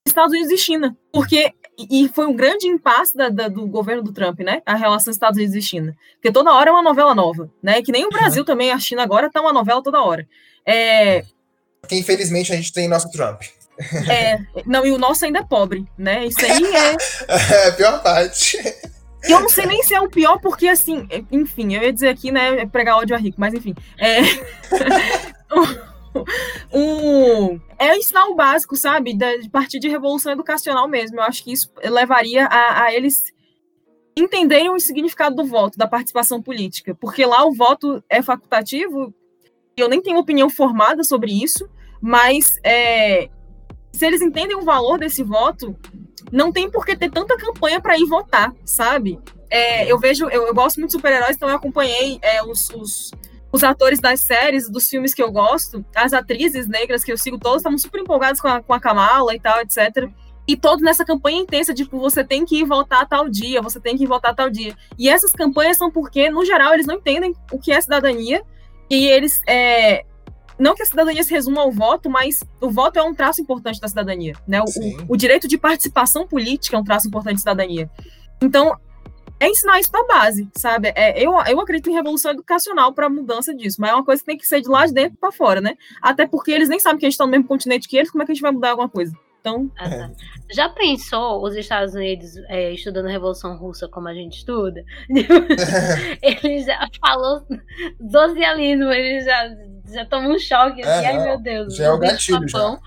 Estados 0.06 0.32
Unidos 0.32 0.50
e 0.50 0.58
China, 0.58 0.96
porque 1.12 1.52
e 1.78 2.08
foi 2.08 2.26
um 2.26 2.34
grande 2.34 2.66
impasse 2.66 3.16
da, 3.16 3.28
da, 3.28 3.48
do 3.48 3.66
governo 3.66 4.02
do 4.02 4.12
Trump, 4.12 4.40
né? 4.40 4.62
A 4.64 4.74
relação 4.74 5.10
Estados 5.10 5.36
Unidos 5.36 5.54
e 5.56 5.62
China, 5.62 5.96
porque 6.14 6.32
toda 6.32 6.52
hora 6.52 6.70
é 6.70 6.72
uma 6.72 6.82
novela 6.82 7.14
nova, 7.14 7.50
né? 7.62 7.82
Que 7.82 7.92
nem 7.92 8.06
o 8.06 8.10
Brasil 8.10 8.42
uhum. 8.42 8.46
também, 8.46 8.70
a 8.70 8.78
China 8.78 9.02
agora 9.02 9.30
tá 9.30 9.40
uma 9.40 9.52
novela 9.52 9.82
toda 9.82 10.02
hora. 10.02 10.26
É... 10.66 11.24
Porque 11.80 11.96
infelizmente 11.96 12.52
a 12.52 12.56
gente 12.56 12.72
tem 12.72 12.88
nosso 12.88 13.10
Trump. 13.10 13.42
É, 14.08 14.38
não, 14.64 14.86
e 14.86 14.92
o 14.92 14.98
nosso 14.98 15.24
ainda 15.24 15.40
é 15.40 15.44
pobre, 15.44 15.84
né? 15.98 16.26
Isso 16.26 16.44
aí 16.44 16.64
é. 16.64 16.96
é 17.68 17.70
pior 17.72 18.02
parte. 18.02 18.56
E 19.26 19.32
eu 19.32 19.40
não 19.40 19.48
sei 19.48 19.66
nem 19.66 19.82
se 19.82 19.94
é 19.94 20.00
o 20.00 20.08
pior, 20.08 20.38
porque 20.38 20.68
assim, 20.68 21.08
enfim, 21.32 21.74
eu 21.74 21.82
ia 21.82 21.92
dizer 21.92 22.08
aqui, 22.08 22.30
né, 22.30 22.66
pregar 22.66 22.98
ódio 22.98 23.16
a 23.16 23.18
rico, 23.18 23.40
mas 23.40 23.54
enfim. 23.54 23.74
É. 23.98 24.20
um, 26.72 27.60
é 27.78 27.96
ensinar 27.96 28.26
o 28.26 28.34
básico, 28.34 28.76
sabe? 28.76 29.14
De 29.14 29.48
partir 29.50 29.78
de 29.78 29.88
revolução 29.88 30.32
educacional 30.32 30.88
mesmo. 30.88 31.18
Eu 31.18 31.22
acho 31.24 31.42
que 31.42 31.52
isso 31.52 31.70
levaria 31.82 32.46
a, 32.46 32.84
a 32.84 32.94
eles 32.94 33.32
entenderem 34.16 34.70
o 34.70 34.78
significado 34.78 35.34
do 35.34 35.44
voto, 35.44 35.76
da 35.76 35.86
participação 35.86 36.40
política. 36.40 36.94
Porque 36.94 37.26
lá 37.26 37.44
o 37.44 37.52
voto 37.52 38.02
é 38.08 38.22
facultativo, 38.22 39.12
eu 39.76 39.88
nem 39.88 40.00
tenho 40.00 40.18
opinião 40.18 40.48
formada 40.48 41.02
sobre 41.02 41.32
isso, 41.32 41.68
mas 42.00 42.58
é, 42.62 43.28
se 43.92 44.06
eles 44.06 44.22
entendem 44.22 44.56
o 44.56 44.62
valor 44.62 44.98
desse 44.98 45.22
voto, 45.22 45.76
não 46.30 46.52
tem 46.52 46.70
por 46.70 46.84
que 46.84 46.96
ter 46.96 47.10
tanta 47.10 47.36
campanha 47.36 47.80
para 47.80 47.98
ir 47.98 48.06
votar, 48.06 48.54
sabe? 48.64 49.18
É, 49.50 49.90
eu 49.90 49.98
vejo, 49.98 50.28
eu, 50.30 50.46
eu, 50.46 50.54
gosto 50.54 50.78
muito 50.78 50.90
de 50.90 50.96
super-heróis, 50.96 51.36
então 51.36 51.48
eu 51.48 51.56
acompanhei 51.56 52.18
é, 52.22 52.42
os, 52.42 52.70
os, 52.70 53.12
os, 53.54 53.64
atores 53.64 54.00
das 54.00 54.20
séries, 54.20 54.68
dos 54.68 54.88
filmes 54.88 55.14
que 55.14 55.22
eu 55.22 55.30
gosto, 55.30 55.84
as 55.94 56.12
atrizes 56.12 56.66
negras 56.66 57.04
que 57.04 57.12
eu 57.12 57.16
sigo, 57.16 57.38
todas 57.38 57.58
estavam 57.58 57.78
super 57.78 58.00
empolgadas 58.00 58.40
com 58.40 58.48
a, 58.48 58.62
com 58.62 58.72
a 58.72 58.80
Kamala 58.80 59.34
e 59.34 59.40
tal, 59.40 59.60
etc. 59.60 60.08
E 60.46 60.56
todos 60.56 60.84
nessa 60.84 61.04
campanha 61.04 61.40
intensa, 61.40 61.72
tipo, 61.72 61.98
você 61.98 62.22
tem 62.22 62.44
que 62.44 62.60
ir 62.60 62.64
votar 62.64 63.08
tal 63.08 63.28
dia, 63.28 63.62
você 63.62 63.80
tem 63.80 63.96
que 63.96 64.04
ir 64.04 64.06
votar 64.06 64.34
tal 64.34 64.50
dia. 64.50 64.76
E 64.98 65.08
essas 65.08 65.32
campanhas 65.32 65.78
são 65.78 65.90
porque, 65.90 66.28
no 66.30 66.44
geral, 66.44 66.74
eles 66.74 66.86
não 66.86 66.96
entendem 66.96 67.34
o 67.50 67.58
que 67.58 67.72
é 67.72 67.80
cidadania 67.80 68.42
e 68.90 69.06
eles 69.06 69.40
é, 69.48 70.04
não 70.58 70.74
que 70.74 70.82
a 70.82 70.86
cidadania 70.86 71.22
se 71.22 71.32
resuma 71.32 71.62
ao 71.62 71.72
voto, 71.72 72.08
mas 72.08 72.44
o 72.60 72.70
voto 72.70 72.98
é 72.98 73.02
um 73.02 73.14
traço 73.14 73.40
importante 73.40 73.80
da 73.80 73.88
cidadania, 73.88 74.34
né? 74.46 74.60
O, 74.60 75.14
o, 75.14 75.16
direito 75.16 75.48
de 75.48 75.58
participação 75.58 76.26
política 76.26 76.76
é 76.76 76.80
um 76.80 76.84
traço 76.84 77.08
importante 77.08 77.36
da 77.36 77.40
cidadania. 77.40 77.90
Então, 78.40 78.76
é 79.44 79.50
ensinar 79.50 79.80
isso 79.80 79.92
da 79.92 80.02
base, 80.04 80.48
sabe? 80.56 80.92
É, 80.94 81.22
eu, 81.22 81.32
eu 81.46 81.60
acredito 81.60 81.90
em 81.90 81.94
revolução 81.94 82.32
educacional 82.32 82.92
para 82.92 83.08
mudança 83.08 83.54
disso, 83.54 83.80
mas 83.80 83.90
é 83.90 83.94
uma 83.94 84.04
coisa 84.04 84.22
que 84.22 84.26
tem 84.26 84.38
que 84.38 84.46
ser 84.46 84.60
de 84.60 84.68
lá 84.68 84.86
de 84.86 84.92
dentro 84.92 85.16
para 85.18 85.32
fora, 85.32 85.60
né? 85.60 85.76
Até 86.00 86.26
porque 86.26 86.50
eles 86.50 86.68
nem 86.68 86.80
sabem 86.80 86.98
que 86.98 87.06
a 87.06 87.08
gente 87.08 87.14
está 87.14 87.24
no 87.24 87.30
mesmo 87.30 87.46
continente 87.46 87.88
que 87.88 87.96
eles, 87.96 88.10
como 88.10 88.22
é 88.22 88.26
que 88.26 88.32
a 88.32 88.34
gente 88.34 88.42
vai 88.42 88.52
mudar 88.52 88.70
alguma 88.70 88.88
coisa? 88.88 89.12
Então, 89.40 89.70
é. 89.78 90.10
Já 90.50 90.70
pensou 90.70 91.44
os 91.44 91.54
Estados 91.54 91.94
Unidos 91.94 92.34
é, 92.48 92.72
estudando 92.72 93.06
a 93.06 93.10
Revolução 93.10 93.58
Russa 93.58 93.86
como 93.86 94.08
a 94.08 94.14
gente 94.14 94.38
estuda? 94.38 94.82
ele 96.22 96.60
já 96.60 96.88
falou 96.98 97.46
socialismo, 98.10 98.90
ele 98.90 99.20
já, 99.20 99.50
já 99.92 100.06
tomou 100.06 100.32
um 100.32 100.38
choque 100.38 100.82
assim, 100.82 101.04
é, 101.04 101.08
ai 101.08 101.24
meu 101.24 101.38
Deus. 101.38 101.76
Já 101.76 101.84
é 101.84 101.90
o 101.90 101.98
gatilho, 101.98 102.48
já. 102.48 102.78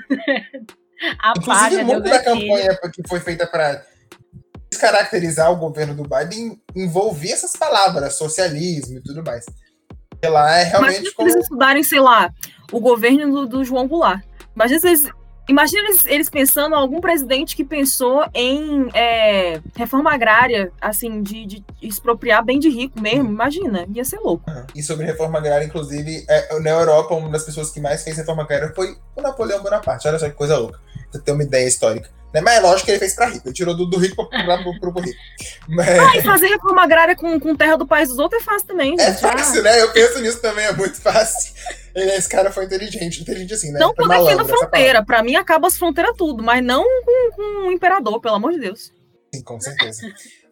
Inclusive, 1.36 1.84
muito 1.84 2.08
da 2.08 2.22
campanha 2.22 2.78
que 2.92 3.06
foi 3.06 3.20
feita 3.20 3.46
para 3.46 3.84
descaracterizar 4.70 5.50
o 5.52 5.56
governo 5.56 5.94
do 5.94 6.04
Biden 6.04 6.60
envolvia 6.74 7.34
essas 7.34 7.56
palavras, 7.56 8.14
socialismo 8.14 8.98
e 8.98 9.02
tudo 9.02 9.22
mais. 9.24 9.44
E 10.22 10.28
lá 10.28 10.58
é 10.58 10.64
realmente 10.64 11.02
Mas 11.02 11.14
como... 11.14 11.28
eles 11.28 11.42
estudarem, 11.42 11.82
sei 11.82 12.00
lá, 12.00 12.30
o 12.70 12.80
governo 12.80 13.30
do, 13.32 13.46
do 13.46 13.64
João 13.64 13.88
Goulart. 13.88 14.22
Imagina 14.54 14.80
eles 14.84 15.08
Imagina 15.50 15.88
eles, 15.88 16.06
eles, 16.06 16.30
pensando 16.30 16.76
algum 16.76 17.00
presidente 17.00 17.56
que 17.56 17.64
pensou 17.64 18.24
em 18.32 18.88
é, 18.94 19.60
reforma 19.74 20.14
agrária, 20.14 20.70
assim, 20.80 21.24
de, 21.24 21.44
de, 21.44 21.64
expropriar 21.82 22.44
bem 22.44 22.60
de 22.60 22.68
rico 22.68 23.00
mesmo. 23.00 23.28
Imagina, 23.28 23.84
ia 23.92 24.04
ser 24.04 24.20
louco. 24.20 24.44
E 24.76 24.80
sobre 24.80 25.06
reforma 25.06 25.38
agrária, 25.38 25.64
inclusive, 25.64 26.24
é, 26.28 26.56
na 26.60 26.70
Europa, 26.70 27.16
uma 27.16 27.28
das 27.28 27.42
pessoas 27.42 27.72
que 27.72 27.80
mais 27.80 28.04
fez 28.04 28.16
reforma 28.16 28.44
agrária 28.44 28.72
foi 28.72 28.96
o 29.16 29.20
Napoleão 29.20 29.60
Bonaparte. 29.60 30.06
Olha 30.06 30.20
só 30.20 30.28
que 30.28 30.36
coisa 30.36 30.56
louca. 30.56 30.78
Você 31.10 31.20
tem 31.20 31.34
uma 31.34 31.42
ideia 31.42 31.66
histórica. 31.66 32.08
Né? 32.32 32.40
Mas 32.40 32.58
é 32.58 32.60
lógico 32.60 32.86
que 32.86 32.92
ele 32.92 32.98
fez 32.98 33.14
pra 33.14 33.26
rico. 33.26 33.48
Ele 33.48 33.54
tirou 33.54 33.76
do, 33.76 33.86
do 33.86 33.98
rico 33.98 34.28
pra, 34.28 34.58
pro, 34.58 34.92
pro, 34.92 35.00
rico. 35.00 35.18
Mas... 35.68 35.88
Ah, 35.88 36.16
e 36.16 36.22
fazer 36.22 36.46
reforma 36.46 36.82
agrária 36.82 37.16
com, 37.16 37.38
com 37.40 37.56
terra 37.56 37.76
do 37.76 37.86
país 37.86 38.08
dos 38.08 38.18
outros 38.18 38.40
é 38.40 38.44
fácil 38.44 38.68
também. 38.68 38.94
É 38.98 39.06
gente. 39.06 39.16
É 39.16 39.18
fácil, 39.18 39.60
ah. 39.60 39.62
né? 39.64 39.82
Eu 39.82 39.92
penso 39.92 40.20
nisso 40.20 40.40
também, 40.40 40.64
é 40.64 40.72
muito 40.72 41.00
fácil. 41.00 41.52
Ele, 41.94 42.12
esse 42.12 42.28
cara 42.28 42.52
foi 42.52 42.64
inteligente. 42.64 43.20
Inteligente 43.20 43.54
assim, 43.54 43.72
né? 43.72 43.80
Não 43.80 43.94
por 43.94 44.08
defendo 44.08 44.44
fronteira. 44.44 45.04
Pra 45.04 45.22
mim, 45.22 45.34
acaba 45.34 45.66
as 45.66 45.76
fronteiras 45.76 46.14
tudo. 46.16 46.42
Mas 46.42 46.64
não 46.64 46.84
com, 47.04 47.30
com 47.34 47.68
o 47.68 47.72
imperador, 47.72 48.20
pelo 48.20 48.36
amor 48.36 48.52
de 48.52 48.60
Deus. 48.60 48.92
Sim, 49.34 49.42
com 49.42 49.60
certeza. 49.60 50.02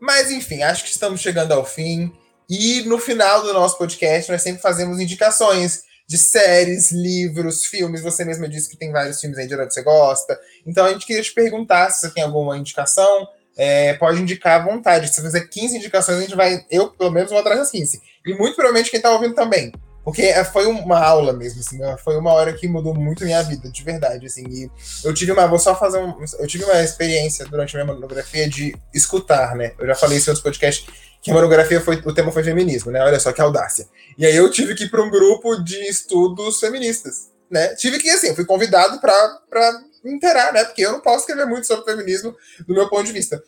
mas, 0.00 0.30
enfim, 0.30 0.62
acho 0.62 0.84
que 0.84 0.90
estamos 0.90 1.20
chegando 1.20 1.52
ao 1.52 1.64
fim. 1.64 2.12
E 2.50 2.82
no 2.82 2.98
final 2.98 3.42
do 3.42 3.52
nosso 3.52 3.76
podcast, 3.76 4.30
nós 4.32 4.42
sempre 4.42 4.62
fazemos 4.62 4.98
indicações 4.98 5.82
de 6.08 6.16
séries, 6.16 6.90
livros, 6.90 7.66
filmes. 7.66 8.00
Você 8.00 8.24
mesma 8.24 8.48
disse 8.48 8.70
que 8.70 8.76
tem 8.76 8.90
vários 8.90 9.20
filmes 9.20 9.38
aí 9.38 9.46
de 9.46 9.54
que 9.54 9.70
você 9.70 9.82
gosta. 9.82 10.40
Então 10.66 10.86
a 10.86 10.92
gente 10.92 11.06
queria 11.06 11.22
te 11.22 11.32
perguntar 11.32 11.90
se 11.90 12.00
você 12.00 12.14
tem 12.14 12.24
alguma 12.24 12.56
indicação. 12.56 13.28
É, 13.56 13.92
pode 13.94 14.22
indicar 14.22 14.60
à 14.60 14.64
vontade. 14.64 15.08
Se 15.08 15.16
você 15.16 15.22
fizer 15.22 15.48
15 15.48 15.76
indicações, 15.76 16.18
a 16.18 16.20
gente 16.22 16.34
vai. 16.34 16.64
Eu, 16.70 16.90
pelo 16.90 17.10
menos, 17.10 17.30
vou 17.30 17.38
atrás 17.38 17.58
das 17.58 17.70
15. 17.70 18.00
E 18.24 18.34
muito 18.34 18.54
provavelmente 18.54 18.90
quem 18.90 18.98
está 18.98 19.12
ouvindo 19.12 19.34
também. 19.34 19.70
Porque 20.04 20.22
é, 20.22 20.42
foi 20.42 20.66
uma 20.66 20.98
aula 20.98 21.32
mesmo, 21.32 21.60
assim, 21.60 21.78
né? 21.78 21.96
foi 22.02 22.16
uma 22.16 22.32
hora 22.32 22.52
que 22.52 22.66
mudou 22.66 22.94
muito 22.94 23.24
minha 23.24 23.42
vida, 23.42 23.70
de 23.70 23.82
verdade, 23.82 24.26
assim. 24.26 24.44
E 24.48 24.70
eu 25.04 25.12
tive 25.12 25.32
uma, 25.32 25.46
vou 25.46 25.58
só 25.58 25.74
fazer 25.74 25.98
um, 25.98 26.14
eu 26.38 26.46
tive 26.46 26.64
uma 26.64 26.82
experiência 26.82 27.44
durante 27.44 27.76
a 27.76 27.84
minha 27.84 27.94
monografia 27.94 28.48
de 28.48 28.74
escutar, 28.94 29.54
né? 29.54 29.72
Eu 29.78 29.86
já 29.86 29.94
falei 29.94 30.18
isso 30.18 30.30
em 30.30 30.32
outros 30.32 30.42
podcasts, 30.42 30.86
que 31.20 31.30
a 31.30 31.34
monografia 31.34 31.80
foi, 31.80 31.96
o 32.06 32.14
tema 32.14 32.32
foi 32.32 32.42
feminismo, 32.42 32.90
né? 32.90 33.02
Olha 33.02 33.20
só 33.20 33.32
que 33.32 33.40
audácia. 33.40 33.86
E 34.16 34.24
aí 34.24 34.34
eu 34.34 34.50
tive 34.50 34.74
que 34.74 34.84
ir 34.84 34.90
para 34.90 35.02
um 35.02 35.10
grupo 35.10 35.56
de 35.56 35.76
estudos 35.88 36.58
feministas, 36.58 37.30
né? 37.50 37.74
Tive 37.74 37.98
que, 37.98 38.08
assim, 38.08 38.34
fui 38.34 38.44
convidado 38.44 39.00
para 39.00 39.82
me 40.04 40.12
inteirar, 40.12 40.52
né? 40.52 40.64
Porque 40.64 40.82
eu 40.82 40.92
não 40.92 41.00
posso 41.00 41.20
escrever 41.20 41.46
muito 41.46 41.66
sobre 41.66 41.84
feminismo 41.84 42.34
do 42.66 42.74
meu 42.74 42.88
ponto 42.88 43.04
de 43.04 43.12
vista. 43.12 43.42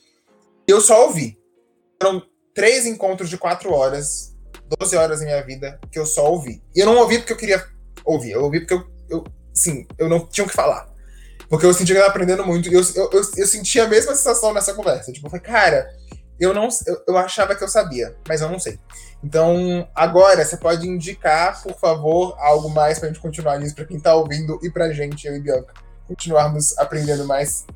Eu 0.67 0.81
só 0.81 1.07
ouvi. 1.07 1.39
Foram 2.03 2.23
três 2.55 2.87
encontros 2.87 3.31
de 3.31 3.39
quatro 3.39 3.73
horas, 3.73 4.30
12 4.79 4.97
horas 4.97 5.23
em 5.23 5.27
minha 5.27 5.43
vida, 5.45 5.79
que 5.91 5.99
eu 5.99 6.07
só 6.07 6.31
ouvi. 6.31 6.63
E 6.75 6.81
eu 6.81 6.87
não 6.87 6.97
ouvi 6.99 7.19
porque 7.19 7.33
eu 7.33 7.37
queria 7.37 7.65
ouvir, 8.05 8.33
eu 8.33 8.45
ouvi 8.45 8.61
porque 8.61 8.75
eu, 8.75 8.87
eu 9.09 9.25
sim, 9.53 9.87
eu 9.99 10.09
não 10.09 10.27
tinha 10.27 10.45
o 10.45 10.49
que 10.49 10.55
falar. 10.55 10.89
Porque 11.49 11.67
eu 11.67 11.75
senti 11.75 11.93
que 11.93 11.99
ela 11.99 12.09
aprendendo 12.09 12.47
muito. 12.47 12.69
E 12.69 12.75
eu, 12.75 12.83
eu, 12.95 13.11
eu, 13.13 13.23
eu 13.37 13.47
senti 13.47 13.81
a 13.81 13.89
mesma 13.89 14.15
sensação 14.15 14.55
nessa 14.55 14.73
conversa. 14.73 15.13
Tipo, 15.13 15.27
eu 15.27 15.31
falei, 15.31 15.45
cara, 15.45 15.91
eu 16.39 16.55
não 16.55 16.69
eu, 16.87 17.03
eu 17.09 17.19
achava 17.19 17.55
que 17.55 17.63
eu 17.65 17.69
sabia, 17.69 18.17
mas 18.27 18.41
eu 18.41 18.49
não 18.49 18.59
sei. 18.59 18.79
Então, 19.23 19.87
agora, 19.95 20.45
você 20.45 20.57
pode 20.57 20.89
indicar, 20.89 21.63
por 21.63 21.79
favor, 21.79 22.35
algo 22.39 22.71
mais 22.71 22.99
pra 22.99 23.09
gente 23.09 23.21
continuar 23.21 23.59
nisso, 23.59 23.75
pra 23.75 23.85
quem 23.85 24.01
tá 24.01 24.15
ouvindo 24.15 24.59
e 24.63 24.71
pra 24.71 24.93
gente, 24.93 25.27
eu 25.27 25.37
e 25.37 25.41
Bianca, 25.41 25.75
continuarmos 26.09 26.77
aprendendo 26.79 27.27
mais. 27.27 27.67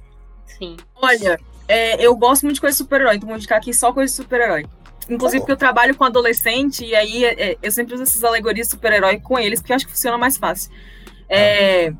Sim. 0.56 0.76
Olha, 0.94 1.38
é, 1.68 2.00
eu 2.00 2.16
gosto 2.16 2.44
muito 2.44 2.54
de 2.54 2.60
coisa 2.60 2.76
super-herói, 2.76 3.16
então 3.16 3.28
vou 3.28 3.36
indicar 3.36 3.58
aqui 3.58 3.74
só 3.74 3.92
coisa 3.92 4.12
super-herói. 4.12 4.64
Inclusive 5.08 5.40
porque 5.40 5.52
eu 5.52 5.56
trabalho 5.56 5.94
com 5.94 6.04
adolescente 6.04 6.84
e 6.84 6.94
aí 6.94 7.24
é, 7.24 7.56
eu 7.62 7.70
sempre 7.70 7.94
uso 7.94 8.04
essas 8.04 8.24
alegorias 8.24 8.68
de 8.68 8.72
super-herói 8.72 9.20
com 9.20 9.38
eles, 9.38 9.60
porque 9.60 9.72
eu 9.72 9.76
acho 9.76 9.86
que 9.86 9.92
funciona 9.92 10.16
mais 10.16 10.36
fácil. 10.38 10.70
É, 11.28 11.92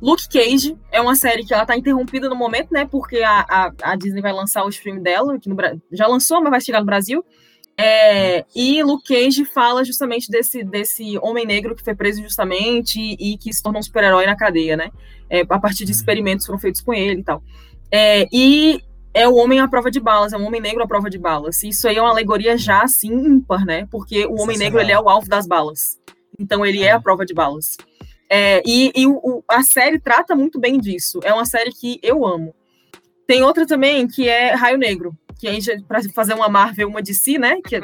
Luke 0.00 0.28
Cage 0.28 0.76
é 0.90 1.00
uma 1.00 1.14
série 1.14 1.44
que 1.44 1.54
ela 1.54 1.64
tá 1.64 1.76
interrompida 1.76 2.28
no 2.28 2.34
momento, 2.34 2.72
né? 2.72 2.84
Porque 2.84 3.22
a, 3.22 3.46
a, 3.48 3.72
a 3.82 3.96
Disney 3.96 4.20
vai 4.20 4.32
lançar 4.32 4.64
o 4.64 4.68
stream 4.68 5.00
dela, 5.00 5.38
que 5.38 5.48
no, 5.48 5.56
já 5.92 6.06
lançou, 6.06 6.40
mas 6.40 6.50
vai 6.50 6.60
chegar 6.60 6.80
no 6.80 6.86
Brasil. 6.86 7.24
É, 7.76 8.44
e 8.54 8.82
Luke 8.82 9.06
Cage 9.08 9.44
fala 9.44 9.84
justamente 9.84 10.28
desse, 10.30 10.62
desse 10.62 11.18
homem 11.18 11.46
negro 11.46 11.74
que 11.74 11.82
foi 11.82 11.94
preso 11.94 12.22
justamente 12.22 13.00
e, 13.00 13.32
e 13.32 13.38
que 13.38 13.52
se 13.52 13.62
tornou 13.62 13.80
um 13.80 13.82
super-herói 13.82 14.26
na 14.26 14.36
cadeia, 14.36 14.76
né? 14.76 14.90
É, 15.30 15.40
a 15.48 15.58
partir 15.58 15.84
de 15.84 15.92
experimentos 15.92 16.44
que 16.44 16.48
foram 16.48 16.60
feitos 16.60 16.80
com 16.80 16.92
ele 16.92 17.20
e 17.20 17.24
tal. 17.24 17.42
É, 17.90 18.26
e 18.32 18.82
é 19.14 19.28
o 19.28 19.34
homem 19.34 19.60
à 19.60 19.68
prova 19.68 19.90
de 19.90 20.00
balas, 20.00 20.32
é 20.32 20.36
um 20.36 20.46
homem 20.46 20.60
negro 20.60 20.82
à 20.82 20.86
prova 20.86 21.10
de 21.10 21.18
balas. 21.18 21.62
Isso 21.62 21.86
aí 21.86 21.96
é 21.96 22.02
uma 22.02 22.10
alegoria 22.10 22.56
já 22.56 22.82
assim 22.82 23.12
ímpar, 23.12 23.64
né? 23.64 23.86
Porque 23.90 24.24
o 24.26 24.40
homem 24.40 24.56
negro 24.56 24.80
ele 24.80 24.92
é 24.92 24.98
o 24.98 25.08
alvo 25.08 25.28
das 25.28 25.46
balas. 25.46 25.98
Então 26.38 26.64
ele 26.64 26.82
é 26.82 26.92
a 26.92 27.00
prova 27.00 27.24
de 27.26 27.34
balas. 27.34 27.76
É, 28.30 28.62
e, 28.64 28.90
e 28.96 29.06
o, 29.06 29.44
a 29.46 29.62
série 29.62 29.98
trata 29.98 30.34
muito 30.34 30.58
bem 30.58 30.78
disso. 30.78 31.20
É 31.22 31.34
uma 31.34 31.44
série 31.44 31.70
que 31.70 32.00
eu 32.02 32.26
amo. 32.26 32.54
Tem 33.26 33.42
outra 33.42 33.66
também 33.66 34.08
que 34.08 34.28
é 34.28 34.54
Raio 34.54 34.78
Negro, 34.78 35.14
que 35.38 35.46
aí 35.46 35.60
para 35.86 36.02
fazer 36.14 36.32
uma 36.32 36.48
Marvel, 36.48 36.88
uma 36.88 37.02
de 37.02 37.14
si, 37.14 37.36
né? 37.36 37.58
Que 37.66 37.80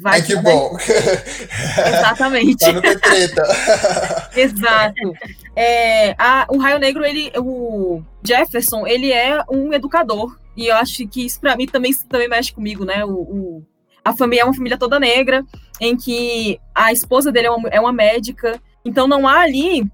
vai 0.00 0.20
Ai, 0.20 0.22
que 0.22 0.34
bom. 0.36 0.76
Exatamente. 0.80 2.72
Não 2.72 2.80
ter 2.80 2.98
treta. 2.98 3.42
Exato. 4.34 5.12
É, 5.54 6.14
a, 6.18 6.46
o 6.48 6.56
Raio 6.56 6.78
Negro, 6.78 7.04
ele, 7.04 7.30
o 7.36 8.02
Jefferson, 8.24 8.86
ele 8.86 9.12
é 9.12 9.44
um 9.50 9.72
educador 9.74 10.40
e 10.56 10.66
eu 10.66 10.76
acho 10.76 11.06
que 11.08 11.24
isso 11.24 11.40
para 11.40 11.56
mim 11.56 11.66
também, 11.66 11.92
também 12.08 12.28
mexe 12.28 12.52
comigo, 12.52 12.84
né? 12.84 13.04
O, 13.04 13.12
o, 13.12 13.66
a 14.04 14.14
família 14.14 14.42
é 14.42 14.44
uma 14.44 14.54
família 14.54 14.78
toda 14.78 15.00
negra, 15.00 15.44
em 15.80 15.96
que 15.96 16.58
a 16.74 16.92
esposa 16.92 17.30
dele 17.30 17.46
é 17.46 17.50
uma, 17.50 17.68
é 17.68 17.80
uma 17.80 17.92
médica. 17.92 18.60
Então 18.84 19.06
não 19.06 19.26
há 19.26 19.40
ali 19.40 19.84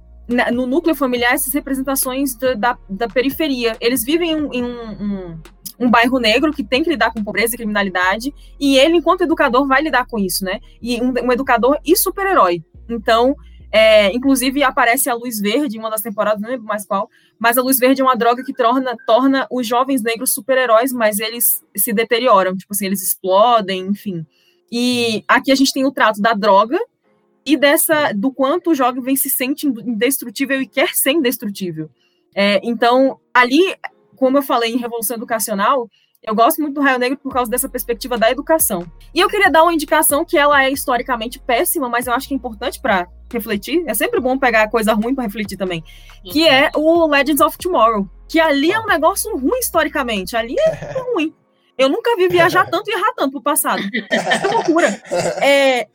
no 0.52 0.66
núcleo 0.66 0.94
familiar 0.94 1.32
essas 1.32 1.54
representações 1.54 2.36
da, 2.36 2.54
da, 2.54 2.78
da 2.88 3.08
periferia. 3.08 3.76
Eles 3.80 4.04
vivem 4.04 4.30
em 4.30 4.62
um, 4.62 5.02
um, 5.02 5.40
um, 5.80 5.90
bairro 5.90 6.18
negro 6.18 6.52
que 6.52 6.62
tem 6.62 6.82
que 6.82 6.90
lidar 6.90 7.12
com 7.12 7.24
pobreza 7.24 7.54
e 7.54 7.56
criminalidade, 7.56 8.34
e 8.60 8.76
ele, 8.76 8.96
enquanto 8.96 9.22
educador, 9.22 9.66
vai 9.66 9.82
lidar 9.82 10.06
com 10.06 10.18
isso, 10.18 10.44
né? 10.44 10.60
E 10.82 11.00
um, 11.00 11.14
um 11.24 11.32
educador 11.32 11.78
e 11.84 11.96
super-herói. 11.96 12.62
Então, 12.88 13.34
é, 13.70 14.10
inclusive 14.14 14.62
aparece 14.62 15.10
a 15.10 15.14
luz 15.14 15.40
verde 15.40 15.76
em 15.76 15.80
uma 15.80 15.90
das 15.90 16.02
temporadas, 16.02 16.40
não 16.40 16.48
lembro 16.48 16.66
mais 16.66 16.86
qual, 16.86 17.10
mas 17.38 17.58
a 17.58 17.62
luz 17.62 17.78
verde 17.78 18.00
é 18.00 18.04
uma 18.04 18.16
droga 18.16 18.42
que 18.42 18.52
torna, 18.52 18.96
torna 19.06 19.46
os 19.50 19.66
jovens 19.66 20.02
negros 20.02 20.32
super-heróis, 20.32 20.92
mas 20.92 21.18
eles 21.18 21.64
se 21.76 21.92
deterioram, 21.92 22.56
tipo 22.56 22.72
assim, 22.72 22.86
eles 22.86 23.02
explodem, 23.02 23.80
enfim. 23.88 24.26
E 24.72 25.22
aqui 25.28 25.52
a 25.52 25.54
gente 25.54 25.72
tem 25.72 25.84
o 25.84 25.92
trato 25.92 26.20
da 26.20 26.32
droga 26.32 26.78
e 27.44 27.56
dessa 27.56 28.12
do 28.12 28.30
quanto 28.32 28.70
o 28.70 28.74
jovem 28.74 29.16
se 29.16 29.30
sente 29.30 29.66
indestrutível 29.66 30.60
e 30.60 30.66
quer 30.66 30.94
ser 30.94 31.12
indestrutível. 31.12 31.90
É, 32.34 32.60
então, 32.62 33.18
ali, 33.32 33.74
como 34.16 34.38
eu 34.38 34.42
falei 34.42 34.72
em 34.72 34.78
Revolução 34.78 35.16
Educacional, 35.16 35.90
eu 36.22 36.34
gosto 36.34 36.60
muito 36.60 36.74
do 36.74 36.80
Raio 36.80 36.98
Negro 36.98 37.18
por 37.18 37.32
causa 37.32 37.50
dessa 37.50 37.68
perspectiva 37.68 38.18
da 38.18 38.30
educação. 38.30 38.84
E 39.14 39.20
eu 39.20 39.28
queria 39.28 39.50
dar 39.50 39.62
uma 39.62 39.72
indicação 39.72 40.24
que 40.24 40.36
ela 40.36 40.64
é 40.64 40.70
historicamente 40.70 41.38
péssima, 41.38 41.88
mas 41.88 42.06
eu 42.06 42.12
acho 42.12 42.26
que 42.26 42.34
é 42.34 42.36
importante 42.36 42.80
para 42.80 43.06
refletir. 43.32 43.84
É 43.86 43.94
sempre 43.94 44.20
bom 44.20 44.38
pegar 44.38 44.68
coisa 44.68 44.92
ruim 44.94 45.14
para 45.14 45.24
refletir 45.24 45.56
também. 45.56 45.82
Que 46.24 46.48
é 46.48 46.70
o 46.74 47.06
Legends 47.06 47.40
of 47.40 47.56
Tomorrow. 47.56 48.08
Que 48.28 48.40
ali 48.40 48.72
é 48.72 48.80
um 48.80 48.86
negócio 48.86 49.34
ruim 49.36 49.58
historicamente. 49.58 50.36
Ali 50.36 50.56
é 50.58 50.92
ruim. 51.14 51.34
Eu 51.78 51.88
nunca 51.88 52.16
vi 52.16 52.26
viajar 52.28 52.68
tanto 52.68 52.90
e 52.90 52.94
errar 52.94 53.12
tanto 53.14 53.32
pro 53.32 53.42
passado. 53.42 53.82
É 54.10 54.48
loucura. 54.48 54.88
É, 55.40 55.86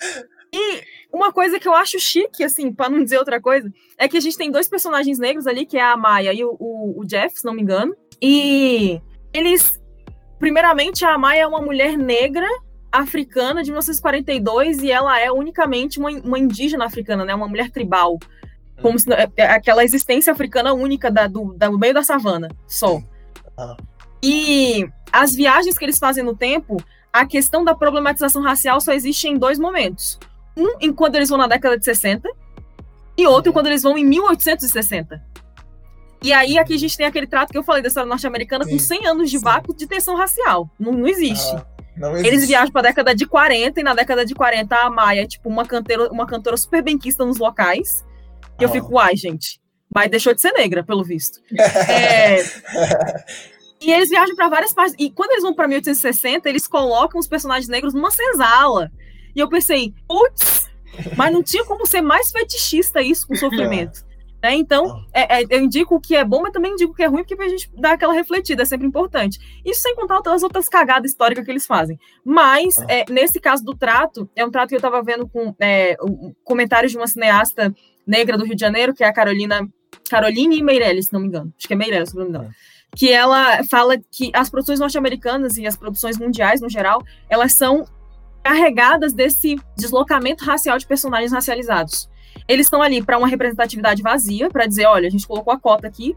e 0.54 0.82
uma 1.12 1.34
coisa 1.34 1.60
que 1.60 1.68
eu 1.68 1.76
acho 1.76 2.00
chique, 2.00 2.42
assim, 2.42 2.72
para 2.72 2.90
não 2.90 3.04
dizer 3.04 3.18
outra 3.18 3.42
coisa, 3.42 3.70
é 3.98 4.08
que 4.08 4.16
a 4.16 4.22
gente 4.22 4.38
tem 4.38 4.50
dois 4.50 4.70
personagens 4.70 5.20
negros 5.20 5.46
ali, 5.46 5.66
que 5.66 5.78
é 5.78 5.82
a 5.82 5.98
Maya 5.98 6.32
e 6.32 6.46
o, 6.46 6.56
o, 6.58 7.02
o 7.02 7.06
Jeff, 7.06 7.38
se 7.38 7.44
não 7.44 7.54
me 7.54 7.62
engano. 7.62 7.94
E 8.22 9.02
eles 9.34 9.83
primeiramente, 10.44 11.06
a 11.06 11.14
Amaya 11.14 11.44
é 11.44 11.48
uma 11.48 11.62
mulher 11.62 11.98
negra 11.98 12.46
africana 12.92 13.64
de 13.64 13.72
1942 13.72 14.80
e 14.84 14.92
ela 14.92 15.18
é 15.18 15.32
unicamente 15.32 15.98
uma, 15.98 16.10
uma 16.10 16.38
indígena 16.38 16.84
africana, 16.84 17.24
né? 17.24 17.34
Uma 17.34 17.48
mulher 17.48 17.72
tribal. 17.72 18.20
Como 18.82 19.00
se, 19.00 19.10
é, 19.14 19.32
é 19.38 19.46
aquela 19.46 19.86
existência 19.86 20.34
africana 20.34 20.74
única 20.74 21.10
da, 21.10 21.28
do, 21.28 21.54
da, 21.54 21.70
do 21.70 21.80
meio 21.80 21.94
da 21.94 22.04
savana, 22.04 22.50
só. 22.68 23.02
Ah. 23.58 23.78
E 24.22 24.86
as 25.14 25.34
viagens 25.34 25.78
que 25.78 25.86
eles 25.86 25.98
fazem 25.98 26.26
no 26.26 26.36
tempo, 26.36 26.76
a 27.14 27.26
questão 27.26 27.64
da 27.64 27.74
problematização 27.74 28.42
racial 28.42 28.82
só 28.82 28.92
existe 28.92 29.30
em 29.30 29.38
dois 29.38 29.58
momentos. 29.58 30.20
Um, 30.58 30.76
enquanto 30.82 31.16
eles 31.16 31.30
vão 31.30 31.38
na 31.38 31.48
década 31.48 31.78
de 31.78 31.86
60, 31.86 32.30
e 33.18 33.26
outro 33.26 33.52
uhum. 33.52 33.54
quando 33.54 33.68
eles 33.68 33.82
vão 33.82 33.98
em 33.98 34.04
1860. 34.04 35.24
E 36.24 36.32
aí 36.32 36.58
aqui 36.58 36.74
a 36.74 36.78
gente 36.78 36.96
tem 36.96 37.06
aquele 37.06 37.28
trato 37.28 37.52
que 37.52 37.58
eu 37.58 37.64
falei 37.64 37.82
da 37.82 37.90
história 37.90 38.08
norte-americana 38.08 38.66
com 38.66 38.80
100 38.80 39.08
anos 39.08 39.30
de 39.30 39.38
vácuo 39.38 39.76
de 39.76 39.86
tensão 39.86 40.16
racial. 40.16 40.70
Não, 40.80 40.94
não 40.94 41.06
existe. 41.06 41.54
Ah, 41.54 41.66
não 41.98 42.12
existe. 42.14 42.28
Eles 42.28 42.48
viajam 42.48 42.72
para 42.72 42.80
a 42.80 42.90
década 42.92 43.14
de 43.14 43.26
40 43.26 43.78
e 43.78 43.84
na 43.84 43.94
década 43.94 44.26
de 44.26 44.34
40 44.34 44.74
a 44.74 44.90
Maia 44.90 45.24
é 45.24 45.28
tipo 45.28 45.50
uma 45.50 45.66
cantora, 45.66 46.10
uma 46.10 46.26
cantora 46.26 46.56
super 46.56 46.82
benquista 46.82 47.26
nos 47.26 47.38
locais. 47.38 48.06
E 48.58 48.64
ah. 48.64 48.68
eu 48.68 48.70
fico, 48.70 48.94
uai, 48.94 49.18
gente. 49.18 49.62
Mas 49.94 50.10
deixou 50.10 50.34
de 50.34 50.40
ser 50.40 50.54
negra, 50.54 50.82
pelo 50.82 51.04
visto. 51.04 51.40
é... 51.90 52.42
E 53.82 53.92
eles 53.92 54.10
viajam 54.10 54.34
para 54.34 54.48
várias 54.48 54.74
partes. 54.74 54.96
E 54.98 55.12
quando 55.12 55.32
eles 55.32 55.44
vão 55.44 55.54
para 55.54 55.68
1860, 55.68 56.48
eles 56.48 56.68
colocam 56.68 57.20
os 57.20 57.28
personagens 57.28 57.68
negros 57.68 57.94
numa 57.94 58.10
senzala. 58.10 58.90
E 59.36 59.40
eu 59.42 59.50
pensei, 59.50 59.94
putz, 60.08 60.70
mas 61.18 61.34
não 61.34 61.44
tinha 61.44 61.66
como 61.66 61.86
ser 61.86 62.02
mais 62.02 62.32
fetichista 62.32 63.02
isso 63.02 63.28
com 63.28 63.36
sofrimento. 63.36 64.06
Né? 64.44 64.56
Então, 64.56 65.06
é, 65.14 65.42
é, 65.42 65.46
eu 65.50 65.62
indico 65.62 65.96
o 65.96 66.02
que 66.02 66.18
é 66.18 66.26
bom, 66.26 66.42
mas 66.42 66.52
também 66.52 66.74
indico 66.74 66.92
o 66.92 66.96
que 66.96 67.02
é 67.02 67.08
ruim, 67.08 67.24
porque 67.24 67.42
a 67.42 67.48
gente 67.48 67.72
dá 67.78 67.94
aquela 67.94 68.12
refletida, 68.12 68.64
é 68.64 68.66
sempre 68.66 68.86
importante. 68.86 69.40
Isso 69.64 69.82
sem 69.82 69.96
contar 69.96 70.22
as 70.26 70.44
outras 70.44 70.68
cagadas 70.68 71.10
históricas 71.10 71.46
que 71.46 71.50
eles 71.50 71.66
fazem. 71.66 71.98
Mas, 72.26 72.78
ah. 72.78 72.86
é, 72.90 73.06
nesse 73.10 73.40
caso 73.40 73.64
do 73.64 73.74
trato, 73.74 74.30
é 74.36 74.46
um 74.46 74.52
trato 74.52 74.68
que 74.68 74.76
eu 74.76 74.80
estava 74.80 75.02
vendo 75.02 75.26
com 75.30 75.56
é, 75.62 75.96
um, 76.04 76.34
comentários 76.44 76.92
de 76.92 76.98
uma 76.98 77.08
cineasta 77.08 77.74
negra 78.06 78.38
do 78.38 78.44
Rio 78.44 78.54
de 78.54 78.60
Janeiro, 78.60 78.94
que 78.94 79.02
é 79.02 79.08
a 79.08 79.14
Carolina 79.14 79.66
Caroline 80.10 80.62
Meirelles, 80.62 81.06
se 81.06 81.14
não 81.14 81.22
me 81.22 81.28
engano. 81.28 81.54
Acho 81.58 81.66
que 81.66 81.74
é 81.74 81.78
Meirelles, 81.78 82.10
se 82.10 82.16
não 82.18 82.24
me 82.24 82.30
engano. 82.30 82.50
É. 82.50 82.98
Que 82.98 83.14
ela 83.14 83.64
fala 83.72 83.96
que 84.12 84.30
as 84.34 84.50
produções 84.50 84.78
norte-americanas 84.78 85.56
e 85.56 85.66
as 85.66 85.78
produções 85.78 86.18
mundiais, 86.18 86.60
no 86.60 86.70
geral, 86.70 87.02
elas 87.30 87.54
são 87.54 87.86
carregadas 88.44 89.14
desse 89.14 89.56
deslocamento 89.78 90.44
racial 90.44 90.78
de 90.78 90.86
personagens 90.86 91.32
racializados. 91.32 92.12
Eles 92.48 92.66
estão 92.66 92.82
ali 92.82 93.04
para 93.04 93.18
uma 93.18 93.28
representatividade 93.28 94.02
vazia, 94.02 94.50
para 94.50 94.66
dizer, 94.66 94.86
olha, 94.86 95.08
a 95.08 95.12
gente 95.12 95.28
colocou 95.28 95.54
a 95.54 95.60
cota 95.60 95.88
aqui, 95.88 96.16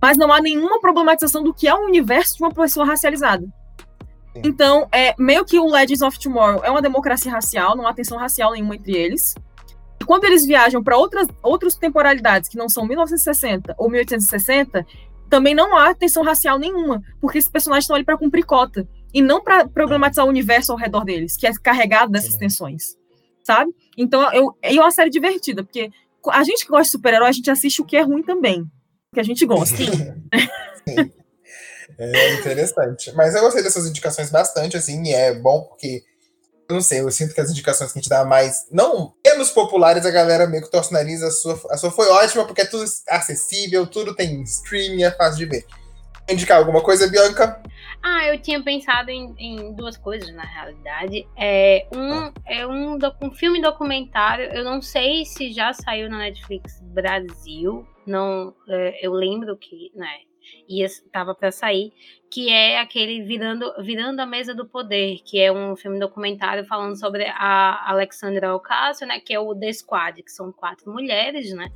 mas 0.00 0.16
não 0.16 0.32
há 0.32 0.40
nenhuma 0.40 0.80
problematização 0.80 1.42
do 1.42 1.54
que 1.54 1.68
é 1.68 1.74
o 1.74 1.84
universo 1.84 2.36
de 2.36 2.42
uma 2.42 2.52
pessoa 2.52 2.84
racializada. 2.84 3.46
Sim. 4.34 4.42
Então, 4.44 4.88
é 4.92 5.14
meio 5.18 5.44
que 5.44 5.58
o 5.58 5.66
Legends 5.66 6.02
of 6.02 6.18
Tomorrow 6.18 6.64
é 6.64 6.70
uma 6.70 6.82
democracia 6.82 7.30
racial, 7.30 7.76
não 7.76 7.86
há 7.86 7.92
tensão 7.92 8.18
racial 8.18 8.52
nenhuma 8.52 8.74
entre 8.74 8.92
eles. 8.92 9.34
E 10.00 10.04
quando 10.04 10.24
eles 10.24 10.44
viajam 10.44 10.82
para 10.82 10.96
outras, 10.96 11.28
outras 11.42 11.74
temporalidades 11.74 12.48
que 12.48 12.56
não 12.56 12.68
são 12.68 12.86
1960 12.86 13.74
ou 13.78 13.88
1860, 13.88 14.86
também 15.30 15.54
não 15.54 15.76
há 15.76 15.94
tensão 15.94 16.22
racial 16.22 16.58
nenhuma, 16.58 17.02
porque 17.20 17.38
esses 17.38 17.50
personagens 17.50 17.84
estão 17.84 17.96
ali 17.96 18.04
para 18.04 18.18
cumprir 18.18 18.44
cota 18.44 18.86
e 19.14 19.22
não 19.22 19.42
para 19.42 19.66
problematizar 19.66 20.26
o 20.26 20.28
universo 20.28 20.72
ao 20.72 20.78
redor 20.78 21.04
deles, 21.04 21.36
que 21.36 21.46
é 21.46 21.52
carregado 21.52 22.10
dessas 22.10 22.36
tensões 22.36 22.96
sabe? 23.42 23.72
Então, 23.96 24.32
eu, 24.32 24.56
é 24.62 24.72
uma 24.72 24.90
série 24.90 25.10
divertida, 25.10 25.62
porque 25.62 25.90
a 26.28 26.44
gente 26.44 26.64
que 26.64 26.70
gosta 26.70 26.84
de 26.84 26.90
super-herói, 26.90 27.28
a 27.28 27.32
gente 27.32 27.50
assiste 27.50 27.82
o 27.82 27.84
que 27.84 27.96
é 27.96 28.02
ruim 28.02 28.22
também, 28.22 28.64
que 29.12 29.20
a 29.20 29.24
gente 29.24 29.44
gosta. 29.44 29.76
Sim. 29.76 31.12
É 31.98 32.34
interessante. 32.34 33.12
Mas 33.12 33.34
eu 33.34 33.42
gostei 33.42 33.62
dessas 33.62 33.86
indicações 33.86 34.30
bastante, 34.30 34.76
assim, 34.76 35.02
e 35.04 35.12
é 35.12 35.34
bom 35.34 35.62
porque, 35.62 36.02
eu 36.68 36.74
não 36.74 36.80
sei, 36.80 37.00
eu 37.00 37.10
sinto 37.10 37.34
que 37.34 37.40
as 37.40 37.50
indicações 37.50 37.92
que 37.92 37.98
a 37.98 38.00
gente 38.00 38.08
dá 38.08 38.24
mais, 38.24 38.66
não 38.70 39.14
menos 39.24 39.50
populares, 39.50 40.06
a 40.06 40.10
galera 40.10 40.46
meio 40.46 40.62
que 40.62 40.70
torce 40.70 40.90
o 40.90 40.92
nariz, 40.94 41.22
a 41.22 41.30
sua, 41.30 41.60
a 41.70 41.76
sua 41.76 41.90
foi 41.90 42.08
ótima 42.08 42.44
porque 42.44 42.62
é 42.62 42.66
tudo 42.66 42.84
acessível, 43.08 43.86
tudo 43.86 44.14
tem 44.14 44.42
streaming, 44.42 45.02
é 45.02 45.10
fácil 45.10 45.38
de 45.38 45.46
ver. 45.46 45.66
Indicar 46.28 46.58
alguma 46.58 46.80
coisa, 46.80 47.08
Bianca? 47.08 47.62
Ah, 48.02 48.26
eu 48.26 48.40
tinha 48.40 48.62
pensado 48.62 49.10
em, 49.10 49.34
em 49.38 49.72
duas 49.74 49.96
coisas, 49.96 50.34
na 50.34 50.44
realidade. 50.44 51.26
É 51.36 51.86
um, 51.94 52.32
é 52.46 52.66
um, 52.66 52.98
um 53.22 53.30
filme 53.30 53.60
documentário, 53.60 54.46
eu 54.46 54.64
não 54.64 54.82
sei 54.82 55.24
se 55.24 55.52
já 55.52 55.72
saiu 55.72 56.10
na 56.10 56.18
Netflix 56.18 56.80
Brasil, 56.80 57.86
não, 58.06 58.54
é, 58.68 59.06
eu 59.06 59.12
lembro 59.12 59.56
que, 59.56 59.92
né, 59.94 60.20
ia 60.68 60.86
estava 60.86 61.34
para 61.34 61.50
sair, 61.50 61.92
que 62.30 62.50
é 62.50 62.78
aquele 62.78 63.22
virando 63.22 63.72
virando 63.82 64.20
a 64.20 64.26
mesa 64.26 64.54
do 64.54 64.66
poder, 64.66 65.18
que 65.24 65.40
é 65.40 65.52
um 65.52 65.76
filme 65.76 65.98
documentário 65.98 66.64
falando 66.64 66.98
sobre 66.98 67.26
a 67.26 67.90
Alexandra 67.90 68.54
Ocasio, 68.54 69.06
né, 69.06 69.20
que 69.20 69.34
é 69.34 69.40
o 69.40 69.54
The 69.54 69.72
Squad, 69.72 70.22
que 70.22 70.32
são 70.32 70.52
quatro 70.52 70.90
mulheres, 70.90 71.52
né, 71.52 71.70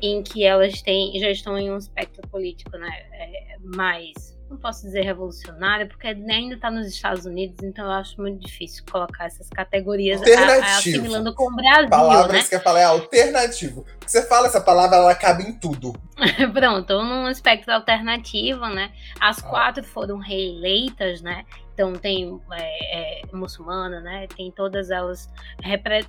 em 0.00 0.22
que 0.22 0.44
elas 0.44 0.82
têm 0.82 1.18
já 1.18 1.30
estão 1.30 1.58
em 1.58 1.70
um 1.70 1.78
espectro 1.78 2.26
político, 2.28 2.76
né, 2.76 2.90
é, 3.12 3.56
mais 3.62 4.41
não 4.52 4.58
posso 4.58 4.82
dizer 4.82 5.02
revolucionária, 5.02 5.86
porque 5.86 6.06
ainda 6.06 6.54
está 6.54 6.70
nos 6.70 6.86
Estados 6.86 7.24
Unidos, 7.24 7.56
então 7.62 7.86
eu 7.86 7.92
acho 7.92 8.20
muito 8.20 8.44
difícil 8.44 8.84
colocar 8.90 9.24
essas 9.24 9.48
categorias 9.48 10.20
assimilando 10.62 11.34
com 11.34 11.50
o 11.50 11.56
Brasil. 11.56 11.88
Palavras 11.88 12.42
né? 12.42 12.48
que 12.48 12.54
eu 12.54 12.60
falei 12.60 12.82
é 12.82 12.86
alternativo. 12.86 13.86
Você 14.06 14.22
fala 14.26 14.46
essa 14.46 14.60
palavra, 14.60 14.98
ela 14.98 15.14
cabe 15.14 15.44
em 15.44 15.52
tudo. 15.52 15.94
Pronto, 16.52 17.02
num 17.02 17.28
espectro 17.28 17.72
alternativo, 17.72 18.66
né? 18.66 18.92
As 19.18 19.38
ah. 19.38 19.48
quatro 19.48 19.82
foram 19.82 20.18
reeleitas, 20.18 21.22
né? 21.22 21.44
Então 21.72 21.94
tem 21.94 22.38
é, 22.52 23.22
é, 23.22 23.22
muçulmana, 23.32 24.00
né? 24.00 24.26
Tem 24.36 24.50
todas 24.50 24.90
elas, 24.90 25.30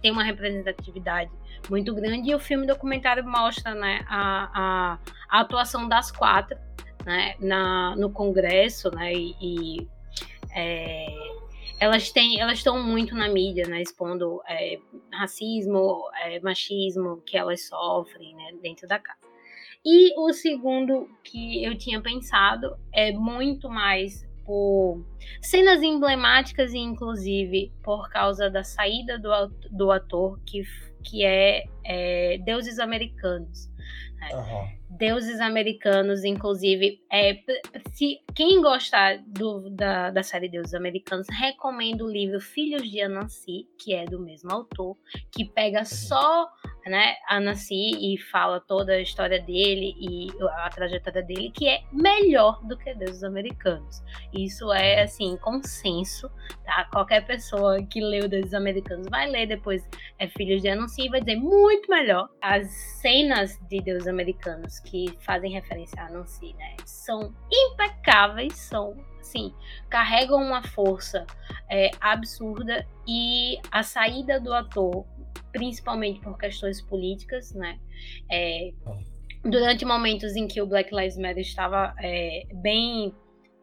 tem 0.02 0.12
uma 0.12 0.24
representatividade 0.24 1.32
muito 1.70 1.96
grande 1.96 2.30
e 2.30 2.36
o 2.36 2.40
filme 2.40 2.68
documentário 2.68 3.24
mostra, 3.26 3.74
né, 3.74 4.04
a, 4.10 4.50
a, 4.54 4.98
a 5.30 5.40
atuação 5.40 5.88
das 5.88 6.12
quatro 6.12 6.58
né, 7.06 7.36
na, 7.40 7.96
no 7.96 8.10
Congresso, 8.12 8.90
né, 8.92 9.14
e, 9.14 9.36
e 9.42 9.88
é, 10.56 11.06
elas 11.80 12.12
têm, 12.12 12.40
elas 12.40 12.60
estão 12.60 12.82
muito 12.82 13.16
na 13.16 13.28
mídia, 13.28 13.68
né, 13.68 13.82
expondo 13.82 14.42
é, 14.48 14.80
racismo, 15.12 16.10
é, 16.24 16.40
machismo 16.40 17.22
que 17.26 17.38
elas 17.38 17.68
sofrem, 17.68 18.36
né, 18.36 18.54
dentro 18.62 18.88
da 18.88 19.00
casa. 19.00 19.20
E 19.86 20.18
o 20.18 20.32
segundo 20.32 21.10
que 21.24 21.64
eu 21.64 21.78
tinha 21.78 22.02
pensado 22.02 22.78
é 22.94 23.12
muito 23.12 23.70
mais 23.70 24.26
por 24.46 25.06
cenas 25.42 25.82
emblemáticas 25.82 26.74
e 26.74 26.78
inclusive 26.78 27.72
por 27.84 28.10
causa 28.10 28.50
da 28.50 28.64
saída 28.64 29.20
do, 29.20 29.30
do 29.72 29.92
ator 29.92 30.40
que, 30.46 30.64
que 31.04 31.26
é, 31.26 31.66
é 31.84 32.38
Deuses 32.40 32.80
Americanos. 32.80 33.70
Uhum 34.32 34.83
deuses 34.98 35.40
americanos, 35.40 36.24
inclusive. 36.24 37.02
É, 37.12 37.40
se 37.94 38.20
quem 38.34 38.62
gostar 38.62 39.20
do, 39.28 39.70
da, 39.70 40.10
da 40.10 40.24
série 40.24 40.50
Deuses 40.50 40.74
Americanos, 40.74 41.28
recomendo 41.30 42.06
o 42.06 42.12
livro 42.12 42.40
Filhos 42.40 42.90
de 42.90 43.02
Anansi, 43.02 43.68
que 43.78 43.94
é 43.94 44.06
do 44.06 44.20
mesmo 44.20 44.52
autor, 44.52 44.98
que 45.32 45.46
pega 45.46 45.86
só 45.86 46.50
né, 46.86 47.16
Anansi 47.30 48.14
e 48.14 48.18
fala 48.18 48.60
toda 48.60 48.94
a 48.94 49.02
história 49.02 49.42
dele 49.42 49.96
e 49.98 50.28
a 50.58 50.70
trajetória 50.70 51.24
dele, 51.24 51.52
que 51.52 51.68
é 51.68 51.82
melhor 51.92 52.62
do 52.66 52.78
que 52.78 52.94
Deuses 52.94 53.24
Americanos. 53.24 54.02
Isso 54.34 54.72
é 54.72 55.02
assim 55.02 55.38
consenso, 55.38 56.30
tá? 56.66 56.86
Qualquer 56.92 57.26
pessoa 57.26 57.82
que 57.84 58.02
leu 58.02 58.28
Deuses 58.28 58.54
Americanos 58.54 59.08
vai 59.10 59.30
ler 59.30 59.48
depois 59.48 59.88
é 60.20 60.28
Filhos 60.28 60.62
de 60.62 60.70
Anansi 60.70 61.06
e 61.06 61.10
vai 61.10 61.20
dizer 61.20 61.38
muito 61.38 61.90
melhor. 61.90 62.30
As 62.42 62.70
cenas 63.02 63.58
de 63.70 63.82
Deuses 63.82 64.08
Americanos 64.08 64.83
que 64.84 65.18
fazem 65.22 65.52
referência 65.52 66.02
a 66.02 66.10
Nancy, 66.10 66.54
né? 66.54 66.76
São 66.86 67.34
impecáveis, 67.52 68.56
são, 68.56 68.98
assim, 69.20 69.54
carregam 69.90 70.42
uma 70.42 70.64
força 70.64 71.26
é, 71.70 71.92
absurda 72.00 72.86
e 73.08 73.58
a 73.72 73.84
saída 73.84 74.40
do 74.40 74.54
ator, 74.54 75.06
principalmente 75.52 76.20
por 76.20 76.38
questões 76.38 76.82
políticas, 76.82 77.54
né? 77.54 77.80
É, 78.32 78.72
durante 79.44 79.86
momentos 79.86 80.36
em 80.36 80.48
que 80.48 80.62
o 80.62 80.66
Black 80.66 80.94
Lives 80.94 81.18
Matter 81.18 81.40
estava 81.40 81.94
é, 82.00 82.44
bem 82.54 83.14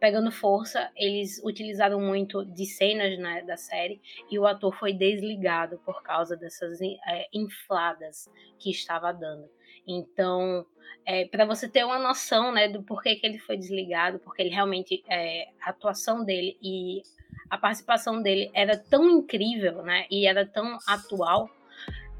pegando 0.01 0.31
força, 0.31 0.89
eles 0.95 1.39
utilizaram 1.43 2.01
muito 2.01 2.43
de 2.43 2.65
cenas 2.65 3.19
né, 3.19 3.43
da 3.43 3.55
série 3.55 4.01
e 4.31 4.39
o 4.39 4.47
ator 4.47 4.75
foi 4.75 4.93
desligado 4.93 5.77
por 5.85 6.01
causa 6.01 6.35
dessas 6.35 6.81
é, 6.81 7.27
infladas 7.31 8.27
que 8.57 8.71
estava 8.71 9.11
dando. 9.11 9.47
Então, 9.87 10.65
é, 11.05 11.25
para 11.25 11.45
você 11.45 11.67
ter 11.67 11.83
uma 11.83 11.99
noção 11.99 12.51
né, 12.51 12.67
do 12.67 12.83
porquê 12.83 13.15
que 13.15 13.25
ele 13.25 13.39
foi 13.39 13.57
desligado, 13.57 14.19
porque 14.19 14.41
ele 14.41 14.51
realmente, 14.51 15.03
é, 15.09 15.49
a 15.61 15.71
atuação 15.71 16.23
dele 16.23 16.57
e 16.61 17.01
a 17.49 17.57
participação 17.57 18.21
dele 18.21 18.49
era 18.53 18.77
tão 18.77 19.09
incrível 19.09 19.83
né, 19.83 20.05
e 20.09 20.25
era 20.25 20.45
tão 20.45 20.77
atual 20.87 21.49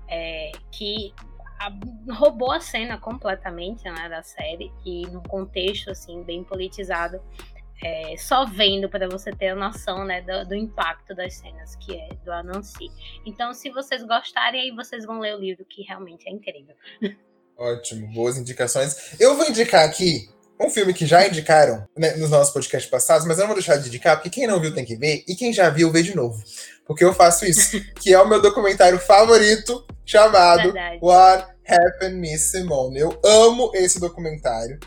é, 0.07 0.51
que 0.72 1.14
a, 1.59 1.72
roubou 2.14 2.51
a 2.51 2.59
cena 2.59 2.97
completamente 2.97 3.84
né, 3.84 4.09
da 4.09 4.24
série 4.24 4.72
e 4.86 5.03
num 5.07 5.24
contexto 5.24 5.91
assim 5.91 6.24
bem 6.24 6.43
politizado 6.43 7.22
é, 7.84 8.16
só 8.18 8.45
vendo 8.45 8.88
para 8.89 9.09
você 9.09 9.32
ter 9.32 9.49
a 9.49 9.55
noção 9.55 10.05
né, 10.05 10.22
do, 10.22 10.47
do, 10.47 10.55
impacto 10.55 11.16
das 11.16 11.34
cenas 11.34 11.76
que 11.78 11.95
é 11.95 12.09
do 12.24 12.32
Anansi. 12.32 12.91
Então, 13.26 13.53
se 13.55 13.72
vocês 13.72 14.03
gostarem, 14.03 14.62
aí 14.62 14.72
vocês 14.72 15.03
vão 15.03 15.20
ler 15.20 15.36
o 15.36 15.39
livro, 15.39 15.66
que 15.66 15.82
realmente 15.82 16.30
é 16.30 16.32
incrível. 16.32 16.76
Ótimo, 17.62 18.07
boas 18.07 18.38
indicações. 18.38 18.95
Eu 19.20 19.38
vou 19.38 19.47
indicar 19.47 19.86
aqui 19.86 20.28
um 20.59 20.68
filme 20.68 20.95
que 20.95 21.05
já 21.05 21.28
indicaram 21.28 21.88
né, 21.95 22.16
nos 22.16 22.32
nossos 22.32 22.51
podcasts 22.51 22.89
passados, 22.89 23.28
mas 23.28 23.38
eu 23.38 23.41
não 23.41 23.49
vou 23.49 23.55
deixar 23.55 23.78
de 23.78 23.88
indicar, 23.88 24.16
porque 24.16 24.32
quem 24.32 24.47
não 24.47 24.59
viu 24.59 24.74
tem 24.74 24.84
que 24.84 24.95
ver, 24.95 25.24
e 25.28 25.36
quem 25.36 25.53
já 25.53 25.70
viu, 25.70 25.91
vê 25.91 26.01
de 26.01 26.16
novo. 26.16 26.43
Porque 26.88 27.05
eu 27.05 27.14
faço 27.14 27.45
isso, 27.45 27.80
que 28.01 28.12
é 28.12 28.20
o 28.20 28.28
meu 28.28 28.41
documentário 28.41 28.97
favorito, 28.97 29.86
chamado 30.03 30.64
Verdade. 30.64 30.97
What 31.03 31.51
Happened 31.68 32.16
Miss 32.16 32.49
Simone. 32.49 32.99
Eu 32.99 33.20
amo 33.24 33.70
esse 33.76 33.99
documentário. 33.99 34.80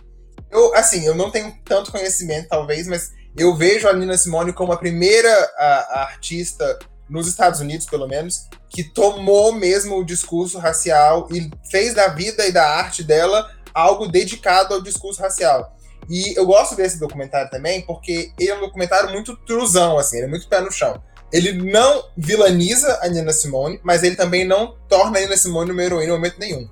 Eu, 0.50 0.74
assim, 0.74 1.06
eu 1.06 1.14
não 1.14 1.30
tenho 1.30 1.56
tanto 1.64 1.92
conhecimento, 1.92 2.48
talvez, 2.48 2.88
mas 2.88 3.12
eu 3.36 3.54
vejo 3.56 3.86
a 3.86 3.92
Nina 3.92 4.18
Simone 4.18 4.52
como 4.52 4.72
a 4.72 4.76
primeira 4.76 5.32
a, 5.56 6.00
a 6.00 6.02
artista 6.02 6.76
nos 7.14 7.28
Estados 7.28 7.60
Unidos, 7.60 7.86
pelo 7.86 8.08
menos, 8.08 8.48
que 8.68 8.82
tomou 8.82 9.52
mesmo 9.52 9.96
o 9.96 10.04
discurso 10.04 10.58
racial 10.58 11.28
e 11.30 11.48
fez 11.70 11.94
da 11.94 12.08
vida 12.08 12.44
e 12.44 12.50
da 12.50 12.68
arte 12.68 13.04
dela 13.04 13.48
algo 13.72 14.08
dedicado 14.08 14.74
ao 14.74 14.82
discurso 14.82 15.22
racial. 15.22 15.76
E 16.10 16.36
eu 16.36 16.44
gosto 16.44 16.74
desse 16.74 16.98
documentário 16.98 17.48
também 17.50 17.82
porque 17.82 18.32
ele 18.36 18.50
é 18.50 18.56
um 18.56 18.60
documentário 18.60 19.12
muito 19.12 19.36
truzão, 19.36 19.96
assim, 19.96 20.16
ele 20.16 20.26
é 20.26 20.28
muito 20.28 20.48
pé 20.48 20.60
no 20.60 20.72
chão. 20.72 21.00
Ele 21.32 21.52
não 21.52 22.04
vilaniza 22.16 22.98
a 23.00 23.08
Nina 23.08 23.32
Simone, 23.32 23.80
mas 23.84 24.02
ele 24.02 24.16
também 24.16 24.44
não 24.44 24.76
torna 24.88 25.18
a 25.18 25.20
Nina 25.20 25.36
Simone 25.36 25.70
uma 25.70 25.82
heroína 25.84 26.12
em 26.12 26.16
momento 26.16 26.40
nenhum. 26.40 26.68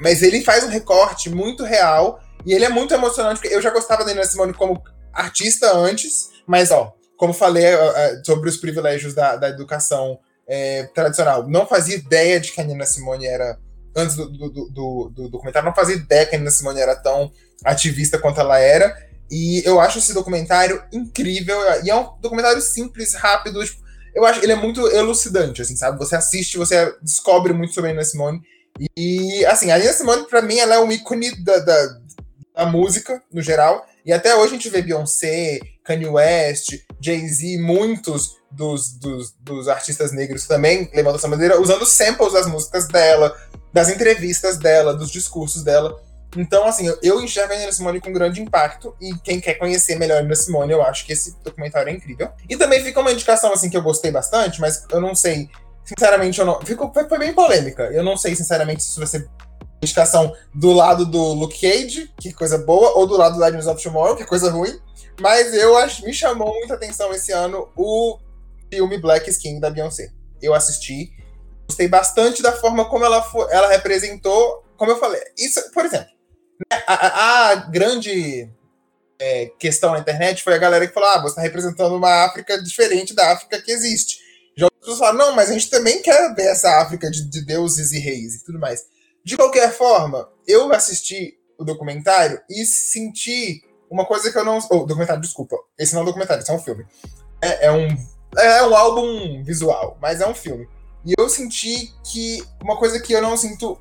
Mas 0.00 0.22
ele 0.22 0.44
faz 0.44 0.62
um 0.62 0.68
recorte 0.68 1.30
muito 1.30 1.64
real 1.64 2.20
e 2.44 2.52
ele 2.52 2.66
é 2.66 2.68
muito 2.68 2.92
emocionante, 2.92 3.40
porque 3.40 3.54
eu 3.54 3.62
já 3.62 3.70
gostava 3.70 4.04
da 4.04 4.12
Nina 4.12 4.24
Simone 4.24 4.52
como 4.52 4.82
artista 5.10 5.74
antes, 5.74 6.30
mas 6.46 6.70
ó, 6.70 6.92
como 7.20 7.34
falei 7.34 7.74
uh, 7.74 8.24
sobre 8.24 8.48
os 8.48 8.56
privilégios 8.56 9.12
da, 9.12 9.36
da 9.36 9.50
educação 9.50 10.18
é, 10.48 10.84
tradicional, 10.94 11.46
não 11.46 11.66
fazia 11.66 11.94
ideia 11.94 12.40
de 12.40 12.50
que 12.50 12.58
a 12.62 12.64
Nina 12.64 12.86
Simone 12.86 13.26
era, 13.26 13.58
antes 13.94 14.16
do, 14.16 14.26
do, 14.26 14.48
do, 14.48 15.12
do, 15.14 15.28
documentário, 15.28 15.68
não 15.68 15.74
fazia 15.74 15.96
ideia 15.96 16.24
que 16.24 16.34
a 16.34 16.38
Nina 16.38 16.50
Simone 16.50 16.80
era 16.80 16.96
tão 16.96 17.30
ativista 17.62 18.18
quanto 18.18 18.40
ela 18.40 18.58
era. 18.58 18.96
E 19.30 19.62
eu 19.66 19.78
acho 19.78 19.98
esse 19.98 20.14
documentário 20.14 20.82
incrível. 20.90 21.58
E 21.84 21.90
é 21.90 21.94
um 21.94 22.18
documentário 22.22 22.62
simples, 22.62 23.12
rápido. 23.12 23.62
Tipo, 23.62 23.82
eu 24.14 24.24
acho 24.24 24.42
ele 24.42 24.52
é 24.52 24.56
muito 24.56 24.88
elucidante, 24.88 25.60
assim, 25.60 25.76
sabe? 25.76 25.98
Você 25.98 26.16
assiste, 26.16 26.56
você 26.56 26.96
descobre 27.02 27.52
muito 27.52 27.74
sobre 27.74 27.90
a 27.90 27.92
Nina 27.92 28.04
Simone. 28.04 28.40
E, 28.96 29.44
assim, 29.44 29.70
a 29.70 29.78
Nina 29.78 29.92
Simone, 29.92 30.26
pra 30.26 30.40
mim, 30.40 30.56
ela 30.56 30.76
é 30.76 30.80
um 30.80 30.90
ícone 30.90 31.44
da, 31.44 31.58
da, 31.58 31.98
da 32.54 32.66
música, 32.66 33.22
no 33.30 33.42
geral. 33.42 33.84
E 34.06 34.10
até 34.10 34.34
hoje 34.34 34.54
a 34.54 34.56
gente 34.56 34.70
vê 34.70 34.80
Beyoncé, 34.80 35.60
Kanye 35.84 36.06
West, 36.06 36.80
Jay-Z, 37.00 37.58
muitos 37.58 38.36
dos, 38.50 38.98
dos, 38.98 39.34
dos, 39.40 39.68
artistas 39.68 40.12
negros 40.12 40.46
também 40.46 40.90
levantam 40.92 41.16
essa 41.16 41.28
bandeira, 41.28 41.60
usando 41.60 41.86
samples 41.86 42.32
das 42.32 42.46
músicas 42.46 42.88
dela, 42.88 43.34
das 43.72 43.88
entrevistas 43.88 44.58
dela, 44.58 44.94
dos 44.94 45.10
discursos 45.10 45.62
dela. 45.62 45.98
Então, 46.36 46.66
assim, 46.66 46.92
eu, 47.02 47.20
enxergo 47.20 47.52
a 47.52 47.56
Nina 47.56 47.72
Simone 47.72 48.00
com 48.00 48.12
grande 48.12 48.40
impacto, 48.40 48.94
e 49.00 49.14
quem 49.18 49.40
quer 49.40 49.54
conhecer 49.54 49.96
melhor 49.96 50.18
a 50.18 50.22
Nina 50.22 50.36
Simone, 50.36 50.72
eu 50.72 50.82
acho 50.82 51.04
que 51.04 51.12
esse 51.12 51.36
documentário 51.42 51.90
é 51.90 51.92
incrível. 51.92 52.30
E 52.48 52.56
também 52.56 52.82
fica 52.82 53.00
uma 53.00 53.12
indicação, 53.12 53.52
assim, 53.52 53.68
que 53.68 53.76
eu 53.76 53.82
gostei 53.82 54.10
bastante, 54.10 54.60
mas 54.60 54.84
eu 54.90 55.00
não 55.00 55.14
sei, 55.14 55.48
sinceramente, 55.84 56.38
eu 56.38 56.46
não... 56.46 56.60
Ficou, 56.60 56.92
foi, 56.92 57.08
foi 57.08 57.18
bem 57.18 57.32
polêmica. 57.32 57.84
Eu 57.84 58.04
não 58.04 58.16
sei, 58.16 58.36
sinceramente, 58.36 58.82
se 58.82 58.98
você 58.98 59.26
indicação 59.82 60.34
do 60.54 60.72
lado 60.72 61.06
do 61.06 61.32
Luke 61.32 61.58
Cage, 61.60 62.12
que 62.20 62.32
coisa 62.32 62.58
boa, 62.58 62.98
ou 62.98 63.06
do 63.06 63.16
lado 63.16 63.34
do 63.34 63.40
Legends 63.40 63.66
of 63.66 63.82
Tomorrow, 63.82 64.16
que 64.16 64.24
coisa 64.24 64.50
ruim. 64.50 64.78
Mas 65.20 65.52
eu 65.54 65.76
acho, 65.76 66.04
me 66.04 66.12
chamou 66.12 66.52
muita 66.54 66.74
atenção 66.74 67.12
esse 67.12 67.32
ano 67.32 67.68
o 67.76 68.18
filme 68.70 68.98
Black 68.98 69.28
Skin 69.30 69.58
da 69.60 69.70
Beyoncé. 69.70 70.10
Eu 70.40 70.54
assisti, 70.54 71.12
gostei 71.66 71.88
bastante 71.88 72.42
da 72.42 72.52
forma 72.52 72.88
como 72.88 73.04
ela, 73.04 73.22
foi, 73.22 73.50
ela 73.50 73.68
representou, 73.68 74.64
como 74.76 74.92
eu 74.92 74.98
falei, 74.98 75.20
isso, 75.38 75.60
por 75.72 75.84
exemplo, 75.84 76.10
né, 76.70 76.82
a, 76.86 76.94
a, 76.94 77.48
a 77.50 77.54
grande 77.54 78.50
é, 79.20 79.46
questão 79.58 79.92
na 79.92 79.98
internet 79.98 80.42
foi 80.42 80.54
a 80.54 80.58
galera 80.58 80.86
que 80.86 80.94
falou: 80.94 81.10
ah, 81.10 81.20
você 81.20 81.28
está 81.28 81.42
representando 81.42 81.94
uma 81.94 82.24
África 82.24 82.60
diferente 82.62 83.14
da 83.14 83.32
África 83.32 83.60
que 83.60 83.70
existe. 83.70 84.18
Já 84.56 84.66
outras 84.66 84.80
pessoas 84.80 84.98
falaram: 84.98 85.18
não, 85.18 85.36
mas 85.36 85.50
a 85.50 85.52
gente 85.52 85.68
também 85.68 86.00
quer 86.00 86.34
ver 86.34 86.46
essa 86.46 86.80
África 86.80 87.10
de, 87.10 87.28
de 87.28 87.44
deuses 87.44 87.92
e 87.92 87.98
reis 87.98 88.36
e 88.36 88.44
tudo 88.44 88.58
mais. 88.58 88.82
De 89.24 89.36
qualquer 89.36 89.72
forma, 89.72 90.28
eu 90.46 90.72
assisti 90.72 91.38
o 91.58 91.64
documentário 91.64 92.40
e 92.48 92.64
senti 92.64 93.62
uma 93.90 94.06
coisa 94.06 94.30
que 94.30 94.38
eu 94.38 94.44
não. 94.44 94.58
Oh, 94.70 94.84
documentário, 94.84 95.20
desculpa. 95.20 95.56
Esse 95.78 95.92
não 95.92 96.00
é 96.00 96.02
um 96.04 96.06
documentário, 96.06 96.42
esse 96.42 96.50
é 96.50 96.54
um 96.54 96.58
filme. 96.58 96.86
É, 97.42 97.66
é, 97.66 97.72
um, 97.72 97.88
é 98.38 98.62
um 98.64 98.74
álbum 98.74 99.42
visual, 99.42 99.98
mas 100.00 100.20
é 100.20 100.26
um 100.26 100.34
filme. 100.34 100.68
E 101.04 101.12
eu 101.18 101.28
senti 101.28 101.92
que 102.04 102.42
uma 102.62 102.76
coisa 102.76 103.00
que 103.00 103.12
eu 103.12 103.20
não 103.20 103.36
sinto. 103.36 103.78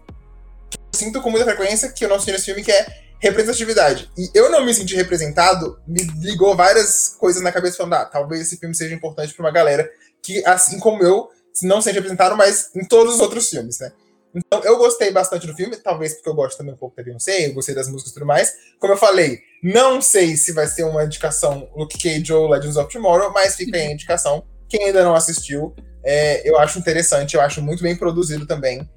Eu 0.71 0.99
sinto 0.99 1.21
com 1.21 1.29
muita 1.29 1.45
frequência, 1.45 1.91
que 1.91 2.03
eu 2.03 2.09
não 2.09 2.19
sinto 2.19 2.33
nesse 2.33 2.45
filme, 2.45 2.63
que 2.63 2.71
é 2.71 2.85
representatividade. 3.19 4.09
E 4.17 4.29
eu 4.33 4.49
não 4.49 4.65
me 4.65 4.73
senti 4.73 4.95
representado, 4.95 5.79
me 5.87 6.01
ligou 6.21 6.55
várias 6.55 7.15
coisas 7.19 7.41
na 7.41 7.51
cabeça 7.51 7.77
falando, 7.77 7.93
ah, 7.93 8.05
talvez 8.05 8.41
esse 8.41 8.57
filme 8.57 8.73
seja 8.73 8.95
importante 8.95 9.33
para 9.33 9.45
uma 9.45 9.51
galera 9.51 9.89
que, 10.23 10.43
assim 10.45 10.79
como 10.79 11.03
eu, 11.03 11.29
não 11.63 11.81
se 11.81 11.91
representado, 11.91 12.35
mas 12.35 12.71
em 12.75 12.85
todos 12.85 13.15
os 13.15 13.19
outros 13.19 13.49
filmes, 13.49 13.79
né? 13.79 13.91
Então, 14.33 14.61
eu 14.63 14.77
gostei 14.77 15.11
bastante 15.11 15.47
do 15.47 15.55
filme, 15.55 15.75
talvez 15.77 16.13
porque 16.13 16.29
eu 16.29 16.35
gosto 16.35 16.57
também 16.57 16.73
um 16.73 16.77
pouco 16.77 16.95
da 16.95 17.03
Beyoncé, 17.03 17.47
eu 17.47 17.53
gostei 17.53 17.73
das 17.73 17.87
músicas 17.87 18.11
e 18.11 18.13
tudo 18.13 18.25
mais. 18.25 18.53
Como 18.79 18.93
eu 18.93 18.97
falei, 18.97 19.39
não 19.63 20.01
sei 20.01 20.37
se 20.37 20.51
vai 20.51 20.67
ser 20.67 20.83
uma 20.83 21.03
indicação 21.03 21.69
Luke 21.75 21.97
Cage 21.97 22.31
ou 22.31 22.47
Legends 22.47 22.77
of 22.77 22.91
Tomorrow, 22.91 23.31
mas 23.33 23.55
fica 23.55 23.75
aí 23.75 23.87
a 23.87 23.91
indicação. 23.91 24.43
Quem 24.67 24.85
ainda 24.85 25.03
não 25.03 25.15
assistiu, 25.15 25.73
é, 26.03 26.47
eu 26.47 26.59
acho 26.59 26.77
interessante, 26.79 27.35
eu 27.35 27.41
acho 27.41 27.61
muito 27.61 27.81
bem 27.81 27.95
produzido 27.95 28.45
também. 28.45 28.87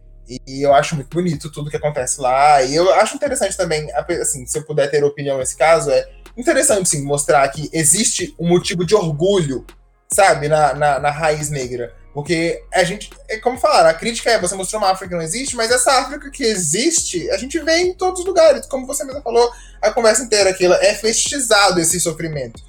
E 0.46 0.62
eu 0.62 0.72
acho 0.72 0.94
muito 0.94 1.08
bonito 1.08 1.50
tudo 1.50 1.70
que 1.70 1.76
acontece 1.76 2.20
lá. 2.20 2.62
E 2.62 2.74
eu 2.74 2.92
acho 2.94 3.16
interessante 3.16 3.56
também, 3.56 3.88
assim, 4.20 4.46
se 4.46 4.58
eu 4.58 4.64
puder 4.64 4.90
ter 4.90 5.02
opinião 5.02 5.38
nesse 5.38 5.56
caso, 5.56 5.90
é 5.90 6.08
interessante, 6.36 6.88
sim, 6.88 7.04
mostrar 7.04 7.46
que 7.48 7.68
existe 7.72 8.34
um 8.38 8.48
motivo 8.48 8.84
de 8.84 8.94
orgulho, 8.94 9.66
sabe, 10.12 10.48
na, 10.48 10.74
na, 10.74 10.98
na 10.98 11.10
raiz 11.10 11.50
negra. 11.50 11.94
Porque 12.14 12.62
a 12.72 12.84
gente, 12.84 13.10
é 13.28 13.38
como 13.38 13.58
falar, 13.58 13.88
a 13.88 13.94
crítica 13.94 14.30
é 14.30 14.38
você 14.38 14.54
mostrou 14.54 14.80
uma 14.80 14.90
África 14.90 15.08
que 15.08 15.14
não 15.14 15.22
existe, 15.22 15.56
mas 15.56 15.70
essa 15.70 15.92
África 16.00 16.30
que 16.30 16.44
existe, 16.44 17.30
a 17.30 17.38
gente 17.38 17.58
vê 17.60 17.78
em 17.78 17.94
todos 17.94 18.20
os 18.20 18.26
lugares. 18.26 18.66
Como 18.66 18.86
você 18.86 19.02
mesmo 19.04 19.22
falou, 19.22 19.50
a 19.80 19.90
conversa 19.90 20.22
inteira 20.22 20.50
aquilo 20.50 20.74
é 20.74 20.94
fetichizado 20.94 21.80
esse 21.80 21.98
sofrimento. 21.98 22.62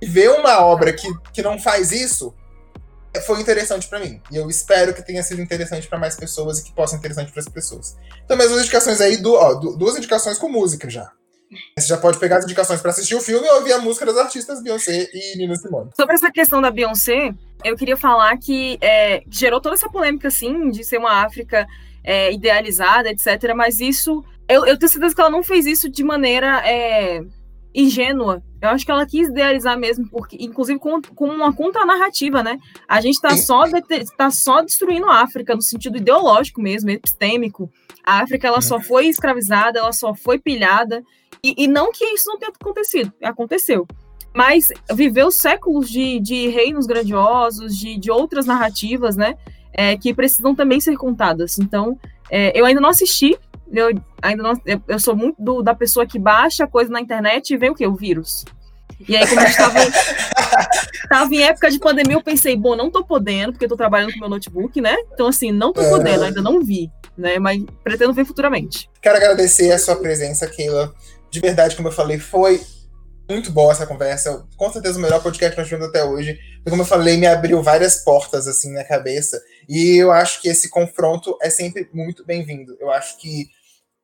E 0.00 0.06
ver 0.06 0.30
uma 0.30 0.64
obra 0.64 0.92
que, 0.92 1.08
que 1.32 1.42
não 1.42 1.58
faz 1.58 1.92
isso 1.92 2.34
foi 3.26 3.40
interessante 3.40 3.88
para 3.88 4.00
mim. 4.00 4.20
E 4.30 4.36
eu 4.36 4.48
espero 4.48 4.94
que 4.94 5.02
tenha 5.02 5.22
sido 5.22 5.40
interessante 5.40 5.88
para 5.88 5.98
mais 5.98 6.16
pessoas 6.16 6.58
e 6.58 6.64
que 6.64 6.72
possa 6.72 6.92
ser 6.92 6.98
interessante 6.98 7.32
para 7.32 7.40
as 7.40 7.48
pessoas. 7.48 7.96
Então, 8.24 8.36
mesmas 8.36 8.60
indicações 8.60 9.00
aí, 9.00 9.20
ó, 9.24 9.54
duas 9.54 9.96
indicações 9.96 10.38
com 10.38 10.48
música 10.48 10.88
já. 10.88 11.10
Você 11.76 11.88
já 11.88 11.96
pode 11.96 12.18
pegar 12.18 12.38
as 12.38 12.44
indicações 12.44 12.80
para 12.80 12.90
assistir 12.90 13.14
o 13.14 13.20
filme 13.20 13.46
e 13.46 13.50
ouvir 13.50 13.72
a 13.72 13.78
música 13.78 14.06
das 14.06 14.16
artistas 14.16 14.62
Beyoncé 14.62 15.08
e 15.12 15.36
Nina 15.36 15.56
Simone. 15.56 15.90
Sobre 15.96 16.14
essa 16.14 16.30
questão 16.30 16.62
da 16.62 16.70
Beyoncé, 16.70 17.34
eu 17.64 17.76
queria 17.76 17.96
falar 17.96 18.36
que 18.38 18.78
é, 18.80 19.22
gerou 19.28 19.60
toda 19.60 19.74
essa 19.74 19.90
polêmica, 19.90 20.28
assim, 20.28 20.70
de 20.70 20.84
ser 20.84 20.98
uma 20.98 21.24
África 21.24 21.66
é, 22.04 22.32
idealizada, 22.32 23.10
etc. 23.10 23.52
Mas 23.56 23.80
isso, 23.80 24.24
eu, 24.48 24.64
eu, 24.64 24.78
tenho 24.78 24.90
certeza 24.90 25.14
que 25.14 25.20
ela 25.20 25.30
não 25.30 25.42
fez 25.42 25.66
isso 25.66 25.88
de 25.88 26.04
maneira 26.04 26.62
é, 26.64 27.20
ingênua. 27.74 28.42
Eu 28.62 28.68
acho 28.68 28.84
que 28.84 28.90
ela 28.90 29.06
quis 29.06 29.28
idealizar 29.28 29.76
mesmo, 29.76 30.08
porque, 30.08 30.36
inclusive 30.38 30.78
com, 30.78 31.00
com 31.02 31.26
uma 31.26 31.52
contra-narrativa, 31.52 32.42
né? 32.42 32.58
A 32.86 33.00
gente 33.00 33.14
está 33.14 33.36
só, 33.36 33.64
tá 34.16 34.30
só 34.30 34.62
destruindo 34.62 35.06
a 35.06 35.22
África 35.22 35.54
no 35.54 35.62
sentido 35.62 35.96
ideológico 35.96 36.60
mesmo, 36.60 36.90
epistêmico. 36.90 37.70
A 38.04 38.20
África 38.20 38.46
ela 38.46 38.60
só 38.60 38.80
foi 38.80 39.06
escravizada, 39.06 39.78
ela 39.78 39.92
só 39.92 40.14
foi 40.14 40.38
pilhada. 40.38 41.02
E, 41.42 41.64
e 41.64 41.68
não 41.68 41.92
que 41.92 42.04
isso 42.04 42.28
não 42.28 42.38
tenha 42.38 42.52
acontecido, 42.58 43.12
aconteceu. 43.22 43.86
Mas 44.34 44.68
viveu 44.92 45.30
séculos 45.30 45.90
de, 45.90 46.20
de 46.20 46.48
reinos 46.48 46.86
grandiosos, 46.86 47.76
de, 47.76 47.98
de 47.98 48.10
outras 48.10 48.46
narrativas, 48.46 49.16
né? 49.16 49.36
É, 49.72 49.96
que 49.96 50.14
precisam 50.14 50.54
também 50.54 50.80
ser 50.80 50.96
contadas. 50.96 51.58
Então, 51.58 51.98
é, 52.30 52.58
eu 52.58 52.64
ainda 52.64 52.80
não 52.80 52.90
assisti, 52.90 53.36
eu 53.72 53.88
ainda 54.22 54.42
não, 54.42 54.60
eu, 54.88 54.98
sou 54.98 55.16
muito 55.16 55.36
do, 55.40 55.62
da 55.62 55.74
pessoa 55.74 56.06
que 56.06 56.18
baixa 56.18 56.66
coisa 56.66 56.90
na 56.90 57.00
internet 57.00 57.52
e 57.52 57.56
vê 57.56 57.70
o 57.70 57.74
que? 57.74 57.86
O 57.86 57.94
vírus. 57.94 58.44
E 59.08 59.16
aí, 59.16 59.26
como 59.26 59.40
a 59.40 59.44
gente 59.46 59.52
estava 59.52 61.34
em 61.34 61.42
época 61.42 61.70
de 61.70 61.78
pandemia, 61.78 62.14
eu 62.14 62.22
pensei, 62.22 62.56
bom, 62.56 62.76
não 62.76 62.90
tô 62.90 63.04
podendo, 63.04 63.52
porque 63.52 63.64
eu 63.64 63.68
tô 63.68 63.76
trabalhando 63.76 64.12
com 64.12 64.20
meu 64.20 64.28
notebook, 64.28 64.80
né? 64.80 64.94
Então, 65.12 65.28
assim, 65.28 65.50
não 65.50 65.72
tô 65.72 65.82
podendo, 65.88 66.24
ainda 66.24 66.42
não 66.42 66.60
vi, 66.60 66.90
né? 67.16 67.38
Mas 67.38 67.62
pretendo 67.82 68.12
ver 68.12 68.24
futuramente. 68.24 68.90
Quero 69.00 69.16
agradecer 69.16 69.72
a 69.72 69.78
sua 69.78 69.96
presença, 69.96 70.46
Keila. 70.46 70.92
De 71.30 71.40
verdade, 71.40 71.76
como 71.76 71.88
eu 71.88 71.92
falei, 71.92 72.18
foi 72.18 72.60
muito 73.28 73.52
boa 73.52 73.72
essa 73.72 73.86
conversa. 73.86 74.46
Com 74.56 74.72
certeza 74.72 74.98
o 74.98 75.02
melhor 75.02 75.22
podcast 75.22 75.52
que 75.52 75.60
nós 75.60 75.68
tivemos 75.68 75.88
até 75.88 76.04
hoje. 76.04 76.34
Porque, 76.56 76.70
como 76.70 76.82
eu 76.82 76.86
falei, 76.86 77.16
me 77.16 77.26
abriu 77.26 77.62
várias 77.62 78.02
portas 78.02 78.48
assim 78.48 78.72
na 78.72 78.84
cabeça. 78.84 79.40
E 79.68 79.96
eu 79.96 80.10
acho 80.10 80.42
que 80.42 80.48
esse 80.48 80.68
confronto 80.68 81.38
é 81.40 81.48
sempre 81.48 81.88
muito 81.92 82.24
bem-vindo. 82.24 82.76
Eu 82.80 82.90
acho 82.90 83.16
que 83.18 83.48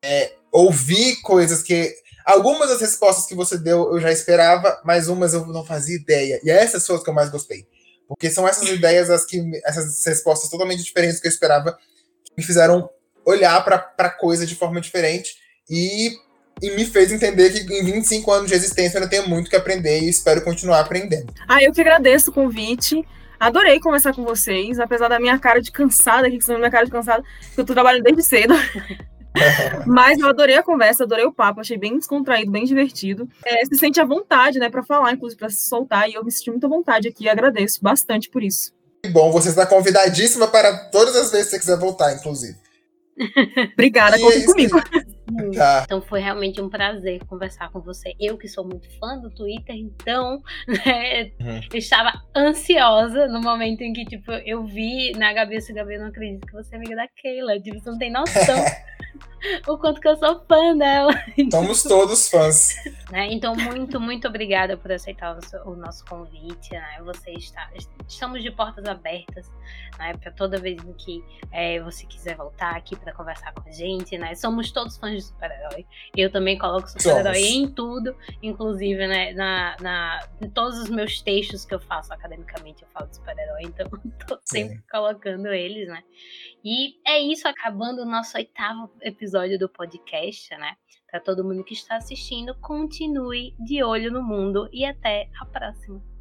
é, 0.05 0.33
ouvir 0.53 1.17
coisas 1.23 1.63
que. 1.63 1.93
Algumas 2.25 2.71
das 2.71 2.81
respostas 2.81 3.27
que 3.27 3.37
você 3.37 3.57
deu 3.57 3.93
eu 3.93 4.01
já 4.01 4.11
esperava, 4.11 4.81
mas 4.85 5.07
umas 5.07 5.33
eu 5.33 5.47
não 5.47 5.65
fazia 5.65 5.97
ideia. 5.97 6.41
E 6.43 6.51
é 6.51 6.63
essas 6.63 6.85
foram 6.85 6.99
as 6.99 7.05
que 7.05 7.11
eu 7.11 7.15
mais 7.15 7.31
gostei. 7.31 7.67
Porque 8.09 8.31
são 8.31 8.47
essas 8.47 8.69
ideias, 8.69 9.11
as 9.11 9.25
que, 9.25 9.43
essas 9.65 10.05
respostas 10.05 10.49
totalmente 10.51 10.83
diferentes 10.83 11.21
que 11.21 11.27
eu 11.27 11.31
esperava, 11.31 11.77
que 12.25 12.33
me 12.37 12.45
fizeram 12.45 12.89
olhar 13.25 13.65
para 13.65 13.93
a 13.99 14.11
coisa 14.11 14.47
de 14.47 14.55
forma 14.55 14.81
diferente 14.81 15.37
e, 15.69 16.17
e 16.63 16.71
me 16.71 16.85
fez 16.87 17.13
entender 17.13 17.51
que 17.51 17.73
em 17.73 17.85
25 17.85 18.31
anos 18.33 18.49
de 18.49 18.55
existência 18.55 18.97
eu 18.97 19.03
ainda 19.03 19.11
tenho 19.11 19.29
muito 19.29 19.51
que 19.51 19.57
aprender 19.57 20.01
e 20.01 20.09
espero 20.09 20.43
continuar 20.43 20.81
aprendendo. 20.81 21.33
Ah, 21.47 21.63
eu 21.63 21.73
que 21.73 21.81
agradeço 21.81 22.31
o 22.31 22.33
convite. 22.33 23.05
Adorei 23.39 23.79
conversar 23.79 24.15
com 24.15 24.25
vocês, 24.25 24.81
apesar 24.81 25.09
da 25.09 25.21
minha 25.21 25.39
cara 25.39 25.61
de 25.61 25.71
cansada 25.71 26.27
aqui, 26.27 26.39
que 26.39 26.45
são 26.45 26.57
minha 26.57 26.71
cara 26.71 26.87
de 26.87 26.91
cansada, 26.91 27.23
que 27.55 27.61
eu 27.61 27.65
tô 27.65 27.75
trabalhando 27.75 28.05
desde 28.05 28.23
cedo. 28.23 28.55
Mas 29.87 30.19
eu 30.19 30.27
adorei 30.27 30.57
a 30.57 30.63
conversa, 30.63 31.05
adorei 31.05 31.27
o 31.27 31.33
papo, 31.33 31.61
achei 31.61 31.77
bem 31.77 31.99
descontraído, 31.99 32.51
bem 32.51 32.65
divertido. 32.65 33.29
É, 33.45 33.63
se 33.67 33.77
sente 33.77 34.01
à 34.01 34.05
vontade, 34.07 34.59
né, 34.59 34.71
para 34.71 34.83
falar, 34.83 35.13
inclusive 35.13 35.39
para 35.39 35.51
se 35.51 35.69
soltar, 35.69 36.09
e 36.09 36.15
eu 36.15 36.25
me 36.25 36.33
senti 36.33 36.51
muito 36.51 36.65
à 36.65 36.71
vontade 36.71 37.09
aqui, 37.09 37.29
agradeço 37.29 37.83
bastante 37.83 38.31
por 38.31 38.43
isso. 38.43 38.73
Que 39.03 39.11
bom, 39.11 39.31
você 39.31 39.51
está 39.51 39.67
convidadíssima 39.67 40.49
para 40.49 40.75
todas 40.89 41.15
as 41.15 41.31
vezes 41.31 41.47
que 41.47 41.51
você 41.51 41.59
quiser 41.59 41.77
voltar, 41.77 42.15
inclusive. 42.15 42.57
Obrigada, 43.75 44.19
conte 44.19 44.39
é 44.39 44.45
comigo. 44.47 44.83
Tá. 45.55 45.83
Então 45.85 46.01
foi 46.01 46.21
realmente 46.21 46.61
um 46.61 46.69
prazer 46.69 47.25
conversar 47.27 47.71
com 47.71 47.81
você. 47.81 48.15
Eu 48.19 48.37
que 48.37 48.49
sou 48.49 48.65
muito 48.65 48.89
fã 48.99 49.19
do 49.19 49.31
Twitter, 49.31 49.75
então 49.77 50.43
né, 50.67 51.33
uhum. 51.41 51.61
eu 51.73 51.79
estava 51.79 52.13
ansiosa 52.35 53.27
no 53.29 53.41
momento 53.41 53.83
em 53.83 53.93
que 53.93 54.05
tipo 54.05 54.33
eu 54.33 54.65
vi 54.65 55.13
na 55.13 55.33
Gabi, 55.33 55.57
esse 55.57 55.73
Gabi, 55.73 55.95
eu 55.95 56.01
não 56.01 56.09
acredito 56.09 56.47
que 56.47 56.53
você 56.53 56.75
é 56.75 56.79
amiga 56.79 56.97
da 56.97 57.09
Keila. 57.09 57.61
Tipo, 57.61 57.81
você 57.81 57.91
não 57.91 57.99
tem 57.99 58.11
noção. 58.11 58.57
o 59.67 59.79
quanto 59.79 60.01
que 60.01 60.09
eu 60.09 60.17
sou 60.17 60.45
fã 60.47 60.77
dela. 60.77 61.13
Somos 61.51 61.83
todos 61.83 62.29
fãs. 62.29 62.75
Né? 63.11 63.29
Então, 63.33 63.55
muito, 63.55 64.01
muito 64.01 64.27
obrigada 64.29 64.77
por 64.77 64.93
aceitar 64.93 65.39
o, 65.65 65.71
o 65.71 65.77
nosso 65.77 66.05
convite. 66.05 66.73
Né? 66.73 67.01
Você 67.05 67.33
está, 67.33 67.71
estamos 68.09 68.43
de 68.43 68.51
portas 68.51 68.85
abertas 68.87 69.51
né? 69.99 70.15
para 70.15 70.31
toda 70.33 70.59
vez 70.59 70.81
que 70.99 71.25
é, 71.53 71.81
você 71.81 72.07
quiser 72.07 72.37
voltar 72.37 72.77
aqui 72.77 72.97
para 72.97 73.13
conversar 73.13 73.53
com 73.53 73.69
a 73.69 73.73
gente. 73.73 74.17
Né? 74.19 74.35
Somos 74.35 74.71
todos 74.71 74.97
fãs 74.97 75.13
de 75.13 75.23
super-herói. 75.23 75.87
Eu 76.17 76.31
também 76.31 76.59
coloco 76.59 76.89
super-herói 76.89 77.39
em 77.39 77.69
tudo, 77.69 78.17
inclusive 78.43 79.07
né, 79.07 79.33
na, 79.33 79.77
na, 79.81 80.29
em 80.41 80.49
todos 80.51 80.79
os 80.79 80.89
meus 80.89 81.21
textos 81.21 81.65
que 81.65 81.75
eu 81.75 81.81
faço 81.81 82.13
academicamente, 82.13 82.83
eu 82.83 82.89
falo 82.89 83.09
de 83.09 83.17
super-herói, 83.17 83.63
então 83.63 83.87
estou 84.21 84.39
sempre 84.45 84.77
Sim. 84.77 84.83
colocando 84.91 85.49
eles, 85.49 85.89
né? 85.89 86.03
E 86.65 86.97
é 87.07 87.21
isso, 87.21 87.47
acabando 87.47 88.03
o 88.03 88.05
nosso 88.05 88.37
oitavo 88.37 88.91
episódio 89.37 89.59
do 89.59 89.69
podcast, 89.69 90.57
né? 90.57 90.77
Para 91.11 91.21
todo 91.21 91.45
mundo 91.45 91.63
que 91.63 91.75
está 91.75 91.97
assistindo, 91.97 92.55
continue 92.59 93.55
de 93.59 93.83
olho 93.83 94.11
no 94.11 94.23
mundo 94.23 94.67
e 94.73 94.85
até 94.85 95.29
a 95.39 95.45
próxima. 95.45 96.16